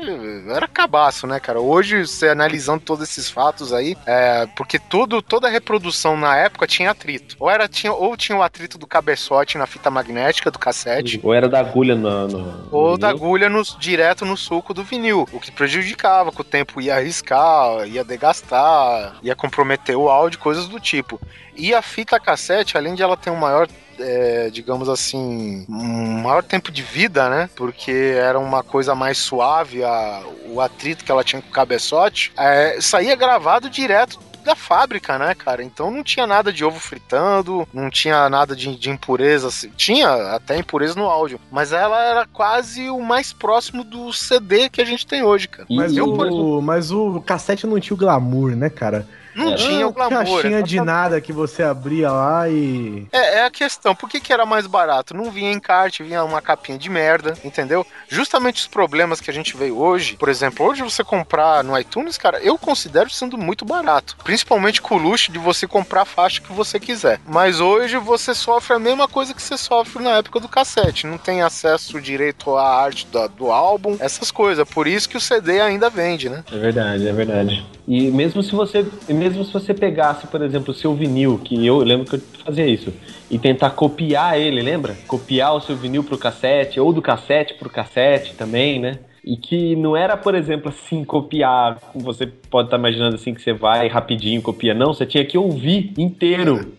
era 0.51 0.67
cabaço, 0.67 1.27
né, 1.27 1.39
cara? 1.39 1.61
Hoje, 1.61 2.07
você 2.07 2.29
analisando 2.29 2.81
todos 2.81 3.09
esses 3.09 3.31
fatos 3.31 3.73
aí, 3.73 3.97
é, 4.07 4.47
porque 4.57 4.79
tudo, 4.79 5.23
toda 5.23 5.49
reprodução 5.49 6.17
na 6.17 6.37
época 6.37 6.67
tinha 6.67 6.91
atrito. 6.91 7.37
Ou, 7.39 7.49
era, 7.49 7.69
tinha, 7.69 7.93
ou 7.93 8.17
tinha 8.17 8.37
o 8.37 8.43
atrito 8.43 8.77
do 8.77 8.87
cabeçote 8.87 9.57
na 9.57 9.67
fita 9.67 9.91
magnética 9.91 10.51
do 10.51 10.59
cassete, 10.59 11.21
Ou 11.23 11.33
era 11.33 11.49
da 11.49 11.61
agulha 11.61 11.95
no. 11.95 12.27
no- 12.27 12.69
ou 12.73 12.91
no 12.93 12.99
da 12.99 13.09
vinil. 13.13 13.25
agulha 13.25 13.49
no- 13.49 13.63
direto 13.79 14.25
no 14.25 14.37
suco 14.37 14.75
do 14.75 14.83
vinil, 14.83 15.29
o 15.33 15.39
que 15.39 15.53
prejudicava, 15.53 16.33
que 16.33 16.41
o 16.41 16.45
tempo 16.45 16.81
ia 16.81 16.97
arriscar, 16.97 17.87
ia 17.87 18.03
degastar, 18.03 19.17
ia 19.29 19.37
comprometer 19.37 19.97
o 19.97 20.09
áudio, 20.09 20.39
coisas 20.39 20.67
do 20.67 20.81
tipo. 20.81 21.21
E 21.57 21.75
a 21.75 21.81
fita 21.83 22.19
cassete, 22.21 22.77
além 22.77 22.95
de 22.95 23.03
ela 23.03 23.17
ter 23.17 23.31
um 23.31 23.37
maior, 23.37 23.69
é, 23.99 24.49
digamos 24.51 24.89
assim, 24.89 25.65
um 25.69 26.21
maior 26.23 26.43
tempo 26.43 26.71
de 26.71 26.83
vida, 26.83 27.29
né? 27.29 27.49
Porque 27.57 27.91
era 28.17 28.39
uma 28.39 28.63
coisa 28.63 28.95
mais 28.95 29.19
suave, 29.19 29.83
a- 29.85 30.23
o 30.47 30.61
atrito 30.61 31.05
que 31.05 31.11
ela 31.13 31.25
tinha 31.25 31.43
com 31.43 31.49
o 31.49 31.53
cabeçote, 31.53 32.33
é, 32.37 32.79
saía 32.81 33.15
gravado 33.17 33.69
direto 33.71 34.19
da 34.45 34.55
fábrica, 34.55 35.19
né, 35.19 35.35
cara? 35.35 35.63
Então 35.63 35.91
não 35.91 36.03
tinha 36.03 36.27
nada 36.27 36.51
de 36.51 36.65
ovo 36.65 36.81
fritando, 36.81 37.69
não 37.75 37.91
tinha 37.91 38.31
nada 38.31 38.57
de, 38.57 38.75
de 38.77 38.89
impureza. 38.89 39.49
assim. 39.49 39.69
Tinha 39.77 40.09
até 40.35 40.57
impureza 40.57 40.95
no 40.95 41.05
áudio, 41.05 41.39
mas 41.51 41.71
ela 41.73 42.03
era 42.03 42.25
quase 42.27 42.89
o 42.89 43.01
mais 43.01 43.31
próximo 43.33 43.85
do 43.85 44.11
CD 44.13 44.71
que 44.71 44.81
a 44.81 44.87
gente 44.87 45.07
tem 45.07 45.23
hoje, 45.23 45.49
cara. 45.49 45.67
Mas, 45.69 45.93
E- 45.95 46.01
o, 46.01 46.63
mas 46.63 46.91
o 46.91 47.21
cassete 47.21 47.67
não 47.67 47.79
tinha 47.79 47.95
o 47.95 47.99
glamour, 47.99 48.57
né, 48.57 48.71
cara? 48.71 49.07
Não 49.39 49.49
Era. 49.49 49.57
tinha 49.57 49.87
o 49.87 49.93
glamour. 49.93 50.25
Caixinha 50.43 50.63
de 50.63 50.81
nada 50.81 51.21
que 51.21 51.33
você 51.33 51.63
abria 51.63 52.11
lá 52.11 52.49
e. 52.49 53.07
É, 53.13 53.39
é 53.39 53.45
a 53.45 53.51
questão. 53.51 53.95
Por 53.95 54.09
que, 54.09 54.21
que 54.21 54.33
era 54.33 54.45
mais 54.45 54.67
barato? 54.67 55.15
Não 55.15 55.31
vinha 55.31 55.53
encarte, 55.53 56.03
vinha 56.03 56.25
uma 56.25 56.43
capinha 56.43 56.77
de 56.77 56.91
merda, 56.91 57.35
entendeu? 57.45 57.87
Justamente 58.09 58.61
os 58.63 58.67
problemas 58.67 59.21
que 59.21 59.31
a 59.31 59.35
gente 59.35 59.57
vê 59.57 59.71
hoje, 59.71 60.17
por 60.17 60.29
exemplo, 60.29 60.67
hoje 60.67 60.83
você 60.83 61.05
comprar 61.05 61.63
no 61.63 61.79
iTunes, 61.79 62.19
cara, 62.19 62.39
eu 62.41 62.59
considero 62.59 63.09
sendo 63.11 63.39
muito 63.39 63.65
barato. 63.65 64.17
Principalmente 64.25 64.83
com 64.83 64.97
o 64.97 64.99
luxo 64.99 65.31
de 65.31 65.39
você 65.39 65.67
comprar 65.67 66.03
a 66.03 66.07
faixa 66.07 66.41
que 66.41 66.53
você 66.53 66.81
quiser. 66.81 67.21
Mas 67.27 67.61
hoje 67.61 67.97
você 67.97 68.35
sofre 68.35 68.75
a 68.75 68.79
mesma 68.79 69.07
coisa 69.07 69.33
que 69.33 69.41
você 69.43 69.57
sofre 69.57 70.03
na 70.03 70.17
época 70.19 70.41
do 70.41 70.49
cassete. 70.49 71.07
Não 71.07 71.19
tem 71.19 71.43
acesso 71.43 72.01
direito 72.01 72.57
à 72.57 72.83
arte 72.83 73.07
da- 73.07 73.27
do 73.27 73.51
álbum, 73.53 73.97
essas 74.01 74.31
coisas. 74.31 74.69
Por 74.69 74.87
isso 74.87 75.09
que 75.09 75.17
o 75.17 75.21
CD 75.21 75.61
ainda 75.61 75.89
vende, 75.91 76.29
né? 76.29 76.43
É 76.53 76.57
verdade, 76.59 77.07
é 77.09 77.13
verdade. 77.13 77.67
E 77.87 78.11
mesmo 78.11 78.43
se 78.43 78.53
você, 78.53 78.87
mesmo 79.29 79.45
se 79.45 79.53
você 79.53 79.75
pegasse, 79.75 80.27
por 80.27 80.41
exemplo, 80.41 80.73
o 80.73 80.75
seu 80.75 80.95
vinil, 80.95 81.39
que 81.39 81.67
eu 81.67 81.79
lembro 81.79 82.07
que 82.07 82.17
eu 82.17 82.21
fazia 82.45 82.67
isso, 82.67 82.93
e 83.31 83.39
tentar 83.39 83.71
copiar 83.71 84.39
ele, 84.39 84.63
lembra? 84.63 84.97
Copiar 85.07 85.55
o 85.55 85.61
seu 85.61 85.77
vinil 85.77 86.03
pro 86.03 86.17
cassete, 86.17 86.81
ou 86.81 86.93
do 86.93 87.03
cassete 87.03 87.55
pro 87.55 87.69
cassete 87.69 88.35
também, 88.35 88.81
né? 88.81 88.99
E 89.23 89.37
que 89.37 89.77
não 89.77 89.95
era, 89.95 90.17
por 90.17 90.35
exemplo, 90.35 90.71
assim, 90.71 91.05
copiar, 91.05 91.79
como 91.93 92.03
você 92.03 92.27
pode 92.27 92.69
estar 92.69 92.79
imaginando 92.79 93.17
assim, 93.17 93.35
que 93.35 93.43
você 93.43 93.53
vai 93.53 93.87
rapidinho 93.87 94.41
copia. 94.41 94.73
Não, 94.73 94.95
você 94.95 95.05
tinha 95.05 95.25
que 95.25 95.37
ouvir 95.37 95.93
inteiro 95.99 96.73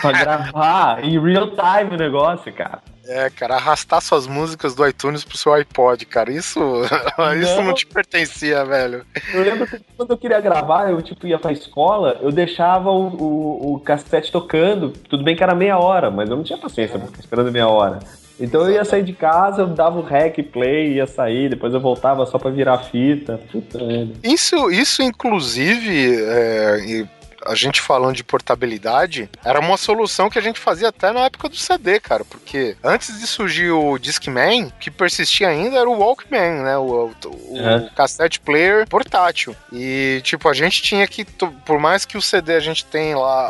pra 0.00 0.10
gravar 0.18 1.04
em 1.04 1.20
real 1.20 1.48
time 1.50 1.94
o 1.94 1.98
negócio, 1.98 2.52
cara. 2.52 2.82
É, 3.14 3.30
cara, 3.30 3.56
arrastar 3.56 4.00
suas 4.00 4.26
músicas 4.26 4.74
do 4.74 4.86
iTunes 4.86 5.24
pro 5.24 5.36
seu 5.36 5.52
iPod, 5.52 6.04
cara. 6.06 6.32
Isso, 6.32 6.58
isso 7.40 7.56
não 7.56 7.64
Não. 7.64 7.74
te 7.74 7.86
pertencia, 7.86 8.64
velho. 8.64 9.04
Eu 9.34 9.42
lembro 9.42 9.66
que 9.66 9.78
quando 9.96 10.10
eu 10.10 10.16
queria 10.18 10.40
gravar, 10.40 10.90
eu 10.90 11.02
tipo 11.02 11.26
ia 11.26 11.38
pra 11.38 11.52
escola, 11.52 12.18
eu 12.22 12.32
deixava 12.32 12.90
o, 12.90 13.06
o, 13.08 13.74
o 13.74 13.80
cassete 13.80 14.32
tocando. 14.32 14.90
Tudo 15.08 15.22
bem 15.24 15.36
que 15.36 15.42
era 15.42 15.54
meia 15.54 15.78
hora, 15.78 16.10
mas 16.10 16.30
eu 16.30 16.36
não 16.36 16.42
tinha 16.44 16.58
paciência 16.58 16.98
pra 16.98 17.06
ficar 17.08 17.20
esperando 17.20 17.52
meia 17.52 17.68
hora. 17.68 17.98
Então 18.40 18.62
eu 18.62 18.70
ia 18.72 18.84
sair 18.84 19.04
de 19.04 19.12
casa, 19.12 19.62
eu 19.62 19.66
dava 19.68 19.98
o 19.98 20.02
rec 20.02 20.42
play, 20.50 20.94
ia 20.94 21.06
sair, 21.06 21.50
depois 21.50 21.72
eu 21.74 21.80
voltava 21.80 22.24
só 22.26 22.38
pra 22.38 22.50
virar 22.50 22.78
fita. 22.78 23.38
Puta. 23.52 23.78
Isso, 24.24 24.70
isso 24.70 25.02
inclusive, 25.02 26.16
é, 26.24 27.06
a 27.46 27.54
gente 27.54 27.80
falando 27.80 28.16
de 28.16 28.24
portabilidade, 28.24 29.28
era 29.44 29.60
uma 29.60 29.76
solução 29.76 30.30
que 30.30 30.38
a 30.38 30.42
gente 30.42 30.60
fazia 30.60 30.88
até 30.88 31.12
na 31.12 31.20
época 31.20 31.48
do 31.48 31.56
CD, 31.56 31.98
cara, 32.00 32.24
porque 32.24 32.76
antes 32.82 33.18
de 33.18 33.26
surgir 33.26 33.70
o 33.70 33.98
Discman, 33.98 34.66
o 34.66 34.72
que 34.78 34.90
persistia 34.90 35.48
ainda 35.48 35.78
era 35.78 35.88
o 35.88 35.98
Walkman, 35.98 36.62
né, 36.62 36.76
o, 36.78 37.10
o, 37.24 37.58
É. 37.58 37.76
o 37.76 37.90
cassette 37.94 38.40
player 38.40 38.86
portátil. 38.88 39.54
E, 39.72 40.20
tipo, 40.22 40.48
a 40.48 40.52
gente 40.52 40.82
tinha 40.82 41.06
que, 41.06 41.24
por 41.24 41.78
mais 41.78 42.04
que 42.04 42.16
o 42.16 42.22
CD 42.22 42.54
a 42.54 42.60
gente 42.60 42.84
tem 42.84 43.14
lá 43.14 43.46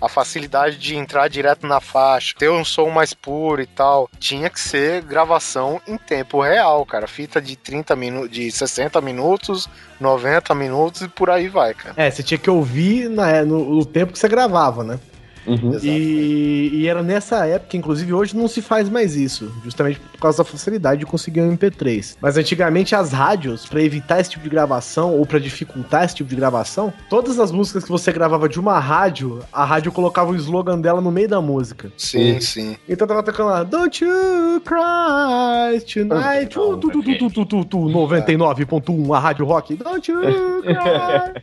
a, 0.00 0.06
a 0.06 0.08
facilidade 0.08 0.76
de 0.78 0.96
entrar 0.96 1.28
direto 1.28 1.66
na 1.66 1.80
faixa, 1.80 2.34
ter 2.38 2.50
um 2.50 2.64
som 2.64 2.90
mais 2.90 3.12
puro 3.14 3.62
e 3.62 3.66
tal, 3.66 4.08
tinha 4.18 4.50
que 4.50 4.60
ser 4.60 5.02
gravação 5.02 5.80
em 5.86 5.96
tempo 5.96 6.40
real, 6.40 6.84
cara, 6.86 7.06
fita 7.06 7.40
de 7.40 7.56
30 7.56 7.96
minutos, 7.96 8.30
de 8.30 8.50
60 8.50 9.00
minutos, 9.00 9.68
90 10.00 10.54
minutos 10.54 11.02
e 11.02 11.08
por 11.08 11.30
aí 11.30 11.48
vai, 11.48 11.74
cara. 11.74 11.94
É, 11.96 12.10
você 12.10 12.22
tinha 12.22 12.38
que 12.38 12.50
ouvir 12.50 13.08
na, 13.08 13.44
no, 13.44 13.76
no 13.76 13.84
tempo 13.84 14.12
que 14.12 14.18
você 14.18 14.28
gravava, 14.28 14.82
né? 14.84 14.98
Uhum. 15.46 15.78
E, 15.82 16.70
e 16.72 16.88
era 16.88 17.02
nessa 17.02 17.46
época, 17.46 17.76
inclusive 17.76 18.12
hoje 18.12 18.36
não 18.36 18.48
se 18.48 18.62
faz 18.62 18.88
mais 18.88 19.16
isso, 19.16 19.52
justamente 19.64 20.00
por 20.00 20.20
causa 20.20 20.38
da 20.38 20.44
facilidade 20.44 21.00
de 21.00 21.06
conseguir 21.06 21.40
um 21.42 21.56
MP3. 21.56 22.16
Mas 22.20 22.36
antigamente 22.36 22.94
as 22.94 23.12
rádios, 23.12 23.66
pra 23.66 23.82
evitar 23.82 24.20
esse 24.20 24.30
tipo 24.30 24.44
de 24.44 24.50
gravação 24.50 25.14
ou 25.14 25.26
pra 25.26 25.38
dificultar 25.38 26.04
esse 26.04 26.14
tipo 26.16 26.30
de 26.30 26.36
gravação, 26.36 26.92
todas 27.08 27.38
as 27.38 27.50
músicas 27.50 27.84
que 27.84 27.90
você 27.90 28.12
gravava 28.12 28.48
de 28.48 28.58
uma 28.58 28.78
rádio, 28.78 29.40
a 29.52 29.64
rádio 29.64 29.92
colocava 29.92 30.32
o 30.32 30.36
slogan 30.36 30.80
dela 30.80 31.00
no 31.00 31.10
meio 31.10 31.28
da 31.28 31.40
música. 31.40 31.92
Sim, 31.96 32.40
sim. 32.40 32.76
Então 32.88 33.06
tava 33.06 33.22
tocando 33.22 33.50
lá, 33.50 33.62
Don't 33.62 34.04
you 34.04 34.60
cry 34.64 35.80
tonight, 35.80 36.48
tu, 36.50 36.76
tu, 36.78 36.90
tu, 36.90 37.02
tu, 37.02 37.18
tu, 37.18 37.30
tu, 37.30 37.44
tu, 37.46 37.64
tu, 37.64 37.78
99.1, 37.78 39.16
a 39.16 39.18
rádio 39.18 39.44
rock, 39.44 39.76
Don't 39.76 40.10
you 40.10 40.20
cry. 40.62 41.42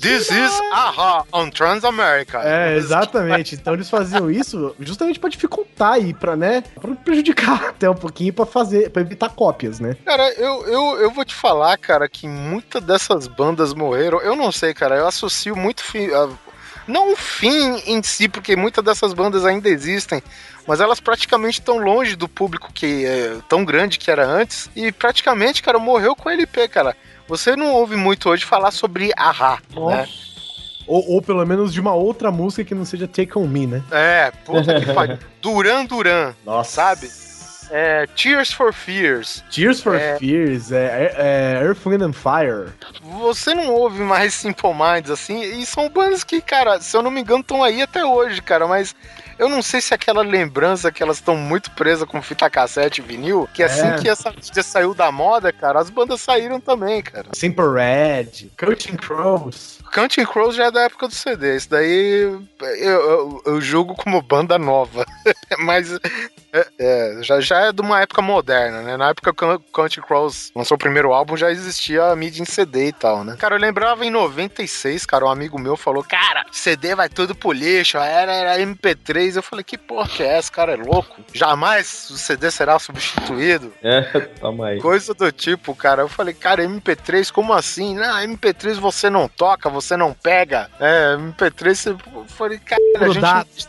This 0.00 0.30
is 0.30 0.60
Aha 0.72 1.24
on 1.32 1.50
Transamerica. 1.50 2.40
É, 2.44 2.76
exatamente. 2.76 3.54
Então 3.54 3.74
eles 3.74 3.88
faziam 3.90 4.30
isso 4.30 4.74
justamente 4.80 5.18
pra 5.18 5.28
dificultar 5.28 5.98
e 6.00 6.12
pra, 6.14 6.36
né, 6.36 6.62
pra 6.80 6.94
prejudicar 6.94 7.66
até 7.70 7.88
um 7.88 7.94
pouquinho 7.94 8.32
pra 8.32 8.46
fazer, 8.46 8.90
para 8.90 9.02
evitar 9.02 9.30
cópias, 9.30 9.80
né? 9.80 9.96
Cara, 10.04 10.32
eu, 10.34 10.66
eu, 10.66 11.00
eu 11.00 11.10
vou 11.10 11.24
te 11.24 11.34
falar, 11.34 11.76
cara, 11.78 12.08
que 12.08 12.28
muitas 12.28 12.82
dessas 12.82 13.26
bandas 13.26 13.74
morreram. 13.74 14.20
Eu 14.20 14.36
não 14.36 14.52
sei, 14.52 14.72
cara, 14.74 14.96
eu 14.96 15.06
associo 15.06 15.56
muito. 15.56 15.82
Fi, 15.82 16.12
a- 16.14 16.28
não 16.86 17.12
o 17.12 17.16
fim 17.16 17.82
em 17.86 18.02
si, 18.02 18.28
porque 18.28 18.56
muitas 18.56 18.82
dessas 18.84 19.12
bandas 19.12 19.44
ainda 19.44 19.68
existem. 19.68 20.22
Mas 20.66 20.80
elas 20.80 21.00
praticamente 21.00 21.60
estão 21.60 21.78
longe 21.78 22.14
do 22.16 22.28
público 22.28 22.70
que 22.72 23.04
é 23.04 23.36
tão 23.48 23.64
grande 23.64 23.98
que 23.98 24.10
era 24.10 24.26
antes. 24.26 24.70
E 24.76 24.90
praticamente, 24.92 25.62
cara, 25.62 25.78
morreu 25.78 26.14
com 26.16 26.30
LP, 26.30 26.68
cara. 26.68 26.96
Você 27.28 27.54
não 27.54 27.72
ouve 27.72 27.94
muito 27.94 28.28
hoje 28.30 28.44
falar 28.44 28.70
sobre 28.70 29.12
Ahá, 29.16 29.58
né? 29.76 30.08
Ou, 30.86 31.06
ou 31.12 31.22
pelo 31.22 31.44
menos 31.46 31.72
de 31.72 31.80
uma 31.80 31.94
outra 31.94 32.30
música 32.32 32.64
que 32.64 32.74
não 32.74 32.84
seja 32.86 33.06
Take 33.06 33.38
On 33.38 33.46
Me, 33.46 33.66
né? 33.66 33.82
É, 33.90 34.30
puta 34.44 34.80
que 34.80 34.86
pariu. 34.92 35.18
Duran 35.42 35.84
Duran, 35.84 36.32
Nossa. 36.46 36.70
sabe? 36.70 37.10
É, 37.70 38.06
Tears 38.16 38.50
for 38.50 38.72
Fears. 38.72 39.44
Tears 39.50 39.82
for 39.82 39.94
É. 39.94 40.18
Fears, 40.18 40.72
é, 40.72 41.12
é 41.14 41.60
Earth, 41.62 41.84
Wind 41.84 42.00
and 42.00 42.14
Fire. 42.14 42.72
Você 43.20 43.52
não 43.54 43.74
ouve 43.74 44.00
mais 44.02 44.32
Simple 44.32 44.72
Minds 44.72 45.10
assim, 45.10 45.42
e 45.42 45.66
são 45.66 45.90
bandas 45.90 46.24
que, 46.24 46.40
cara, 46.40 46.80
se 46.80 46.96
eu 46.96 47.02
não 47.02 47.10
me 47.10 47.20
engano, 47.20 47.40
estão 47.40 47.62
aí 47.62 47.82
até 47.82 48.02
hoje, 48.02 48.40
cara, 48.40 48.66
mas 48.66 48.96
eu 49.38 49.48
não 49.48 49.62
sei 49.62 49.80
se 49.80 49.94
aquela 49.94 50.22
lembrança 50.22 50.90
que 50.90 51.02
elas 51.02 51.16
estão 51.18 51.36
muito 51.36 51.70
presas 51.72 52.08
com 52.08 52.20
fita 52.22 52.48
cassete 52.50 53.00
e 53.00 53.04
vinil, 53.04 53.48
que 53.54 53.62
assim 53.62 53.86
É. 53.86 53.98
que 53.98 54.08
essa 54.08 54.30
mídia 54.30 54.62
saiu 54.62 54.94
da 54.94 55.10
moda, 55.12 55.52
cara, 55.52 55.78
as 55.80 55.90
bandas 55.90 56.20
saíram 56.20 56.60
também, 56.60 57.02
cara. 57.02 57.28
Simple 57.34 57.64
Red, 57.74 58.50
Coaching 58.58 58.96
Crows. 58.96 59.78
Counting 59.92 60.26
Crows 60.26 60.54
já 60.54 60.66
é 60.66 60.70
da 60.70 60.82
época 60.82 61.08
do 61.08 61.14
CD, 61.14 61.56
isso 61.56 61.70
daí 61.70 62.20
eu, 62.20 62.42
eu, 62.60 63.42
eu 63.46 63.60
julgo 63.60 63.94
como 63.94 64.20
banda 64.20 64.58
nova, 64.58 65.06
mas 65.60 65.90
é, 66.52 66.66
é, 66.78 67.18
já, 67.22 67.40
já 67.40 67.60
é 67.66 67.72
de 67.72 67.80
uma 67.80 68.00
época 68.02 68.20
moderna, 68.20 68.82
né? 68.82 68.96
Na 68.98 69.08
época 69.10 69.32
que 69.32 69.44
o 69.44 69.58
Counting 69.72 70.02
Crows 70.02 70.52
lançou 70.54 70.74
o 70.74 70.78
primeiro 70.78 71.12
álbum, 71.14 71.36
já 71.38 71.50
existia 71.50 72.04
a 72.04 72.16
mídia 72.16 72.42
em 72.42 72.44
CD 72.44 72.88
e 72.88 72.92
tal, 72.92 73.24
né? 73.24 73.36
Cara, 73.38 73.54
eu 73.54 73.60
lembrava 73.60 74.04
em 74.04 74.10
96, 74.10 75.06
cara, 75.06 75.24
um 75.24 75.30
amigo 75.30 75.58
meu 75.58 75.74
falou, 75.76 76.04
cara, 76.04 76.44
CD 76.52 76.94
vai 76.94 77.08
tudo 77.08 77.34
pro 77.34 77.50
lixo, 77.52 77.96
era, 77.96 78.32
era 78.32 78.58
MP3, 78.62 79.27
eu 79.36 79.42
falei, 79.42 79.64
que 79.64 79.78
porra 79.78 80.08
que 80.08 80.22
é 80.22 80.38
essa, 80.38 80.50
cara 80.50 80.72
é 80.72 80.76
louco, 80.76 81.20
jamais 81.32 82.10
o 82.10 82.16
CD 82.16 82.50
será 82.50 82.78
substituído, 82.78 83.72
É, 83.82 84.02
toma 84.40 84.68
aí. 84.68 84.80
Coisa 84.80 85.14
do 85.14 85.30
tipo, 85.32 85.74
cara. 85.74 86.02
Eu 86.02 86.08
falei, 86.08 86.34
cara, 86.34 86.64
MP3, 86.64 87.30
como 87.30 87.52
assim? 87.52 87.94
Não, 87.94 88.16
MP3 88.18 88.74
você 88.74 89.10
não 89.10 89.28
toca, 89.28 89.68
você 89.68 89.96
não 89.96 90.12
pega. 90.12 90.70
É, 90.80 91.16
MP3, 91.16 91.74
você... 91.74 91.90
eu 91.90 92.24
falei, 92.26 92.58
cara, 92.58 92.82
a 92.96 93.08
gente 93.08 93.20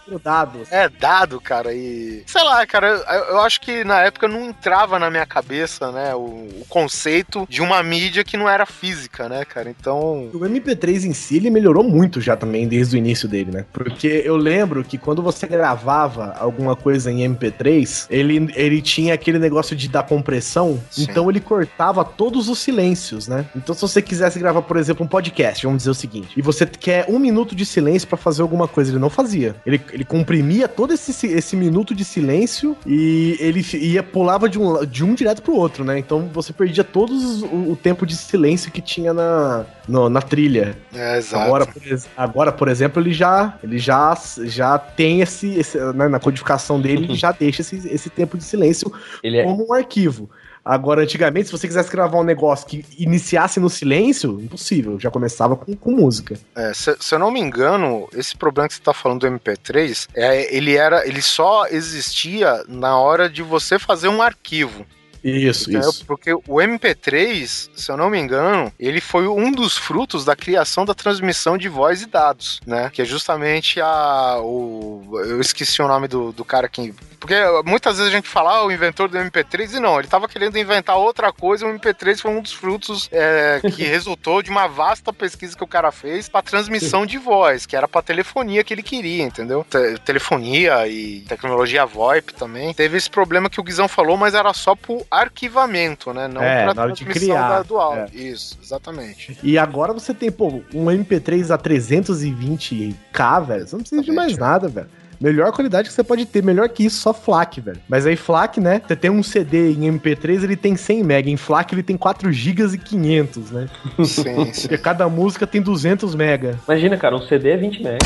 grudados. 0.06 0.72
é 0.72 0.90
dado, 0.90 1.40
cara, 1.42 1.74
e. 1.74 2.24
Sei 2.26 2.44
lá, 2.44 2.66
cara, 2.66 2.88
eu, 2.88 3.24
eu 3.34 3.40
acho 3.42 3.62
que 3.62 3.84
na 3.84 4.02
época 4.02 4.28
não 4.28 4.46
entrava 4.46 5.00
na 5.00 5.10
minha 5.10 5.26
cabeça, 5.26 5.92
né, 5.92 6.16
o, 6.16 6.20
o 6.20 6.66
conceito 6.68 7.46
de 7.50 7.62
uma 7.62 7.82
mídia 7.84 8.24
que 8.24 8.38
não 8.38 8.50
era 8.50 8.66
física, 8.66 9.30
né, 9.30 9.46
cara? 9.46 9.70
Então. 9.70 10.30
O 10.34 10.40
MP3 10.40 11.06
em 11.06 11.14
si, 11.14 11.38
ele 11.38 11.50
melhorou 11.50 11.84
muito 11.84 12.22
já 12.22 12.36
também 12.36 12.68
desde 12.68 12.96
o 12.96 12.98
início 12.98 13.28
dele, 13.28 13.52
né? 13.52 13.66
Porque 13.72 14.22
eu 14.26 14.36
lembro 14.36 14.84
que 14.84 14.98
quando 14.98 15.22
você 15.22 15.46
gravava 15.50 16.36
alguma 16.40 16.76
coisa 16.76 17.12
em 17.12 17.20
MP3, 17.28 18.06
ele, 18.10 18.52
ele 18.56 18.82
tinha 18.82 19.14
aquele 19.14 19.40
negócio 19.40 19.76
de 19.76 19.88
dar 19.88 20.04
compressão, 20.04 20.80
Sim. 20.90 21.04
então 21.10 21.30
ele 21.30 21.40
cortava 21.40 22.04
todos 22.06 22.48
os 22.50 22.60
silêncios, 22.60 23.28
né? 23.28 23.46
Então 23.56 23.74
se 23.76 23.82
você 23.82 24.02
quisesse 24.02 24.40
gravar, 24.40 24.62
por 24.62 24.78
exemplo, 24.78 25.06
um 25.06 25.08
podcast, 25.10 25.66
vamos 25.66 25.80
dizer 25.80 25.90
o 25.92 25.96
seguinte, 25.96 26.30
e 26.38 26.42
você 26.42 26.66
quer 26.66 27.06
um 27.10 27.20
minuto 27.20 27.56
de 27.56 27.66
silêncio 27.66 28.08
pra 28.08 28.18
fazer 28.18 28.42
alguma 28.42 28.68
coisa, 28.68 28.92
ele 28.92 29.00
não 29.00 29.10
fazia. 29.10 29.56
Ele, 29.66 29.82
ele 29.92 30.04
comprimia 30.06 30.68
todo 30.68 30.94
esse, 30.94 31.28
esse 31.28 31.56
minuto 31.56 31.94
de 31.96 32.06
silêncio 32.06 32.76
e 32.86 33.36
ele 33.40 33.66
ia 33.74 34.04
pulava 34.04 34.48
de 34.50 34.60
um, 34.60 34.86
de 34.86 35.04
um 35.04 35.14
direto 35.14 35.42
pro 35.42 35.56
outro, 35.56 35.84
né? 35.84 35.98
Então 36.00 36.30
você 36.34 36.54
perdia 36.54 36.84
todo 36.84 37.12
o, 37.14 37.72
o 37.72 37.76
tempo 37.76 38.06
de 38.06 38.16
silêncio 38.16 38.72
que 38.72 38.82
tinha 38.82 39.14
na, 39.14 39.66
no- 39.88 40.10
na 40.10 40.22
trilha. 40.22 40.78
É, 40.94 41.18
exato. 41.18 41.44
Agora, 41.44 41.66
por, 41.66 41.82
agora, 42.18 42.52
por 42.52 42.68
exemplo, 42.68 43.02
ele 43.02 43.14
já, 43.14 43.54
ele 43.64 43.78
já, 43.78 44.18
já 44.44 44.78
tem 44.78 45.22
esse, 45.22 45.39
esse 45.48 45.78
né, 45.94 46.08
na 46.08 46.20
codificação 46.20 46.80
dele, 46.82 47.06
ele 47.06 47.16
já 47.18 47.32
deixa 47.32 47.62
esse, 47.62 47.88
esse 47.88 48.10
tempo 48.10 48.38
de 48.38 48.44
silêncio 48.44 48.92
Ele 49.24 49.38
é, 49.38 49.44
como 49.44 49.68
um 49.68 49.74
arquivo. 49.74 50.30
Agora, 50.64 51.02
antigamente, 51.02 51.48
se 51.48 51.52
você 51.52 51.68
quisesse 51.68 51.90
gravar 51.90 52.20
um 52.20 52.24
negócio 52.24 52.68
que 52.68 52.86
iniciasse 52.98 53.60
no 53.60 53.70
silêncio, 53.70 54.40
impossível, 54.42 55.00
já 55.00 55.10
começava 55.10 55.56
com, 55.56 55.76
com 55.76 55.92
música. 55.92 56.38
É, 56.56 56.74
se, 56.74 56.96
se 57.00 57.16
eu 57.16 57.20
não 57.20 57.32
me 57.32 57.40
engano, 57.40 58.08
esse 58.14 58.36
problema 58.36 58.68
que 58.68 58.76
você 58.76 58.82
tá 58.82 58.94
falando 58.94 59.22
do 59.22 59.28
MP3, 59.28 60.08
é, 60.14 60.56
ele 60.56 60.76
era, 60.76 61.08
ele 61.08 61.22
só 61.22 61.66
existia 61.68 62.64
na 62.68 62.98
hora 63.00 63.30
de 63.30 63.42
você 63.42 63.80
fazer 63.80 64.10
um 64.10 64.22
arquivo. 64.22 64.86
Isso, 65.24 65.70
Entendeu? 65.70 65.90
isso. 65.90 66.06
Porque 66.06 66.34
o 66.34 66.42
MP3, 66.44 67.70
se 67.76 67.92
eu 67.92 67.98
não 67.98 68.10
me 68.10 68.20
engano, 68.20 68.72
ele 68.80 69.02
foi 69.02 69.28
um 69.28 69.52
dos 69.52 69.78
frutos 69.78 70.24
da 70.26 70.36
criação 70.36 70.86
da 70.86 70.94
transmissão 70.94 71.58
de 71.58 71.70
voz 71.70 72.02
e 72.02 72.06
dados, 72.06 72.60
né? 72.66 72.90
Que 72.94 73.02
é 73.02 73.06
justamente 73.06 73.80
a. 73.82 74.38
O, 74.42 75.20
eu 75.26 75.40
esqueci 75.42 75.82
o 75.82 75.88
nome 75.88 76.08
do, 76.08 76.32
do 76.32 76.44
cara 76.46 76.68
que. 76.68 76.94
Porque 77.20 77.36
muitas 77.66 77.98
vezes 77.98 78.14
a 78.14 78.16
gente 78.16 78.30
fala, 78.30 78.56
ah, 78.60 78.66
o 78.66 78.72
inventor 78.72 79.10
do 79.10 79.18
MP3, 79.18 79.74
e 79.76 79.80
não, 79.82 80.00
ele 80.00 80.08
tava 80.08 80.26
querendo 80.26 80.58
inventar 80.58 80.96
outra 80.96 81.34
coisa, 81.34 81.68
o 81.68 81.70
MP3 81.78 82.18
foi 82.22 82.32
um 82.32 82.42
dos 82.42 82.54
frutos 82.54 83.10
é, 83.12 83.60
que 83.76 83.84
resultou 83.84 84.42
de 84.42 84.50
uma 84.50 84.68
vasta 84.68 85.12
pesquisa 85.12 85.54
que 85.56 85.64
o 85.64 85.68
cara 85.68 85.92
fez 85.92 86.30
pra 86.30 86.42
transmissão 86.42 87.06
de 87.06 87.18
voz, 87.18 87.66
que 87.66 87.76
era 87.76 87.90
pra 87.90 88.02
telefonia 88.02 88.64
que 88.64 88.74
ele 88.74 88.82
queria, 88.82 89.24
entendeu? 89.24 89.66
Te- 89.70 89.98
telefonia 90.06 90.88
e 90.88 91.20
tecnologia 91.28 91.86
VoIP 91.86 92.34
também. 92.36 92.74
Teve 92.74 92.98
esse 92.98 93.10
problema 93.10 93.50
que 93.50 93.60
o 93.60 93.64
Guizão 93.64 93.90
falou, 93.90 94.16
mas 94.16 94.34
era 94.34 94.54
só 94.54 94.74
pro 94.74 95.06
arquivamento, 95.10 96.14
né? 96.14 96.28
Não 96.28 96.42
É, 96.42 96.66
pra 96.66 96.74
na 96.74 96.82
hora 96.84 96.94
de 96.94 97.04
transmissão 97.04 97.36
criar, 97.36 97.64
do 97.64 97.78
áudio. 97.78 98.20
Isso, 98.20 98.58
exatamente. 98.62 99.38
E 99.44 99.58
agora 99.58 99.94
você 99.94 100.14
tem, 100.14 100.32
pô, 100.32 100.62
um 100.74 100.86
MP3 100.86 101.52
a 101.54 101.58
320k, 101.58 103.46
velho. 103.46 103.68
Você 103.68 103.76
não 103.76 103.82
precisa 103.82 104.04
de 104.04 104.12
mais 104.12 104.38
nada, 104.38 104.68
velho. 104.68 104.88
Melhor 105.20 105.52
qualidade 105.52 105.90
que 105.90 105.94
você 105.94 106.04
pode 106.04 106.26
ter, 106.26 106.42
melhor 106.42 106.70
que 106.70 106.86
isso, 106.86 107.02
só 107.02 107.14
FLAC, 107.14 107.60
velho. 107.60 107.80
Mas 107.90 108.06
aí 108.06 108.16
FLAC, 108.16 108.62
né? 108.62 108.82
Você 108.88 108.96
tem 108.96 109.12
um 109.12 109.22
CD 109.22 109.74
em 109.74 109.92
MP3, 110.00 110.44
ele 110.44 110.56
tem 110.56 110.78
100 110.78 111.04
MB, 111.04 111.32
em 111.32 111.36
FLAC 111.36 111.74
ele 111.74 111.84
tem 111.84 111.98
4 111.98 112.32
GB 112.32 112.76
e 112.76 112.78
500, 112.78 113.52
né? 113.52 113.70
Sim, 114.06 114.54
sim. 114.54 114.62
Porque 114.70 114.78
cada 114.78 115.10
música 115.10 115.46
tem 115.46 115.62
200 115.62 116.16
MB. 116.16 116.56
Imagina, 116.66 116.98
cara, 116.98 117.18
um 117.18 117.22
CD 117.22 117.50
é 117.50 117.58
20 117.58 117.84
mega. 117.84 117.98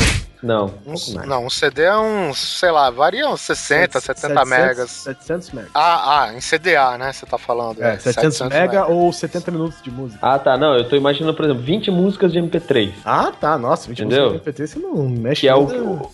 Não, 0.44 0.74
Um- 0.86 1.26
não, 1.26 1.46
um 1.46 1.50
CD 1.50 1.84
é 1.84 1.96
uns, 1.96 2.58
sei 2.60 2.70
lá, 2.70 2.90
varia 2.90 3.26
uns 3.28 3.40
60, 3.40 3.98
70 3.98 4.44
megas. 4.44 4.90
700 4.90 5.48
MB. 5.54 5.68
Ah, 5.74 6.20
ah, 6.24 6.34
em 6.34 6.40
CDA, 6.40 6.98
né? 6.98 7.12
Você 7.12 7.24
tá 7.24 7.38
falando. 7.38 7.82
É, 7.82 7.96
700 7.98 8.40
MB 8.42 8.76
ou 8.90 9.10
70 9.10 9.50
minutos 9.50 9.80
de 9.82 9.90
música. 9.90 10.18
Ah, 10.20 10.38
tá. 10.38 10.56
Não, 10.58 10.76
eu 10.76 10.86
tô 10.88 10.96
imaginando, 10.96 11.34
por 11.34 11.46
exemplo, 11.46 11.62
20 11.62 11.90
músicas 11.90 12.30
de 12.30 12.38
MP3. 12.38 12.92
Ah, 13.04 13.32
tá. 13.40 13.56
Nossa, 13.56 13.88
20 13.88 14.00
Entendeu? 14.04 14.32
músicas 14.32 14.54
de 14.54 14.62
MP3 14.62 14.66
você 14.66 14.78
não 14.78 15.08
mexe 15.08 15.40
Que 15.40 15.48
é, 15.48 15.54
o, 15.54 15.62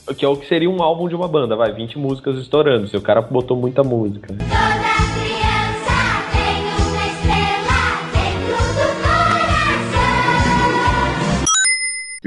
o- 0.09 0.15
que 0.15 0.25
é 0.25 0.29
o 0.29 0.37
que 0.37 0.47
seria 0.47 0.71
um 0.71 0.81
álbum 0.83 1.09
de 1.09 1.15
uma 1.17 1.27
banda, 1.27 1.57
vai, 1.57 1.73
20 1.73 1.99
músicas 1.99 2.37
estourando. 2.39 2.87
Se 2.87 2.97
o 2.97 3.01
cara 3.03 3.21
botou 3.21 3.57
muita 3.57 3.83
música. 3.83 4.29
Toda 4.29 4.90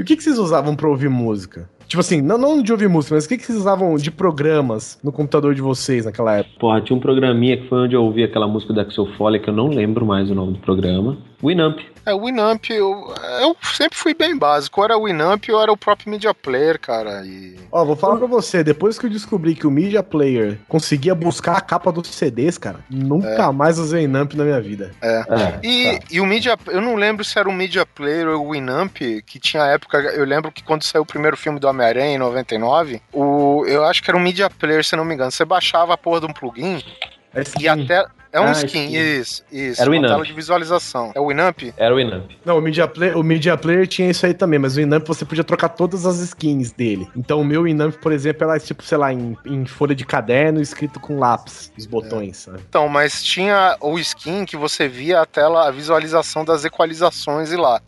o 0.04 0.06
que, 0.06 0.16
que 0.16 0.22
vocês 0.22 0.38
usavam 0.38 0.76
pra 0.76 0.86
ouvir 0.86 1.08
música? 1.08 1.66
Tipo 1.88 2.00
assim, 2.00 2.20
não, 2.20 2.36
não 2.36 2.62
de 2.62 2.70
ouvir 2.72 2.88
música, 2.88 3.14
mas 3.14 3.24
o 3.24 3.28
que, 3.28 3.38
que 3.38 3.44
vocês 3.44 3.58
usavam 3.58 3.96
de 3.96 4.10
programas 4.10 4.98
no 5.02 5.10
computador 5.10 5.54
de 5.54 5.62
vocês 5.62 6.04
naquela 6.04 6.36
época? 6.36 6.56
Porra, 6.60 6.80
tinha 6.82 6.96
um 6.96 7.00
programinha 7.00 7.56
que 7.56 7.68
foi 7.68 7.78
onde 7.78 7.96
eu 7.96 8.04
ouvi 8.04 8.22
aquela 8.22 8.46
música 8.46 8.74
da 8.74 8.82
Axel 8.82 9.06
Foley, 9.16 9.40
que 9.40 9.48
eu 9.48 9.54
não 9.54 9.68
lembro 9.68 10.04
mais 10.04 10.30
o 10.30 10.34
nome 10.34 10.52
do 10.52 10.58
programa. 10.58 11.16
Winamp. 11.46 11.80
É, 12.06 12.12
o 12.12 12.24
Winamp, 12.24 12.68
eu, 12.70 13.14
eu 13.40 13.56
sempre 13.62 13.96
fui 13.96 14.14
bem 14.14 14.36
básico. 14.36 14.80
Ou 14.80 14.84
era 14.84 14.98
o 14.98 15.04
Winamp 15.04 15.44
ou 15.50 15.62
era 15.62 15.72
o 15.72 15.76
próprio 15.76 16.10
Media 16.10 16.34
Player, 16.34 16.78
cara. 16.78 17.24
E... 17.24 17.56
Ó, 17.72 17.84
vou 17.84 17.96
falar 17.96 18.16
pra 18.16 18.26
você, 18.26 18.62
depois 18.62 18.98
que 18.98 19.06
eu 19.06 19.10
descobri 19.10 19.54
que 19.54 19.66
o 19.66 19.70
Media 19.70 20.02
Player 20.02 20.58
conseguia 20.68 21.14
buscar 21.14 21.56
a 21.56 21.60
capa 21.60 21.90
dos 21.90 22.08
CDs, 22.08 22.58
cara, 22.58 22.80
nunca 22.90 23.50
mais 23.52 23.78
usei 23.78 24.04
Inamp 24.04 24.34
na 24.34 24.44
minha 24.44 24.60
vida. 24.60 24.92
É. 25.00 25.24
É, 25.28 25.60
E, 25.62 25.98
tá. 25.98 26.06
e 26.10 26.20
o 26.20 26.26
Media, 26.26 26.58
eu 26.66 26.80
não 26.80 26.94
lembro 26.96 27.24
se 27.24 27.38
era 27.38 27.48
o 27.48 27.52
Media 27.52 27.86
Player 27.86 28.28
ou 28.28 28.46
o 28.46 28.52
Winamp, 28.52 28.96
que 29.26 29.38
tinha 29.38 29.64
época, 29.64 29.98
eu 29.98 30.24
lembro 30.24 30.52
que 30.52 30.62
quando 30.62 30.82
saiu 30.82 31.02
o 31.02 31.06
primeiro 31.06 31.36
filme 31.36 31.58
do 31.58 31.66
Homem-Aranha 31.66 32.14
em 32.14 32.18
99, 32.18 33.00
o, 33.12 33.64
eu 33.66 33.84
acho 33.84 34.02
que 34.02 34.10
era 34.10 34.16
um 34.16 34.22
Media 34.22 34.50
Player, 34.50 34.84
se 34.84 34.96
não 34.96 35.04
me 35.04 35.14
engano. 35.14 35.30
Você 35.30 35.44
baixava 35.44 35.94
a 35.94 35.96
porra 35.98 36.20
de 36.20 36.26
um 36.26 36.32
plugin 36.32 36.82
É 37.34 37.42
e 37.60 37.68
até. 37.68 38.04
É 38.34 38.40
um 38.40 38.46
Ah, 38.46 38.50
skin, 38.52 38.66
skin. 38.86 38.96
isso, 39.20 39.44
isso. 39.52 39.80
Era 39.80 39.88
o 39.88 39.92
uma 39.92 40.00
Winamp. 40.00 40.12
tela 40.12 40.24
de 40.26 40.32
visualização. 40.32 41.12
É 41.14 41.20
o 41.20 41.28
Winamp? 41.28 41.62
Era 41.76 41.94
o 41.94 41.98
Winamp. 41.98 42.30
Não, 42.44 42.58
o 42.58 42.60
Media, 42.60 42.88
Player, 42.88 43.16
o 43.16 43.22
Media 43.22 43.56
Player 43.56 43.86
tinha 43.86 44.10
isso 44.10 44.26
aí 44.26 44.34
também, 44.34 44.58
mas 44.58 44.76
o 44.76 44.80
Inamp 44.80 45.06
você 45.06 45.24
podia 45.24 45.44
trocar 45.44 45.68
todas 45.68 46.04
as 46.04 46.18
skins 46.18 46.72
dele. 46.72 47.08
Então 47.16 47.40
o 47.40 47.44
meu 47.44 47.66
Inamp, 47.68 47.94
por 48.02 48.10
exemplo, 48.10 48.50
era 48.50 48.58
tipo, 48.58 48.82
sei 48.82 48.98
lá, 48.98 49.12
em, 49.12 49.36
em 49.46 49.64
folha 49.66 49.94
de 49.94 50.04
caderno 50.04 50.60
escrito 50.60 50.98
com 50.98 51.18
lápis, 51.18 51.72
os 51.78 51.86
botões, 51.86 52.38
sabe? 52.38 52.58
Então, 52.68 52.88
mas 52.88 53.22
tinha 53.22 53.76
o 53.80 53.96
skin 54.00 54.44
que 54.44 54.56
você 54.56 54.88
via 54.88 55.20
a 55.20 55.26
tela, 55.26 55.68
a 55.68 55.70
visualização 55.70 56.44
das 56.44 56.64
equalizações 56.64 57.52
e 57.52 57.56
lá. 57.56 57.80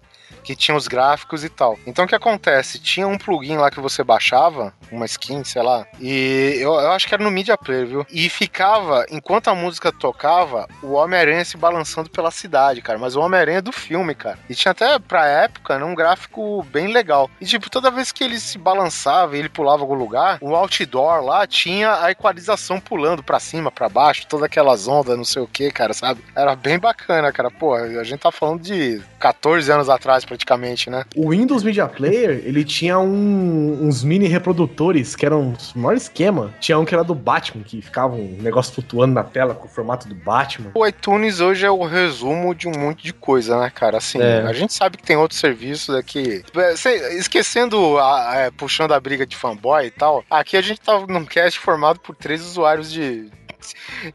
Que 0.47 0.55
tinha 0.55 0.77
os 0.77 0.87
gráficos 0.87 1.43
e 1.43 1.49
tal. 1.49 1.77
Então 1.85 2.05
o 2.05 2.09
que 2.09 2.15
acontece? 2.15 2.79
Tinha 2.79 3.07
um 3.07 3.19
plugin 3.19 3.57
lá 3.57 3.71
que 3.71 3.81
você 3.81 4.05
baixava, 4.05 4.73
uma 4.93 5.05
skin, 5.05 5.43
sei 5.43 5.63
lá. 5.63 5.85
E 6.01 6.57
eu, 6.61 6.73
eu 6.75 6.93
acho 6.93 7.09
que 7.09 7.15
era 7.15 7.25
no 7.25 7.31
Media 7.31 7.59
Player, 7.59 7.87
viu? 7.87 8.07
E 8.11 8.29
ficava, 8.29 9.05
enquanto 9.11 9.49
a 9.49 9.55
música 9.55 9.91
tocava, 9.91 10.69
o 10.83 10.93
Homem-Aranha 10.93 11.45
se 11.45 11.57
balançando 11.57 12.09
pela 12.09 12.31
cidade, 12.31 12.81
cara. 12.81 12.99
Mas 12.99 13.17
o 13.17 13.21
Homem-Aranha 13.21 13.59
é 13.59 13.63
do 13.63 13.73
filme, 13.73 14.15
cara. 14.15 14.39
E 14.49 14.55
tinha 14.55 14.71
até, 14.71 14.99
pra 14.99 15.27
época, 15.27 15.79
né, 15.79 15.85
um 15.85 15.95
gráfico 15.95 16.63
bem 16.71 16.93
legal. 16.93 17.29
E 17.41 17.45
tipo, 17.45 17.69
toda 17.69 17.91
vez 17.91 18.13
que 18.13 18.23
ele 18.23 18.39
se 18.39 18.57
balançava 18.57 19.37
e 19.37 19.41
ele 19.41 19.49
pulava 19.49 19.83
algum 19.83 19.95
lugar, 19.95 20.39
o 20.41 20.55
outdoor 20.55 21.25
lá 21.25 21.47
tinha 21.47 22.03
a 22.03 22.11
equalização 22.13 22.79
pulando 22.79 23.23
pra 23.23 23.41
cima, 23.41 23.71
pra 23.71 23.89
baixo, 23.89 24.27
todas 24.29 24.45
aquelas 24.45 24.87
ondas, 24.87 25.17
não 25.17 25.25
sei 25.25 25.43
o 25.43 25.49
que, 25.49 25.71
cara, 25.71 25.93
sabe? 25.93 26.23
Era 26.35 26.55
bem 26.55 26.79
bacana, 26.79 27.33
cara. 27.33 27.51
Pô, 27.51 27.75
a 27.75 28.05
gente 28.05 28.21
tá 28.21 28.31
falando 28.31 28.61
de 28.61 29.03
14 29.19 29.71
anos 29.73 29.89
atrás, 29.89 30.25
praticamente, 30.37 30.91
né? 30.91 31.05
O 31.17 31.31
Windows 31.31 31.63
Media 31.63 31.87
Player, 31.89 32.43
ele 32.45 32.63
tinha 32.65 32.99
um- 32.99 33.87
uns 33.87 34.05
mini 34.05 34.27
reprodutores 34.29 35.17
que 35.17 35.25
eram 35.25 35.55
o 35.75 35.79
maior 35.79 35.97
esquema. 35.97 36.55
Tinha 36.61 36.79
um 36.79 36.85
que 36.85 36.95
era 36.95 37.03
do 37.03 37.15
Batman, 37.15 37.63
que 37.65 37.81
ficava 37.81 38.15
um 38.15 38.37
negócio 38.41 38.75
flutuando 38.75 39.15
na 39.15 39.25
tela 39.25 39.55
com 39.55 39.67
o 39.67 39.71
formato 39.71 40.07
do 40.09 40.15
Batman. 40.15 40.71
O 40.75 40.87
iTunes 40.87 41.41
hoje 41.41 41.65
é 41.65 41.71
o 41.71 41.85
resumo 41.85 42.55
de 42.55 42.69
um 42.69 42.73
monte 42.79 43.03
de 43.03 43.13
coisa, 43.13 43.59
né, 43.59 43.71
cara? 43.75 43.97
Assim, 43.99 44.21
É. 44.21 44.43
a 44.43 44.53
gente 44.53 44.73
sabe 44.75 44.97
que 44.99 45.03
tem 45.03 45.17
outros 45.17 45.41
serviços 45.41 45.95
aqui. 45.95 46.43
É, 46.55 47.17
Esquecendo, 47.17 47.99
a- 47.99 48.33
é, 48.37 48.51
puxando 48.51 48.93
a 48.93 49.01
briga 49.01 49.27
de 49.27 49.37
fanboy 49.37 49.87
e 49.87 49.91
tal, 49.91 50.25
aqui 50.31 50.57
a 50.57 50.61
gente 50.63 50.81
tá 50.81 50.99
num 51.09 51.25
cast 51.25 51.59
formado 51.59 51.99
por 52.01 52.15
três 52.15 52.45
usuários 52.45 52.93
de. 52.93 53.31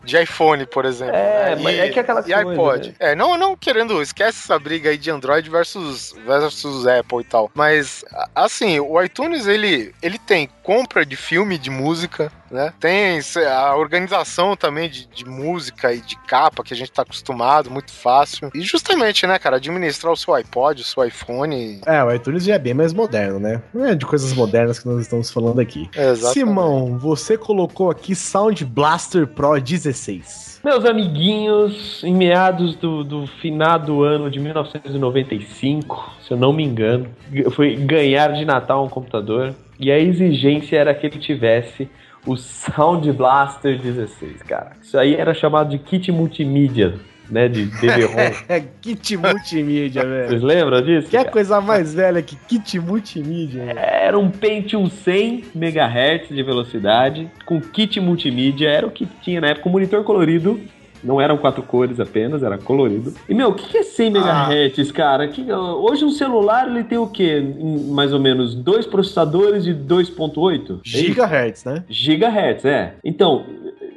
De 0.04 0.22
iPhone, 0.22 0.66
por 0.66 0.86
exemplo. 0.86 1.16
É, 1.16 1.56
né? 1.56 1.62
mas 1.62 1.80
é 1.80 1.90
que 1.90 2.00
aquela 2.00 2.22
e 2.22 2.24
coisa, 2.24 2.52
iPod. 2.52 2.88
né? 2.90 2.96
É, 3.00 3.16
não, 3.16 3.38
não 3.38 3.56
querendo, 3.56 4.02
esquece 4.02 4.40
essa 4.44 4.58
briga 4.60 4.90
aí 4.90 4.98
de 4.98 5.10
Android 5.10 5.50
versus, 5.50 6.14
versus 6.26 6.88
Apple 6.88 7.20
e 7.20 7.24
tal. 7.24 7.52
Mas, 7.54 8.04
assim, 8.36 8.80
o 8.80 9.02
iTunes, 9.02 9.48
ele, 9.48 9.94
ele 10.02 10.18
tem 10.18 10.50
compra 10.64 11.06
de 11.06 11.16
filme, 11.16 11.58
de 11.58 11.70
música, 11.70 12.32
né? 12.52 12.74
Tem 12.80 13.20
a 13.48 13.76
organização 13.76 14.56
também 14.56 14.90
de, 14.90 15.08
de 15.08 15.26
música 15.26 15.94
e 15.94 16.02
de 16.02 16.16
capa 16.28 16.64
que 16.64 16.74
a 16.74 16.78
gente 16.78 16.92
tá 16.92 17.02
acostumado, 17.02 17.72
muito 17.72 17.92
fácil. 17.92 18.52
E 18.54 18.62
justamente, 18.62 19.26
né, 19.26 19.40
cara, 19.40 19.58
administrar 19.58 20.12
o 20.12 20.18
seu 20.18 20.34
iPod, 20.34 20.82
o 20.82 20.86
seu 20.86 21.04
iPhone. 21.04 21.82
É, 21.86 22.04
o 22.04 22.14
iTunes 22.14 22.44
já 22.44 22.56
é 22.56 22.60
bem 22.60 22.74
mais 22.74 22.94
moderno, 22.94 23.40
né? 23.40 23.62
Não 23.74 23.86
é 23.86 23.96
de 23.96 24.06
coisas 24.06 24.34
modernas 24.34 24.80
que 24.80 24.88
nós 24.88 25.02
estamos 25.02 25.32
falando 25.32 25.60
aqui. 25.60 25.90
Exatamente. 25.96 26.34
Simão, 26.34 26.98
você 26.98 27.38
colocou 27.38 27.90
aqui 27.90 28.16
Sound 28.16 28.64
Blaster 28.66 29.26
Pro 29.28 29.60
16. 29.60 30.62
Meus 30.64 30.86
amiguinhos, 30.86 32.04
em 32.04 32.14
meados 32.14 32.76
do, 32.76 33.04
do 33.04 33.26
finado 33.26 34.04
ano 34.04 34.30
de 34.30 34.40
1995, 34.40 36.12
se 36.24 36.32
eu 36.32 36.38
não 36.38 36.54
me 36.54 36.64
engano, 36.64 37.08
eu 37.34 37.50
fui 37.50 37.76
ganhar 37.76 38.32
de 38.34 38.46
Natal 38.46 38.86
um 38.86 38.90
computador 38.90 39.56
e 39.80 39.92
a 39.92 39.98
exigência 39.98 40.78
era 40.78 40.94
que 40.94 41.08
ele 41.08 41.18
tivesse 41.18 41.90
o 42.26 42.36
Sound 42.38 43.12
Blaster 43.12 43.80
16, 43.80 44.44
cara. 44.44 44.74
Isso 44.82 44.98
aí 44.98 45.16
era 45.16 45.34
chamado 45.34 45.70
de 45.70 45.78
kit 45.80 46.12
multimídia, 46.12 46.96
né, 47.30 47.48
de 47.48 47.66
DVD-ROM. 47.66 48.32
É 48.48 48.60
kit 48.60 49.18
multimídia, 49.18 50.06
velho. 50.06 50.30
Vocês 50.30 50.44
lembram 50.44 50.82
disso? 50.82 51.10
Que 51.10 51.18
é 51.18 51.22
cara? 51.22 51.32
coisa 51.32 51.62
mais 51.62 51.94
velha 51.94 52.22
que 52.22 52.36
kit 52.36 52.80
multimídia? 52.80 53.66
velho? 53.66 53.80
Era 53.80 54.20
um 54.20 54.30
Pentium 54.30 54.90
100 54.90 55.46
MHz 55.56 56.30
de 56.30 56.44
velocidade, 56.44 57.32
com 57.46 57.60
kit 57.60 58.00
multimídia, 58.00 58.70
era 58.70 58.86
o 58.86 58.92
que 58.92 59.08
tinha 59.22 59.42
na 59.42 59.48
época, 59.48 59.68
um 59.68 59.72
monitor 59.72 60.04
colorido. 60.04 60.60
Não 61.04 61.20
eram 61.20 61.38
quatro 61.38 61.64
cores 61.64 62.00
apenas, 62.00 62.44
era 62.44 62.58
colorido. 62.58 63.14
E, 63.28 63.34
meu, 63.34 63.50
o 63.50 63.54
que 63.54 63.68
que 63.68 63.78
é 63.78 63.84
100 63.84 64.08
MHz, 64.08 64.92
cara? 64.92 65.28
Que, 65.28 65.52
hoje 65.52 66.06
um 66.06 66.12
celular, 66.12 66.68
ele 66.68 66.84
tem 66.84 66.98
o 66.98 67.08
quê? 67.08 67.44
Mais 67.90 68.14
ou 68.14 68.20
menos 68.20 68.56
dois 68.56 68.86
processadores 68.86 69.64
de 69.64 69.74
2.8? 69.74 70.78
É? 70.78 70.82
Gigahertz, 70.84 71.66
né? 71.66 71.84
Gigahertz, 71.90 72.66
é. 72.66 72.96
Então, 73.04 73.46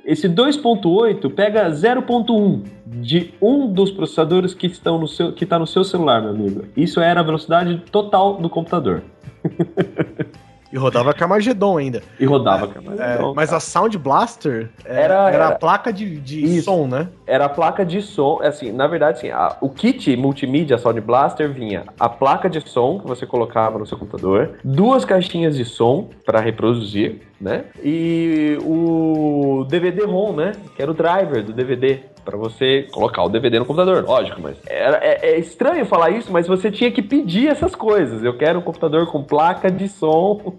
esse 0.05 0.29
2.8 0.29 1.33
pega 1.33 1.71
0.1 1.71 2.63
de 2.87 3.35
um 3.41 3.73
dos 3.73 3.91
processadores 3.91 4.55
que 4.55 4.67
estão 4.67 4.99
no 4.99 5.09
seu 5.09 5.33
que 5.33 5.45
está 5.45 5.59
no 5.59 5.67
seu 5.67 5.83
celular, 5.83 6.21
meu 6.21 6.31
amigo. 6.31 6.65
Isso 6.77 7.01
era 7.01 7.21
a 7.21 7.23
velocidade 7.23 7.83
total 7.91 8.35
do 8.35 8.49
computador. 8.49 9.03
E 10.75 10.77
rodava 10.77 11.15
Carmageddon 11.15 11.79
ainda. 11.79 12.03
E 12.19 12.25
rodava. 12.25 12.69
Mas, 12.85 12.99
É, 12.99 13.19
mas 13.37 13.53
a 13.53 13.61
Sound 13.61 13.97
Blaster 13.97 14.69
é, 14.85 15.03
Era- 15.05 15.15
era, 15.31 15.45
a 15.45 15.49
era- 15.51 15.55
placa 15.55 15.93
de, 15.93 16.17
de 16.19 16.61
som, 16.63 16.89
né? 16.89 17.07
era 17.29 17.45
a 17.45 17.49
placa 17.49 17.87
de 17.87 18.03
som, 18.03 18.41
assim, 18.43 18.73
na 18.73 18.89
verdade, 18.89 19.19
assim, 19.19 19.31
a- 19.31 19.57
o 19.61 19.69
kit 19.71 20.17
multimídia 20.17 20.77
Sound 20.77 21.01
Blaster 21.01 21.49
vinha 21.53 21.85
a 22.01 22.09
placa 22.09 22.51
de 22.51 22.61
som 22.69 22.99
que 22.99 23.07
você 23.07 23.25
colocava 23.25 23.79
no 23.79 23.87
seu 23.87 23.97
computador, 23.97 24.59
duas 24.65 25.05
caixinhas 25.05 25.57
de 25.57 25.65
som 25.65 26.09
para 26.27 26.41
reproduzir, 26.41 27.21
né? 27.41 27.65
E 27.83 28.59
o 28.63 29.67
DVD-ROM, 29.69 30.35
né? 30.35 30.53
Que 30.77 30.83
era 30.83 30.91
o 30.91 30.95
driver 30.95 31.43
do 31.43 31.53
DVD. 31.53 32.01
Pra 32.25 32.39
você 32.39 32.87
colocar 32.91 33.23
o 33.23 33.29
DVD 33.29 33.59
no 33.59 33.67
computador, 33.67 34.03
lógico, 34.03 34.41
mas 34.41 34.57
era, 34.67 34.97
é, 34.97 35.33
é 35.33 35.39
estranho 35.39 35.85
falar 35.85 36.09
isso, 36.09 36.33
mas 36.33 36.47
você 36.47 36.71
tinha 36.71 36.91
que 36.91 37.03
pedir 37.03 37.49
essas 37.49 37.75
coisas. 37.75 38.25
Eu 38.25 38.35
quero 38.39 38.61
um 38.61 38.63
computador 38.63 39.07
com 39.09 39.23
placa 39.23 39.71
de 39.71 39.87
som, 39.91 40.55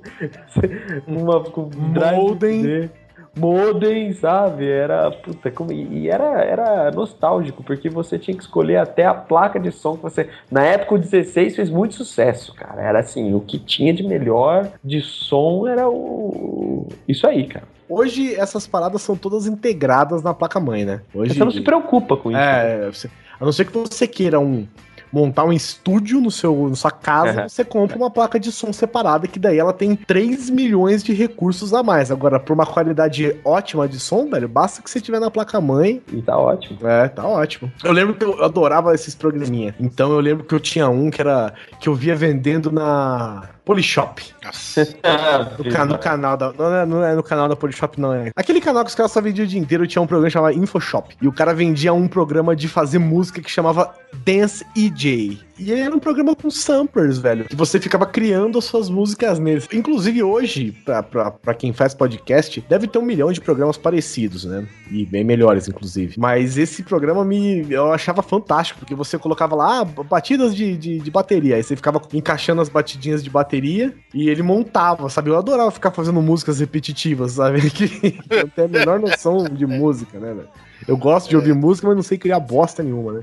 uma 1.07 1.41
com 1.41 1.67
drive 1.91 2.17
Modem. 2.17 2.91
Modem, 3.37 4.13
sabe? 4.13 4.67
Era 4.69 5.11
puta, 5.11 5.51
como, 5.51 5.71
e 5.71 6.09
era, 6.09 6.41
era 6.43 6.91
nostálgico, 6.91 7.63
porque 7.63 7.89
você 7.89 8.17
tinha 8.17 8.35
que 8.35 8.43
escolher 8.43 8.77
até 8.77 9.05
a 9.05 9.13
placa 9.13 9.59
de 9.59 9.71
som 9.71 9.95
que 9.97 10.03
você. 10.03 10.29
Na 10.49 10.63
época 10.63 10.95
o 10.95 10.97
16 10.99 11.55
fez 11.55 11.69
muito 11.69 11.95
sucesso, 11.95 12.53
cara. 12.55 12.81
Era 12.81 12.99
assim, 12.99 13.33
o 13.33 13.41
que 13.41 13.59
tinha 13.59 13.93
de 13.93 14.03
melhor 14.03 14.69
de 14.83 15.01
som 15.01 15.67
era 15.67 15.89
o. 15.89 16.87
Isso 17.07 17.27
aí, 17.27 17.45
cara. 17.45 17.65
Hoje 17.87 18.33
essas 18.35 18.65
paradas 18.65 19.01
são 19.01 19.15
todas 19.15 19.45
integradas 19.45 20.23
na 20.23 20.33
placa-mãe, 20.33 20.85
né? 20.85 21.01
Hoje, 21.13 21.33
Você 21.35 21.43
não 21.43 21.51
se 21.51 21.61
preocupa 21.61 22.17
com 22.17 22.31
isso. 22.31 22.39
É, 22.39 22.89
você- 22.91 23.09
a 23.39 23.45
não 23.45 23.51
ser 23.51 23.65
que 23.65 23.77
você 23.77 24.07
queira 24.07 24.39
um 24.39 24.65
montar 25.15 25.45
um 25.45 25.53
estúdio 25.53 26.19
no 26.19 26.29
seu, 26.29 26.67
na 26.69 26.75
sua 26.75 26.91
casa, 26.91 27.43
Uhum. 27.43 27.49
você 27.49 27.63
compra 27.63 27.97
uma 27.97 28.11
placa 28.11 28.37
de 28.37 28.51
som 28.51 28.73
separada, 28.73 29.27
que 29.27 29.39
daí 29.39 29.57
ela 29.57 29.71
tem 29.71 29.95
3 29.95 30.49
milhões 30.49 31.01
de 31.01 31.13
recursos 31.13 31.73
a 31.73 31.81
mais. 31.81 32.11
Agora, 32.11 32.37
por 32.37 32.51
uma 32.53 32.65
qualidade 32.65 33.37
ótima 33.45 33.87
de 33.87 33.97
som, 33.97 34.29
velho, 34.29 34.49
basta 34.49 34.81
que 34.81 34.89
você 34.89 34.99
tiver 34.99 35.19
na 35.19 35.31
placa-mãe. 35.31 36.01
E 36.11 36.21
tá 36.21 36.37
ótimo. 36.37 36.85
É, 36.85 37.07
tá 37.07 37.25
ótimo. 37.25 37.71
Eu 37.83 37.93
lembro 37.93 38.13
que 38.15 38.25
eu 38.25 38.43
adorava 38.43 38.93
esses 38.93 39.15
programinha. 39.15 39.73
Então 39.79 40.11
eu 40.11 40.19
lembro 40.19 40.43
que 40.43 40.53
eu 40.53 40.59
tinha 40.59 40.89
um 40.89 41.09
que 41.09 41.21
era 41.21 41.53
que 41.79 41.87
eu 41.87 41.95
via 41.95 42.15
vendendo 42.15 42.69
na 42.71 43.43
Polishop. 43.65 44.21
Nossa. 44.43 44.87
No, 45.57 45.71
ca- 45.71 45.85
no 45.85 45.97
canal 45.97 46.37
da. 46.37 46.53
Não 46.53 46.75
é, 46.75 46.85
não 46.85 47.03
é 47.03 47.15
no 47.15 47.23
canal 47.23 47.49
da 47.49 47.55
Polishop, 47.55 47.99
não 47.99 48.13
é. 48.13 48.31
Aquele 48.35 48.61
canal 48.61 48.83
que 48.83 48.89
os 48.89 48.95
caras 48.95 49.11
só 49.11 49.19
vendiam 49.19 49.43
o 49.45 49.47
dia 49.47 49.59
inteiro 49.59 49.87
tinha 49.87 50.01
um 50.01 50.07
programa 50.07 50.29
chamado 50.29 50.57
Infoshop. 50.57 51.15
E 51.21 51.27
o 51.27 51.31
cara 51.33 51.53
vendia 51.53 51.93
um 51.93 52.07
programa 52.07 52.55
de 52.55 52.67
fazer 52.67 52.99
música 52.99 53.41
que 53.41 53.49
chamava 53.49 53.93
Dance 54.23 54.63
EJ. 54.77 55.39
E 55.57 55.71
era 55.71 55.95
um 55.95 55.99
programa 55.99 56.35
com 56.35 56.49
samplers, 56.49 57.17
velho. 57.17 57.45
Que 57.45 57.55
você 57.55 57.79
ficava 57.79 58.05
criando 58.05 58.57
as 58.57 58.65
suas 58.65 58.89
músicas 58.89 59.39
neles. 59.39 59.67
Inclusive 59.71 60.21
hoje, 60.21 60.71
pra, 60.83 61.01
pra, 61.01 61.31
pra 61.31 61.53
quem 61.53 61.71
faz 61.71 61.93
podcast, 61.93 62.63
deve 62.67 62.87
ter 62.87 62.99
um 62.99 63.05
milhão 63.05 63.31
de 63.31 63.39
programas 63.39 63.77
parecidos, 63.77 64.45
né? 64.45 64.67
E 64.91 65.05
bem 65.05 65.23
melhores, 65.23 65.67
inclusive. 65.67 66.15
Mas 66.17 66.57
esse 66.57 66.83
programa 66.83 67.23
me 67.23 67.65
eu 67.69 67.91
achava 67.91 68.21
fantástico, 68.21 68.79
porque 68.79 68.95
você 68.95 69.17
colocava 69.17 69.55
lá 69.55 69.81
ah, 69.81 69.85
batidas 69.85 70.55
de, 70.55 70.75
de, 70.77 70.99
de 70.99 71.11
bateria. 71.11 71.55
Aí 71.55 71.63
você 71.63 71.75
ficava 71.75 72.01
encaixando 72.13 72.61
as 72.61 72.69
batidinhas 72.69 73.23
de 73.23 73.29
bateria 73.29 73.93
e 74.13 74.29
ele 74.29 74.43
montava, 74.43 75.09
sabe? 75.09 75.29
Eu 75.29 75.37
adorava 75.37 75.71
ficar 75.71 75.91
fazendo 75.91 76.21
músicas 76.21 76.59
repetitivas, 76.59 77.33
sabe? 77.33 77.61
Que 77.75 78.17
eu 78.29 78.47
tenho 78.47 78.67
a 78.67 78.71
menor 78.71 78.99
noção 78.99 79.43
de 79.43 79.65
música, 79.65 80.19
né, 80.19 80.33
velho? 80.33 80.49
Eu 80.87 80.97
gosto 80.97 81.29
de 81.29 81.35
ouvir 81.35 81.53
música, 81.53 81.87
mas 81.87 81.95
não 81.95 82.03
sei 82.03 82.17
criar 82.17 82.39
bosta 82.39 82.83
nenhuma, 82.83 83.13
né? 83.13 83.21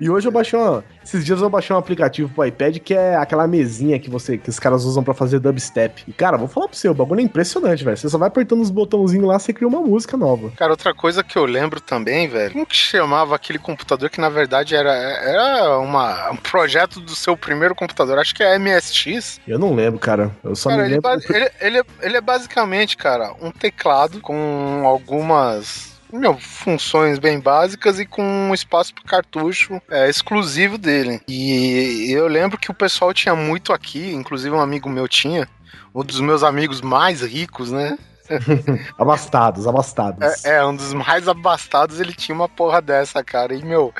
E 0.00 0.08
hoje 0.08 0.26
eu 0.28 0.32
baixei 0.32 0.58
uma. 0.58 0.84
Esses 1.04 1.24
dias 1.24 1.40
eu 1.40 1.50
baixei 1.50 1.74
um 1.74 1.78
aplicativo 1.78 2.28
pro 2.32 2.44
iPad 2.46 2.78
que 2.78 2.94
é 2.94 3.16
aquela 3.16 3.46
mesinha 3.46 3.98
que 3.98 4.08
você 4.08 4.38
que 4.38 4.48
os 4.48 4.58
caras 4.58 4.84
usam 4.84 5.02
pra 5.02 5.12
fazer 5.12 5.38
dubstep. 5.40 6.04
E, 6.06 6.12
cara, 6.12 6.36
vou 6.38 6.48
falar 6.48 6.68
pro 6.68 6.76
você, 6.76 6.88
o 6.88 6.94
bagulho 6.94 7.20
é 7.20 7.24
impressionante, 7.24 7.84
velho. 7.84 7.96
Você 7.96 8.08
só 8.08 8.16
vai 8.18 8.28
apertando 8.28 8.60
os 8.62 8.70
botãozinhos 8.70 9.26
lá, 9.26 9.38
você 9.38 9.52
cria 9.52 9.68
uma 9.68 9.80
música 9.80 10.16
nova. 10.16 10.50
Cara, 10.56 10.70
outra 10.72 10.94
coisa 10.94 11.22
que 11.24 11.36
eu 11.36 11.44
lembro 11.44 11.80
também, 11.80 12.28
velho, 12.28 12.52
como 12.52 12.64
que 12.66 12.76
chamava 12.76 13.34
aquele 13.34 13.58
computador 13.58 14.08
que 14.08 14.20
na 14.20 14.28
verdade 14.28 14.74
era, 14.74 14.92
era 14.92 15.78
uma, 15.78 16.30
um 16.30 16.36
projeto 16.36 17.00
do 17.00 17.14
seu 17.14 17.36
primeiro 17.36 17.74
computador? 17.74 18.18
Acho 18.18 18.34
que 18.34 18.42
é 18.42 18.58
MSX. 18.58 19.40
Eu 19.46 19.58
não 19.58 19.74
lembro, 19.74 19.98
cara. 19.98 20.30
Eu 20.42 20.54
só 20.56 20.70
Cara, 20.70 20.82
me 20.82 20.88
ele, 20.88 20.94
lembro. 20.94 21.10
ba- 21.10 21.36
ele, 21.36 21.50
ele 21.60 21.78
é, 21.78 21.84
ele 22.02 22.16
é 22.16 22.20
basicamente, 22.20 22.96
cara, 22.96 23.34
um 23.40 23.50
teclado 23.50 24.20
com 24.20 24.82
algumas 24.86 25.92
meu, 26.18 26.38
funções 26.38 27.18
bem 27.18 27.40
básicas 27.40 27.98
e 27.98 28.06
com 28.06 28.22
um 28.22 28.54
espaço 28.54 28.94
para 28.94 29.04
cartucho 29.04 29.80
é, 29.90 30.08
exclusivo 30.08 30.76
dele. 30.76 31.20
E 31.26 32.10
eu 32.10 32.28
lembro 32.28 32.58
que 32.58 32.70
o 32.70 32.74
pessoal 32.74 33.14
tinha 33.14 33.34
muito 33.34 33.72
aqui, 33.72 34.12
inclusive 34.12 34.54
um 34.54 34.60
amigo 34.60 34.88
meu 34.88 35.08
tinha, 35.08 35.48
um 35.94 36.04
dos 36.04 36.20
meus 36.20 36.42
amigos 36.42 36.80
mais 36.80 37.22
ricos, 37.22 37.70
né? 37.70 37.98
Abastados, 38.98 39.66
abastados. 39.66 40.44
É, 40.44 40.56
é, 40.56 40.64
um 40.64 40.74
dos 40.74 40.92
mais 40.94 41.28
abastados, 41.28 42.00
ele 42.00 42.12
tinha 42.12 42.34
uma 42.34 42.48
porra 42.48 42.80
dessa, 42.80 43.22
cara. 43.22 43.54
E, 43.54 43.64
meu, 43.64 43.92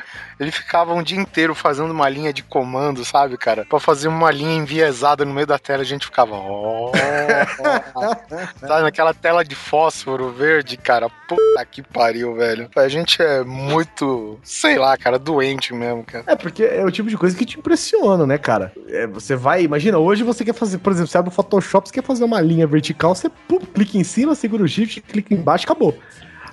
ele 0.43 0.51
ficava 0.51 0.93
um 0.93 1.01
dia 1.01 1.19
inteiro 1.19 1.55
fazendo 1.55 1.91
uma 1.91 2.07
linha 2.09 2.31
de 2.31 2.43
comando, 2.43 3.03
sabe, 3.03 3.37
cara? 3.37 3.65
Pra 3.65 3.79
fazer 3.79 4.07
uma 4.07 4.31
linha 4.31 4.55
enviesada 4.55 5.25
no 5.25 5.33
meio 5.33 5.47
da 5.47 5.57
tela, 5.57 5.81
a 5.81 5.85
gente 5.85 6.05
ficava. 6.05 6.35
ó, 6.35 6.91
sabe, 8.59 8.83
naquela 8.83 9.13
tela 9.13 9.43
de 9.43 9.55
fósforo 9.55 10.31
verde, 10.31 10.77
cara. 10.77 11.09
Puta 11.27 11.65
que 11.69 11.81
pariu, 11.81 12.35
velho. 12.35 12.69
A 12.75 12.87
gente 12.87 13.21
é 13.21 13.43
muito, 13.43 14.39
sei 14.43 14.77
lá, 14.77 14.95
cara, 14.97 15.17
doente 15.17 15.73
mesmo, 15.73 16.03
cara. 16.03 16.25
É, 16.27 16.35
porque 16.35 16.63
é 16.63 16.85
o 16.85 16.91
tipo 16.91 17.09
de 17.09 17.17
coisa 17.17 17.35
que 17.35 17.45
te 17.45 17.57
impressiona, 17.57 18.25
né, 18.25 18.37
cara? 18.37 18.71
É, 18.87 19.07
você 19.07 19.35
vai, 19.35 19.63
imagina, 19.63 19.97
hoje 19.97 20.23
você 20.23 20.43
quer 20.43 20.53
fazer, 20.53 20.77
por 20.77 20.91
exemplo, 20.91 21.09
você 21.09 21.17
abre 21.17 21.29
o 21.29 21.33
Photoshop, 21.33 21.87
você 21.87 21.93
quer 21.93 22.03
fazer 22.03 22.23
uma 22.23 22.41
linha 22.41 22.67
vertical, 22.67 23.15
você 23.15 23.29
pum, 23.29 23.59
clica 23.59 23.97
em 23.97 24.03
cima, 24.03 24.35
segura 24.35 24.63
o 24.63 24.67
shift, 24.67 25.01
clica 25.01 25.33
embaixo, 25.33 25.65
acabou. 25.65 25.97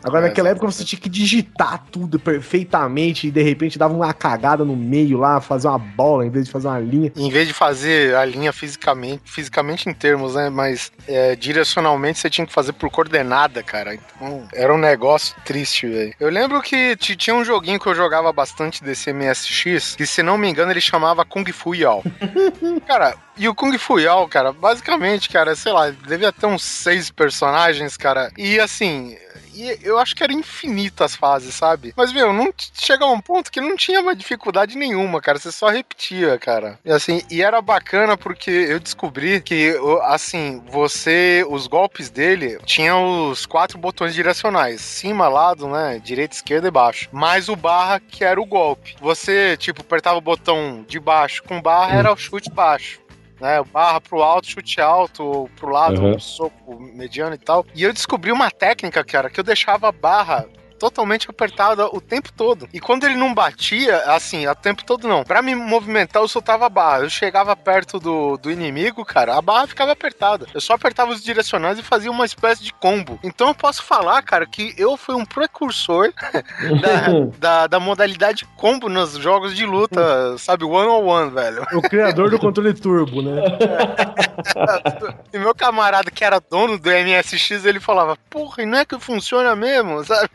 Agora, 0.03 0.27
É, 0.27 0.29
naquela 0.29 0.49
época 0.51 0.67
você 0.67 0.85
tinha 0.85 1.01
que 1.01 1.09
digitar 1.09 1.85
tudo 1.91 2.19
perfeitamente 2.19 3.27
e 3.27 3.31
de 3.31 3.43
repente 3.43 3.79
dava 3.79 3.95
uma 3.95 4.13
cagada 4.13 4.65
no 4.65 4.77
meio 4.77 5.19
lá, 5.19 5.41
fazer 5.41 5.69
uma 5.69 5.79
bola 5.79 6.27
em 6.27 6.31
vez 6.31 6.47
de 6.47 6.53
fazer 6.53 6.69
uma 6.69 6.79
linha. 6.79 7.13
Em 7.17 7.31
vez 7.31 7.47
de 7.47 7.55
fazer 7.55 8.15
a 8.15 8.25
linha 8.25 8.53
fisicamente, 8.53 9.23
fisicamente 9.25 9.89
em 9.89 9.93
termos, 9.93 10.35
né? 10.35 10.49
Mas 10.51 10.91
é, 11.07 11.37
direcionalmente 11.37 12.19
você 12.19 12.31
tinha 12.31 12.47
que 12.47 12.53
fazer 12.53 12.73
por 12.73 12.91
coordenada, 12.91 13.63
cara. 13.63 13.95
Então 13.95 14.47
era 14.55 14.73
um 14.75 14.79
negócio 14.79 15.35
triste, 15.45 15.87
velho. 15.87 16.15
Eu 16.19 16.31
lembro 16.31 16.61
que 16.63 16.97
tinha 16.97 17.35
um 17.35 17.45
joguinho 17.45 17.79
que 17.79 17.87
eu 17.87 17.95
jogava 17.95 18.33
bastante 18.33 18.83
desse 18.83 19.13
MSX, 19.13 19.97
que 19.97 20.07
se 20.07 20.23
não 20.23 20.39
me 20.39 20.49
engano 20.49 20.71
ele 20.71 20.81
chamava 20.81 21.25
Kung 21.25 21.51
Fu 21.53 21.75
Yao. 21.75 22.03
cara, 22.87 23.17
e 23.41 23.49
o 23.49 23.55
Kung 23.55 23.77
Fu 23.79 23.99
Yao, 23.99 24.29
cara, 24.29 24.53
basicamente, 24.53 25.31
cara, 25.31 25.57
sei 25.57 25.73
lá, 25.73 25.89
devia 25.89 26.31
ter 26.31 26.45
uns 26.45 26.63
seis 26.63 27.11
personagens, 27.11 27.97
cara. 27.97 28.31
E 28.37 28.61
assim. 28.61 29.17
E 29.53 29.79
eu 29.83 29.99
acho 29.99 30.15
que 30.15 30.23
era 30.23 30.33
infinita 30.33 31.05
as 31.05 31.17
fases, 31.17 31.55
sabe? 31.55 31.93
Mas, 31.97 32.13
meu, 32.13 32.33
não 32.33 32.53
t- 32.53 32.71
chega 32.75 33.05
a 33.05 33.11
um 33.11 33.21
ponto 33.21 33.51
que 33.51 33.61
não 33.61 33.77
tinha 33.77 34.01
mais 34.01 34.17
dificuldade 34.17 34.77
nenhuma, 34.79 35.21
cara. 35.21 35.39
Você 35.39 35.51
só 35.51 35.69
repetia, 35.69 36.39
cara. 36.39 36.79
E 36.85 36.91
assim, 36.93 37.21
e 37.31 37.43
era 37.43 37.61
bacana 37.61 38.17
porque 38.17 38.51
eu 38.51 38.79
descobri 38.79 39.41
que, 39.41 39.75
assim, 40.05 40.63
você. 40.71 41.45
Os 41.49 41.67
golpes 41.67 42.09
dele 42.11 42.59
tinham 42.65 43.31
os 43.31 43.45
quatro 43.45 43.77
botões 43.77 44.15
direcionais: 44.15 44.81
cima, 44.83 45.29
lado, 45.29 45.67
né? 45.67 45.99
Direita, 46.03 46.37
esquerda 46.37 46.69
e 46.69 46.71
baixo. 46.71 47.09
Mais 47.11 47.49
o 47.49 47.57
barra, 47.57 47.99
que 48.01 48.23
era 48.23 48.41
o 48.41 48.47
golpe. 48.47 48.97
Você, 49.01 49.57
tipo, 49.57 49.81
apertava 49.81 50.17
o 50.19 50.23
botão 50.23 50.85
de 50.87 51.01
baixo 51.01 51.43
com 51.43 51.61
barra, 51.61 51.99
era 51.99 52.13
o 52.13 52.17
chute 52.17 52.51
baixo 52.51 53.01
né? 53.41 53.63
Barra 53.73 54.01
pro 54.01 54.23
alto, 54.23 54.49
chute 54.49 54.81
alto, 54.81 55.49
pro 55.57 55.71
lado, 55.71 56.01
Uhum. 56.03 56.19
soco 56.19 56.79
mediano 56.79 57.35
e 57.35 57.39
tal. 57.39 57.65
E 57.75 57.83
eu 57.83 57.93
descobri 57.93 58.31
uma 58.31 58.51
técnica, 58.51 59.03
cara, 59.05 59.31
que 59.31 59.41
eu 59.41 59.45
deixava 59.45 59.89
a 59.89 59.93
barra 59.93 60.47
totalmente 60.81 61.29
apertada 61.29 61.87
o 61.87 62.01
tempo 62.01 62.33
todo. 62.33 62.67
E 62.73 62.81
quando 62.81 63.05
ele 63.05 63.15
não 63.15 63.35
batia, 63.35 63.99
assim, 64.07 64.47
o 64.47 64.55
tempo 64.55 64.83
todo 64.83 65.07
não. 65.07 65.23
Pra 65.23 65.43
me 65.43 65.55
movimentar, 65.55 66.23
eu 66.23 66.29
soltava 66.29 66.67
a 66.67 66.71
barra. 66.71 67.01
Eu 67.01 67.11
chegava 67.11 67.55
perto 67.55 68.01
do, 68.01 68.39
do 68.39 68.51
inimigo, 68.51 69.05
cara, 69.05 69.37
a 69.37 69.43
barra 69.43 69.67
ficava 69.67 69.93
apertada. 69.93 70.47
Eu 70.55 70.61
só 70.61 70.73
apertava 70.73 71.13
os 71.13 71.23
direcionais 71.23 71.79
e 71.79 71.83
fazia 71.83 72.11
uma 72.11 72.25
espécie 72.25 72.65
de 72.65 72.73
combo. 72.73 73.19
Então 73.23 73.49
eu 73.49 73.55
posso 73.55 73.83
falar, 73.83 74.23
cara, 74.23 74.47
que 74.47 74.75
eu 74.79 74.97
fui 74.97 75.15
um 75.15 75.25
precursor 75.25 76.13
da, 76.81 77.29
da, 77.39 77.67
da 77.67 77.81
modalidade 77.81 78.47
combo 78.57 78.89
nos 78.89 79.13
jogos 79.13 79.55
de 79.55 79.67
luta, 79.67 80.39
sabe? 80.39 80.65
One 80.65 80.89
on 80.89 81.05
one, 81.05 81.31
velho. 81.31 81.67
O 81.75 81.83
criador 81.83 82.31
do 82.31 82.39
controle 82.39 82.73
turbo, 82.73 83.21
né? 83.21 83.43
E 85.33 85.39
meu 85.39 85.55
camarada 85.55 86.11
que 86.11 86.25
era 86.25 86.41
dono 86.41 86.79
do 86.79 86.91
MSX, 86.91 87.65
ele 87.65 87.81
falava, 87.81 88.17
porra, 88.29 88.63
e 88.63 88.67
não 88.67 88.79
é 88.79 88.85
que 88.85 88.99
funciona 88.99 89.55
mesmo, 89.55 90.03
sabe? 90.05 90.31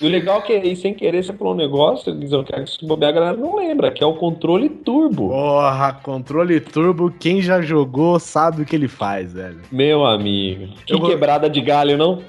E 0.00 0.06
o 0.06 0.08
legal 0.08 0.38
é 0.38 0.42
que 0.42 0.52
aí, 0.52 0.76
sem 0.76 0.94
querer, 0.94 1.22
você 1.22 1.32
falou 1.32 1.52
um 1.52 1.56
negócio, 1.56 2.14
Guizão, 2.14 2.42
que 2.42 2.66
se 2.66 2.86
bobear 2.86 3.10
a 3.10 3.14
galera 3.14 3.36
não 3.36 3.56
lembra, 3.56 3.90
que 3.90 4.02
é 4.02 4.06
o 4.06 4.14
controle 4.14 4.68
turbo. 4.68 5.28
Porra, 5.28 5.92
controle 5.92 6.58
turbo, 6.58 7.12
quem 7.18 7.42
já 7.42 7.60
jogou 7.60 8.18
sabe 8.18 8.62
o 8.62 8.64
que 8.64 8.74
ele 8.74 8.88
faz, 8.88 9.34
velho. 9.34 9.60
Meu 9.70 10.04
amigo. 10.06 10.68
Que 10.86 10.94
Eu 10.94 11.00
quebrada 11.00 11.50
de 11.50 11.60
galho, 11.60 11.98
não? 11.98 12.22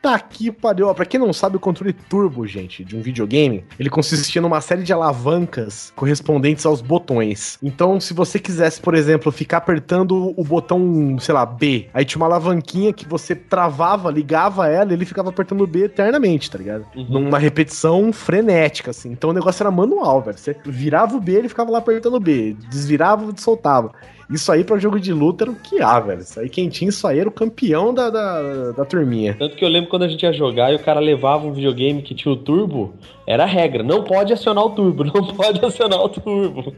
Tá 0.00 0.18
que 0.18 0.50
pariu. 0.52 0.94
Pra 0.94 1.04
quem 1.04 1.18
não 1.18 1.32
sabe, 1.32 1.56
o 1.56 1.60
controle 1.60 1.92
turbo, 1.92 2.46
gente, 2.46 2.84
de 2.84 2.96
um 2.96 3.02
videogame, 3.02 3.64
ele 3.78 3.90
consistia 3.90 4.40
numa 4.40 4.60
série 4.60 4.82
de 4.82 4.92
alavancas 4.92 5.92
correspondentes 5.96 6.64
aos 6.64 6.80
botões. 6.80 7.58
Então, 7.62 8.00
se 8.00 8.14
você 8.14 8.38
quisesse, 8.38 8.80
por 8.80 8.94
exemplo, 8.94 9.32
ficar 9.32 9.58
apertando 9.58 10.32
o 10.36 10.44
botão, 10.44 11.18
sei 11.18 11.34
lá, 11.34 11.44
B, 11.44 11.88
aí 11.92 12.04
tinha 12.04 12.20
uma 12.20 12.26
alavanquinha 12.26 12.92
que 12.92 13.08
você 13.08 13.34
travava, 13.34 14.10
ligava 14.10 14.68
ela 14.68 14.92
e 14.92 14.94
ele 14.94 15.04
ficava 15.04 15.30
apertando 15.30 15.62
o 15.62 15.66
B 15.66 15.84
eternamente, 15.84 16.50
tá 16.50 16.58
ligado? 16.58 16.77
Numa 16.94 17.38
repetição 17.38 18.12
frenética, 18.12 18.90
assim. 18.90 19.10
Então 19.12 19.30
o 19.30 19.32
negócio 19.32 19.62
era 19.62 19.70
manual, 19.70 20.22
velho. 20.22 20.38
Você 20.38 20.56
virava 20.64 21.16
o 21.16 21.20
B, 21.20 21.32
ele 21.34 21.48
ficava 21.48 21.70
lá 21.70 21.78
apertando 21.78 22.14
o 22.14 22.20
B. 22.20 22.56
Desvirava 22.70 23.32
e 23.34 23.40
soltava. 23.40 23.92
Isso 24.30 24.52
aí 24.52 24.62
pra 24.62 24.76
jogo 24.76 25.00
de 25.00 25.10
luta 25.12 25.44
era 25.44 25.50
o 25.50 25.56
que 25.56 25.80
há, 25.80 25.98
velho. 25.98 26.20
Isso 26.20 26.38
aí, 26.38 26.50
quem 26.50 26.68
tinha 26.68 26.90
isso 26.90 27.06
aí 27.06 27.18
era 27.18 27.28
o 27.28 27.32
campeão 27.32 27.94
da, 27.94 28.10
da, 28.10 28.72
da 28.72 28.84
turminha. 28.84 29.34
Tanto 29.38 29.56
que 29.56 29.64
eu 29.64 29.68
lembro 29.68 29.88
quando 29.88 30.02
a 30.02 30.08
gente 30.08 30.22
ia 30.22 30.32
jogar 30.32 30.70
e 30.70 30.76
o 30.76 30.78
cara 30.78 31.00
levava 31.00 31.46
um 31.46 31.52
videogame 31.52 32.02
que 32.02 32.14
tinha 32.14 32.32
o 32.32 32.36
turbo, 32.36 32.92
era 33.26 33.44
a 33.44 33.46
regra. 33.46 33.82
Não 33.82 34.04
pode 34.04 34.32
acionar 34.32 34.64
o 34.64 34.70
turbo, 34.70 35.02
não 35.04 35.24
pode 35.34 35.64
acionar 35.64 36.00
o 36.00 36.08
turbo. 36.10 36.74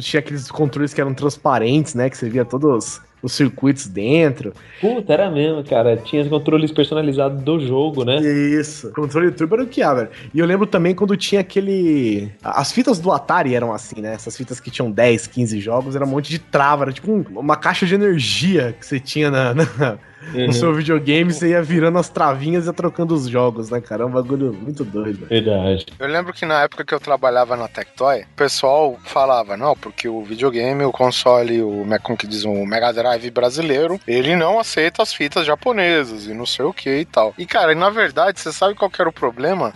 Tinha 0.00 0.20
aqueles 0.20 0.50
controles 0.50 0.92
que 0.92 1.00
eram 1.00 1.14
transparentes, 1.14 1.94
né? 1.94 2.10
Que 2.10 2.16
você 2.16 2.28
via 2.28 2.44
todos 2.44 3.00
os 3.22 3.32
circuitos 3.32 3.86
dentro. 3.86 4.52
Puta, 4.80 5.12
era 5.12 5.30
mesmo, 5.30 5.62
cara. 5.62 5.96
Tinha 5.96 6.22
os 6.22 6.28
controles 6.28 6.72
personalizados 6.72 7.40
do 7.42 7.60
jogo, 7.60 8.04
né? 8.04 8.16
Isso. 8.20 8.90
Controle 8.92 9.30
turbo 9.30 9.54
era 9.54 9.64
o 9.64 9.66
que 9.66 9.80
há, 9.82 9.94
velho. 9.94 10.08
E 10.34 10.38
eu 10.38 10.46
lembro 10.46 10.66
também 10.66 10.94
quando 10.94 11.16
tinha 11.16 11.40
aquele. 11.40 12.30
As 12.42 12.72
fitas 12.72 12.98
do 12.98 13.12
Atari 13.12 13.54
eram 13.54 13.72
assim, 13.72 14.00
né? 14.00 14.12
Essas 14.14 14.36
fitas 14.36 14.58
que 14.58 14.70
tinham 14.70 14.90
10, 14.90 15.26
15 15.28 15.60
jogos, 15.60 15.94
era 15.94 16.04
um 16.04 16.08
monte 16.08 16.28
de 16.30 16.38
trava, 16.38 16.84
era 16.84 16.92
tipo 16.92 17.10
um- 17.12 17.24
uma 17.38 17.56
caixa 17.56 17.86
de 17.86 17.94
energia 17.94 18.74
que 18.78 18.84
você 18.84 18.98
tinha 18.98 19.30
na, 19.30 19.54
na- 19.54 19.98
Uhum. 20.34 20.46
no 20.46 20.52
seu 20.52 20.72
videogame, 20.72 21.32
você 21.32 21.50
ia 21.50 21.62
virando 21.62 21.98
as 21.98 22.08
travinhas 22.08 22.64
e 22.64 22.68
ia 22.68 22.72
trocando 22.72 23.14
os 23.14 23.28
jogos, 23.28 23.70
né, 23.70 23.80
cara? 23.80 24.02
É 24.02 24.06
um 24.06 24.10
bagulho 24.10 24.52
muito 24.52 24.84
doido. 24.84 25.26
Verdade. 25.26 25.86
Eu 25.98 26.06
lembro 26.06 26.32
que 26.32 26.46
na 26.46 26.62
época 26.62 26.84
que 26.84 26.94
eu 26.94 27.00
trabalhava 27.00 27.56
na 27.56 27.68
Tectoy, 27.68 28.22
o 28.22 28.36
pessoal 28.36 28.98
falava, 29.04 29.56
não, 29.56 29.76
porque 29.76 30.08
o 30.08 30.22
videogame, 30.22 30.84
o 30.84 30.92
console, 30.92 31.62
o, 31.62 31.84
como 32.02 32.16
que 32.16 32.26
diz, 32.26 32.44
o 32.44 32.64
Mega 32.64 32.92
Drive 32.92 33.30
brasileiro, 33.30 34.00
ele 34.06 34.36
não 34.36 34.58
aceita 34.58 35.02
as 35.02 35.12
fitas 35.12 35.44
japonesas 35.44 36.26
e 36.26 36.34
não 36.34 36.46
sei 36.46 36.64
o 36.64 36.72
que 36.72 36.98
e 37.00 37.04
tal. 37.04 37.34
E 37.36 37.46
cara, 37.46 37.74
na 37.74 37.90
verdade, 37.90 38.40
você 38.40 38.52
sabe 38.52 38.74
qual 38.74 38.90
que 38.90 39.00
era 39.00 39.08
o 39.08 39.12
problema? 39.12 39.72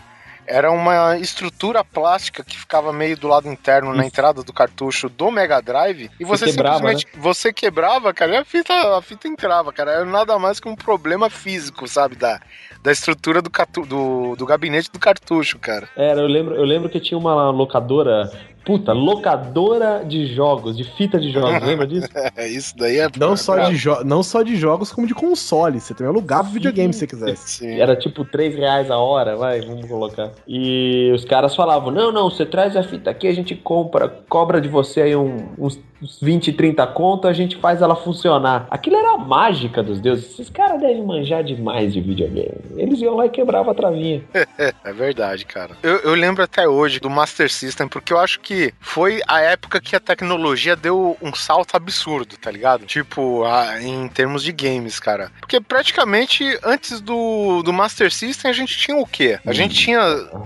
Era 0.47 0.71
uma 0.71 1.19
estrutura 1.19 1.85
plástica 1.85 2.45
que 2.45 2.57
ficava 2.57 2.93
meio 2.93 3.17
do 3.17 3.29
lado 3.29 3.49
interno 3.49 3.95
na 3.95 4.07
entrada 4.07 4.43
do 4.43 4.53
cartucho 4.53 5.09
do 5.09 5.31
Mega 5.31 5.61
Drive 5.61 6.11
e 6.19 6.25
você, 6.25 6.47
quebrava, 6.47 6.77
simplesmente 6.77 7.07
você 7.19 7.53
quebrava, 7.53 8.15
cara, 8.15 8.33
e 8.33 8.37
a 8.37 8.45
fita, 8.45 8.73
a 8.97 9.03
fita 9.03 9.29
entrava, 9.29 9.73
cara. 9.73 9.93
Era 9.93 10.05
nada 10.05 10.39
mais 10.39 10.61
que 10.61 10.69
um 10.69 10.77
problema 10.77 11.29
físico, 11.29 11.89
sabe, 11.89 12.17
da, 12.17 12.41
da 12.83 12.93
estrutura 12.93 13.43
do, 13.43 13.51
do, 13.87 14.37
do 14.37 14.47
gabinete 14.47 14.91
do 14.91 14.99
cartucho, 14.99 15.59
cara. 15.59 15.89
Era, 15.97 16.21
eu 16.21 16.27
lembro, 16.27 16.55
eu 16.55 16.65
lembro 16.65 16.89
que 16.89 17.01
tinha 17.01 17.19
uma 17.19 17.51
locadora. 17.51 18.31
Puta, 18.67 18.93
locadora 18.93 20.05
de 20.05 20.27
jogos, 20.27 20.77
de 20.77 20.83
fita 20.83 21.19
de 21.21 21.31
jogos, 21.31 21.63
lembra 21.63 21.87
disso? 21.87 22.09
É, 22.37 22.49
isso 22.49 22.77
daí 22.77 22.99
é. 22.99 23.09
Não 23.17 23.37
só, 23.37 23.57
de 23.71 23.77
jo- 23.77 24.03
não 24.05 24.23
só 24.23 24.43
de 24.43 24.57
jogos, 24.57 24.93
como 24.93 25.07
de 25.07 25.15
console. 25.15 25.81
Você 25.81 25.95
também 25.95 26.11
alugava 26.13 26.49
o 26.49 26.53
videogame 26.53 26.93
se 26.93 26.99
você 27.01 27.07
quisesse. 27.07 27.49
Sim. 27.59 27.81
Era 27.81 27.95
tipo 27.97 28.25
3 28.25 28.57
reais 28.57 28.91
a 28.91 28.99
hora, 28.99 29.37
vai, 29.37 29.61
vamos 29.61 29.87
colocar. 29.87 30.33
E 30.47 31.11
os 31.15 31.25
caras 31.25 31.55
falavam: 31.55 31.91
não, 31.93 32.11
não, 32.13 32.29
você 32.29 32.45
traz 32.45 32.77
a 32.77 32.83
fita 32.83 33.11
aqui, 33.11 33.29
a 33.29 33.33
gente 33.35 33.55
compra, 33.55 34.09
cobra 34.29 34.61
de 34.61 34.69
você 34.69 35.03
aí 35.03 35.17
um- 35.17 35.47
uns, 35.59 35.79
uns 36.03 36.19
20, 36.21 36.53
30 36.53 36.87
conto, 36.89 37.27
a 37.29 37.33
gente 37.33 37.57
faz 37.57 37.81
ela 37.81 37.95
funcionar. 37.97 38.67
Aquilo 38.71 38.97
era 38.97 39.13
a 39.15 39.19
mágica 39.19 39.83
dos 39.83 40.01
deuses. 40.01 40.33
Esses 40.33 40.51
caras 40.51 40.81
devem 40.81 41.05
manjar 41.05 41.43
demais 41.45 41.93
de 41.93 42.01
videogame. 42.01 42.53
Eles 42.77 43.01
iam 43.01 43.15
lá 43.15 43.27
e 43.27 43.31
quebravam 43.31 43.71
a 43.71 43.75
travinha. 43.75 44.23
É 44.85 44.93
verdade, 44.93 45.45
cara. 45.45 45.77
Eu, 45.83 45.97
eu 45.99 46.15
lembro 46.15 46.43
até 46.43 46.67
hoje 46.69 46.99
do 47.01 47.11
Master 47.11 47.51
System, 47.51 47.89
porque 47.89 48.13
eu 48.13 48.19
acho 48.19 48.41
que 48.41 48.56
foi 48.81 49.21
a 49.27 49.41
época 49.41 49.81
que 49.81 49.95
a 49.97 50.01
tecnologia 50.01 50.75
deu 50.77 51.17
um 51.23 51.35
salto 51.35 51.77
absurdo, 51.77 52.37
tá 52.37 52.51
ligado? 52.51 52.87
Tipo, 52.87 53.45
a- 53.45 53.81
em 53.83 54.09
termos 54.09 54.43
de 54.43 54.53
games, 54.53 54.99
cara. 55.01 55.31
Porque 55.41 55.61
praticamente 55.61 56.59
antes 56.65 57.01
do, 57.01 57.63
do 57.63 57.73
Master 57.73 58.13
System 58.13 58.51
a 58.51 58.55
gente 58.55 58.77
tinha 58.77 58.97
o 58.97 59.07
quê? 59.07 59.39
A 59.47 59.53
gente 59.53 59.75
tinha 59.75 60.01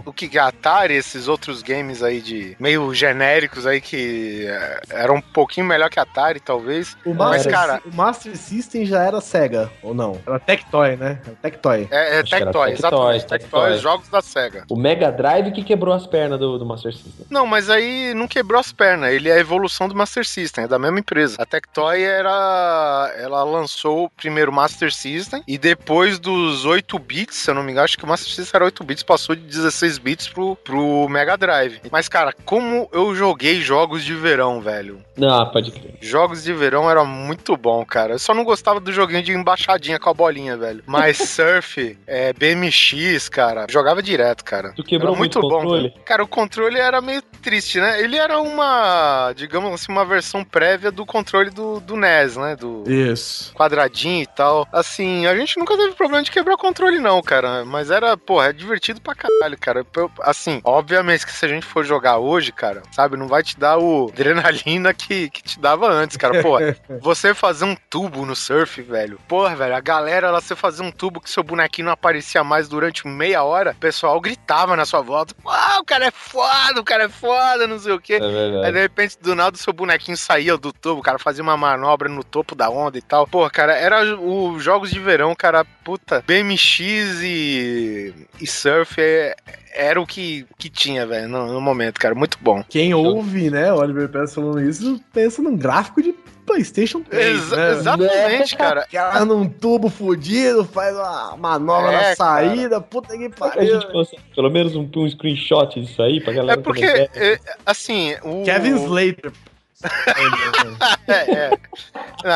o 0.04 0.12
que? 0.12 0.30
Atari, 0.38 0.94
esses 0.94 1.28
outros 1.28 1.62
games 1.62 2.02
aí 2.02 2.20
de 2.20 2.56
meio 2.58 2.94
genéricos 2.94 3.66
aí 3.66 3.80
que 3.80 4.46
é, 4.46 4.80
eram 4.90 5.16
um 5.16 5.20
pouquinho 5.20 5.66
melhor 5.66 5.90
que 5.90 6.00
Atari, 6.00 6.40
talvez. 6.40 6.96
O 7.04 7.12
Mas, 7.12 7.44
Master, 7.46 7.52
cara, 7.52 7.82
o 7.84 7.94
Master 7.94 8.36
System 8.36 8.86
já 8.86 9.02
era 9.02 9.20
Sega, 9.20 9.70
ou 9.82 9.92
não? 9.92 10.18
Era 10.26 10.38
Tectoy, 10.38 10.96
né? 10.96 11.20
Era 11.26 11.36
Tectoy. 11.42 11.88
é, 11.90 12.18
é 12.18 12.22
que 12.22 12.30
Tectoy, 12.30 12.72
exatamente. 12.72 13.26
Tectoy. 13.26 13.38
Tectoy, 13.38 13.78
jogos 13.78 14.08
da 14.08 14.20
SEGA. 14.22 14.64
O 14.70 14.76
Mega 14.76 15.10
Drive 15.12 15.52
que 15.52 15.62
quebrou 15.64 15.94
as 15.94 16.06
pernas 16.06 16.38
do, 16.38 16.58
do 16.58 16.64
Master 16.66 16.92
System. 16.92 17.26
Não, 17.28 17.46
mas 17.46 17.68
aí 17.68 17.99
não 18.14 18.28
quebrou 18.28 18.60
as 18.60 18.72
pernas. 18.72 19.12
Ele 19.12 19.28
é 19.28 19.32
a 19.32 19.38
evolução 19.38 19.88
do 19.88 19.94
Master 19.94 20.26
System, 20.26 20.64
é 20.64 20.68
da 20.68 20.78
mesma 20.78 20.98
empresa. 21.00 21.36
A 21.38 21.46
Tectoy 21.46 22.02
era. 22.02 23.12
Ela 23.16 23.42
lançou 23.42 24.04
o 24.04 24.10
primeiro 24.10 24.52
Master 24.52 24.92
System 24.92 25.42
e 25.46 25.56
depois 25.56 26.18
dos 26.18 26.64
8 26.64 26.98
bits, 26.98 27.36
se 27.36 27.50
eu 27.50 27.54
não 27.54 27.62
me 27.62 27.72
engano, 27.72 27.84
acho 27.84 27.96
que 27.96 28.04
o 28.04 28.08
Master 28.08 28.32
System 28.32 28.58
era 28.58 28.64
8 28.66 28.84
bits, 28.84 29.02
passou 29.02 29.34
de 29.34 29.42
16 29.42 29.98
bits 29.98 30.28
pro, 30.28 30.56
pro 30.56 31.08
Mega 31.08 31.36
Drive. 31.36 31.80
Mas, 31.90 32.08
cara, 32.08 32.32
como 32.44 32.88
eu 32.92 33.14
joguei 33.14 33.60
jogos 33.60 34.04
de 34.04 34.14
verão, 34.14 34.60
velho. 34.60 35.02
Ah, 35.22 35.46
pode 35.46 35.70
crer. 35.70 35.96
Jogos 36.00 36.44
de 36.44 36.52
verão 36.52 36.90
era 36.90 37.04
muito 37.04 37.56
bom, 37.56 37.84
cara. 37.84 38.14
Eu 38.14 38.18
só 38.18 38.34
não 38.34 38.44
gostava 38.44 38.80
do 38.80 38.92
joguinho 38.92 39.22
de 39.22 39.32
embaixadinha 39.32 39.98
com 39.98 40.10
a 40.10 40.14
bolinha, 40.14 40.56
velho. 40.56 40.82
Mas 40.86 41.18
Surf, 41.30 41.98
é, 42.06 42.32
BMX, 42.32 43.28
cara, 43.28 43.66
jogava 43.68 44.02
direto, 44.02 44.44
cara. 44.44 44.72
Tu 44.74 44.84
quebrou 44.84 45.10
Era 45.10 45.18
muito 45.18 45.30
muito 45.38 45.48
bom. 45.48 45.90
Cara, 46.04 46.22
o 46.22 46.28
controle 46.28 46.78
era 46.78 47.00
meio 47.00 47.22
triste, 47.22 47.80
né? 47.80 47.89
Ele 47.98 48.16
era 48.16 48.38
uma, 48.40 49.32
digamos 49.34 49.72
assim, 49.72 49.90
uma 49.90 50.04
versão 50.04 50.44
prévia 50.44 50.90
do 50.90 51.06
controle 51.06 51.50
do, 51.50 51.80
do 51.80 51.96
NES, 51.96 52.36
né? 52.36 52.56
Do 52.56 52.84
Isso. 52.86 53.52
quadradinho 53.54 54.22
e 54.22 54.26
tal. 54.26 54.68
Assim, 54.72 55.26
a 55.26 55.36
gente 55.36 55.58
nunca 55.58 55.76
teve 55.76 55.94
problema 55.94 56.22
de 56.22 56.30
quebrar 56.30 56.56
controle, 56.56 56.98
não, 56.98 57.22
cara. 57.22 57.64
Mas 57.64 57.90
era, 57.90 58.16
porra, 58.16 58.48
é 58.48 58.52
divertido 58.52 59.00
pra 59.00 59.14
caralho, 59.14 59.58
cara. 59.58 59.84
Assim, 60.20 60.60
obviamente 60.64 61.26
que 61.26 61.32
se 61.32 61.44
a 61.44 61.48
gente 61.48 61.66
for 61.66 61.84
jogar 61.84 62.18
hoje, 62.18 62.52
cara, 62.52 62.82
sabe, 62.92 63.16
não 63.16 63.26
vai 63.26 63.42
te 63.42 63.58
dar 63.58 63.78
o 63.78 64.08
adrenalina 64.08 64.92
que, 64.92 65.30
que 65.30 65.42
te 65.42 65.58
dava 65.58 65.90
antes, 65.90 66.16
cara. 66.16 66.42
Pô, 66.42 66.58
você 67.00 67.34
fazer 67.34 67.64
um 67.64 67.76
tubo 67.88 68.24
no 68.26 68.36
surf, 68.36 68.82
velho. 68.82 69.18
Porra, 69.26 69.56
velho, 69.56 69.74
a 69.74 69.80
galera, 69.80 70.28
ela 70.28 70.40
você 70.40 70.56
fazer 70.56 70.82
um 70.82 70.90
tubo 70.90 71.20
que 71.20 71.30
seu 71.30 71.42
bonequinho 71.42 71.86
não 71.86 71.92
aparecia 71.92 72.42
mais 72.44 72.68
durante 72.68 73.06
meia 73.06 73.42
hora, 73.42 73.72
o 73.72 73.76
pessoal 73.80 74.20
gritava 74.20 74.76
na 74.76 74.84
sua 74.84 75.00
volta. 75.00 75.34
Ah, 75.46 75.78
o 75.80 75.84
cara 75.84 76.06
é 76.06 76.10
foda, 76.10 76.80
o 76.80 76.84
cara 76.84 77.04
é 77.04 77.08
foda, 77.08 77.66
não 77.70 77.78
sei 77.78 77.92
o 77.92 78.00
quê. 78.00 78.14
É. 78.20 78.66
Aí 78.66 78.72
de 78.72 78.80
repente, 78.80 79.16
do 79.20 79.34
nada, 79.34 79.56
o 79.56 79.58
seu 79.58 79.72
bonequinho 79.72 80.16
saía 80.16 80.56
do 80.56 80.72
tubo, 80.72 81.00
o 81.00 81.02
cara 81.04 81.18
fazia 81.18 81.42
uma 81.42 81.56
manobra 81.56 82.08
no 82.08 82.22
topo 82.22 82.54
da 82.54 82.68
onda 82.68 82.98
e 82.98 83.02
tal. 83.02 83.26
Pô, 83.26 83.48
cara, 83.48 83.76
era 83.76 84.04
os 84.20 84.62
jogos 84.62 84.90
de 84.90 84.98
verão, 84.98 85.34
cara, 85.34 85.64
puta, 85.84 86.22
BMX 86.26 87.22
e, 87.22 88.12
e 88.40 88.46
surf 88.46 89.00
é- 89.00 89.34
era 89.72 90.00
o 90.00 90.06
que, 90.06 90.44
que 90.58 90.68
tinha, 90.68 91.06
velho, 91.06 91.28
no, 91.28 91.52
no 91.52 91.60
momento, 91.60 91.98
cara. 92.00 92.14
Muito 92.14 92.36
bom. 92.40 92.62
Quem 92.68 92.92
ouve, 92.92 93.50
né, 93.50 93.72
o 93.72 93.76
Oliver 93.78 94.08
Pérez 94.08 94.34
falando 94.34 94.60
isso, 94.60 95.00
pensa 95.12 95.40
num 95.40 95.56
gráfico 95.56 96.02
de 96.02 96.12
PlayStation 96.50 97.00
3, 97.02 97.36
Exa- 97.36 97.56
né? 97.56 97.70
Exatamente, 97.70 98.56
cara. 98.56 98.86
Que 98.88 98.96
ela 98.96 99.24
num 99.24 99.48
tubo 99.48 99.88
fudido, 99.88 100.64
faz 100.64 100.96
uma 100.96 101.36
manobra 101.36 101.92
É, 101.92 102.10
na 102.10 102.16
saída, 102.16 102.80
puta 102.80 103.16
que 103.16 103.28
pariu. 103.28 103.80
pelo 104.34 104.50
menos 104.50 104.74
um, 104.74 104.88
um 104.96 105.08
screenshot 105.08 105.80
disso 105.80 106.02
aí 106.02 106.20
pra 106.20 106.32
galera 106.32 106.60
É 106.60 106.62
porque, 106.62 106.84
é, 106.84 107.38
assim, 107.64 108.16
o. 108.22 108.42
Kevin 108.44 108.74
Slater. 108.84 109.32
É, 111.08 111.32
é. 111.32 111.50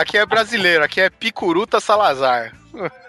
Aqui 0.00 0.16
é 0.16 0.24
brasileiro, 0.24 0.82
aqui 0.82 0.98
é 1.00 1.10
Picuruta 1.10 1.78
Salazar. 1.78 2.54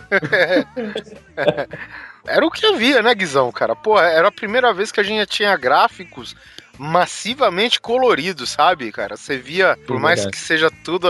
Era 2.27 2.45
o 2.45 2.51
que 2.51 2.65
havia, 2.65 3.01
né, 3.01 3.13
Guizão, 3.13 3.51
cara? 3.51 3.75
Pô, 3.75 3.99
era 3.99 4.27
a 4.27 4.31
primeira 4.31 4.73
vez 4.73 4.91
que 4.91 4.99
a 4.99 5.03
gente 5.03 5.27
tinha 5.27 5.55
gráficos 5.55 6.35
massivamente 6.77 7.79
coloridos, 7.79 8.51
sabe, 8.51 8.91
cara? 8.91 9.17
Você 9.17 9.37
via, 9.37 9.77
por 9.87 9.99
mais 9.99 10.25
que 10.25 10.37
seja 10.37 10.69
tudo, 10.83 11.07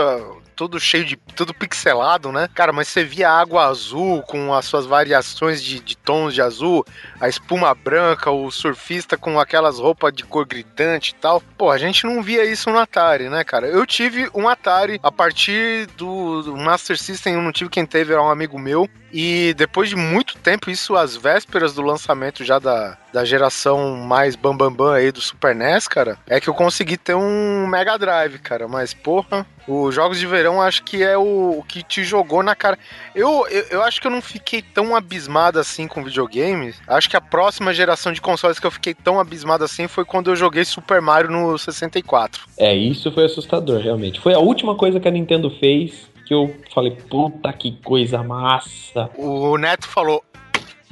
tudo 0.56 0.80
cheio 0.80 1.06
de. 1.06 1.16
tudo 1.36 1.54
pixelado, 1.54 2.32
né? 2.32 2.50
Cara, 2.54 2.72
mas 2.72 2.88
você 2.88 3.04
via 3.04 3.30
a 3.30 3.40
água 3.40 3.66
azul 3.66 4.22
com 4.24 4.54
as 4.54 4.66
suas 4.66 4.86
variações 4.86 5.62
de, 5.62 5.80
de 5.80 5.98
tons 5.98 6.34
de 6.34 6.42
azul, 6.42 6.86
a 7.20 7.28
espuma 7.28 7.74
branca, 7.76 8.32
o 8.32 8.50
surfista 8.50 9.18
com 9.18 9.40
aquelas 9.40 9.80
roupas 9.80 10.14
de 10.14 10.24
cor 10.24 10.46
gritante 10.46 11.12
e 11.12 11.16
tal. 11.16 11.42
Pô, 11.58 11.70
a 11.72 11.78
gente 11.78 12.06
não 12.06 12.24
via 12.24 12.46
isso 12.46 12.70
no 12.70 12.80
Atari, 12.80 13.30
né, 13.30 13.44
cara? 13.44 13.68
Eu 13.68 13.86
tive 13.86 14.30
um 14.34 14.48
Atari 14.48 15.00
a 15.04 15.12
partir 15.12 15.88
do, 15.98 16.42
do 16.42 16.58
Master 16.58 16.98
System, 16.98 17.34
eu 17.34 17.42
não 17.42 17.52
tive 17.52 17.70
quem 17.70 17.86
teve, 17.86 18.14
era 18.14 18.24
um 18.24 18.30
amigo 18.30 18.58
meu. 18.58 18.90
E 19.18 19.54
depois 19.54 19.88
de 19.88 19.96
muito 19.96 20.38
tempo, 20.40 20.70
isso 20.70 20.94
às 20.94 21.16
vésperas 21.16 21.74
do 21.74 21.82
lançamento 21.82 22.44
já 22.44 22.60
da, 22.60 22.98
da 23.14 23.24
geração 23.24 23.96
mais 23.96 24.36
bambambam 24.36 24.76
bam, 24.76 24.88
bam 24.88 24.94
aí 24.94 25.10
do 25.10 25.22
Super 25.22 25.56
NES, 25.56 25.88
cara, 25.88 26.18
é 26.28 26.42
que 26.42 26.50
eu 26.50 26.54
consegui 26.54 26.98
ter 26.98 27.16
um 27.16 27.66
Mega 27.66 27.98
Drive, 27.98 28.40
cara. 28.40 28.68
Mas, 28.68 28.94
porra, 28.94 29.48
os 29.68 29.94
jogos 29.94 30.20
de 30.20 30.28
verão 30.28 30.62
acho 30.62 30.84
que 30.84 31.04
é 31.04 31.18
o, 31.18 31.60
o 31.60 31.64
que 31.68 31.84
te 31.84 32.04
jogou 32.04 32.44
na 32.44 32.56
cara. 32.56 32.78
Eu, 33.14 33.48
eu, 33.50 33.66
eu 33.72 33.84
acho 33.84 34.00
que 34.00 34.08
eu 34.08 34.12
não 34.12 34.22
fiquei 34.22 34.62
tão 34.62 34.96
abismado 34.96 35.60
assim 35.60 35.88
com 35.88 36.04
videogames. 36.04 36.80
Acho 36.88 37.10
que 37.10 37.18
a 37.18 37.22
próxima 37.22 37.74
geração 37.74 38.12
de 38.12 38.22
consoles 38.22 38.60
que 38.60 38.68
eu 38.68 38.72
fiquei 38.72 38.94
tão 38.94 39.20
abismado 39.20 39.64
assim 39.64 39.88
foi 39.88 40.06
quando 40.06 40.30
eu 40.30 40.36
joguei 40.36 40.66
Super 40.66 41.02
Mario 41.02 41.32
no 41.32 41.58
64. 41.58 42.44
É, 42.58 42.76
isso 42.76 43.12
foi 43.12 43.26
assustador, 43.26 43.82
realmente. 43.82 44.20
Foi 44.20 44.34
a 44.34 44.40
última 44.40 44.76
coisa 44.76 45.00
que 45.00 45.08
a 45.08 45.12
Nintendo 45.12 45.50
fez 45.50 46.14
que 46.26 46.34
eu 46.34 46.54
falei, 46.74 46.92
puta 46.92 47.54
que 47.54 47.74
coisa 47.84 48.24
massa. 48.24 49.10
O 49.16 49.58
Neto 49.58 49.88
falou. 49.88 50.24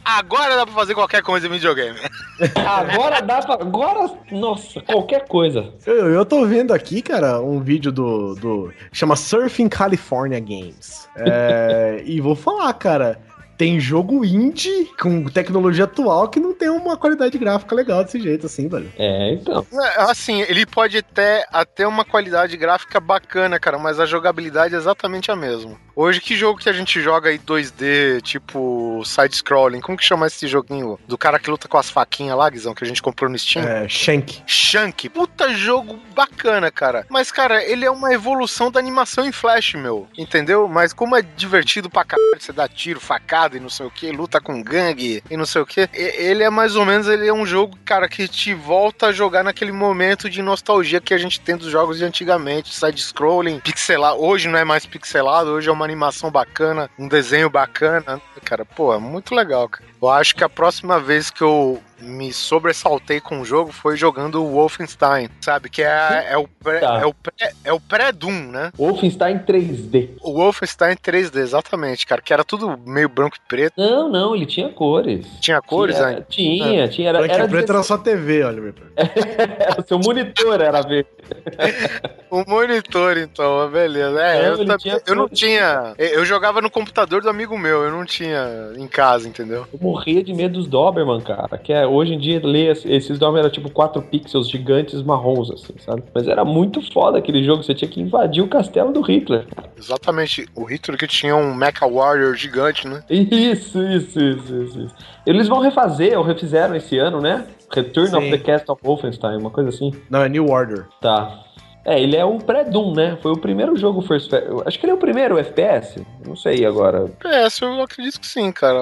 Agora 0.03 0.55
dá 0.55 0.65
pra 0.65 0.75
fazer 0.75 0.93
qualquer 0.93 1.21
coisa 1.21 1.47
em 1.47 1.49
videogame. 1.49 1.97
Agora 2.55 3.21
dá 3.21 3.41
pra. 3.41 3.55
Agora, 3.55 4.11
nossa, 4.31 4.81
qualquer 4.81 5.27
coisa. 5.27 5.73
Eu, 5.85 6.09
eu 6.09 6.25
tô 6.25 6.45
vendo 6.45 6.73
aqui, 6.73 7.01
cara, 7.01 7.39
um 7.41 7.59
vídeo 7.59 7.91
do. 7.91 8.35
do 8.35 8.73
chama 8.91 9.15
Surfing 9.15 9.69
California 9.69 10.39
Games. 10.39 11.07
É, 11.15 12.01
e 12.05 12.19
vou 12.19 12.35
falar, 12.35 12.73
cara. 12.73 13.19
Tem 13.57 13.79
jogo 13.79 14.25
indie 14.25 14.89
com 14.99 15.25
tecnologia 15.25 15.85
atual 15.85 16.27
que 16.27 16.39
não 16.39 16.53
tem 16.53 16.69
uma 16.69 16.97
qualidade 16.97 17.37
gráfica 17.37 17.75
legal 17.75 18.03
desse 18.03 18.19
jeito, 18.19 18.45
assim, 18.45 18.67
velho. 18.67 18.91
É, 18.97 19.33
então. 19.33 19.65
É, 19.71 20.03
Assim, 20.03 20.41
ele 20.41 20.65
pode 20.65 21.01
ter 21.01 21.45
até 21.51 21.87
uma 21.87 22.03
qualidade 22.03 22.55
gráfica 22.57 22.99
bacana, 22.99 23.59
cara, 23.59 23.77
mas 23.77 23.99
a 23.99 24.05
jogabilidade 24.05 24.75
é 24.75 24.77
exatamente 24.77 25.31
a 25.31 25.35
mesma. 25.35 25.77
Hoje, 25.95 26.19
que 26.19 26.35
jogo 26.35 26.59
que 26.59 26.69
a 26.69 26.73
gente 26.73 26.99
joga 27.01 27.29
aí 27.29 27.37
2D, 27.37 28.21
tipo 28.21 29.03
side-scrolling? 29.05 29.79
Como 29.79 29.97
que 29.97 30.03
chama 30.03 30.25
esse 30.25 30.47
joguinho? 30.47 30.97
Do 31.07 31.17
cara 31.17 31.37
que 31.39 31.49
luta 31.49 31.67
com 31.67 31.77
as 31.77 31.89
faquinhas 31.89 32.35
lá, 32.35 32.49
Guizão, 32.49 32.73
que 32.73 32.83
a 32.83 32.87
gente 32.87 33.01
comprou 33.01 33.29
no 33.29 33.37
Steam? 33.37 33.63
É, 33.63 33.87
Shank. 33.87 34.41
Shank. 34.47 35.09
Puta 35.09 35.53
jogo 35.53 35.99
bacana, 36.15 36.71
cara. 36.71 37.05
Mas, 37.09 37.31
cara, 37.31 37.63
ele 37.63 37.85
é 37.85 37.91
uma 37.91 38.11
evolução 38.11 38.71
da 38.71 38.79
animação 38.79 39.25
em 39.25 39.31
Flash, 39.31 39.75
meu. 39.75 40.07
Entendeu? 40.17 40.67
Mas 40.67 40.93
como 40.93 41.15
é 41.15 41.21
divertido 41.21 41.89
pra 41.91 42.03
caralho, 42.03 42.39
você 42.39 42.51
dá 42.51 42.67
tiro, 42.67 42.99
facada 42.99 43.42
e 43.51 43.59
não 43.59 43.69
sei 43.69 43.85
o 43.85 43.91
que, 43.91 44.11
luta 44.11 44.39
com 44.39 44.61
gangue 44.61 45.23
e 45.29 45.37
não 45.37 45.45
sei 45.45 45.61
o 45.61 45.65
que. 45.65 45.89
Ele 45.93 46.43
é 46.43 46.49
mais 46.49 46.75
ou 46.75 46.85
menos, 46.85 47.07
ele 47.07 47.27
é 47.27 47.33
um 47.33 47.45
jogo, 47.45 47.77
cara, 47.83 48.07
que 48.07 48.27
te 48.27 48.53
volta 48.53 49.07
a 49.07 49.11
jogar 49.11 49.43
naquele 49.43 49.71
momento 49.71 50.29
de 50.29 50.41
nostalgia 50.41 51.01
que 51.01 51.13
a 51.13 51.17
gente 51.17 51.39
tem 51.39 51.57
dos 51.57 51.69
jogos 51.69 51.97
de 51.97 52.05
antigamente. 52.05 52.73
Side-scrolling, 52.73 53.59
pixelado. 53.59 54.21
Hoje 54.21 54.47
não 54.47 54.57
é 54.57 54.63
mais 54.63 54.85
pixelado, 54.85 55.51
hoje 55.51 55.69
é 55.69 55.71
uma 55.71 55.85
animação 55.85 56.31
bacana, 56.31 56.89
um 56.97 57.07
desenho 57.07 57.49
bacana. 57.49 58.21
Cara, 58.43 58.65
pô, 58.65 58.93
é 58.93 58.97
muito 58.97 59.35
legal, 59.35 59.67
cara. 59.67 59.92
Eu 60.03 60.09
acho 60.09 60.35
que 60.35 60.43
a 60.43 60.49
próxima 60.49 60.99
vez 60.99 61.29
que 61.29 61.41
eu 61.41 61.81
me 62.01 62.33
sobressaltei 62.33 63.21
com 63.21 63.39
o 63.39 63.45
jogo 63.45 63.71
foi 63.71 63.95
jogando 63.95 64.43
o 64.43 64.51
Wolfenstein, 64.51 65.29
sabe? 65.39 65.69
Que 65.69 65.81
é, 65.81 66.27
é 66.31 66.37
o 66.37 66.45
pré, 66.45 66.79
Tá. 66.81 66.99
é 67.01 67.05
o 67.05 67.13
pré, 67.13 67.51
é 67.63 67.71
o 67.71 67.79
pré-Doom, 67.79 68.51
né? 68.51 68.71
Wolfenstein 68.77 69.39
3D. 69.39 70.09
O 70.21 70.33
Wolfenstein 70.33 70.97
3D, 70.97 71.37
exatamente, 71.37 72.05
cara, 72.05 72.21
que 72.21 72.33
era 72.33 72.43
tudo 72.43 72.77
meio 72.85 73.07
branco 73.07 73.37
e 73.37 73.47
preto. 73.47 73.75
Não, 73.77 74.09
não, 74.09 74.35
ele 74.35 74.45
tinha 74.45 74.67
cores. 74.67 75.25
Tinha 75.39 75.61
cores 75.61 75.95
tinha, 75.95 76.07
ainda? 76.09 76.25
Tinha, 76.29 76.87
tinha. 76.89 77.09
Era, 77.09 77.19
Branco 77.19 77.33
era 77.35 77.45
e 77.45 77.49
preto 77.49 77.71
era 77.71 77.83
só 77.83 77.97
TV, 77.97 78.43
olha, 78.43 78.61
o 79.79 79.87
seu 79.87 79.99
monitor 79.99 80.59
era 80.59 80.81
verde. 80.81 81.07
O 82.33 82.43
monitor, 82.49 83.15
então, 83.17 83.69
beleza. 83.69 84.19
É, 84.19 84.49
Não, 84.49 84.57
eu, 84.57 84.65
também- 84.65 84.99
eu 85.05 85.15
não 85.15 85.29
tinha. 85.29 85.93
Eu 85.99 86.25
jogava 86.25 86.61
no 86.61 86.69
computador 86.69 87.21
do 87.21 87.29
amigo 87.29 87.55
meu, 87.59 87.83
eu 87.83 87.91
não 87.91 88.03
tinha 88.03 88.71
em 88.75 88.87
casa, 88.87 89.27
entendeu? 89.29 89.67
Eu 89.71 89.79
morria 89.93 90.23
de 90.23 90.33
medo 90.33 90.53
dos 90.59 90.67
Doberman, 90.67 91.21
cara. 91.21 91.57
Que 91.57 91.71
é, 91.71 91.85
hoje 91.85 92.13
em 92.13 92.19
dia, 92.19 92.41
ler 92.43 92.71
esse- 92.71 92.91
esses 92.91 93.19
Doberman 93.19 93.41
era 93.41 93.49
tipo 93.49 93.69
4 93.69 94.01
pixels 94.01 94.49
gigantes 94.49 95.01
marrons, 95.03 95.51
assim, 95.51 95.73
sabe? 95.79 96.03
Mas 96.13 96.27
era 96.27 96.43
muito 96.43 96.81
foda 96.91 97.17
aquele 97.19 97.43
jogo. 97.43 97.63
Você 97.63 97.73
tinha 97.73 97.89
que 97.89 98.01
invadir 98.01 98.43
o 98.43 98.47
castelo 98.47 98.91
do 98.91 99.01
Hitler. 99.01 99.45
Exatamente. 99.77 100.45
O 100.55 100.65
Hitler 100.65 100.97
que 100.97 101.07
tinha 101.07 101.35
um 101.35 101.53
Mecha 101.53 101.85
Warrior 101.87 102.35
gigante, 102.35 102.87
né? 102.87 103.03
Isso, 103.09 103.81
isso, 103.83 104.19
isso, 104.19 104.55
isso. 104.63 104.79
isso. 104.81 104.95
Eles 105.25 105.47
vão 105.47 105.59
refazer, 105.59 106.17
ou 106.17 106.23
refizeram 106.23 106.75
esse 106.75 106.97
ano, 106.97 107.21
né? 107.21 107.45
Return 107.73 108.15
of 108.15 108.25
Sim. 108.25 108.31
the 108.31 108.37
Cast 108.37 108.69
of 108.71 108.81
Wolfenstein, 108.83 109.37
uma 109.37 109.49
coisa 109.49 109.69
assim. 109.69 109.91
Não, 110.09 110.21
é 110.21 110.29
New 110.29 110.47
Order. 110.49 110.85
Tá. 111.01 111.39
É, 111.85 112.01
ele 112.01 112.15
é 112.15 112.23
o 112.23 112.37
pré-Doom, 112.37 112.93
né? 112.93 113.17
Foi 113.21 113.31
o 113.31 113.37
primeiro 113.37 113.75
jogo 113.75 114.01
First 114.01 114.31
Acho 114.65 114.79
que 114.79 114.85
ele 114.85 114.91
é 114.91 114.95
o 114.95 114.99
primeiro 114.99 115.37
FPS. 115.37 116.01
Não 116.25 116.35
sei 116.35 116.65
agora. 116.65 117.11
PS, 117.19 117.61
eu 117.61 117.81
acredito 117.81 118.21
que 118.21 118.27
sim, 118.27 118.51
cara. 118.51 118.79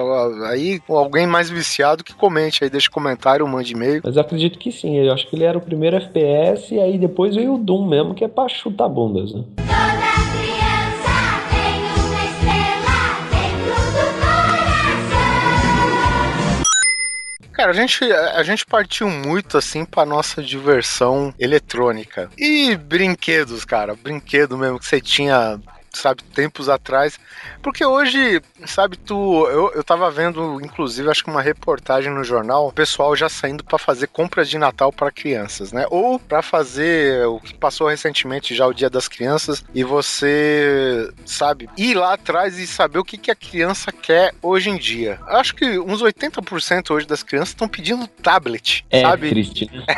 Aí, 0.48 0.80
alguém 0.88 1.26
mais 1.26 1.50
viciado 1.50 2.04
que 2.04 2.14
comente 2.14 2.62
aí, 2.62 2.70
deixa 2.70 2.90
comentário, 2.90 3.46
mande 3.46 3.72
e-mail. 3.72 4.00
Mas 4.04 4.16
eu 4.16 4.22
acredito 4.22 4.58
que 4.58 4.70
sim. 4.70 4.98
Eu 4.98 5.12
acho 5.12 5.26
que 5.28 5.34
ele 5.34 5.44
era 5.44 5.58
o 5.58 5.60
primeiro 5.60 5.96
FPS 5.96 6.72
e 6.74 6.80
aí 6.80 6.96
depois 6.96 7.34
veio 7.34 7.54
o 7.54 7.58
Doom 7.58 7.88
mesmo, 7.88 8.14
que 8.14 8.24
é 8.24 8.28
pra 8.28 8.48
chutar 8.48 8.88
bundas, 8.88 9.34
né? 9.34 9.42
Cara, 17.62 17.70
a 17.70 17.76
gente, 17.76 18.04
a 18.12 18.42
gente 18.42 18.66
partiu 18.66 19.08
muito 19.08 19.56
assim 19.56 19.84
pra 19.84 20.04
nossa 20.04 20.42
diversão 20.42 21.32
eletrônica. 21.38 22.28
E 22.36 22.74
brinquedos, 22.74 23.64
cara. 23.64 23.94
Brinquedo 23.94 24.58
mesmo 24.58 24.80
que 24.80 24.84
você 24.84 25.00
tinha, 25.00 25.60
sabe, 25.92 26.22
tempos 26.22 26.68
atrás. 26.68 27.18
Porque 27.62 27.84
hoje, 27.84 28.40
sabe, 28.66 28.96
tu. 28.96 29.46
Eu, 29.48 29.72
eu 29.74 29.84
tava 29.84 30.10
vendo, 30.10 30.60
inclusive, 30.62 31.10
acho 31.10 31.24
que 31.24 31.30
uma 31.30 31.42
reportagem 31.42 32.12
no 32.12 32.24
jornal, 32.24 32.68
o 32.68 32.72
pessoal 32.72 33.14
já 33.16 33.28
saindo 33.28 33.64
pra 33.64 33.78
fazer 33.78 34.06
compras 34.08 34.48
de 34.48 34.58
Natal 34.58 34.92
pra 34.92 35.10
crianças, 35.10 35.72
né? 35.72 35.86
Ou 35.90 36.18
pra 36.18 36.42
fazer 36.42 37.26
o 37.26 37.40
que 37.40 37.54
passou 37.54 37.88
recentemente 37.88 38.54
já 38.54 38.66
o 38.66 38.72
Dia 38.74 38.90
das 38.90 39.08
Crianças 39.08 39.64
e 39.74 39.84
você, 39.84 41.10
sabe, 41.24 41.68
ir 41.76 41.94
lá 41.94 42.14
atrás 42.14 42.58
e 42.58 42.66
saber 42.66 42.98
o 42.98 43.04
que, 43.04 43.16
que 43.18 43.30
a 43.30 43.34
criança 43.36 43.92
quer 43.92 44.34
hoje 44.42 44.70
em 44.70 44.76
dia. 44.76 45.18
Acho 45.26 45.54
que 45.54 45.78
uns 45.78 46.02
80% 46.02 46.90
hoje 46.90 47.06
das 47.06 47.22
crianças 47.22 47.50
estão 47.50 47.68
pedindo 47.68 48.06
tablet, 48.06 48.84
É 48.90 49.02
sabe? 49.02 49.28
triste, 49.30 49.70
né? 49.72 49.84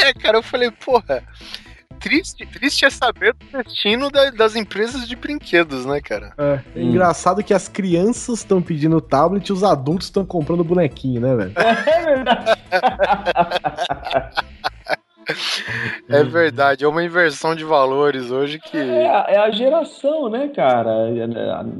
É, 0.00 0.12
cara, 0.14 0.38
eu 0.38 0.42
falei, 0.42 0.70
porra. 0.70 1.22
Triste, 2.00 2.46
triste 2.46 2.84
é 2.86 2.90
saber 2.90 3.34
do 3.34 3.62
destino 3.62 4.10
da- 4.10 4.30
das 4.30 4.56
empresas 4.56 5.06
de 5.06 5.14
brinquedos, 5.14 5.84
né, 5.84 6.00
cara? 6.00 6.32
É, 6.38 6.54
Hum. 6.76 6.90
engraçado 6.90 7.44
que 7.44 7.52
as 7.52 7.68
crianças 7.68 8.38
estão 8.38 8.62
pedindo 8.62 9.00
tablet 9.00 9.46
e 9.48 9.52
os 9.52 9.62
adultos 9.62 10.06
estão 10.06 10.24
comprando 10.24 10.64
bonequinho, 10.64 11.20
né, 11.20 11.36
velho? 11.36 11.52
É 11.56 12.14
verdade. 12.14 12.60
É 16.08 16.24
verdade, 16.24 16.84
é 16.84 16.88
uma 16.88 17.04
inversão 17.04 17.54
de 17.54 17.64
valores 17.64 18.30
hoje 18.30 18.58
que. 18.58 18.76
É 18.76 19.08
a, 19.08 19.26
é 19.28 19.36
a 19.36 19.50
geração, 19.50 20.28
né, 20.28 20.48
cara? 20.48 20.90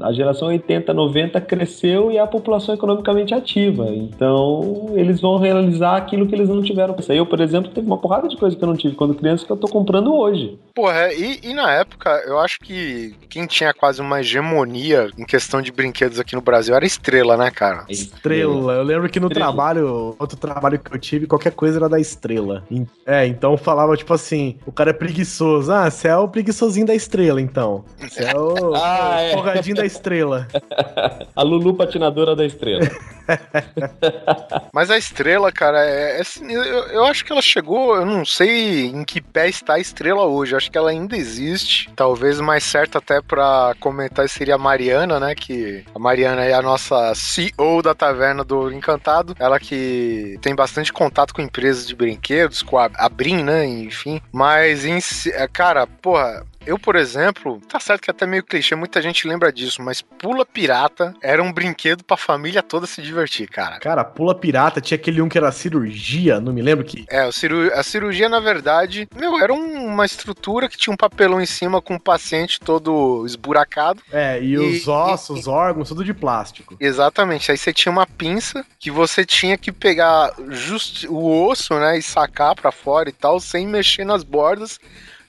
A, 0.01 0.13
geração 0.13 0.47
80, 0.47 0.93
90 0.93 1.41
cresceu 1.41 2.11
e 2.11 2.17
é 2.17 2.19
a 2.19 2.27
população 2.27 2.73
economicamente 2.75 3.33
ativa. 3.33 3.87
Então, 3.89 4.91
eles 4.95 5.19
vão 5.19 5.37
realizar 5.37 5.97
aquilo 5.97 6.27
que 6.27 6.35
eles 6.35 6.49
não 6.49 6.61
tiveram. 6.61 6.95
Eu, 7.09 7.25
por 7.25 7.39
exemplo, 7.41 7.71
teve 7.71 7.87
uma 7.87 7.97
porrada 7.97 8.27
de 8.27 8.37
coisa 8.37 8.55
que 8.55 8.63
eu 8.63 8.67
não 8.67 8.75
tive 8.75 8.95
quando 8.95 9.15
criança 9.15 9.45
que 9.45 9.51
eu 9.51 9.57
tô 9.57 9.67
comprando 9.67 10.13
hoje. 10.13 10.57
Porra, 10.73 11.13
e, 11.13 11.39
e 11.43 11.53
na 11.53 11.71
época, 11.71 12.09
eu 12.25 12.39
acho 12.39 12.59
que 12.59 13.15
quem 13.29 13.45
tinha 13.45 13.73
quase 13.73 14.01
uma 14.01 14.19
hegemonia 14.19 15.09
em 15.17 15.25
questão 15.25 15.61
de 15.61 15.71
brinquedos 15.71 16.19
aqui 16.19 16.35
no 16.35 16.41
Brasil 16.41 16.75
era 16.75 16.85
Estrela, 16.85 17.37
né, 17.37 17.51
cara? 17.51 17.85
Estrela. 17.89 18.73
Eu 18.73 18.83
lembro 18.83 19.09
que 19.09 19.19
no 19.19 19.27
Estrela. 19.27 19.51
trabalho, 19.51 20.15
outro 20.17 20.37
trabalho 20.37 20.79
que 20.79 20.93
eu 20.93 20.99
tive, 20.99 21.27
qualquer 21.27 21.51
coisa 21.51 21.77
era 21.79 21.89
da 21.89 21.99
estrela. 21.99 22.63
É, 23.05 23.27
então 23.41 23.57
falava 23.57 23.97
tipo 23.97 24.13
assim: 24.13 24.57
o 24.67 24.71
cara 24.71 24.91
é 24.91 24.93
preguiçoso. 24.93 25.71
Ah, 25.71 25.89
você 25.89 26.07
é 26.07 26.15
o 26.15 26.27
preguiçosinho 26.27 26.85
da 26.85 26.93
estrela, 26.93 27.41
então. 27.41 27.83
Você 27.97 28.23
é 28.23 28.37
o, 28.37 28.75
Ah, 28.77 29.17
o 29.35 29.49
é. 29.49 29.73
da 29.73 29.83
estrela. 29.83 30.47
A 31.35 31.41
Lulu 31.41 31.73
patinadora 31.73 32.35
da 32.35 32.45
estrela. 32.45 32.87
Mas 34.73 34.89
a 34.89 34.97
estrela, 34.97 35.51
cara, 35.51 35.83
é, 35.85 36.17
é 36.17 36.21
assim, 36.21 36.51
eu, 36.51 36.63
eu 36.63 37.05
acho 37.05 37.25
que 37.25 37.31
ela 37.31 37.41
chegou, 37.41 37.95
eu 37.95 38.05
não 38.05 38.25
sei 38.25 38.87
em 38.87 39.03
que 39.03 39.21
pé 39.21 39.49
está 39.49 39.75
a 39.75 39.79
estrela 39.79 40.25
hoje. 40.25 40.53
Eu 40.53 40.57
acho 40.57 40.71
que 40.71 40.77
ela 40.77 40.89
ainda 40.89 41.15
existe. 41.15 41.89
Talvez 41.95 42.39
mais 42.39 42.63
certo 42.63 42.97
até 42.97 43.21
pra 43.21 43.73
comentar 43.79 44.27
seria 44.29 44.55
a 44.55 44.57
Mariana, 44.57 45.19
né? 45.19 45.35
Que 45.35 45.83
a 45.93 45.99
Mariana 45.99 46.43
é 46.43 46.53
a 46.53 46.61
nossa 46.61 47.13
CEO 47.15 47.81
da 47.81 47.93
taverna 47.93 48.43
do 48.43 48.71
Encantado. 48.71 49.35
Ela 49.39 49.59
que 49.59 50.37
tem 50.41 50.55
bastante 50.55 50.91
contato 50.91 51.33
com 51.33 51.41
empresas 51.41 51.87
de 51.87 51.95
brinquedos, 51.95 52.61
com 52.61 52.77
a, 52.77 53.09
Brin, 53.09 53.43
né? 53.43 53.65
Enfim. 53.65 54.21
Mas, 54.31 54.85
em 54.85 54.99
é, 55.31 55.47
cara, 55.47 55.85
porra. 55.85 56.45
Eu, 56.65 56.77
por 56.77 56.95
exemplo, 56.95 57.59
tá 57.67 57.79
certo 57.79 58.01
que 58.01 58.11
é 58.11 58.13
até 58.13 58.25
meio 58.27 58.43
clichê, 58.43 58.75
muita 58.75 59.01
gente 59.01 59.27
lembra 59.27 59.51
disso, 59.51 59.81
mas 59.81 60.01
Pula 60.01 60.45
Pirata 60.45 61.13
era 61.21 61.41
um 61.41 61.51
brinquedo 61.51 62.03
pra 62.03 62.15
família 62.15 62.61
toda 62.61 62.85
se 62.85 63.01
divertir, 63.01 63.47
cara. 63.49 63.79
Cara, 63.79 64.03
pula 64.03 64.35
pirata, 64.35 64.79
tinha 64.79 64.95
aquele 64.95 65.21
um 65.21 65.27
que 65.27 65.37
era 65.37 65.51
cirurgia, 65.51 66.39
não 66.39 66.53
me 66.53 66.61
lembro 66.61 66.85
que. 66.85 67.05
É, 67.09 67.29
ciru- 67.31 67.71
a 67.73 67.81
cirurgia, 67.81 68.29
na 68.29 68.39
verdade, 68.39 69.07
meu, 69.15 69.39
era 69.39 69.51
um- 69.51 69.85
uma 69.87 70.05
estrutura 70.05 70.69
que 70.69 70.77
tinha 70.77 70.93
um 70.93 70.97
papelão 70.97 71.41
em 71.41 71.45
cima 71.47 71.81
com 71.81 71.95
o 71.95 71.99
paciente 71.99 72.59
todo 72.59 73.25
esburacado. 73.25 74.01
É, 74.11 74.39
e, 74.39 74.51
E- 74.53 74.57
os 74.57 74.87
ossos, 74.87 75.39
os 75.41 75.47
órgãos, 75.47 75.87
tudo 75.89 76.05
de 76.05 76.13
plástico. 76.13 76.77
Exatamente. 76.79 77.51
Aí 77.51 77.57
você 77.57 77.73
tinha 77.73 77.91
uma 77.91 78.05
pinça 78.05 78.63
que 78.79 78.91
você 78.91 79.25
tinha 79.25 79.57
que 79.57 79.71
pegar 79.71 80.31
just 80.49 81.05
o 81.09 81.47
osso, 81.47 81.73
né, 81.79 81.97
e 81.97 82.03
sacar 82.03 82.53
pra 82.55 82.71
fora 82.71 83.09
e 83.09 83.13
tal, 83.13 83.39
sem 83.39 83.67
mexer 83.67 84.05
nas 84.05 84.23
bordas, 84.23 84.79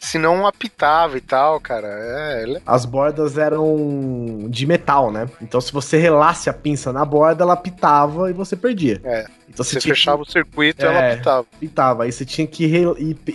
senão 0.03 0.47
apitava 0.47 1.17
e 1.17 1.21
tal, 1.21 1.61
cara. 1.61 1.87
É, 1.89 2.43
ele- 2.43 2.61
As 2.67 2.85
bordas 2.85 3.39
eram 3.39 4.47
de 4.49 4.67
metal, 4.67 5.11
né? 5.13 5.29
Então 5.41 5.61
se 5.61 5.73
você 5.73 5.97
relasse 5.97 6.51
a 6.51 6.53
pinça 6.53 6.93
na 6.93 7.05
borda, 7.05 7.45
ela 7.45 7.57
pitava 7.57 8.29
e 8.29 8.33
você 8.33 8.57
perdia. 8.57 9.01
Então 9.53 9.65
Você 9.65 9.79
que- 9.79 9.89
fechava 9.89 10.23
o 10.23 10.25
circuito 10.25 10.83
e 10.83 10.85
É. 10.85 10.89
ela 10.89 11.17
pitava. 11.17 11.47
pitava. 11.61 12.03
Aí 12.05 12.13
você 12.13 12.25
tinha 12.25 12.47
que 12.47 12.67
re- 12.67 12.85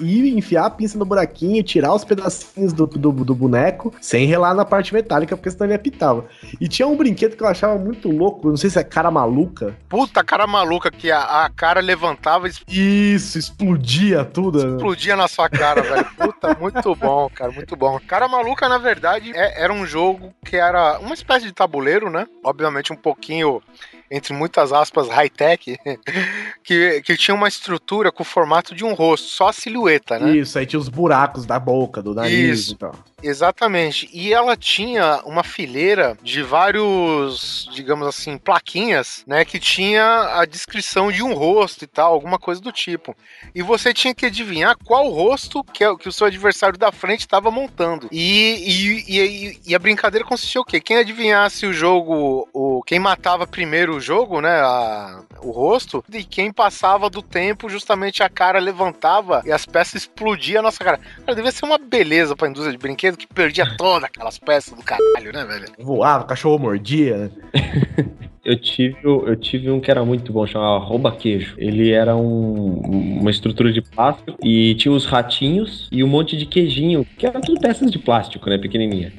ir, 0.01 0.37
enfiar 0.37 0.65
a 0.65 0.69
pinça 0.69 0.97
no 0.97 1.05
buraquinho, 1.05 1.61
tirar 1.63 1.93
os 1.93 2.03
pedacinhos 2.03 2.73
do, 2.73 2.87
do, 2.87 3.11
do 3.11 3.35
boneco, 3.35 3.93
sem 4.01 4.25
relar 4.25 4.53
na 4.53 4.65
parte 4.65 4.93
metálica, 4.93 5.35
porque 5.37 5.51
senão 5.51 5.65
ele 5.67 5.75
apitava. 5.75 6.25
E 6.59 6.67
tinha 6.67 6.87
um 6.87 6.95
brinquedo 6.97 7.35
que 7.37 7.43
eu 7.43 7.47
achava 7.47 7.77
muito 7.77 8.09
louco, 8.09 8.49
não 8.49 8.57
sei 8.57 8.69
se 8.69 8.79
é 8.79 8.83
cara 8.83 9.11
maluca. 9.11 9.75
Puta 9.87 10.23
cara 10.23 10.47
maluca 10.47 10.89
que 10.91 11.11
a, 11.11 11.45
a 11.45 11.49
cara 11.49 11.79
levantava 11.81 12.47
e 12.67 13.13
Isso, 13.13 13.37
explodia 13.37 14.25
tudo. 14.25 14.63
né? 14.65 14.75
explodia 14.75 15.15
na 15.15 15.27
sua 15.27 15.49
cara, 15.49 15.81
velho. 15.81 16.05
Puta, 16.17 16.55
muito 16.59 16.95
bom, 16.95 17.29
cara, 17.33 17.51
muito 17.51 17.75
bom. 17.75 17.99
Cara 18.07 18.27
Maluca, 18.27 18.67
na 18.67 18.77
verdade, 18.77 19.31
é- 19.35 19.61
era 19.63 19.71
um 19.73 19.85
jogo 19.85 20.33
que 20.43 20.55
era 20.55 20.97
uma 20.99 21.13
espécie 21.13 21.45
de 21.45 21.51
tabuleiro, 21.53 22.09
né? 22.09 22.25
Obviamente 22.43 22.91
um 22.91 22.95
pouquinho, 22.95 23.61
entre 24.09 24.33
muitas 24.33 24.71
aspas, 24.71 25.07
high-tech, 25.09 25.77
que, 26.63 27.01
que 27.01 27.17
tinha 27.17 27.35
uma 27.35 27.47
estrutura 27.47 28.11
com 28.11 28.23
o 28.23 28.25
formato 28.25 28.73
de 28.73 28.83
um 28.85 28.93
rosto, 28.93 29.27
só 29.27 29.49
a 29.49 29.53
silhueta, 29.53 30.17
né? 30.19 30.37
Isso, 30.37 30.57
aí 30.57 30.65
tinha 30.65 30.79
os 30.79 30.89
buracos 30.89 31.45
da 31.45 31.59
boca, 31.59 32.01
do 32.01 32.13
nariz 32.13 32.59
Isso. 32.59 32.73
e 32.73 32.77
tal. 32.77 32.95
Exatamente. 33.21 34.07
E 34.13 34.31
ela 34.31 34.55
tinha 34.55 35.21
uma 35.25 35.43
fileira 35.43 36.17
de 36.21 36.43
vários, 36.43 37.67
digamos 37.73 38.07
assim, 38.07 38.37
plaquinhas, 38.37 39.23
né? 39.25 39.43
Que 39.43 39.59
tinha 39.59 40.39
a 40.39 40.45
descrição 40.45 41.11
de 41.11 41.23
um 41.23 41.33
rosto 41.33 41.83
e 41.83 41.87
tal, 41.87 42.13
alguma 42.13 42.37
coisa 42.37 42.61
do 42.61 42.71
tipo. 42.71 43.15
E 43.55 43.61
você 43.63 43.93
tinha 43.93 44.13
que 44.13 44.27
adivinhar 44.27 44.77
qual 44.85 45.09
rosto 45.09 45.63
que, 45.63 45.83
é- 45.83 45.95
que 45.95 46.07
o 46.07 46.11
seu 46.11 46.27
adversário 46.27 46.77
da 46.77 46.91
frente 46.91 47.21
estava 47.21 47.49
montando. 47.49 48.07
E, 48.11 49.03
e, 49.07 49.17
e, 49.19 49.59
e 49.67 49.75
a 49.75 49.79
brincadeira 49.79 50.25
consistia 50.25 50.61
o 50.61 50.65
quê? 50.65 50.79
Quem 50.79 50.97
adivinhasse 50.97 51.65
o 51.65 51.73
jogo, 51.73 52.47
o, 52.53 52.83
quem 52.83 52.99
matava 52.99 53.47
primeiro 53.47 53.96
o 53.97 54.01
jogo, 54.01 54.39
né? 54.41 54.49
a- 54.61 55.21
o 55.41 55.51
rosto, 55.51 56.03
e 56.13 56.23
quem 56.23 56.51
passava 56.51 57.09
do 57.09 57.21
tempo, 57.21 57.69
justamente 57.69 58.23
a 58.23 58.29
cara 58.29 58.59
levantava 58.59 59.41
e 59.45 59.51
as 59.51 59.65
peças 59.65 60.01
explodiam 60.03 60.59
a 60.59 60.63
nossa 60.63 60.83
cara. 60.83 60.99
Cara, 61.25 61.35
devia 61.35 61.51
ser 61.51 61.65
uma 61.65 61.77
beleza 61.77 62.35
pra 62.35 62.47
indústria 62.47 62.71
de 62.71 62.77
brinquedo 62.77 63.17
que 63.17 63.27
perdia 63.27 63.65
todas 63.77 64.05
aquelas 64.05 64.37
peças 64.39 64.73
do 64.77 64.83
caralho, 64.83 65.31
né, 65.33 65.45
velho? 65.45 65.65
Voava, 65.79 66.23
o 66.23 66.27
cachorro 66.27 66.57
mordia, 66.59 67.17
né? 67.17 67.31
Eu 68.47 68.57
tive, 68.57 68.95
eu 69.03 69.35
tive 69.35 69.69
um 69.69 69.77
que 69.81 69.91
era 69.91 70.05
muito 70.05 70.31
bom, 70.31 70.47
chamava 70.47 70.77
Rouba 70.81 71.11
Queijo. 71.11 71.53
Ele 71.57 71.91
era 71.91 72.15
um- 72.15 73.19
uma 73.19 73.29
estrutura 73.29 73.73
de 73.73 73.81
plástico 73.81 74.37
e 74.41 74.73
tinha 74.75 74.89
os 74.93 75.05
ratinhos 75.05 75.89
e 75.91 76.01
um 76.01 76.07
monte 76.07 76.37
de 76.37 76.45
queijinho, 76.45 77.05
que 77.17 77.25
eram 77.27 77.41
tudo 77.41 77.59
peças 77.59 77.91
de 77.91 77.99
plástico, 77.99 78.49
né, 78.49 78.57
pequenininha. 78.57 79.11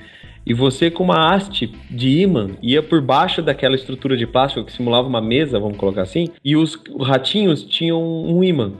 E 0.48 0.54
você 0.54 0.90
com 0.90 1.04
uma 1.04 1.34
haste 1.34 1.70
de 1.90 2.20
imã 2.20 2.52
ia 2.62 2.82
por 2.82 3.02
baixo 3.02 3.42
daquela 3.42 3.74
estrutura 3.74 4.16
de 4.16 4.26
plástico 4.26 4.64
que 4.64 4.72
simulava 4.72 5.06
uma 5.06 5.20
mesa, 5.20 5.60
vamos 5.60 5.76
colocar 5.76 6.00
assim, 6.00 6.28
e 6.42 6.56
os 6.56 6.82
ratinhos 7.02 7.62
tinham 7.62 8.02
um 8.02 8.42
imã. 8.42 8.72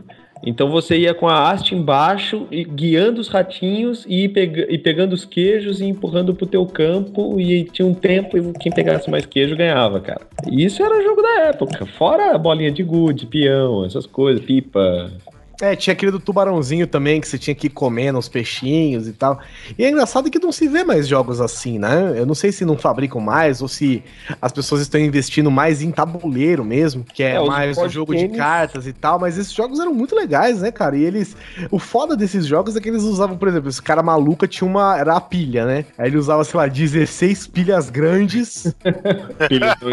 Então 0.43 0.71
você 0.71 0.97
ia 0.97 1.13
com 1.13 1.29
a 1.29 1.51
haste 1.51 1.75
embaixo 1.75 2.47
e 2.51 2.65
guiando 2.65 3.21
os 3.21 3.29
ratinhos 3.29 4.07
e, 4.09 4.25
e 4.69 4.79
pegando 4.79 5.13
os 5.13 5.27
queijos 5.27 5.83
e 5.83 5.85
empurrando 5.85 6.35
pro 6.35 6.47
teu 6.47 6.65
campo 6.65 7.39
e 7.39 7.65
tinha 7.65 7.87
um 7.87 7.93
tempo 7.93 8.39
e 8.39 8.53
quem 8.55 8.73
pegasse 8.73 9.11
mais 9.11 9.27
queijo 9.27 9.55
ganhava, 9.55 10.01
cara. 10.01 10.23
E 10.51 10.65
isso 10.65 10.83
era 10.83 11.03
jogo 11.03 11.21
da 11.21 11.41
época. 11.49 11.85
Fora 11.85 12.35
a 12.35 12.39
bolinha 12.39 12.71
de 12.71 12.83
gude, 12.83 13.27
peão, 13.27 13.85
essas 13.85 14.07
coisas, 14.07 14.43
pipa. 14.43 15.13
É, 15.61 15.75
tinha 15.75 15.93
aquele 15.93 16.13
do 16.13 16.21
tubarãozinho 16.21 16.87
também, 16.87 17.21
que 17.21 17.27
você 17.27 17.37
tinha 17.37 17.55
que 17.55 17.67
ir 17.67 17.71
comendo 17.71 18.17
os 18.19 18.29
peixinhos 18.29 19.09
e 19.09 19.13
tal. 19.13 19.41
E 19.77 19.85
é 19.85 19.91
engraçado 19.91 20.31
que 20.31 20.39
não 20.39 20.53
se 20.53 20.69
vê 20.69 20.85
mais 20.85 21.09
jogos 21.09 21.41
assim, 21.41 21.79
né? 21.81 22.15
Eu 22.17 22.25
não 22.25 22.35
sei 22.35 22.53
se 22.53 22.65
não 22.65 22.79
fabricam 22.79 23.21
mais 23.21 23.61
ou 23.61 23.67
se 23.67 24.03
as 24.41 24.53
pessoas 24.53 24.81
estão 24.83 25.01
investindo 25.01 25.51
mais 25.51 25.83
em 25.83 25.91
tabuleiro 25.91 26.65
mesmo, 26.65 27.03
que 27.03 27.25
é, 27.25 27.35
É, 27.35 27.45
mais 27.45 27.77
o 27.77 27.81
board 27.81 27.95
jogo 27.95 28.15
de 28.15 28.23
games. 28.23 28.37
cartas 28.37 28.87
e 28.87 28.93
tal. 28.93 29.19
Mas 29.19 29.37
esses 29.37 29.53
jogos 29.53 29.81
eram 29.81 29.93
muito 29.93 30.15
legais, 30.15 30.61
né, 30.61 30.71
cara? 30.71 30.97
E 30.97 31.03
eles. 31.03 31.37
O 31.73 31.79
foda 31.81 32.17
desses 32.17 32.47
jogos 32.47 32.77
é 32.77 32.81
que 32.81 32.89
eles 32.89 33.03
usavam, 33.03 33.37
por 33.37 33.49
exemplo, 33.49 33.69
esse 33.69 33.83
cara 33.83 34.03
maluca 34.03 34.47
tinha 34.47 34.69
uma. 34.69 34.97
Era 34.97 35.17
a 35.17 35.21
pilha, 35.21 35.67
né? 35.67 35.85
Aí 35.99 36.09
ele 36.09 36.19
usava, 36.19 36.45
sei 36.45 36.59
lá, 36.59 36.67
16 36.69 37.47
pilhas 37.49 37.91
grandes 37.91 38.67
Espírito. 39.41 39.91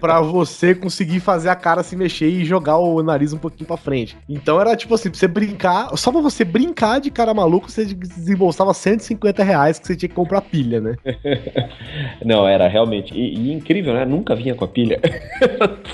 pra 0.00 0.20
você 0.20 0.74
conseguir 0.74 1.20
fazer 1.20 1.48
a 1.48 1.56
cara 1.56 1.82
se 1.82 1.96
mexer 1.96 2.28
e 2.28 2.44
jogar 2.44 2.76
o 2.76 3.02
nariz 3.02 3.32
um 3.32 3.38
pouquinho 3.38 3.66
pra 3.66 3.76
frente. 3.76 4.01
Então 4.28 4.60
era 4.60 4.76
tipo 4.76 4.94
assim, 4.94 5.10
pra 5.10 5.18
você 5.18 5.28
brincar, 5.28 5.96
só 5.96 6.10
pra 6.10 6.20
você 6.20 6.44
brincar 6.44 7.00
de 7.00 7.10
cara 7.10 7.32
maluco, 7.34 7.70
você 7.70 7.84
desembolsava 7.84 8.74
150 8.74 9.42
reais 9.42 9.78
que 9.78 9.86
você 9.86 9.96
tinha 9.96 10.08
que 10.08 10.14
comprar 10.14 10.40
pilha, 10.40 10.80
né? 10.80 10.96
Não, 12.24 12.46
era 12.46 12.68
realmente. 12.68 13.14
E, 13.14 13.34
e 13.34 13.52
incrível, 13.52 13.94
né? 13.94 14.04
Nunca 14.04 14.34
vinha 14.34 14.54
com 14.54 14.64
a 14.64 14.68
pilha. 14.68 15.00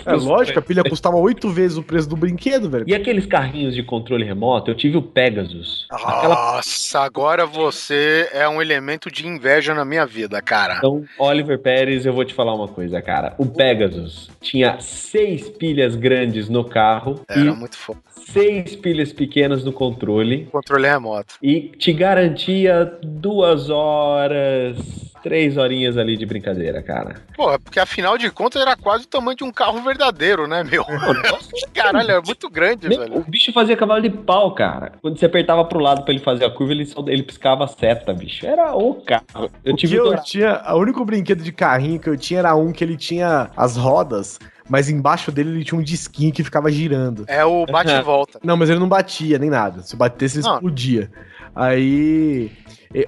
É 0.07 0.13
lógico, 0.13 0.59
a 0.59 0.63
pilha 0.63 0.83
custava 0.83 1.17
oito 1.17 1.51
vezes 1.51 1.77
o 1.77 1.83
preço 1.83 2.09
do 2.09 2.17
brinquedo, 2.17 2.71
velho. 2.71 2.85
E 2.87 2.95
aqueles 2.95 3.27
carrinhos 3.27 3.75
de 3.75 3.83
controle 3.83 4.25
remoto, 4.25 4.71
eu 4.71 4.75
tive 4.75 4.97
o 4.97 5.03
Pegasus. 5.03 5.87
Aquela 5.91 6.35
Nossa, 6.35 7.01
agora 7.01 7.45
você 7.45 8.29
é 8.33 8.49
um 8.49 8.63
elemento 8.63 9.11
de 9.11 9.27
inveja 9.27 9.75
na 9.75 9.85
minha 9.85 10.07
vida, 10.07 10.41
cara. 10.41 10.77
Então, 10.79 11.05
Oliver 11.19 11.59
Pérez, 11.59 12.07
eu 12.07 12.13
vou 12.13 12.25
te 12.25 12.33
falar 12.33 12.55
uma 12.55 12.69
coisa, 12.69 13.01
cara. 13.03 13.35
O 13.39 13.47
Pegasus 13.47 14.31
tinha 14.41 14.81
seis 14.81 15.49
pilhas 15.49 15.95
grandes 15.95 16.49
no 16.49 16.65
carro 16.65 17.21
Era 17.29 17.41
e 17.41 17.51
muito 17.51 17.77
foda. 17.77 17.98
Seis 18.11 18.77
pilhas 18.77 19.13
pequenas 19.13 19.65
no 19.65 19.73
controle. 19.73 20.47
Controle 20.53 20.87
remoto. 20.89 21.35
E 21.43 21.71
te 21.79 21.93
garantia 21.93 22.99
duas 23.03 23.71
horas, 23.71 24.77
três 25.23 25.57
horinhas 25.57 25.97
ali 25.97 26.17
de 26.17 26.27
brincadeira, 26.27 26.83
cara. 26.83 27.17
Porra, 27.37 27.59
porque 27.59 27.81
afinal 27.81 28.17
de 28.19 28.31
contas 28.31 28.61
era 28.63 28.77
quase 28.77 29.05
o 29.05 29.09
tamanho 29.09 29.37
de 29.37 29.45
um 29.45 29.51
carro 29.53 29.81
verdadeiro, 29.83 30.47
né, 30.47 30.63
meu? 30.65 30.85
Caralho, 31.75 32.11
é 32.11 32.21
muito 32.21 32.49
grande, 32.51 32.89
Nem- 32.89 32.99
velho. 32.99 33.17
O 33.19 33.25
bicho 33.25 33.53
fazia 33.53 33.77
cavalo 33.77 34.03
de 34.03 34.11
pau, 34.11 34.55
cara. 34.55 34.93
Quando 35.01 35.19
você 35.19 35.27
apertava 35.27 35.65
pro 35.65 35.79
lado 35.81 36.03
pra 36.03 36.13
ele 36.13 36.23
fazer 36.23 36.45
a 36.45 36.51
curva, 36.51 36.73
ele, 36.73 36.87
só, 36.87 37.05
ele 37.07 37.23
piscava 37.23 37.65
a 37.65 37.69
seta, 37.69 38.13
bicho. 38.13 38.47
Era 38.47 38.75
o 38.77 38.95
carro. 38.95 39.51
Eu 39.65 39.75
O 39.75 39.77
tive 39.77 39.95
que 39.95 40.01
eu 40.01 40.23
tinha, 40.23 40.63
o 40.75 40.77
único 40.79 41.05
brinquedo 41.05 41.43
de 41.43 41.53
carrinho 41.53 42.01
que 42.01 42.09
eu 42.09 42.17
tinha 42.17 42.41
era 42.41 42.55
um 42.55 42.73
que 42.73 42.83
ele 42.85 42.97
tinha 42.97 43.51
as 43.57 43.77
rodas, 43.77 44.39
mas 44.69 44.89
embaixo 44.89 45.33
dele 45.33 45.51
ele 45.51 45.65
tinha 45.65 45.79
um 45.79 45.83
disquinho 45.83 46.33
que 46.33 46.45
ficava 46.45 46.71
girando. 46.71 47.25
É 47.27 47.45
o 47.45 47.65
bate 47.67 47.91
e 47.91 48.01
volta. 48.03 48.39
Não, 48.43 48.57
mas 48.57 48.69
ele 48.71 48.79
não 48.79 48.89
batia 48.89 49.39
nem 49.39 49.51
nada. 49.51 49.83
Se 49.83 49.97
batesse, 49.97 50.39
ele 50.39 50.47
Não. 50.47 50.55
explodia. 50.55 51.11
Aí. 51.55 52.51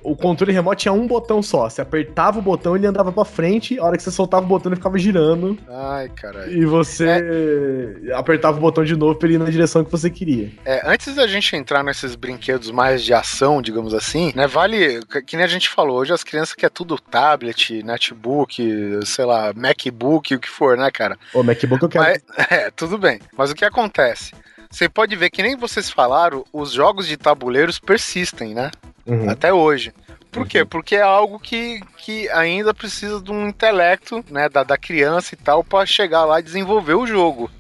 O 0.03 0.15
controle 0.15 0.53
remoto 0.53 0.77
tinha 0.77 0.93
um 0.93 1.07
botão 1.07 1.43
só. 1.43 1.67
Você 1.69 1.81
apertava 1.81 2.39
o 2.39 2.43
botão, 2.43 2.77
ele 2.77 2.87
andava 2.87 3.11
pra 3.11 3.25
frente. 3.25 3.79
A 3.79 3.85
hora 3.85 3.97
que 3.97 4.03
você 4.03 4.11
soltava 4.11 4.45
o 4.45 4.49
botão, 4.49 4.71
ele 4.71 4.77
ficava 4.77 4.99
girando. 4.99 5.57
Ai, 5.67 6.11
caralho. 6.11 6.53
E 6.53 6.67
você 6.67 7.97
apertava 8.15 8.59
o 8.59 8.61
botão 8.61 8.85
de 8.85 8.95
novo 8.95 9.15
pra 9.19 9.27
ele 9.27 9.37
ir 9.37 9.39
na 9.39 9.49
direção 9.49 9.83
que 9.83 9.91
você 9.91 10.11
queria. 10.11 10.51
É, 10.67 10.83
antes 10.85 11.15
da 11.15 11.27
gente 11.27 11.57
entrar 11.57 11.83
nesses 11.83 12.15
brinquedos 12.15 12.71
mais 12.71 13.03
de 13.03 13.15
ação, 13.15 13.63
digamos 13.63 13.95
assim, 13.95 14.33
né, 14.37 14.47
vale, 14.47 15.01
que- 15.07 15.23
que 15.23 15.37
nem 15.37 15.45
a 15.47 15.49
gente 15.49 15.71
falou, 15.71 15.97
hoje 15.99 16.13
as 16.13 16.23
crianças 16.23 16.55
querem 16.55 16.71
tudo 16.75 16.99
tablet, 17.01 17.83
netbook, 17.83 19.01
sei 19.07 19.25
lá, 19.25 19.53
MacBook, 19.55 20.35
o 20.35 20.39
que 20.41 20.49
for, 20.51 20.77
né, 20.77 20.91
cara? 20.91 21.17
Ô, 21.33 21.43
MacBook 21.43 21.83
eu 21.83 21.89
quero. 21.89 22.05
Mas, 22.05 22.23
é, 22.51 22.71
tudo 22.71 22.99
bem. 22.99 23.19
Mas 23.37 23.51
o 23.51 23.55
que 23.55 23.65
acontece? 23.65 24.33
Você 24.71 24.89
pode 24.89 25.17
ver 25.17 25.31
que 25.31 25.43
nem 25.43 25.57
vocês 25.57 25.91
falaram, 25.91 26.45
os 26.53 26.73
jogos 26.73 27.07
de 27.07 27.17
tabuleiros 27.17 27.79
persistem, 27.79 28.55
né? 28.55 28.71
Uhum. 29.05 29.29
Até 29.29 29.53
hoje. 29.53 29.93
Por 30.31 30.47
quê? 30.47 30.65
Porque 30.65 30.95
é 30.95 31.03
algo 31.03 31.41
que, 31.41 31.81
que 31.99 32.29
ainda 32.31 32.73
precisa 32.73 33.21
de 33.21 33.33
um 33.33 33.49
intelecto, 33.49 34.25
né, 34.31 34.49
da, 34.49 34.63
da 34.63 34.79
criança 34.79 35.35
e 35.35 35.37
tal, 35.37 35.65
pra 35.65 35.85
chegar 35.85 36.25
lá 36.25 36.39
e 36.39 36.45
desenvolver 36.45 36.95
o 36.95 37.07
jogo. 37.07 37.51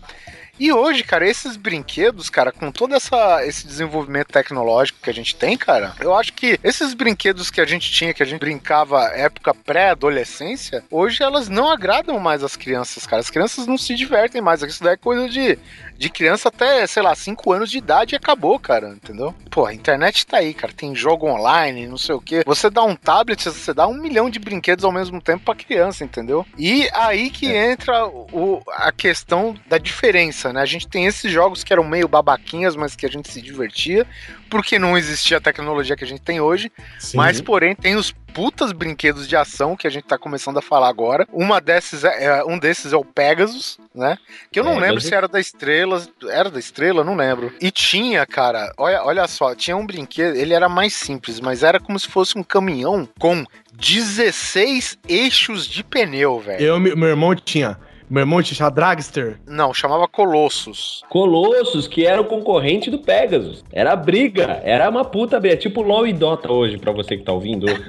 E 0.60 0.70
hoje, 0.74 1.02
cara, 1.02 1.26
esses 1.26 1.56
brinquedos, 1.56 2.28
cara, 2.28 2.52
com 2.52 2.70
todo 2.70 2.94
essa, 2.94 3.42
esse 3.46 3.66
desenvolvimento 3.66 4.28
tecnológico 4.28 4.98
que 5.02 5.08
a 5.08 5.14
gente 5.14 5.34
tem, 5.34 5.56
cara, 5.56 5.94
eu 5.98 6.14
acho 6.14 6.34
que 6.34 6.60
esses 6.62 6.92
brinquedos 6.92 7.50
que 7.50 7.62
a 7.62 7.64
gente 7.64 7.90
tinha, 7.90 8.12
que 8.12 8.22
a 8.22 8.26
gente 8.26 8.40
brincava 8.40 9.04
época 9.06 9.54
pré-adolescência, 9.54 10.84
hoje 10.90 11.22
elas 11.22 11.48
não 11.48 11.70
agradam 11.70 12.20
mais 12.20 12.44
as 12.44 12.56
crianças, 12.56 13.06
cara. 13.06 13.20
As 13.20 13.30
crianças 13.30 13.66
não 13.66 13.78
se 13.78 13.94
divertem 13.94 14.42
mais. 14.42 14.62
Isso 14.62 14.84
daí 14.84 14.92
é 14.92 14.98
coisa 14.98 15.30
de, 15.30 15.58
de 16.00 16.08
criança 16.08 16.48
até, 16.48 16.86
sei 16.86 17.02
lá, 17.02 17.14
5 17.14 17.52
anos 17.52 17.70
de 17.70 17.76
idade 17.76 18.14
e 18.14 18.16
acabou, 18.16 18.58
cara, 18.58 18.88
entendeu? 18.88 19.34
Pô, 19.50 19.66
a 19.66 19.74
internet 19.74 20.26
tá 20.26 20.38
aí, 20.38 20.54
cara. 20.54 20.72
Tem 20.72 20.94
jogo 20.94 21.28
online, 21.28 21.86
não 21.86 21.98
sei 21.98 22.14
o 22.14 22.20
quê. 22.22 22.42
Você 22.46 22.70
dá 22.70 22.82
um 22.82 22.96
tablet, 22.96 23.44
você 23.44 23.74
dá 23.74 23.86
um 23.86 23.92
milhão 23.92 24.30
de 24.30 24.38
brinquedos 24.38 24.82
ao 24.82 24.90
mesmo 24.90 25.20
tempo 25.20 25.44
pra 25.44 25.54
criança, 25.54 26.02
entendeu? 26.02 26.46
E 26.56 26.88
aí 26.94 27.28
que 27.28 27.52
entra 27.52 28.06
o, 28.06 28.62
a 28.68 28.90
questão 28.90 29.54
da 29.68 29.76
diferença, 29.76 30.54
né? 30.54 30.62
A 30.62 30.66
gente 30.66 30.88
tem 30.88 31.04
esses 31.04 31.30
jogos 31.30 31.62
que 31.62 31.70
eram 31.70 31.84
meio 31.84 32.08
babaquinhas, 32.08 32.74
mas 32.74 32.96
que 32.96 33.04
a 33.04 33.10
gente 33.10 33.30
se 33.30 33.42
divertia, 33.42 34.06
porque 34.48 34.78
não 34.78 34.96
existia 34.96 35.36
a 35.36 35.40
tecnologia 35.40 35.94
que 35.96 36.04
a 36.04 36.06
gente 36.06 36.22
tem 36.22 36.40
hoje. 36.40 36.72
Sim. 36.98 37.18
Mas, 37.18 37.42
porém, 37.42 37.74
tem 37.74 37.96
os 37.96 38.10
putas 38.32 38.72
brinquedos 38.72 39.26
de 39.28 39.36
ação 39.36 39.76
que 39.76 39.86
a 39.86 39.90
gente 39.90 40.04
tá 40.04 40.16
começando 40.18 40.58
a 40.58 40.62
falar 40.62 40.88
agora. 40.88 41.26
Uma 41.32 41.60
desses 41.60 42.04
é, 42.04 42.24
é- 42.24 42.44
um 42.44 42.58
desses 42.58 42.92
é 42.92 42.96
o 42.96 43.04
Pegasus, 43.04 43.78
né? 43.94 44.16
Que 44.50 44.58
eu 44.60 44.64
não 44.64 44.72
É, 44.72 44.80
lembro 44.80 44.94
mas- 44.96 45.04
se 45.04 45.14
era 45.14 45.26
da 45.28 45.40
Estrela, 45.40 46.02
era 46.28 46.50
da 46.50 46.58
Estrela, 46.58 47.02
não 47.04 47.16
lembro. 47.16 47.52
E 47.60 47.70
tinha, 47.70 48.24
cara, 48.26 48.72
olha, 48.78 49.02
olha 49.04 49.26
só, 49.28 49.54
tinha 49.54 49.76
um 49.76 49.86
brinquedo, 49.86 50.36
ele 50.36 50.54
era 50.54 50.68
mais 50.68 50.94
simples, 50.94 51.40
mas 51.40 51.62
era 51.62 51.78
como 51.80 51.98
se 51.98 52.08
fosse 52.08 52.38
um 52.38 52.42
caminhão 52.42 53.08
com 53.18 53.44
16 53.72 54.98
eixos 55.08 55.66
de 55.66 55.82
pneu, 55.82 56.38
velho. 56.40 56.62
Eu, 56.64 56.80
meu 56.80 57.08
irmão 57.08 57.34
tinha 57.34 57.78
Meu 58.10 58.22
irmão 58.22 58.42
tinha 58.42 58.56
chamado 58.56 58.74
Dragster. 58.74 59.38
Não, 59.46 59.72
chamava 59.72 60.08
Colossus. 60.08 61.02
Colossus, 61.08 61.86
que 61.86 62.04
era 62.04 62.20
o 62.20 62.24
concorrente 62.24 62.90
do 62.90 62.98
Pegasus. 62.98 63.64
Era 63.72 63.94
briga, 63.94 64.60
era 64.64 64.90
uma 64.90 65.04
puta 65.04 65.38
briga. 65.38 65.56
Tipo 65.56 65.80
LOL 65.80 66.08
e 66.08 66.12
Dota 66.12 66.52
hoje, 66.52 66.76
pra 66.76 66.90
você 66.90 67.16
que 67.16 67.22
tá 67.22 67.32
ouvindo. 67.32 67.66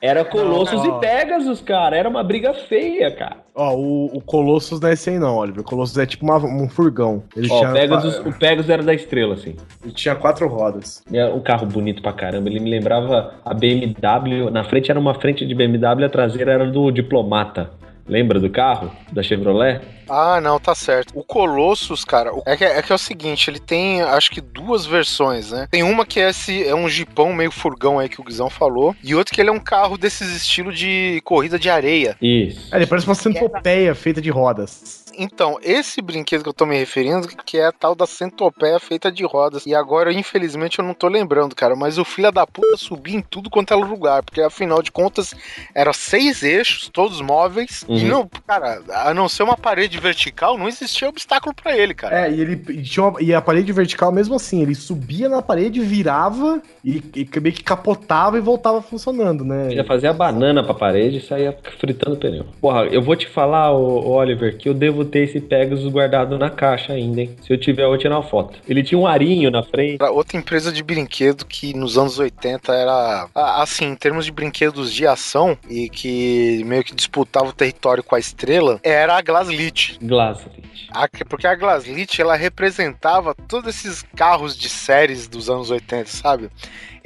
Era 0.00 0.24
Colossus 0.24 0.82
Não, 0.82 0.94
ó. 0.94 0.96
e 0.98 1.00
Pegasus, 1.00 1.60
cara. 1.60 1.96
Era 1.96 2.08
uma 2.08 2.22
briga 2.22 2.54
feia, 2.54 3.10
cara. 3.10 3.36
Ó, 3.54 3.74
o, 3.74 4.06
o 4.16 4.20
Colossus 4.20 4.80
não 4.80 4.88
é 4.88 4.94
esse 4.94 5.10
aí 5.10 5.18
não, 5.18 5.36
Oliver. 5.36 5.60
O 5.60 5.64
Colossus 5.64 5.98
é 5.98 6.06
tipo 6.06 6.24
uma- 6.24 6.38
um 6.38 6.68
furgão. 6.68 7.22
Ele 7.36 7.48
Ó, 7.50 7.58
tinha, 7.58 7.70
o 7.70 7.72
Pegasus, 7.72 8.18
o 8.20 8.32
Pegasus 8.32 8.70
era 8.70 8.82
da 8.82 8.94
estrela, 8.94 9.34
assim. 9.34 9.54
ele 9.84 9.92
tinha 9.92 10.14
quatro 10.14 10.48
rodas. 10.48 11.02
É 11.12 11.26
um 11.26 11.40
carro 11.40 11.66
bonito 11.66 12.00
pra 12.02 12.12
caramba. 12.12 12.48
Ele 12.48 12.60
me 12.60 12.70
lembrava 12.70 13.34
a 13.44 13.52
BMW. 13.52 14.50
Na 14.50 14.64
frente 14.64 14.90
era 14.90 14.98
uma 14.98 15.14
frente 15.14 15.46
de 15.46 15.54
BMW, 15.54 16.04
a 16.06 16.08
traseira 16.08 16.52
era 16.52 16.70
do 16.70 16.90
Diplomata. 16.90 17.70
Lembra 18.06 18.38
do 18.38 18.50
carro? 18.50 18.90
Da 19.12 19.22
Chevrolet? 19.22 19.80
Ah, 20.08 20.40
não, 20.40 20.60
tá 20.60 20.74
certo. 20.74 21.18
O 21.18 21.24
Colossus, 21.24 22.04
cara, 22.04 22.30
é 22.46 22.56
que, 22.56 22.64
é 22.64 22.82
que 22.82 22.92
é 22.92 22.94
o 22.94 22.98
seguinte, 22.98 23.48
ele 23.48 23.58
tem, 23.58 24.02
acho 24.02 24.30
que 24.30 24.40
duas 24.40 24.84
versões, 24.84 25.50
né? 25.50 25.66
Tem 25.70 25.82
uma 25.82 26.04
que 26.04 26.20
é 26.20 26.28
esse 26.28 26.66
é 26.66 26.74
um 26.74 26.88
jipão 26.88 27.32
meio 27.32 27.50
furgão 27.50 27.98
aí 27.98 28.08
que 28.08 28.20
o 28.20 28.24
Guizão 28.24 28.50
falou, 28.50 28.94
e 29.02 29.14
outro 29.14 29.34
que 29.34 29.40
ele 29.40 29.48
é 29.48 29.52
um 29.52 29.60
carro 29.60 29.96
desses 29.96 30.34
estilo 30.34 30.72
de 30.72 31.22
corrida 31.24 31.58
de 31.58 31.70
areia. 31.70 32.16
Isso. 32.20 32.74
É, 32.74 32.76
ele 32.76 32.86
parece 32.86 33.06
uma 33.06 33.14
centopeia 33.14 33.94
feita 33.94 34.20
de 34.20 34.30
rodas. 34.30 35.03
Então, 35.18 35.58
esse 35.62 36.00
brinquedo 36.02 36.42
que 36.42 36.48
eu 36.48 36.52
tô 36.54 36.66
me 36.66 36.76
referindo, 36.78 37.26
que 37.44 37.58
é 37.58 37.66
a 37.66 37.72
tal 37.72 37.94
da 37.94 38.06
centopeia 38.06 38.78
feita 38.78 39.10
de 39.10 39.24
rodas. 39.24 39.66
E 39.66 39.74
agora, 39.74 40.12
infelizmente, 40.12 40.78
eu 40.78 40.84
não 40.84 40.94
tô 40.94 41.08
lembrando, 41.08 41.54
cara. 41.54 41.74
Mas 41.76 41.98
o 41.98 42.04
filho 42.04 42.30
da 42.32 42.46
puta 42.46 42.76
subia 42.76 43.16
em 43.16 43.20
tudo 43.22 43.50
quanto 43.50 43.72
era 43.74 43.84
lugar. 43.84 44.22
Porque, 44.22 44.40
afinal 44.40 44.82
de 44.82 44.90
contas, 44.92 45.34
eram 45.74 45.92
seis 45.92 46.42
eixos, 46.42 46.88
todos 46.92 47.20
móveis. 47.20 47.84
E 47.88 48.02
Uhum. 48.04 48.08
não, 48.08 48.30
cara, 48.46 48.82
a 48.90 49.14
não 49.14 49.28
ser 49.28 49.42
uma 49.42 49.56
parede 49.56 49.98
vertical, 49.98 50.56
não 50.58 50.68
existia 50.68 51.08
obstáculo 51.08 51.54
pra 51.54 51.76
ele, 51.76 51.94
cara. 51.94 52.26
É, 52.26 52.30
e 52.32 52.40
ele 52.40 52.62
e 52.70 52.82
tinha 52.82 53.04
uma- 53.06 53.22
e 53.22 53.32
a 53.34 53.40
parede 53.40 53.72
vertical 53.72 54.10
mesmo 54.12 54.34
assim, 54.34 54.62
ele 54.62 54.74
subia 54.74 55.28
na 55.28 55.42
parede, 55.42 55.80
virava 55.80 56.60
e, 56.84 57.02
e 57.14 57.40
meio 57.40 57.54
que 57.54 57.62
capotava 57.62 58.36
e 58.38 58.40
voltava 58.40 58.80
funcionando, 58.82 59.44
né? 59.44 59.72
Ia 59.74 59.84
fazer 59.84 60.08
a 60.08 60.12
banana 60.12 60.62
pra 60.62 60.74
parede 60.74 61.18
e 61.18 61.20
saía 61.20 61.56
fritando 61.78 62.16
o 62.16 62.18
pneu. 62.18 62.46
Porra, 62.60 62.84
eu 62.86 63.02
vou 63.02 63.16
te 63.16 63.28
falar, 63.28 63.72
ô 63.72 64.10
Oliver, 64.10 64.56
que 64.56 64.68
eu 64.68 64.74
devo 64.74 65.03
ter 65.04 65.20
esse 65.20 65.40
Pegasus 65.40 65.90
guardado 65.90 66.38
na 66.38 66.50
caixa 66.50 66.92
ainda, 66.92 67.20
hein? 67.22 67.36
Se 67.42 67.52
eu 67.52 67.58
tiver, 67.58 67.82
eu 67.84 67.88
vou 67.88 67.98
tirar 67.98 68.16
uma 68.16 68.22
foto. 68.28 68.58
Ele 68.68 68.82
tinha 68.82 68.98
um 68.98 69.06
arinho 69.06 69.50
na 69.50 69.62
frente. 69.62 69.96
Era 70.02 70.10
outra 70.10 70.36
empresa 70.36 70.72
de 70.72 70.82
brinquedo 70.82 71.44
que 71.44 71.74
nos 71.74 71.96
anos 71.98 72.18
80 72.18 72.72
era, 72.74 73.28
assim, 73.34 73.86
em 73.86 73.94
termos 73.94 74.24
de 74.24 74.32
brinquedos 74.32 74.92
de 74.92 75.06
ação 75.06 75.56
e 75.68 75.88
que 75.88 76.62
meio 76.64 76.84
que 76.84 76.94
disputava 76.94 77.46
o 77.48 77.52
território 77.52 78.02
com 78.02 78.14
a 78.14 78.18
estrela, 78.18 78.80
era 78.82 79.16
a 79.16 79.20
Glaslit. 79.22 79.98
Glaslit. 80.02 80.62
A- 80.90 81.08
Porque 81.28 81.46
a 81.46 81.54
Glaslit, 81.54 82.20
ela 82.20 82.36
representava 82.36 83.34
todos 83.48 83.68
esses 83.76 84.02
carros 84.16 84.56
de 84.56 84.68
séries 84.68 85.26
dos 85.28 85.48
anos 85.50 85.70
80, 85.70 86.06
sabe? 86.08 86.50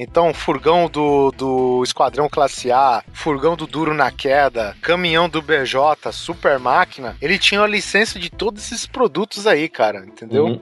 Então, 0.00 0.32
furgão 0.32 0.88
do, 0.88 1.32
do 1.32 1.82
Esquadrão 1.82 2.28
Classe 2.28 2.70
A, 2.70 3.02
furgão 3.12 3.56
do 3.56 3.66
Duro 3.66 3.92
na 3.92 4.12
Queda, 4.12 4.76
caminhão 4.80 5.28
do 5.28 5.42
BJ, 5.42 6.12
Super 6.12 6.56
Máquina, 6.60 7.16
ele 7.20 7.36
tinha 7.36 7.60
a 7.60 7.64
licença 7.88 8.18
de 8.18 8.28
todos 8.28 8.70
esses 8.70 8.86
produtos 8.86 9.46
aí, 9.46 9.66
cara, 9.66 10.04
entendeu? 10.04 10.44
Uhum. 10.44 10.60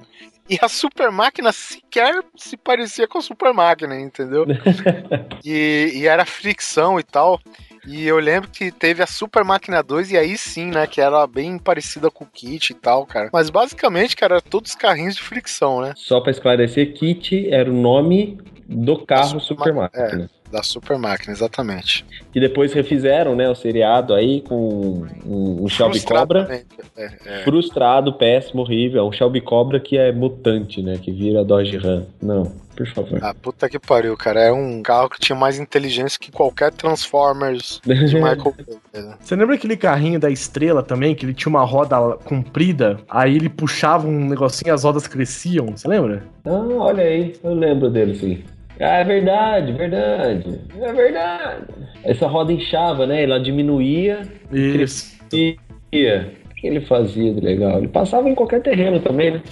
E 0.49 0.57
a 0.63 0.69
Super 0.69 1.11
Máquina 1.11 1.51
sequer 1.51 2.23
se 2.37 2.57
parecia 2.57 3.09
com 3.09 3.19
a 3.19 3.21
Super 3.21 3.53
Máquina, 3.53 3.99
entendeu? 3.99 4.47
e, 5.45 5.91
e 5.93 6.07
era 6.07 6.25
fricção 6.25 7.01
e 7.01 7.03
tal. 7.03 7.41
E 7.87 8.07
eu 8.07 8.19
lembro 8.19 8.51
que 8.51 8.71
teve 8.71 9.03
a 9.03 9.07
Super 9.07 9.45
Máquina 9.45 9.83
2, 9.83 10.13
e 10.13 10.17
aí 10.17 10.37
sim, 10.37 10.67
né? 10.67 10.87
Que 10.87 11.01
era 11.01 11.27
bem 11.27 11.59
parecida 11.59 12.11
com 12.11 12.25
o 12.25 12.27
kit 12.27 12.71
e 12.71 12.75
tal, 12.75 13.07
cara. 13.07 13.31
Mas 13.33 13.49
basicamente, 13.49 14.17
cara, 14.17 14.35
era 14.35 14.43
todos 14.43 14.75
carrinhos 14.75 15.15
de 15.15 15.23
fricção, 15.23 15.81
né? 15.81 15.93
Só 15.97 16.21
pra 16.21 16.31
esclarecer, 16.31 16.95
Kit 16.95 17.49
era 17.51 17.71
o 17.71 17.75
nome 17.75 18.39
do 18.69 18.99
carro 18.99 19.41
Super 19.41 19.73
Máquina. 19.73 20.31
Da 20.51 20.63
Super 20.63 20.97
Máquina, 20.97 21.33
exatamente. 21.33 22.05
Que 22.33 22.39
depois 22.39 22.73
refizeram, 22.73 23.35
né, 23.35 23.49
o 23.49 23.55
seriado 23.55 24.15
aí 24.15 24.43
com 24.43 25.05
um, 25.25 25.65
um 25.65 25.69
Shelby 25.69 26.01
Cobra. 26.01 26.65
É, 26.97 27.11
é. 27.25 27.43
Frustrado, 27.43 28.13
péssimo, 28.13 28.63
horrível. 28.63 29.03
É 29.03 29.05
um 29.05 29.13
Shelby 29.13 29.41
Cobra 29.41 29.81
que 29.81 29.99
é 29.99 30.13
mutante, 30.13 30.83
né? 30.83 30.99
Que 30.99 31.11
vira 31.11 31.45
Dodge 31.45 31.77
Ram. 31.77 32.07
Não, 32.23 32.53
por 32.77 32.87
favor. 32.87 33.19
Ah, 33.23 33.35
puta 33.35 33.69
que 33.69 33.79
pariu, 33.79 34.17
cara. 34.17 34.41
É 34.41 34.53
um 34.53 34.83
carro 34.83 35.09
que 35.09 35.19
tinha 35.19 35.37
mais 35.37 35.59
inteligência 35.59 36.19
que 36.21 36.31
qualquer 36.31 36.73
Transformers 36.73 37.81
de 37.85 37.95
Michael 38.15 38.55
né? 38.93 39.15
Você 39.21 39.35
lembra 39.35 39.55
aquele 39.55 39.77
carrinho 39.77 40.21
da 40.21 40.31
estrela 40.31 40.83
também, 40.83 41.15
que 41.15 41.25
ele 41.25 41.35
tinha 41.35 41.51
uma 41.51 41.65
roda 41.65 42.17
comprida, 42.25 42.99
aí 43.09 43.37
ele 43.37 43.49
puxava 43.49 44.07
um 44.07 44.29
negocinho 44.29 44.71
e 44.71 44.73
as 44.73 44.85
rodas 44.85 45.07
cresciam, 45.07 45.69
você 45.69 45.89
lembra? 45.89 46.23
Ah, 46.45 46.67
olha 46.79 47.03
aí, 47.03 47.35
eu 47.43 47.55
lembro 47.55 47.91
dele 47.91 48.15
sim. 48.15 48.45
Ah, 48.79 48.99
é 48.99 49.05
verdade, 49.05 49.73
verdade. 49.73 50.61
É 50.81 50.93
verdade. 50.93 51.65
Essa 52.05 52.27
roda 52.27 52.53
inchava, 52.53 53.07
né? 53.07 53.23
Ela 53.23 53.41
diminuía 53.41 54.23
Isso. 54.53 55.17
e 55.33 55.57
ia. 55.93 56.31
O 56.51 56.55
que 56.55 56.67
ele 56.67 56.81
fazia 56.83 57.33
de 57.33 57.41
legal? 57.41 57.79
Ele 57.79 57.89
passava 57.89 58.29
em 58.29 58.35
qualquer 58.35 58.63
terreno 58.63 59.01
também, 59.01 59.33
né? 59.33 59.43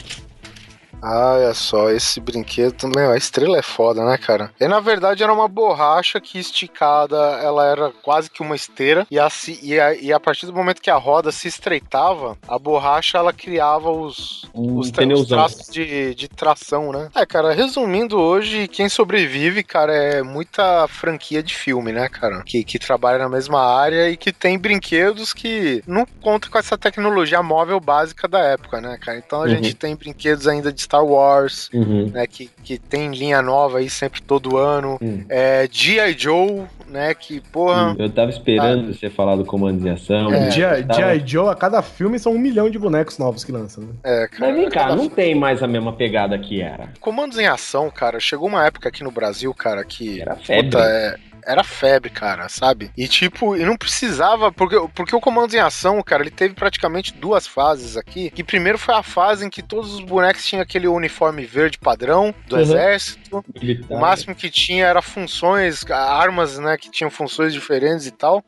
Ah, 1.06 1.34
olha 1.34 1.52
só, 1.54 1.90
esse 1.90 2.18
brinquedo, 2.18 2.88
meu, 2.88 3.10
a 3.10 3.16
estrela 3.16 3.58
é 3.58 3.62
foda, 3.62 4.02
né, 4.04 4.16
cara? 4.16 4.50
E 4.58 4.66
na 4.66 4.80
verdade 4.80 5.22
era 5.22 5.32
uma 5.32 5.46
borracha 5.46 6.18
que 6.20 6.38
esticada, 6.38 7.16
ela 7.42 7.66
era 7.66 7.92
quase 8.02 8.30
que 8.30 8.40
uma 8.42 8.56
esteira, 8.56 9.06
e, 9.10 9.18
assim, 9.18 9.58
e, 9.62 9.78
a, 9.78 9.94
e 9.94 10.12
a 10.12 10.18
partir 10.18 10.46
do 10.46 10.54
momento 10.54 10.80
que 10.80 10.90
a 10.90 10.96
roda 10.96 11.30
se 11.30 11.46
estreitava, 11.46 12.38
a 12.48 12.58
borracha 12.58 13.18
ela 13.18 13.32
criava 13.34 13.90
os, 13.90 14.48
Um 14.54 14.78
os, 14.78 14.90
tra- 14.90 15.04
os 15.06 15.26
traços 15.26 15.66
de, 15.70 16.14
de 16.14 16.26
tração, 16.28 16.90
né? 16.90 17.10
É, 17.14 17.26
cara, 17.26 17.52
resumindo 17.52 18.18
hoje, 18.18 18.66
quem 18.68 18.88
sobrevive, 18.88 19.62
cara, 19.62 19.94
é 19.94 20.22
muita 20.22 20.88
franquia 20.88 21.42
de 21.42 21.54
filme, 21.54 21.92
né, 21.92 22.08
cara? 22.08 22.42
Que, 22.46 22.64
que 22.64 22.78
trabalha 22.78 23.18
na 23.18 23.28
mesma 23.28 23.60
área 23.60 24.08
e 24.08 24.16
que 24.16 24.32
tem 24.32 24.58
brinquedos 24.58 25.34
que 25.34 25.82
não 25.86 26.06
conta 26.22 26.48
com 26.48 26.58
essa 26.58 26.78
tecnologia 26.78 27.42
móvel 27.42 27.78
básica 27.78 28.26
da 28.26 28.38
época, 28.40 28.80
né, 28.80 28.96
cara? 28.98 29.18
Então 29.18 29.42
a 29.42 29.48
Uhum. 29.48 29.48
gente 29.48 29.74
tem 29.76 29.94
brinquedos 29.94 30.46
ainda 30.48 30.72
de 30.72 30.86
Star 30.94 31.04
Wars, 31.04 31.68
Uhum. 31.74 32.10
né, 32.12 32.26
que, 32.26 32.48
que 32.62 32.78
tem 32.78 33.10
linha 33.10 33.42
nova 33.42 33.78
aí 33.78 33.90
sempre 33.90 34.22
todo 34.22 34.56
ano. 34.56 34.98
Hum. 35.02 35.24
É, 35.28 35.68
G.I. 35.70 36.14
Joe, 36.16 36.62
né, 36.88 37.12
que, 37.14 37.40
porra... 37.40 37.96
Eu 37.98 38.08
tava 38.10 38.30
esperando 38.30 38.92
você 38.94 39.10
falar 39.10 39.34
do 39.36 39.44
comando 39.44 39.82
de 39.82 39.88
ação. 39.90 40.32
É, 40.32 40.50
G.I. 40.50 40.84
Tava-. 40.84 41.18
Joe, 41.26 41.48
a 41.48 41.54
cada 41.54 41.82
filme 41.82 42.18
são 42.18 42.32
um 42.32 42.38
milhão 42.38 42.70
de 42.70 42.78
bonecos 42.78 43.18
novos 43.18 43.42
que 43.42 43.50
lançam, 43.50 43.84
né? 43.84 43.90
É, 44.04 44.28
cara, 44.28 44.52
Mas 44.52 44.54
vem 44.60 44.68
cá, 44.70 44.80
cada 44.82 44.96
não 44.96 45.08
tem 45.08 45.34
mais 45.34 45.62
a 45.62 45.66
mesma 45.66 45.92
pegada 45.92 46.38
que 46.38 46.60
era. 46.60 46.90
Comandos 47.00 47.38
em 47.38 47.46
ação, 47.46 47.90
cara, 47.90 48.20
chegou 48.20 48.46
uma 48.48 48.64
época 48.64 48.88
aqui 48.88 49.02
no 49.02 49.10
Brasil, 49.10 49.52
cara, 49.52 49.84
que. 49.84 50.20
Era 50.20 50.36
febre. 50.36 50.64
puta, 50.70 50.78
é, 50.84 51.16
era 51.46 51.62
febre, 51.64 52.10
cara, 52.10 52.48
sabe? 52.48 52.90
E 52.96 53.06
tipo, 53.08 53.56
e 53.56 53.64
não 53.64 53.76
precisava, 53.76 54.50
porque, 54.52 54.76
porque 54.94 55.14
o 55.16 55.20
Comandos 55.20 55.54
em 55.54 55.58
Ação, 55.58 56.02
cara, 56.02 56.22
ele 56.22 56.30
teve 56.30 56.54
praticamente 56.54 57.12
duas 57.14 57.46
fases 57.46 57.96
aqui. 57.96 58.30
Que 58.30 58.42
primeiro 58.44 58.78
foi 58.78 58.94
a 58.94 59.02
fase 59.02 59.44
em 59.46 59.50
que 59.50 59.62
todos 59.62 59.92
os 59.94 60.00
bonecos 60.00 60.44
tinham 60.46 60.62
aquele 60.62 60.86
uniforme 60.88 61.44
verde 61.44 61.78
padrão 61.78 62.34
do 62.48 62.56
Uhum. 62.56 62.62
exército. 62.62 63.44
Militar. 63.60 63.96
O 63.96 64.00
máximo 64.00 64.34
que 64.34 64.50
tinha 64.50 64.86
era 64.86 65.02
funções, 65.02 65.84
armas, 65.90 66.58
né, 66.58 66.76
que 66.76 66.90
tinham 66.90 67.10
funções 67.10 67.52
diferentes 67.52 68.06
e 68.06 68.10
tal. 68.10 68.44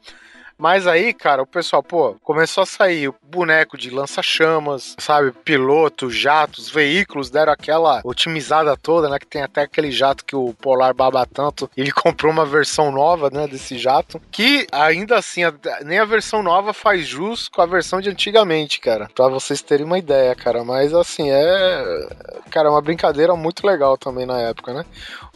Mas 0.59 0.87
aí, 0.87 1.13
cara, 1.13 1.43
o 1.43 1.47
pessoal, 1.47 1.83
pô, 1.83 2.17
começou 2.23 2.63
a 2.63 2.67
sair 2.67 3.09
o 3.09 3.15
boneco 3.23 3.77
de 3.77 3.91
lança-chamas, 3.91 4.97
sabe? 4.99 5.31
Piloto, 5.31 6.11
jatos, 6.11 6.71
veículos, 6.71 7.29
deram 7.29 7.53
aquela 7.53 8.01
otimizada 8.03 8.77
toda, 8.77 9.09
né? 9.09 9.19
Que 9.19 9.27
tem 9.27 9.43
até 9.43 9.63
aquele 9.63 9.91
jato 9.91 10.25
que 10.25 10.35
o 10.35 10.55
Polar 10.55 10.95
baba 10.95 11.27
tanto. 11.27 11.71
Ele 11.77 11.93
comprou 11.93 12.33
uma 12.33 12.47
versão 12.47 12.91
nova, 12.91 13.29
né? 13.31 13.47
Desse 13.47 13.77
jato. 13.77 14.21
Que 14.31 14.67
ainda 14.73 15.19
assim, 15.19 15.43
nem 15.85 15.99
a 15.99 16.05
versão 16.05 16.43
nova 16.43 16.73
faz 16.73 17.07
jus 17.07 17.49
com 17.49 17.61
a 17.61 17.67
versão 17.67 18.01
de 18.01 18.09
antigamente, 18.09 18.81
cara. 18.81 19.09
Pra 19.15 19.29
vocês 19.29 19.61
terem 19.61 19.85
uma 19.85 19.99
ideia, 19.99 20.35
cara. 20.35 20.65
Mas 20.65 20.95
assim, 20.95 21.31
é. 21.31 22.09
Cara, 22.51 22.69
é 22.69 22.71
uma 22.71 22.81
brincadeira 22.81 23.37
muito 23.37 23.67
legal 23.67 23.99
também 23.99 24.25
na 24.25 24.41
época, 24.41 24.73
né? 24.73 24.85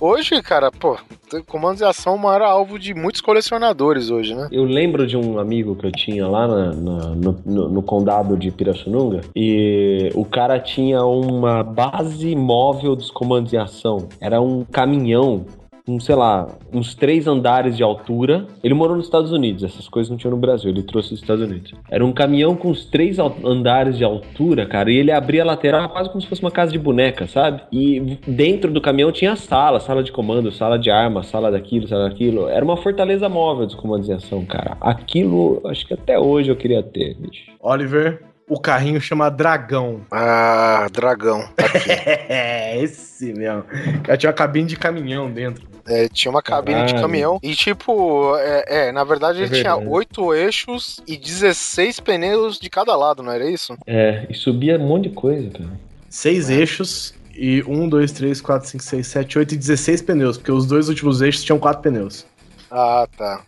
Hoje, 0.01 0.41
cara, 0.41 0.71
pô, 0.73 0.99
comandos 1.47 1.79
de 1.79 1.85
ação 1.85 2.21
era 2.33 2.47
alvo 2.47 2.79
de 2.79 2.95
muitos 2.95 3.21
colecionadores 3.21 4.11
hoje, 4.11 4.35
né? 4.35 4.49
Eu 4.51 4.65
lembro 4.65 5.07
de 5.11 5.17
um 5.17 5.39
amigo 5.39 5.75
que 5.77 5.87
eu 5.87 5.93
tinha 5.93 6.27
lá 6.27 6.47
na- 6.49 6.73
na- 6.75 7.15
no, 7.15 7.69
no- 7.69 7.83
condado 7.83 8.37
de 8.37 8.51
Pirassununga 8.51 9.21
e 9.37 10.11
o 10.15 10.25
cara 10.25 10.59
tinha 10.59 11.05
uma 11.05 11.63
base 11.63 12.35
móvel 12.37 12.95
dos 12.97 13.11
comandos 13.11 13.53
em 13.53 13.57
ação. 13.59 14.09
Era 14.21 14.41
um 14.41 14.65
caminhão 14.65 15.45
uns, 15.95 16.05
sei 16.05 16.15
lá, 16.15 16.49
uns 16.73 16.95
três 16.95 17.27
andares 17.27 17.77
de 17.77 17.83
altura. 17.83 18.47
Ele 18.63 18.75
morou 18.75 18.97
nos 18.97 19.07
Estados 19.07 19.33
Unidos, 19.33 19.65
essas 19.65 19.89
coisas 19.89 20.11
não 20.11 20.17
tinham 20.17 20.33
no 20.33 20.37
Brasil, 20.37 20.71
ele 20.71 20.83
trouxe 20.83 21.11
dos 21.11 21.21
Estados 21.21 21.43
Unidos. 21.43 21.73
Era 21.91 22.05
um 22.05 22.13
caminhão 22.13 22.55
com 22.55 22.69
uns 22.69 22.85
três 22.85 23.19
andares 23.19 23.97
de 23.97 24.05
altura, 24.05 24.67
cara, 24.67 24.91
e 24.91 24.97
ele 24.97 25.13
abria 25.13 25.43
a 25.43 25.47
lateral 25.47 25.89
quase 25.89 26.09
como 26.09 26.21
se 26.21 26.29
fosse 26.29 26.43
uma 26.43 26.51
casa 26.51 26.73
de 26.73 26.79
boneca, 26.79 27.27
sabe? 27.27 27.63
E 27.73 28.19
dentro 28.27 28.71
do 28.71 28.81
caminhão 28.81 29.13
tinha 29.13 29.37
sala, 29.37 29.81
sala 29.81 30.03
de 30.03 30.13
comando, 30.13 30.53
sala 30.53 30.79
de 30.79 30.91
armas, 30.91 31.27
sala 31.27 31.51
daquilo, 31.51 31.89
sala 31.89 32.09
daquilo. 32.09 32.49
Era 32.49 32.65
uma 32.65 32.77
fortaleza 32.77 33.29
móvel 33.29 33.67
dos 33.67 33.75
comandos 33.75 34.09
em 34.09 34.15
ação, 34.15 34.45
cara. 34.45 34.77
Aquilo, 34.81 35.61
acho 35.67 35.87
que 35.87 35.95
até 35.95 36.19
hoje 36.19 36.51
eu 36.51 36.57
queria 36.57 36.83
ter, 36.83 37.15
bicho. 37.15 37.51
Oliver, 37.61 38.23
o 38.51 38.59
carrinho 38.59 39.01
chama 39.01 39.31
Dragão. 39.31 40.01
Ah, 40.11 40.89
dragão. 40.93 41.49
Tá 41.55 41.67
aqui. 41.67 41.89
É, 42.29 42.83
esse 42.83 43.33
mesmo. 43.33 43.65
Cara, 44.03 44.17
tinha 44.17 44.29
uma 44.29 44.35
cabine 44.35 44.67
de 44.67 44.77
caminhão 44.77 45.31
dentro. 45.31 45.70
É, 45.87 46.09
tinha 46.09 46.31
uma 46.31 46.43
cabine 46.43 46.81
de 46.81 46.87
Caralho. 46.87 47.03
caminhão. 47.03 47.41
E, 47.43 47.55
tipo, 47.55 48.37
é, 48.37 48.89
é, 48.89 48.93
na 48.93 49.05
verdade 49.05 49.41
É 49.41 49.43
ele 49.45 49.51
tinha 49.61 49.75
verdade. 49.75 49.89
oito 49.95 50.35
eixos 50.35 51.01
e 51.07 51.17
16 51.17 52.01
pneus 52.01 52.59
de 52.59 52.69
cada 52.71 52.95
lado, 52.97 53.23
não 53.23 53.33
era 53.33 53.49
isso? 53.49 53.77
É, 53.87 54.27
e 54.29 54.35
subia 54.35 54.79
um 54.79 54.87
monte 54.87 55.09
de 55.09 55.15
coisa, 55.15 55.49
cara. 55.51 55.71
Seis 56.09 56.51
eixos 56.51 57.15
e 57.35 57.63
um, 57.67 57.89
dois, 57.89 58.13
três, 58.13 58.41
quatro, 58.41 58.69
cinco, 58.69 58.83
seis, 58.85 59.07
sete, 59.07 59.39
oito 59.39 59.55
e 59.55 59.57
16 59.57 60.03
pneus, 60.03 60.37
porque 60.37 60.53
os 60.53 60.67
dois 60.67 60.89
últimos 60.89 61.21
eixos 61.23 61.43
tinham 61.45 61.59
quatro 61.59 61.83
pneus. 61.83 62.27
Ah, 62.71 63.07
tá. 63.17 63.43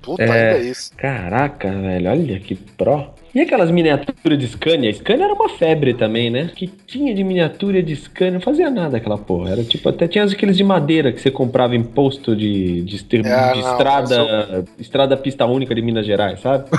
Puta, 0.00 0.22
É. 0.22 0.30
ainda 0.52 0.64
é 0.64 0.70
isso. 0.70 0.90
Caraca, 0.96 1.70
velho, 1.70 2.10
olha 2.10 2.40
que 2.40 2.54
pró. 2.54 3.14
E 3.34 3.40
aquelas 3.40 3.70
miniaturas 3.70 4.38
de 4.38 4.46
Scania? 4.46 4.92
Scania 4.92 5.24
era 5.24 5.34
uma 5.34 5.48
febre 5.48 5.92
também, 5.92 6.30
né? 6.30 6.50
Que 6.54 6.68
tinha 6.68 7.12
de 7.12 7.24
miniatura 7.24 7.82
de 7.82 7.96
Scania, 7.96 8.34
não 8.34 8.40
fazia 8.40 8.70
nada 8.70 8.96
aquela 8.96 9.18
porra. 9.18 9.50
Era 9.50 9.64
tipo, 9.64 9.88
até 9.88 10.06
tinha 10.06 10.22
aqueles 10.24 10.56
de 10.56 10.62
madeira 10.62 11.10
que 11.12 11.20
você 11.20 11.30
comprava 11.32 11.74
em 11.74 11.82
posto 11.82 12.36
de, 12.36 12.82
de, 12.82 12.94
estre- 12.96 13.26
É, 13.26 13.52
de 13.52 13.60
não, 13.60 13.70
estrada, 13.72 14.64
estrada 14.78 15.16
pista 15.16 15.44
única 15.46 15.74
de 15.74 15.82
Minas 15.82 16.06
Gerais, 16.06 16.38
sabe? 16.40 16.64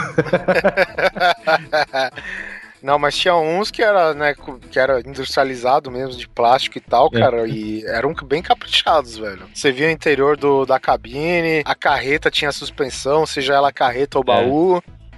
Não, 2.82 3.00
mas 3.00 3.18
tinha 3.18 3.36
uns 3.36 3.72
que 3.72 3.82
era, 3.82 4.14
né, 4.14 4.36
que 4.70 4.78
era 4.78 5.00
industrializado 5.00 5.90
mesmo, 5.90 6.16
de 6.16 6.28
plástico 6.30 6.78
e 6.78 6.82
tal, 6.82 7.10
É. 7.12 7.20
cara, 7.20 7.48
e 7.48 7.84
eram 7.86 8.14
bem 8.24 8.44
caprichados, 8.44 9.18
velho. 9.18 9.42
Você 9.52 9.72
via 9.72 9.88
o 9.88 9.92
interior 9.92 10.38
do, 10.38 10.66
da 10.68 10.80
cabine, 10.80 11.64
a 11.66 11.74
carreta 11.74 12.30
tinha 12.30 12.52
suspensão, 12.52 13.26
seja 13.26 13.56
ela 13.56 13.72
carreta 13.72 14.20
ou 14.20 14.24
É. 14.28 14.36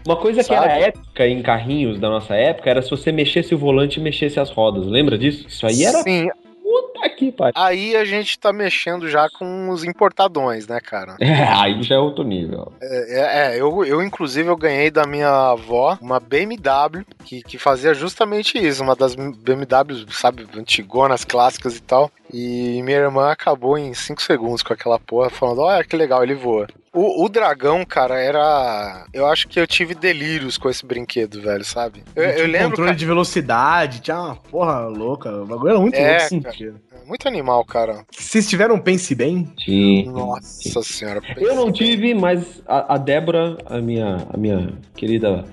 Uma 0.05 0.15
coisa 0.15 0.41
que 0.41 0.47
Sabe? 0.47 0.65
era 0.65 0.79
épica 0.87 1.27
em 1.27 1.41
carrinhos 1.41 1.99
da 1.99 2.09
nossa 2.09 2.35
época 2.35 2.69
era 2.69 2.81
se 2.81 2.89
você 2.89 3.11
mexesse 3.11 3.53
o 3.53 3.57
volante 3.57 3.99
e 3.99 4.03
mexesse 4.03 4.39
as 4.39 4.49
rodas. 4.49 4.85
Lembra 4.85 5.17
disso? 5.17 5.45
Isso 5.47 5.65
aí 5.65 5.83
era 5.83 6.01
Sim, 6.01 6.29
puta 6.63 7.09
que 7.09 7.31
pariu. 7.31 7.53
aí 7.55 7.95
a 7.95 8.05
gente 8.05 8.39
tá 8.39 8.53
mexendo 8.53 9.09
já 9.09 9.29
com 9.29 9.69
os 9.69 9.83
importadões, 9.83 10.67
né, 10.67 10.79
cara? 10.79 11.15
É, 11.27 11.43
aí 11.43 11.83
já 11.83 11.95
é 11.95 11.99
outro 11.99 12.23
nível. 12.23 12.71
É, 12.81 13.55
é, 13.55 13.61
eu, 13.61 13.83
eu 13.85 14.01
inclusive 14.01 14.47
eu 14.47 14.55
ganhei 14.55 14.89
da 14.89 15.05
minha 15.05 15.29
avó 15.51 15.97
uma 16.01 16.19
BMW 16.19 17.03
que, 17.25 17.41
que 17.43 17.57
fazia 17.57 17.93
justamente 17.93 18.57
isso, 18.57 18.81
uma 18.81 18.95
das 18.95 19.13
BMWs, 19.15 20.05
sabe, 20.11 20.47
antigonas, 20.57 21.25
clássicas 21.25 21.75
e 21.77 21.81
tal. 21.81 22.09
E 22.33 22.81
minha 22.83 22.97
irmã 22.97 23.29
acabou 23.31 23.77
em 23.77 23.93
5 23.93 24.21
segundos 24.21 24.61
com 24.63 24.73
aquela 24.73 24.99
porra, 24.99 25.29
falando: 25.29 25.61
Olha 25.61 25.83
que 25.83 25.95
legal, 25.95 26.23
ele 26.23 26.35
voa. 26.35 26.67
O, 26.97 27.25
o 27.25 27.29
dragão, 27.29 27.85
cara, 27.85 28.19
era. 28.19 29.05
Eu 29.13 29.27
acho 29.27 29.47
que 29.47 29.59
eu 29.59 29.67
tive 29.67 29.93
delírios 29.93 30.57
com 30.57 30.69
esse 30.69 30.85
brinquedo, 30.85 31.41
velho, 31.41 31.63
sabe? 31.63 32.03
Eu, 32.15 32.23
Tinha 32.23 32.37
eu 32.39 32.45
um 32.47 32.51
lembro. 32.51 32.69
controle 32.69 32.87
cara, 32.89 32.97
de 32.99 33.05
velocidade, 33.05 33.99
tinha 34.01 34.19
uma 34.19 34.35
porra 34.35 34.87
louca. 34.87 35.29
O 35.29 35.45
bagulho 35.45 35.69
era 35.69 35.79
muito 35.79 35.95
É, 35.95 36.27
louco 36.31 36.41
cara. 36.43 36.75
Muito 37.05 37.27
animal, 37.27 37.63
cara. 37.63 38.03
Vocês 38.11 38.49
tiveram 38.49 38.79
Pense 38.79 39.13
Bem? 39.15 39.43
Tinha. 39.57 40.11
Nossa 40.11 40.81
senhora. 40.83 41.21
Eu 41.37 41.55
não 41.55 41.71
tive, 41.71 42.13
mas 42.13 42.61
a, 42.67 42.95
a 42.95 42.97
Débora, 42.97 43.57
a 43.65 43.77
minha, 43.79 44.27
a 44.33 44.35
minha 44.37 44.73
querida 44.95 45.45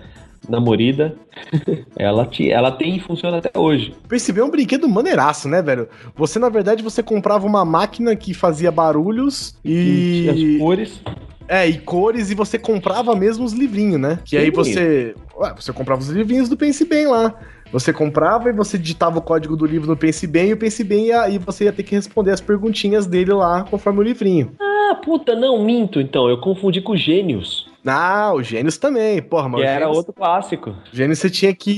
namorida, 0.49 1.15
ela, 1.97 2.27
ti- 2.27 2.51
ela 2.51 2.73
tem 2.73 2.97
e 2.97 3.01
funciona 3.01 3.39
até 3.39 3.57
hoje. 3.59 3.95
Pense 4.09 4.33
Bem 4.33 4.43
é 4.43 4.45
um 4.45 4.51
brinquedo 4.51 4.89
maneiraço, 4.89 5.49
né, 5.49 5.63
velho? 5.63 5.89
Você, 6.17 6.39
na 6.39 6.49
verdade, 6.49 6.83
você 6.83 7.03
comprava 7.03 7.47
uma 7.47 7.65
máquina 7.65 8.17
que 8.17 8.35
fazia 8.35 8.71
barulhos 8.73 9.55
E 9.65 10.25
e... 10.27 10.29
as 10.55 10.59
cores. 10.59 11.03
É, 11.49 11.67
e 11.67 11.79
cores, 11.79 12.31
e 12.31 12.35
você 12.35 12.59
comprava 12.59 13.15
mesmo 13.15 13.45
os 13.45 13.53
livrinhos, 13.53 14.01
né? 14.01 14.19
Que 14.25 14.37
aí 14.37 14.51
você. 14.51 15.15
Ué, 15.37 15.55
você 15.55 15.73
comprava 15.73 16.01
os 16.01 16.09
livrinhos 16.09 16.49
do 16.49 16.57
Pense 16.57 16.85
Bem 16.85 17.07
lá. 17.07 17.35
Você 17.73 17.93
comprava 17.93 18.49
e 18.49 18.53
você 18.53 18.79
digitava 18.79 19.19
o 19.19 19.23
código 19.23 19.57
do 19.57 19.67
livro 19.67 19.89
no 19.89 19.97
Pense 19.97 20.27
Bem, 20.27 20.51
e 20.51 20.53
o 20.53 20.57
Pense 20.57 20.85
Bem 20.85 21.07
ia, 21.07 21.29
e 21.29 21.39
você 21.39 21.65
ia 21.65 21.73
ter 21.73 21.83
que 21.83 21.95
responder 21.95 22.31
as 22.31 22.41
perguntinhas 22.41 23.05
dele 23.07 23.33
lá 23.33 23.65
conforme 23.65 23.99
o 23.99 24.03
livrinho. 24.03 24.53
Ah, 24.61 24.95
puta, 24.95 25.35
não, 25.35 25.63
minto 25.65 26.01
então. 26.01 26.29
Eu 26.29 26.39
confundi 26.39 26.81
com 26.81 26.97
Gênios, 26.97 27.67
Ah, 27.87 28.33
o 28.33 28.43
Gênios 28.43 28.79
também, 28.79 29.21
porra, 29.21 29.49
mas 29.49 29.61
que 29.61 29.67
era 29.67 29.81
Gênios, 29.81 29.97
outro 29.99 30.13
clássico. 30.13 30.75
Gênios 30.93 31.19
você 31.19 31.29
tinha 31.29 31.55
que 31.55 31.71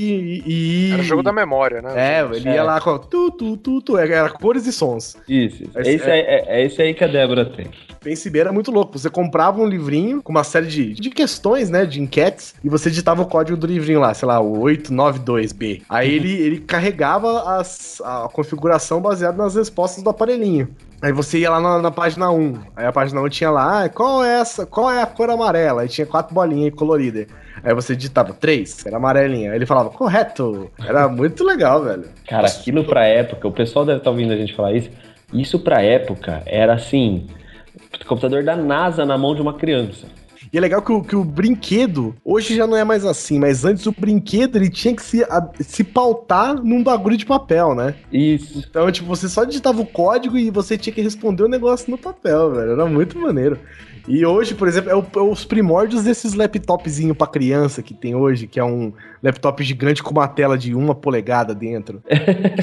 ir. 0.45 0.93
Era 0.93 1.01
o 1.01 1.05
jogo 1.05 1.23
da 1.23 1.33
memória, 1.33 1.81
né? 1.81 1.93
É, 1.95 2.35
ele 2.35 2.47
É. 2.47 2.55
ia 2.55 2.63
lá 2.63 2.79
com 2.79 2.97
tu, 2.99 3.31
tu, 3.31 3.57
tu, 3.57 3.81
tu, 3.81 3.97
era 3.97 4.29
cores 4.29 4.65
e 4.67 4.71
sons. 4.71 5.17
Isso, 5.27 5.63
isso. 5.63 5.79
Esse 5.79 5.89
É, 5.89 5.93
esse 5.95 6.09
aí, 6.11 6.19
é, 6.19 6.45
é 6.47 6.65
esse 6.65 6.81
aí 6.81 6.93
que 6.93 7.03
a 7.03 7.07
Débora 7.07 7.43
tem. 7.43 7.67
Pense 8.07 8.29
Bem 8.29 8.39
era 8.39 8.53
muito 8.53 8.71
louco. 8.71 8.97
Você 8.97 9.09
comprava 9.09 9.61
um 9.61 9.67
livrinho 9.67 10.23
com 10.23 10.31
uma 10.31 10.45
série 10.45 10.67
de, 10.67 10.93
de 10.93 11.09
questões, 11.09 11.69
né? 11.69 11.85
De 11.85 12.01
enquetes, 12.01 12.55
e 12.63 12.69
você 12.69 12.89
digitava 12.89 13.21
o 13.21 13.25
código 13.25 13.57
do 13.57 13.67
livrinho 13.67 13.99
lá, 13.99 14.13
sei 14.13 14.25
lá, 14.25 14.39
o 14.39 14.61
892B. 14.61 15.81
Aí 15.89 16.13
ele, 16.13 16.31
ele 16.31 16.59
carregava 16.61 17.59
as, 17.59 18.01
a 18.01 18.29
configuração 18.31 19.01
baseada 19.01 19.35
nas 19.35 19.55
respostas 19.55 20.01
do 20.01 20.09
aparelhinho. 20.09 20.69
Aí 21.01 21.11
você 21.11 21.39
ia 21.39 21.49
lá 21.49 21.59
na, 21.59 21.81
na 21.81 21.91
página 21.91 22.31
1. 22.31 22.53
Aí 22.77 22.85
a 22.85 22.93
página 22.93 23.21
1 23.21 23.27
tinha 23.27 23.51
lá, 23.51 23.83
ah, 23.83 23.89
qual 23.89 24.23
é 24.23 24.39
essa? 24.39 24.65
Qual 24.65 24.89
é 24.89 25.01
a 25.01 25.05
cor 25.05 25.29
amarela? 25.29 25.81
Aí 25.81 25.89
tinha 25.89 26.07
quatro 26.07 26.33
bolinhas 26.33 26.73
coloridas. 26.75 27.27
Aí 27.61 27.75
você 27.75 27.93
digitava 27.93 28.33
três, 28.33 28.85
era 28.85 28.95
amarelinha. 28.95 29.51
Aí 29.51 29.57
ele 29.57 29.65
falava, 29.65 29.89
correto. 29.89 30.71
Era 30.79 31.09
muito 31.09 31.43
legal, 31.43 31.83
velho. 31.83 32.05
Cara, 32.25 32.47
aquilo 32.47 32.85
pra 32.85 33.05
época, 33.05 33.49
o 33.49 33.51
pessoal 33.51 33.85
deve 33.85 33.97
estar 33.97 34.11
ouvindo 34.11 34.31
a 34.31 34.37
gente 34.37 34.55
falar 34.55 34.71
isso. 34.71 34.89
Isso 35.33 35.59
pra 35.59 35.83
época 35.83 36.41
era 36.45 36.73
assim: 36.73 37.27
computador 38.07 38.43
da 38.43 38.55
NASA 38.55 39.05
na 39.05 39.17
mão 39.17 39.35
de 39.35 39.41
uma 39.41 39.53
criança. 39.53 40.07
E 40.51 40.57
é 40.57 40.61
legal 40.61 40.81
que 40.81 40.91
o, 40.93 41.01
que 41.03 41.15
o 41.15 41.25
brinquedo, 41.25 42.15
hoje 42.23 42.55
já 42.55 42.65
não 42.65 42.77
é 42.77 42.83
mais 42.83 43.03
assim, 43.05 43.37
mas 43.37 43.65
antes 43.65 43.85
o 43.85 43.91
brinquedo 43.91 44.55
ele 44.55 44.69
tinha 44.69 44.95
que 44.95 45.01
se, 45.01 45.21
a- 45.23 45.49
se 45.59 45.83
pautar 45.83 46.55
num 46.63 46.81
bagulho 46.81 47.17
de 47.17 47.25
papel, 47.25 47.75
né? 47.75 47.95
Isso. 48.11 48.63
Então, 48.69 48.89
tipo, 48.89 49.07
você 49.07 49.27
só 49.27 49.43
digitava 49.43 49.81
o 49.81 49.85
código 49.85 50.37
e 50.37 50.49
você 50.49 50.77
tinha 50.77 50.93
que 50.93 51.01
responder 51.01 51.43
o 51.43 51.49
negócio 51.49 51.91
no 51.91 51.97
papel, 51.97 52.53
velho. 52.53 52.71
Era 52.71 52.85
muito 52.85 53.19
maneiro. 53.19 53.59
E 54.07 54.25
hoje, 54.25 54.55
por 54.55 54.67
exemplo, 54.67 54.89
é, 54.89 54.95
o- 54.95 55.05
é 55.15 55.19
os 55.19 55.43
primórdios 55.43 56.03
desses 56.03 56.33
laptopzinho 56.33 57.13
pra 57.13 57.27
criança 57.27 57.83
que 57.83 57.93
tem 57.93 58.15
hoje, 58.15 58.47
que 58.47 58.59
é 58.59 58.63
um 58.63 58.93
laptop 59.21 59.61
gigante 59.63 60.01
com 60.01 60.11
uma 60.11 60.27
tela 60.27 60.57
de 60.57 60.73
uma 60.73 60.95
polegada 60.95 61.53
dentro. 61.53 62.01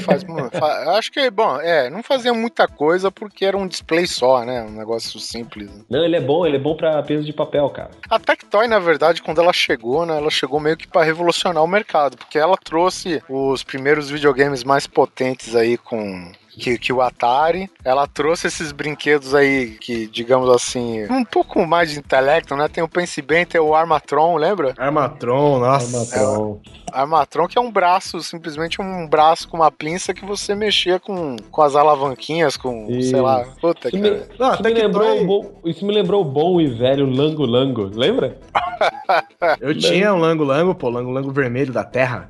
Faz, 0.01 0.23
mu- 0.23 0.49
fa- 0.51 0.83
eu 0.85 0.91
acho 0.91 1.11
que, 1.11 1.29
bom, 1.29 1.59
é, 1.59 1.89
não 1.89 2.01
fazia 2.01 2.33
muita 2.33 2.67
coisa 2.67 3.11
porque 3.11 3.45
era 3.45 3.55
um 3.57 3.67
display 3.67 4.07
só, 4.07 4.43
né? 4.43 4.63
Um 4.63 4.71
negócio 4.71 5.19
simples. 5.19 5.69
Não, 5.89 6.03
ele 6.03 6.15
é 6.15 6.21
bom, 6.21 6.45
ele 6.47 6.55
é 6.55 6.59
bom 6.59 6.75
pra 6.75 7.03
peso 7.03 7.23
de 7.23 7.33
papel, 7.33 7.69
cara. 7.69 7.91
A 8.09 8.19
Tectoy, 8.19 8.67
na 8.67 8.79
verdade, 8.79 9.21
quando 9.21 9.39
ela 9.41 9.53
chegou, 9.53 10.05
né, 10.05 10.17
ela 10.17 10.31
chegou 10.31 10.59
meio 10.59 10.77
que 10.77 10.87
pra 10.87 11.03
revolucionar 11.03 11.63
o 11.63 11.67
mercado, 11.67 12.17
porque 12.17 12.39
ela 12.39 12.57
trouxe 12.57 13.21
os 13.29 13.63
primeiros 13.63 14.09
videogames 14.09 14.63
mais 14.63 14.87
potentes 14.87 15.55
aí 15.55 15.77
com 15.77 16.31
que, 16.55 16.77
que 16.77 16.93
o 16.93 17.01
Atari. 17.01 17.69
Ela 17.83 18.07
trouxe 18.07 18.47
esses 18.47 18.71
brinquedos 18.71 19.35
aí 19.35 19.77
que, 19.79 20.07
digamos 20.07 20.49
assim, 20.49 21.05
um 21.09 21.23
pouco 21.23 21.65
mais 21.65 21.91
de 21.91 21.99
intelecto, 21.99 22.55
né? 22.55 22.67
Tem 22.67 22.83
o 22.83 22.87
Pense 22.87 23.21
Bem, 23.21 23.45
tem 23.45 23.59
o 23.59 23.75
Armatron, 23.75 24.35
lembra? 24.35 24.73
Armatron, 24.77 25.59
nossa. 25.59 25.97
Armatron. 25.97 26.61
Armatron 26.91 27.47
que 27.47 27.57
é 27.57 27.61
um 27.61 27.71
braço, 27.71 28.21
simplesmente 28.21 28.81
um 28.81 29.07
braço 29.07 29.47
com 29.47 29.57
uma 29.57 29.71
pinça 29.71 30.13
que 30.13 30.25
você 30.25 30.55
mexia 30.55 30.99
com, 30.99 31.35
com 31.51 31.61
as 31.61 31.75
alavanquinhas, 31.75 32.55
com, 32.55 32.87
sei 32.87 32.97
Isso. 32.99 33.21
lá, 33.21 33.45
puta, 33.59 33.89
Isso 33.89 33.97
me, 33.97 34.09
cara. 34.09 34.27
Não, 34.39 34.53
isso 34.53 34.63
me 34.63 34.73
lembrou 34.73 35.21
o 35.21 35.25
bom, 35.25 35.61
isso 35.65 35.85
me 35.85 35.93
lembrou 35.93 36.21
o 36.21 36.25
bom 36.25 36.61
e 36.61 36.67
velho 36.67 37.05
Lango 37.05 37.45
Lango, 37.45 37.91
lembra? 37.93 38.37
Eu 39.59 39.77
tinha 39.77 40.13
um 40.13 40.17
Lango 40.17 40.43
Lango, 40.43 40.75
pô, 40.75 40.89
Lango 40.89 41.11
Lango 41.11 41.31
vermelho 41.31 41.71
da 41.71 41.83
Terra. 41.83 42.29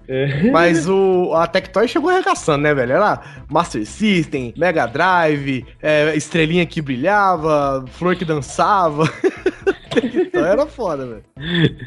Mas 0.52 0.88
o, 0.88 1.34
a 1.34 1.48
Tectoy 1.48 1.88
chegou 1.88 2.10
arregaçando, 2.10 2.64
né, 2.64 2.74
velho? 2.74 2.94
Era 2.94 3.22
Master 3.50 3.86
System, 3.86 4.54
Mega 4.58 4.86
Drive, 4.86 5.66
é, 5.82 6.16
estrelinha 6.16 6.66
que 6.66 6.82
brilhava, 6.82 7.86
flor 7.92 8.16
que 8.16 8.26
dançava. 8.26 9.04
Tectoy 10.02 10.44
era 10.44 10.66
foda, 10.66 11.06
velho. 11.06 11.24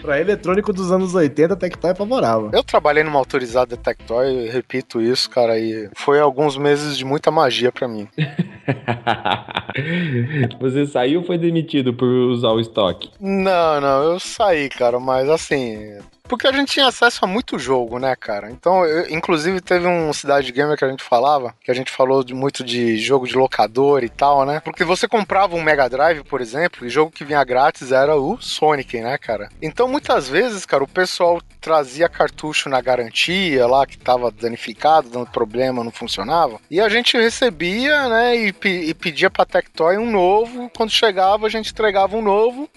Pra 0.01 0.21
eletrônico 0.21 0.73
dos 0.73 0.91
anos 0.93 1.15
80, 1.15 1.55
a 1.55 1.57
Tectoy 1.57 1.91
é 1.91 1.95
favorável. 1.95 2.51
Eu 2.53 2.65
trabalhei 2.65 3.05
numa 3.05 3.19
autorizada 3.19 3.77
Tectoy, 3.77 4.49
repito 4.49 5.01
isso, 5.01 5.29
cara, 5.31 5.59
e 5.59 5.89
foi 5.95 6.21
alguns 6.21 6.57
meses 6.57 6.97
de 6.97 7.05
muita 7.05 7.31
magia 7.31 7.71
pra 7.71 7.89
mim. 7.89 8.09
Você 10.61 10.87
saiu 10.87 11.21
ou 11.21 11.27
foi 11.27 11.39
demitido 11.39 11.95
por 11.95 12.07
usar 12.07 12.51
o 12.51 12.61
estoque? 12.61 13.11
Não, 13.21 13.81
não, 13.81 14.03
eu 14.13 14.21
saí, 14.21 14.69
cara, 14.69 15.01
mas 15.01 15.29
assim, 15.29 15.99
Porque 16.29 16.47
a 16.47 16.53
gente 16.53 16.73
tinha 16.73 16.87
acesso 16.87 17.25
a 17.25 17.29
muito 17.29 17.59
jogo, 17.59 17.99
né, 17.99 18.15
cara? 18.15 18.51
Então, 18.51 18.85
eu- 18.85 19.09
inclusive, 19.11 19.61
teve 19.61 19.87
um 19.87 20.13
Cidade 20.13 20.53
Gamer 20.53 20.77
que 20.77 20.85
a 20.85 20.89
gente 20.91 21.03
falava, 21.03 21.55
que 21.65 21.71
a 21.71 21.75
gente 21.75 21.91
falou 21.91 22.23
de- 22.23 22.35
muito 22.35 22.63
de 22.63 22.99
jogo 22.99 23.27
de 23.27 23.35
locador 23.37 24.05
e 24.05 24.09
tal, 24.09 24.45
né? 24.45 24.61
Porque 24.61 24.85
você 24.85 25.09
comprava 25.09 25.57
um 25.57 25.63
Mega 25.63 25.89
Drive, 25.89 26.23
por 26.25 26.41
exemplo, 26.41 26.85
e 26.85 26.89
o 26.89 26.91
jogo 26.91 27.11
que 27.11 27.25
vinha 27.25 27.43
grátis 27.43 27.91
era 27.93 28.15
o 28.17 28.37
Sonic, 28.41 29.01
né, 29.01 29.17
cara? 29.19 29.49
Então, 29.63 29.89
muitas 29.89 30.29
vezes, 30.29 30.67
cara, 30.67 30.85
o 30.85 30.89
pessoal 30.89 31.41
trazia 31.61 32.09
cartucho 32.09 32.69
na 32.69 32.81
garantia 32.81 33.67
lá, 33.67 33.87
que 33.87 33.99
tava 33.99 34.31
danificado, 34.31 35.09
dando 35.09 35.27
problema, 35.31 35.83
não 35.83 35.91
funcionava. 35.91 36.61
E 36.71 36.81
a 36.81 36.89
gente 36.89 37.17
recebia, 37.17 38.09
né, 38.09 38.37
e, 38.37 38.53
pe- 38.53 38.85
e 38.89 38.95
pedia 38.95 39.31
pra 39.31 39.45
Tectoy 39.47 39.97
um 39.97 40.11
novo. 40.11 40.71
Quando 40.77 40.91
chegava, 40.91 41.47
a 41.47 41.51
gente 41.51 41.71
entregava 41.73 42.17
um 42.17 42.23
novo 42.23 42.69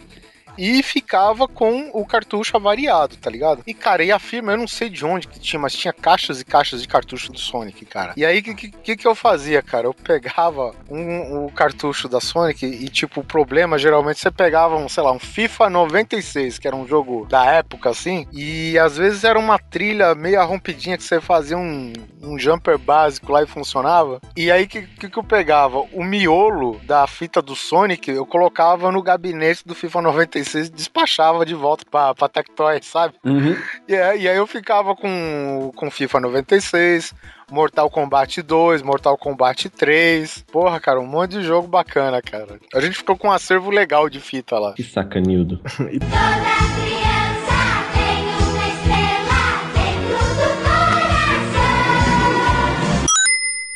e 0.62 0.84
ficava 0.84 1.48
com 1.48 1.90
o 1.92 2.06
cartucho 2.06 2.56
avariado, 2.56 3.18
tá 3.18 3.32
ligado? 3.32 3.64
E, 3.66 3.74
cara, 3.74 4.04
e 4.04 4.12
a 4.12 4.20
firma, 4.20 4.52
eu 4.52 4.58
não 4.60 4.68
sei 4.68 4.92
de 4.92 5.04
onde 5.04 5.28
que 5.28 5.40
tinha, 5.40 5.60
mas 5.60 5.74
tinha 5.74 5.92
caixas 5.92 6.40
e 6.40 6.46
caixas 6.46 6.84
de 6.84 6.88
cartucho 6.88 7.32
do 7.32 7.40
Sonic, 7.40 7.84
cara. 7.84 8.14
E 8.16 8.24
aí, 8.24 8.38
o 8.38 8.44
que, 8.44 8.70
que, 8.70 8.96
que 8.96 9.08
eu 9.08 9.16
fazia, 9.16 9.64
cara? 9.64 9.88
Eu 9.88 9.94
pegava 9.94 10.76
um, 10.88 11.46
o 11.46 11.52
cartucho 11.52 12.08
da 12.08 12.22
Sonic 12.22 12.64
e, 12.64 12.88
tipo, 12.90 13.22
o 13.22 13.24
problema, 13.24 13.80
geralmente, 13.80 14.20
você 14.20 14.30
pegava, 14.30 14.76
um, 14.76 14.88
sei 14.88 15.02
lá, 15.02 15.12
um 15.12 15.18
FIFA 15.18 15.68
96, 15.72 16.60
que 16.60 16.68
era 16.68 16.76
um 16.76 16.88
jogo 16.88 17.26
da 17.26 17.44
época, 17.44 17.90
assim, 17.90 18.28
e 18.32 18.78
às 18.78 18.98
vezes 18.98 19.24
era 19.24 19.40
uma 19.40 19.58
trilha 19.58 20.14
meio 20.14 20.46
rompidinha 20.46 20.96
que 20.96 21.04
você 21.04 21.20
fazia 21.20 21.58
um, 21.58 21.92
um 22.22 22.38
jumper 22.38 22.78
básico 22.78 23.32
lá 23.32 23.42
e 23.42 23.48
funcionava. 23.48 24.22
E 24.38 24.52
aí, 24.52 24.66
o 24.66 24.68
que, 24.68 24.84
que, 24.84 25.10
que 25.10 25.18
eu 25.18 25.24
pegava? 25.24 25.80
O 25.92 26.04
miolo 26.04 26.80
da 26.84 27.08
fita 27.08 27.42
do 27.42 27.56
Sonic, 27.56 28.12
eu 28.12 28.28
colocava 28.28 28.92
no 28.92 29.02
gabinete 29.02 29.64
do 29.66 29.74
FIFA 29.74 30.04
96 30.04 30.51
e 30.60 30.70
despachava 30.70 31.46
de 31.46 31.54
volta 31.56 31.84
pra, 31.90 32.14
pra 32.14 32.28
Tectoy, 32.30 32.80
sabe? 32.82 33.16
Uhum. 33.24 33.56
E, 33.88 33.96
aí- 33.96 34.22
e 34.24 34.30
aí 34.30 34.38
eu 34.38 34.48
ficava 34.48 34.96
com, 34.96 35.72
com 35.76 35.90
FIFA 35.92 36.20
96, 36.22 37.14
Mortal 37.52 37.90
Kombat 37.90 38.42
2, 38.42 38.82
Mortal 38.82 39.18
Kombat 39.18 39.70
3. 39.70 40.46
Porra, 40.52 40.80
cara, 40.80 41.00
um 41.00 41.06
monte 41.08 41.32
de 41.32 41.44
jogo 41.44 41.68
bacana, 41.68 42.22
cara. 42.22 42.60
A 42.74 42.80
gente 42.80 42.98
ficou 42.98 43.18
com 43.18 43.28
um 43.28 43.32
acervo 43.32 43.70
legal 43.70 44.10
de 44.10 44.20
fita 44.20 44.58
lá. 44.58 44.74
Que 44.74 44.84
sacanildo. 44.84 45.58
Toda 45.58 45.90
criança 45.90 47.11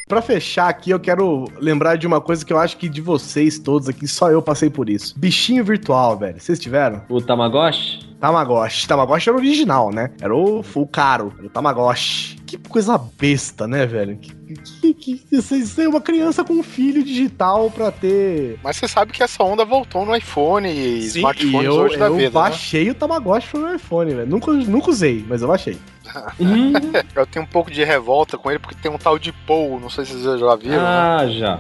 Pra 0.07 0.21
fechar 0.21 0.69
aqui, 0.69 0.91
eu 0.91 0.99
quero 0.99 1.45
lembrar 1.57 1.95
de 1.95 2.05
uma 2.05 2.21
coisa 2.21 2.45
que 2.45 2.53
eu 2.53 2.59
acho 2.59 2.77
que 2.77 2.87
de 2.87 3.01
vocês 3.01 3.57
todos 3.57 3.89
aqui, 3.89 4.07
só 4.07 4.29
eu 4.29 4.39
passei 4.39 4.69
por 4.69 4.87
isso. 4.87 5.17
Bichinho 5.17 5.63
virtual, 5.65 6.15
velho. 6.15 6.39
Vocês 6.39 6.59
tiveram? 6.59 7.01
O 7.09 7.19
Tamagotchi? 7.19 8.05
Tamagotchi. 8.19 8.87
Tamagotchi 8.87 9.29
era 9.29 9.35
o 9.35 9.39
original, 9.41 9.91
né? 9.91 10.11
Era 10.21 10.35
o, 10.35 10.63
o 10.75 10.87
caro, 10.87 11.33
era 11.39 11.47
o 11.47 11.49
Tamagotchi. 11.49 12.37
Que 12.57 12.69
coisa 12.69 12.97
besta, 12.97 13.67
né, 13.67 13.85
velho? 13.85 14.17
Que, 14.17 14.93
que, 14.93 14.93
que, 14.93 15.35
vocês 15.35 15.73
têm 15.75 15.87
uma 15.87 16.01
criança 16.01 16.43
com 16.43 16.53
um 16.53 16.63
filho 16.63 17.03
digital 17.03 17.69
pra 17.71 17.91
ter. 17.91 18.59
Mas 18.63 18.77
você 18.77 18.87
sabe 18.87 19.11
que 19.11 19.23
essa 19.23 19.43
onda 19.43 19.65
voltou 19.65 20.05
no 20.05 20.15
iPhone 20.15 20.69
e 20.69 21.01
Sim, 21.03 21.19
smartphones 21.19 21.61
e 21.61 21.65
eu, 21.65 21.73
hoje 21.73 21.97
da 21.97 22.05
eu 22.05 22.15
vida, 22.15 22.25
né? 22.25 22.29
baixei 22.29 22.89
o 22.89 22.95
Tamagotchi 22.95 23.49
pro 23.49 23.61
meu 23.61 23.75
iPhone, 23.75 24.13
velho. 24.13 24.29
Nunca, 24.29 24.51
nunca 24.51 24.89
usei, 24.89 25.25
mas 25.27 25.41
eu 25.41 25.47
baixei. 25.47 25.77
Uhum. 26.39 26.71
Eu 27.15 27.25
tenho 27.25 27.43
um 27.43 27.47
pouco 27.47 27.69
de 27.71 27.83
revolta 27.83 28.37
com 28.37 28.49
ele 28.49 28.59
porque 28.59 28.75
tem 28.75 28.91
um 28.91 28.97
tal 28.97 29.17
de 29.17 29.33
Paul, 29.33 29.79
não 29.79 29.89
sei 29.89 30.05
se 30.05 30.13
vocês 30.13 30.39
já 30.39 30.55
viram, 30.55 30.77
né? 30.77 30.83
ah, 30.83 31.27
já. 31.27 31.59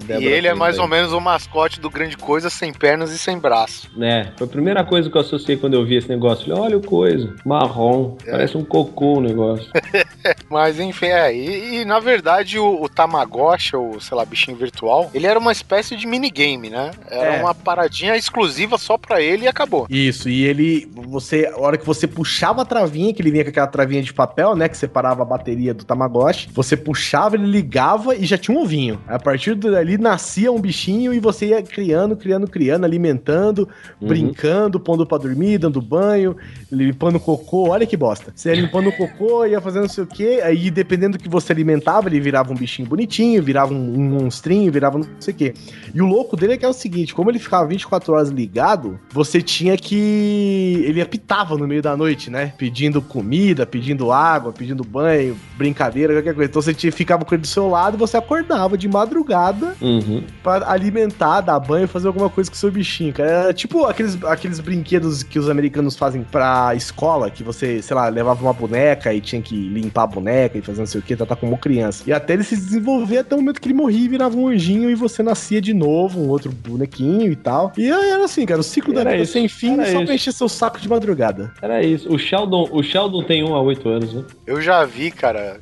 A 0.00 0.04
E 0.04 0.06
Débora 0.06 0.30
ele 0.30 0.46
é 0.48 0.54
mais 0.54 0.76
aí. 0.76 0.80
ou 0.80 0.88
menos 0.88 1.12
o 1.12 1.20
mascote 1.20 1.80
do 1.80 1.90
Grande 1.90 2.16
Coisa, 2.16 2.48
sem 2.50 2.72
pernas 2.72 3.10
e 3.12 3.18
sem 3.18 3.38
braço. 3.38 3.90
É, 4.00 4.28
foi 4.36 4.46
a 4.46 4.50
primeira 4.50 4.84
coisa 4.84 5.10
que 5.10 5.16
eu 5.16 5.20
associei 5.20 5.56
quando 5.56 5.74
eu 5.74 5.84
vi 5.84 5.96
esse 5.96 6.08
negócio. 6.08 6.46
Falei, 6.46 6.60
olha 6.60 6.76
o 6.78 6.82
coisa, 6.82 7.34
marrom, 7.44 8.16
É. 8.26 8.30
parece 8.30 8.56
um 8.56 8.64
cocô 8.64 9.18
o 9.18 9.20
negócio. 9.20 9.70
Mas 10.50 10.78
enfim, 10.78 11.06
é. 11.06 11.34
E, 11.34 11.80
e, 11.80 11.84
na 11.84 11.98
verdade 12.00 12.58
o, 12.58 12.82
o 12.82 12.88
Tamagotchi, 12.88 13.76
ou 13.76 14.00
sei 14.00 14.16
lá, 14.16 14.24
bichinho 14.24 14.56
virtual, 14.56 15.10
ele 15.14 15.26
era 15.26 15.38
uma 15.38 15.52
espécie 15.52 15.96
de 15.96 16.06
minigame, 16.06 16.70
né? 16.70 16.90
Era 17.10 17.36
É. 17.36 17.40
uma 17.40 17.54
paradinha 17.54 18.16
exclusiva 18.16 18.78
só 18.78 18.96
pra 18.96 19.20
ele 19.20 19.44
e 19.44 19.48
acabou. 19.48 19.86
Isso, 19.90 20.28
e 20.28 20.44
ele, 20.44 20.88
você, 20.94 21.46
a 21.52 21.58
hora 21.60 21.76
que 21.76 21.86
você 21.86 22.06
puxava 22.06 22.62
a 22.62 22.64
travinha, 22.64 23.12
que 23.12 23.20
ele 23.22 23.30
vinha 23.30 23.44
com 23.44 23.50
aquela 23.50 23.66
travinha 23.66 24.02
de 24.02 24.12
papel, 24.12 24.54
né, 24.54 24.68
que 24.68 24.76
separava 24.76 25.22
a 25.22 25.24
bateria 25.24 25.74
do 25.74 25.84
Tamagotchi, 25.84 26.48
você 26.52 26.76
puxava, 26.76 27.36
ele 27.36 27.46
ligava 27.46 28.14
e 28.14 28.24
já 28.24 28.38
tinha 28.38 28.56
um 28.56 28.62
ovinho. 28.62 29.00
A 29.06 29.18
partir 29.18 29.54
dali 29.54 29.87
nascia 29.96 30.50
um 30.52 30.60
bichinho 30.60 31.14
e 31.14 31.20
você 31.20 31.46
ia 31.46 31.62
criando, 31.62 32.16
criando, 32.16 32.46
criando, 32.48 32.84
alimentando, 32.84 33.68
Uhum. 34.00 34.08
brincando, 34.08 34.78
pondo 34.80 35.06
pra 35.06 35.18
dormir, 35.18 35.58
dando 35.58 35.80
banho, 35.80 36.36
limpando 36.70 37.18
cocô, 37.20 37.70
olha 37.70 37.86
que 37.86 37.96
bosta. 37.96 38.32
Você 38.34 38.50
ia 38.50 38.60
limpando 38.60 38.88
o 38.88 38.92
cocô, 38.92 39.46
ia 39.46 39.60
fazendo 39.60 39.82
não 39.82 39.88
sei 39.88 40.04
o 40.04 40.06
quê, 40.06 40.40
aí 40.42 40.70
dependendo 40.70 41.16
do 41.16 41.22
que 41.22 41.28
você 41.28 41.52
alimentava, 41.52 42.08
ele 42.08 42.20
virava 42.20 42.52
um 42.52 42.56
bichinho 42.56 42.88
bonitinho, 42.88 43.42
virava 43.42 43.72
um, 43.72 43.94
um 43.94 44.20
monstrinho, 44.20 44.70
virava 44.70 44.98
não 44.98 45.06
sei 45.20 45.32
o 45.32 45.36
quê. 45.36 45.54
E 45.94 46.02
o 46.02 46.06
louco 46.06 46.36
dele 46.36 46.54
é 46.54 46.56
que 46.56 46.64
é 46.64 46.68
o 46.68 46.72
seguinte, 46.72 47.14
como 47.14 47.30
ele 47.30 47.38
ficava 47.38 47.66
24 47.66 48.12
horas 48.12 48.28
ligado, 48.28 48.98
você 49.12 49.40
tinha 49.40 49.76
que... 49.76 50.82
ele 50.86 51.00
apitava 51.00 51.56
no 51.56 51.66
meio 51.66 51.82
da 51.82 51.96
noite, 51.96 52.30
né? 52.30 52.52
Pedindo 52.58 53.00
comida, 53.00 53.66
pedindo 53.66 54.10
água, 54.12 54.52
pedindo 54.52 54.82
banho, 54.84 55.36
brincadeira, 55.56 56.14
qualquer 56.14 56.34
coisa. 56.34 56.50
Então 56.50 56.62
você 56.62 56.74
tinha, 56.74 56.92
ficava 56.92 57.24
com 57.24 57.34
ele 57.34 57.42
do 57.42 57.46
seu 57.46 57.68
lado 57.68 57.96
e 57.96 57.98
você 57.98 58.16
acordava 58.16 58.76
de 58.76 58.88
madrugada 58.88 59.74
Uhum. 59.80 60.22
pra 60.42 60.70
alimentar, 60.70 61.40
dar 61.40 61.58
banho, 61.60 61.86
fazer 61.88 62.08
alguma 62.08 62.28
coisa 62.28 62.50
com 62.50 62.54
o 62.56 62.58
seu 62.58 62.70
bichinho, 62.70 63.12
cara. 63.12 63.28
Era 63.30 63.54
tipo 63.54 63.84
aqueles, 63.84 64.22
aqueles 64.24 64.60
brinquedos 64.60 65.22
que 65.22 65.38
os 65.38 65.48
americanos 65.48 65.96
fazem 65.96 66.22
pra 66.22 66.74
escola, 66.74 67.30
que 67.30 67.42
você, 67.42 67.80
sei 67.82 67.94
lá, 67.96 68.08
levava 68.08 68.42
uma 68.42 68.52
boneca 68.52 69.12
e 69.12 69.20
tinha 69.20 69.40
que 69.40 69.54
limpar 69.54 70.02
a 70.04 70.06
boneca 70.06 70.58
e 70.58 70.62
fazer 70.62 70.80
não 70.80 70.86
sei 70.86 71.00
o 71.00 71.04
que, 71.04 71.16
tratar 71.16 71.36
como 71.36 71.56
criança. 71.58 72.04
E 72.06 72.12
até 72.12 72.32
ele 72.34 72.44
se 72.44 72.56
desenvolver 72.56 73.18
até 73.18 73.34
o 73.34 73.38
momento 73.38 73.60
que 73.60 73.68
ele 73.68 73.74
morria 73.74 74.04
e 74.04 74.08
virava 74.08 74.36
um 74.36 74.48
anjinho 74.48 74.90
e 74.90 74.94
você 74.94 75.22
nascia 75.22 75.60
de 75.60 75.72
novo, 75.74 76.20
um 76.20 76.28
outro 76.28 76.50
bonequinho 76.52 77.30
e 77.30 77.36
tal. 77.36 77.72
E 77.76 77.88
era 77.88 78.24
assim, 78.24 78.44
cara, 78.46 78.60
o 78.60 78.64
ciclo 78.64 78.92
da 78.92 79.00
Era 79.00 79.10
vida 79.10 79.22
isso, 79.22 79.32
sem 79.32 79.48
fim 79.48 79.74
era 79.74 79.84
só 79.86 79.96
isso. 79.98 80.04
pra 80.04 80.14
encher 80.14 80.32
seu 80.32 80.48
saco 80.48 80.80
de 80.80 80.88
madrugada. 80.88 81.52
Era 81.62 81.82
isso. 81.82 82.12
O 82.12 82.18
Sheldon, 82.18 82.68
o 82.70 82.82
Sheldon 82.82 83.22
tem 83.22 83.42
1 83.44 83.54
a 83.54 83.60
8 83.60 83.88
anos, 83.88 84.14
né? 84.14 84.24
Eu 84.46 84.60
já 84.60 84.84
vi, 84.84 85.10
cara, 85.10 85.60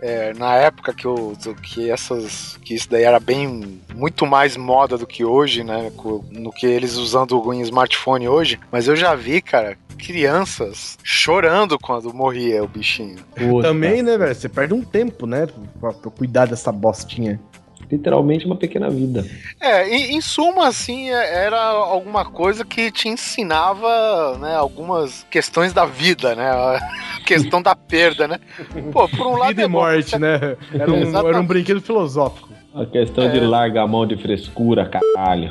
é, 0.00 0.34
na 0.34 0.54
época 0.56 0.92
que, 0.92 1.06
eu, 1.06 1.36
que 1.62 1.90
essas. 1.90 2.58
que 2.62 2.74
isso 2.74 2.88
daí 2.90 3.04
era 3.04 3.18
bem. 3.20 3.80
muito 3.94 4.26
mais 4.26 4.56
moda 4.56 4.98
do 4.98 5.06
que 5.06 5.24
hoje, 5.24 5.64
né? 5.64 5.90
No 6.30 6.52
que 6.52 6.66
eles 6.66 6.96
usando 6.96 7.52
em 7.52 7.60
smartphone 7.62 8.28
hoje. 8.28 8.58
Mas 8.70 8.88
eu 8.88 8.96
já 8.96 9.14
vi, 9.14 9.40
cara, 9.40 9.76
crianças 9.96 10.98
chorando 11.02 11.78
quando 11.78 12.12
morria 12.12 12.62
o 12.62 12.68
bichinho. 12.68 13.18
Puta, 13.34 13.68
Também, 13.68 14.02
né, 14.02 14.16
velho? 14.18 14.34
Você 14.34 14.48
perde 14.48 14.74
um 14.74 14.82
tempo, 14.82 15.26
né, 15.26 15.46
pra, 15.80 15.92
pra 15.92 16.10
cuidar 16.10 16.46
dessa 16.46 16.70
bostinha. 16.70 17.40
Literalmente 17.90 18.46
uma 18.46 18.56
pequena 18.56 18.90
vida. 18.90 19.24
É, 19.60 19.88
em, 19.88 20.16
em 20.16 20.20
suma, 20.20 20.66
assim, 20.68 21.10
é- 21.10 21.44
era 21.44 21.60
alguma 21.60 22.24
coisa 22.24 22.64
que 22.64 22.90
te 22.90 23.08
ensinava, 23.08 24.36
né, 24.38 24.56
algumas 24.56 25.24
questões 25.30 25.72
da 25.72 25.84
vida, 25.84 26.34
né? 26.34 26.50
A 26.50 26.78
questão 27.24 27.62
da 27.62 27.74
perda, 27.76 28.26
né? 28.28 28.38
Pô, 28.92 29.08
por 29.08 29.26
um 29.26 29.36
lado 29.36 29.48
Vida 29.48 29.62
é 29.62 29.64
e 29.64 29.68
bom, 29.68 29.78
morte, 29.80 30.18
né? 30.18 30.56
Era 30.74 30.92
um, 30.92 31.28
era 31.28 31.40
um 31.40 31.46
brinquedo 31.46 31.80
filosófico. 31.80 32.48
A 32.74 32.84
questão 32.84 33.30
de 33.30 33.38
É. 33.38 33.40
largar 33.46 33.84
a 33.84 33.86
mão 33.86 34.06
de 34.06 34.16
frescura, 34.16 34.84
caralho. 34.86 35.50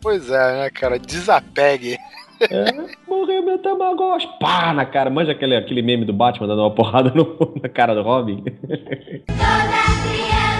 Pois 0.00 0.30
é, 0.30 0.62
né, 0.62 0.70
cara? 0.70 0.98
Desapegue. 0.98 1.98
É, 2.40 2.64
morreu 3.08 3.42
meu 3.42 3.58
Tamagotchi. 3.58 4.28
Pá, 4.40 4.72
na 4.72 4.84
cara. 4.86 5.08
Manja 5.10 5.32
aquele, 5.32 5.56
aquele 5.56 5.82
meme 5.82 6.04
do 6.04 6.12
Batman 6.12 6.46
dando 6.46 6.60
uma 6.62 6.70
porrada 6.70 7.10
no- 7.14 7.36
na 7.62 7.68
cara 7.68 7.94
do 7.94 8.02
Robin? 8.02 8.42
Toda 8.44 8.76
criança 8.78 10.55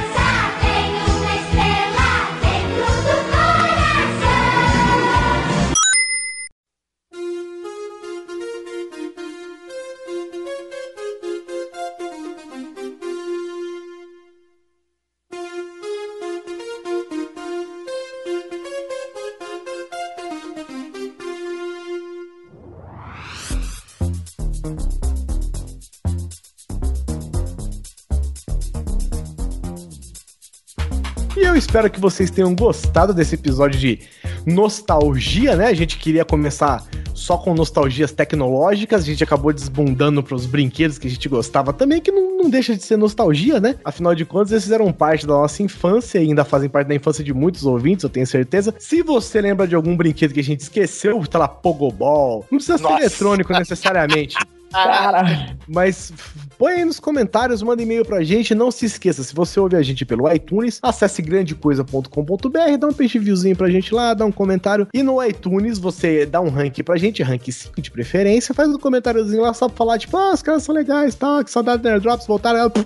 espero 31.76 31.90
que 31.90 32.00
vocês 32.00 32.30
tenham 32.30 32.54
gostado 32.54 33.12
desse 33.12 33.34
episódio 33.34 33.78
de 33.78 34.00
nostalgia, 34.46 35.54
né? 35.54 35.66
A 35.66 35.74
gente 35.74 35.98
queria 35.98 36.24
começar 36.24 36.82
só 37.12 37.36
com 37.36 37.52
nostalgias 37.52 38.12
tecnológicas, 38.12 39.02
a 39.02 39.04
gente 39.04 39.22
acabou 39.22 39.52
desbundando 39.52 40.22
pros 40.22 40.46
brinquedos 40.46 40.96
que 40.96 41.06
a 41.06 41.10
gente 41.10 41.28
gostava 41.28 41.74
também, 41.74 42.00
que 42.00 42.10
não, 42.10 42.38
não 42.38 42.48
deixa 42.48 42.74
de 42.74 42.82
ser 42.82 42.96
nostalgia, 42.96 43.60
né? 43.60 43.74
Afinal 43.84 44.14
de 44.14 44.24
contas, 44.24 44.52
eles 44.52 44.64
fizeram 44.64 44.90
parte 44.90 45.26
da 45.26 45.34
nossa 45.34 45.62
infância 45.62 46.18
e 46.18 46.22
ainda 46.22 46.46
fazem 46.46 46.70
parte 46.70 46.88
da 46.88 46.94
infância 46.94 47.22
de 47.22 47.34
muitos 47.34 47.66
ouvintes, 47.66 48.04
eu 48.04 48.10
tenho 48.10 48.26
certeza. 48.26 48.74
Se 48.78 49.02
você 49.02 49.42
lembra 49.42 49.68
de 49.68 49.74
algum 49.74 49.94
brinquedo 49.94 50.32
que 50.32 50.40
a 50.40 50.44
gente 50.44 50.60
esqueceu, 50.60 51.22
sei 51.30 51.38
lá, 51.38 51.46
Pogobol, 51.46 52.46
não 52.50 52.56
precisa 52.56 52.78
ser 52.78 52.84
Nossa. 52.84 53.00
eletrônico 53.00 53.52
necessariamente. 53.52 54.34
Caralho. 54.84 55.56
Mas 55.68 56.10
f- 56.12 56.38
põe 56.58 56.74
aí 56.74 56.84
nos 56.84 57.00
comentários, 57.00 57.62
manda 57.62 57.82
e-mail 57.82 58.04
pra 58.04 58.22
gente. 58.22 58.54
Não 58.54 58.70
se 58.70 58.86
esqueça, 58.86 59.22
se 59.22 59.34
você 59.34 59.58
ouve 59.58 59.76
a 59.76 59.82
gente 59.82 60.04
pelo 60.04 60.30
iTunes, 60.32 60.78
acesse 60.82 61.22
grandecoisa.com.br, 61.22 62.76
dá 62.78 62.86
um 62.86 62.92
peixe 62.92 63.18
viewzinho 63.18 63.56
pra 63.56 63.68
gente 63.70 63.94
lá, 63.94 64.14
dá 64.14 64.24
um 64.24 64.32
comentário. 64.32 64.86
E 64.92 65.02
no 65.02 65.22
iTunes 65.22 65.78
você 65.78 66.26
dá 66.26 66.40
um 66.40 66.48
rank 66.48 66.82
pra 66.82 66.96
gente, 66.96 67.22
rank 67.22 67.48
5 67.50 67.80
de 67.80 67.90
preferência, 67.90 68.54
faz 68.54 68.68
um 68.68 68.78
comentáriozinho 68.78 69.42
lá 69.42 69.52
só 69.54 69.68
pra 69.68 69.76
falar, 69.76 69.98
tipo, 69.98 70.16
ah, 70.16 70.32
os 70.32 70.42
caras 70.42 70.62
são 70.62 70.74
legais, 70.74 71.14
tá? 71.14 71.42
Que 71.44 71.50
saudade 71.50 71.82
do 71.82 71.88
Airdrops, 71.88 72.26
voltaram. 72.26 72.66
ah. 72.66 72.84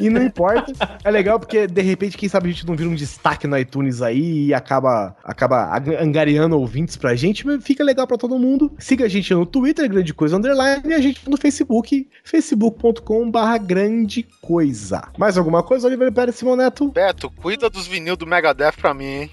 E 0.00 0.08
não 0.10 0.22
importa. 0.22 0.72
É 1.04 1.10
legal 1.10 1.38
porque, 1.38 1.66
de 1.66 1.82
repente, 1.82 2.16
quem 2.16 2.28
sabe 2.28 2.48
a 2.48 2.52
gente 2.52 2.66
não 2.66 2.74
vira 2.76 2.88
um 2.88 2.94
destaque 2.94 3.46
no 3.46 3.56
iTunes 3.58 4.02
aí 4.02 4.46
e 4.46 4.54
acaba, 4.54 5.14
acaba 5.24 5.76
angariando 6.00 6.58
ouvintes 6.58 6.96
pra 6.96 7.14
gente, 7.14 7.46
mas 7.46 7.62
fica 7.62 7.82
legal 7.84 8.06
pra 8.06 8.16
todo 8.16 8.38
mundo. 8.38 8.72
Siga 8.78 9.04
a 9.04 9.08
gente 9.08 9.32
no 9.34 9.46
Twitter, 9.46 9.88
Grande 9.88 10.12
Coisa 10.14 10.36
Underline, 10.36 10.82
e 10.86 10.94
a 10.94 11.00
gente 11.00 11.23
no 11.30 11.36
Facebook, 11.36 12.08
facebook.com 12.22 13.30
barra 13.30 13.58
Grande 13.58 14.26
Coisa. 14.40 15.08
Mais 15.18 15.36
alguma 15.38 15.62
coisa, 15.62 15.86
Oliver 15.86 16.12
Pérez 16.12 16.36
Simoneto? 16.36 16.88
Beto, 16.88 17.30
cuida 17.30 17.68
dos 17.70 17.86
vinil 17.86 18.16
do 18.16 18.26
Megadeth 18.26 18.72
pra 18.80 18.94
mim, 18.94 19.04
hein? 19.04 19.30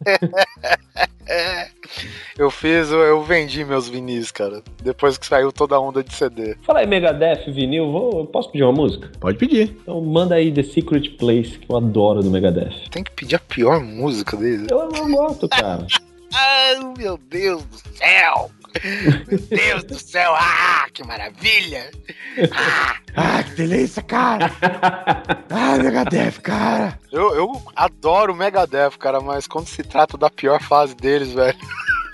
eu 2.38 2.50
fiz, 2.50 2.90
eu, 2.90 3.00
eu 3.00 3.22
vendi 3.22 3.64
meus 3.64 3.88
vinis, 3.88 4.30
cara. 4.30 4.62
Depois 4.82 5.18
que 5.18 5.26
saiu 5.26 5.52
toda 5.52 5.76
a 5.76 5.80
onda 5.80 6.02
de 6.02 6.14
CD. 6.14 6.56
Fala 6.62 6.80
aí, 6.80 6.86
Megadeth, 6.86 7.50
vinil, 7.50 7.90
vou, 7.90 8.26
posso 8.26 8.50
pedir 8.50 8.64
uma 8.64 8.72
música? 8.72 9.10
Pode 9.20 9.38
pedir. 9.38 9.76
Então 9.82 10.00
manda 10.00 10.34
aí 10.36 10.52
The 10.52 10.62
Secret 10.62 11.16
Place, 11.18 11.58
que 11.58 11.70
eu 11.70 11.76
adoro 11.76 12.22
do 12.22 12.30
Megadeth. 12.30 12.88
Tem 12.90 13.02
que 13.02 13.10
pedir 13.12 13.36
a 13.36 13.40
pior 13.40 13.80
música 13.80 14.36
deles. 14.36 14.68
Eu 14.70 14.88
não 14.88 15.10
gosto, 15.10 15.48
cara. 15.48 15.86
Ai, 16.34 16.76
meu 16.96 17.16
Deus 17.16 17.64
do 17.64 17.78
céu! 17.96 18.50
Meu 19.26 19.38
Deus 19.38 19.84
do 19.84 19.98
céu! 19.98 20.34
Ah, 20.34 20.86
que 20.92 21.04
maravilha! 21.04 21.90
Ah, 23.16 23.42
que 23.42 23.50
delícia, 23.52 24.02
cara! 24.02 24.52
ah, 25.50 25.76
Megadeth, 25.76 26.40
cara! 26.42 26.98
Eu, 27.10 27.34
eu 27.34 27.62
adoro 27.74 28.32
o 28.32 28.36
Megadeth, 28.36 28.98
cara, 28.98 29.20
mas 29.20 29.46
quando 29.46 29.66
se 29.66 29.82
trata 29.82 30.16
da 30.16 30.30
pior 30.30 30.62
fase 30.62 30.94
deles, 30.94 31.32
velho. 31.32 31.58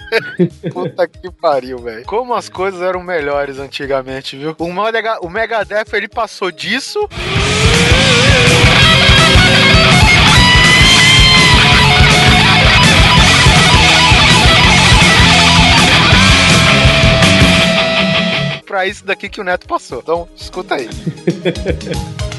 Puta 0.73 1.07
que 1.09 1.31
pariu, 1.31 1.79
velho. 1.79 2.05
Como 2.05 2.35
as 2.35 2.49
coisas 2.49 2.81
eram 2.81 3.03
melhores 3.03 3.59
antigamente, 3.59 4.37
viu? 4.37 4.55
O, 4.59 4.73
Mega, 4.73 5.19
o 5.21 5.29
Megadeth, 5.29 5.93
ele 5.93 6.09
passou 6.09 6.51
disso. 6.51 7.09
Pra 18.75 18.89
isso 18.89 19.05
daqui 19.05 19.29
que 19.29 19.41
o 19.41 19.45
Neto 19.45 19.69
passou. 19.69 20.01
Então, 20.01 20.29
escuta 20.35 20.75
aí. 20.75 20.89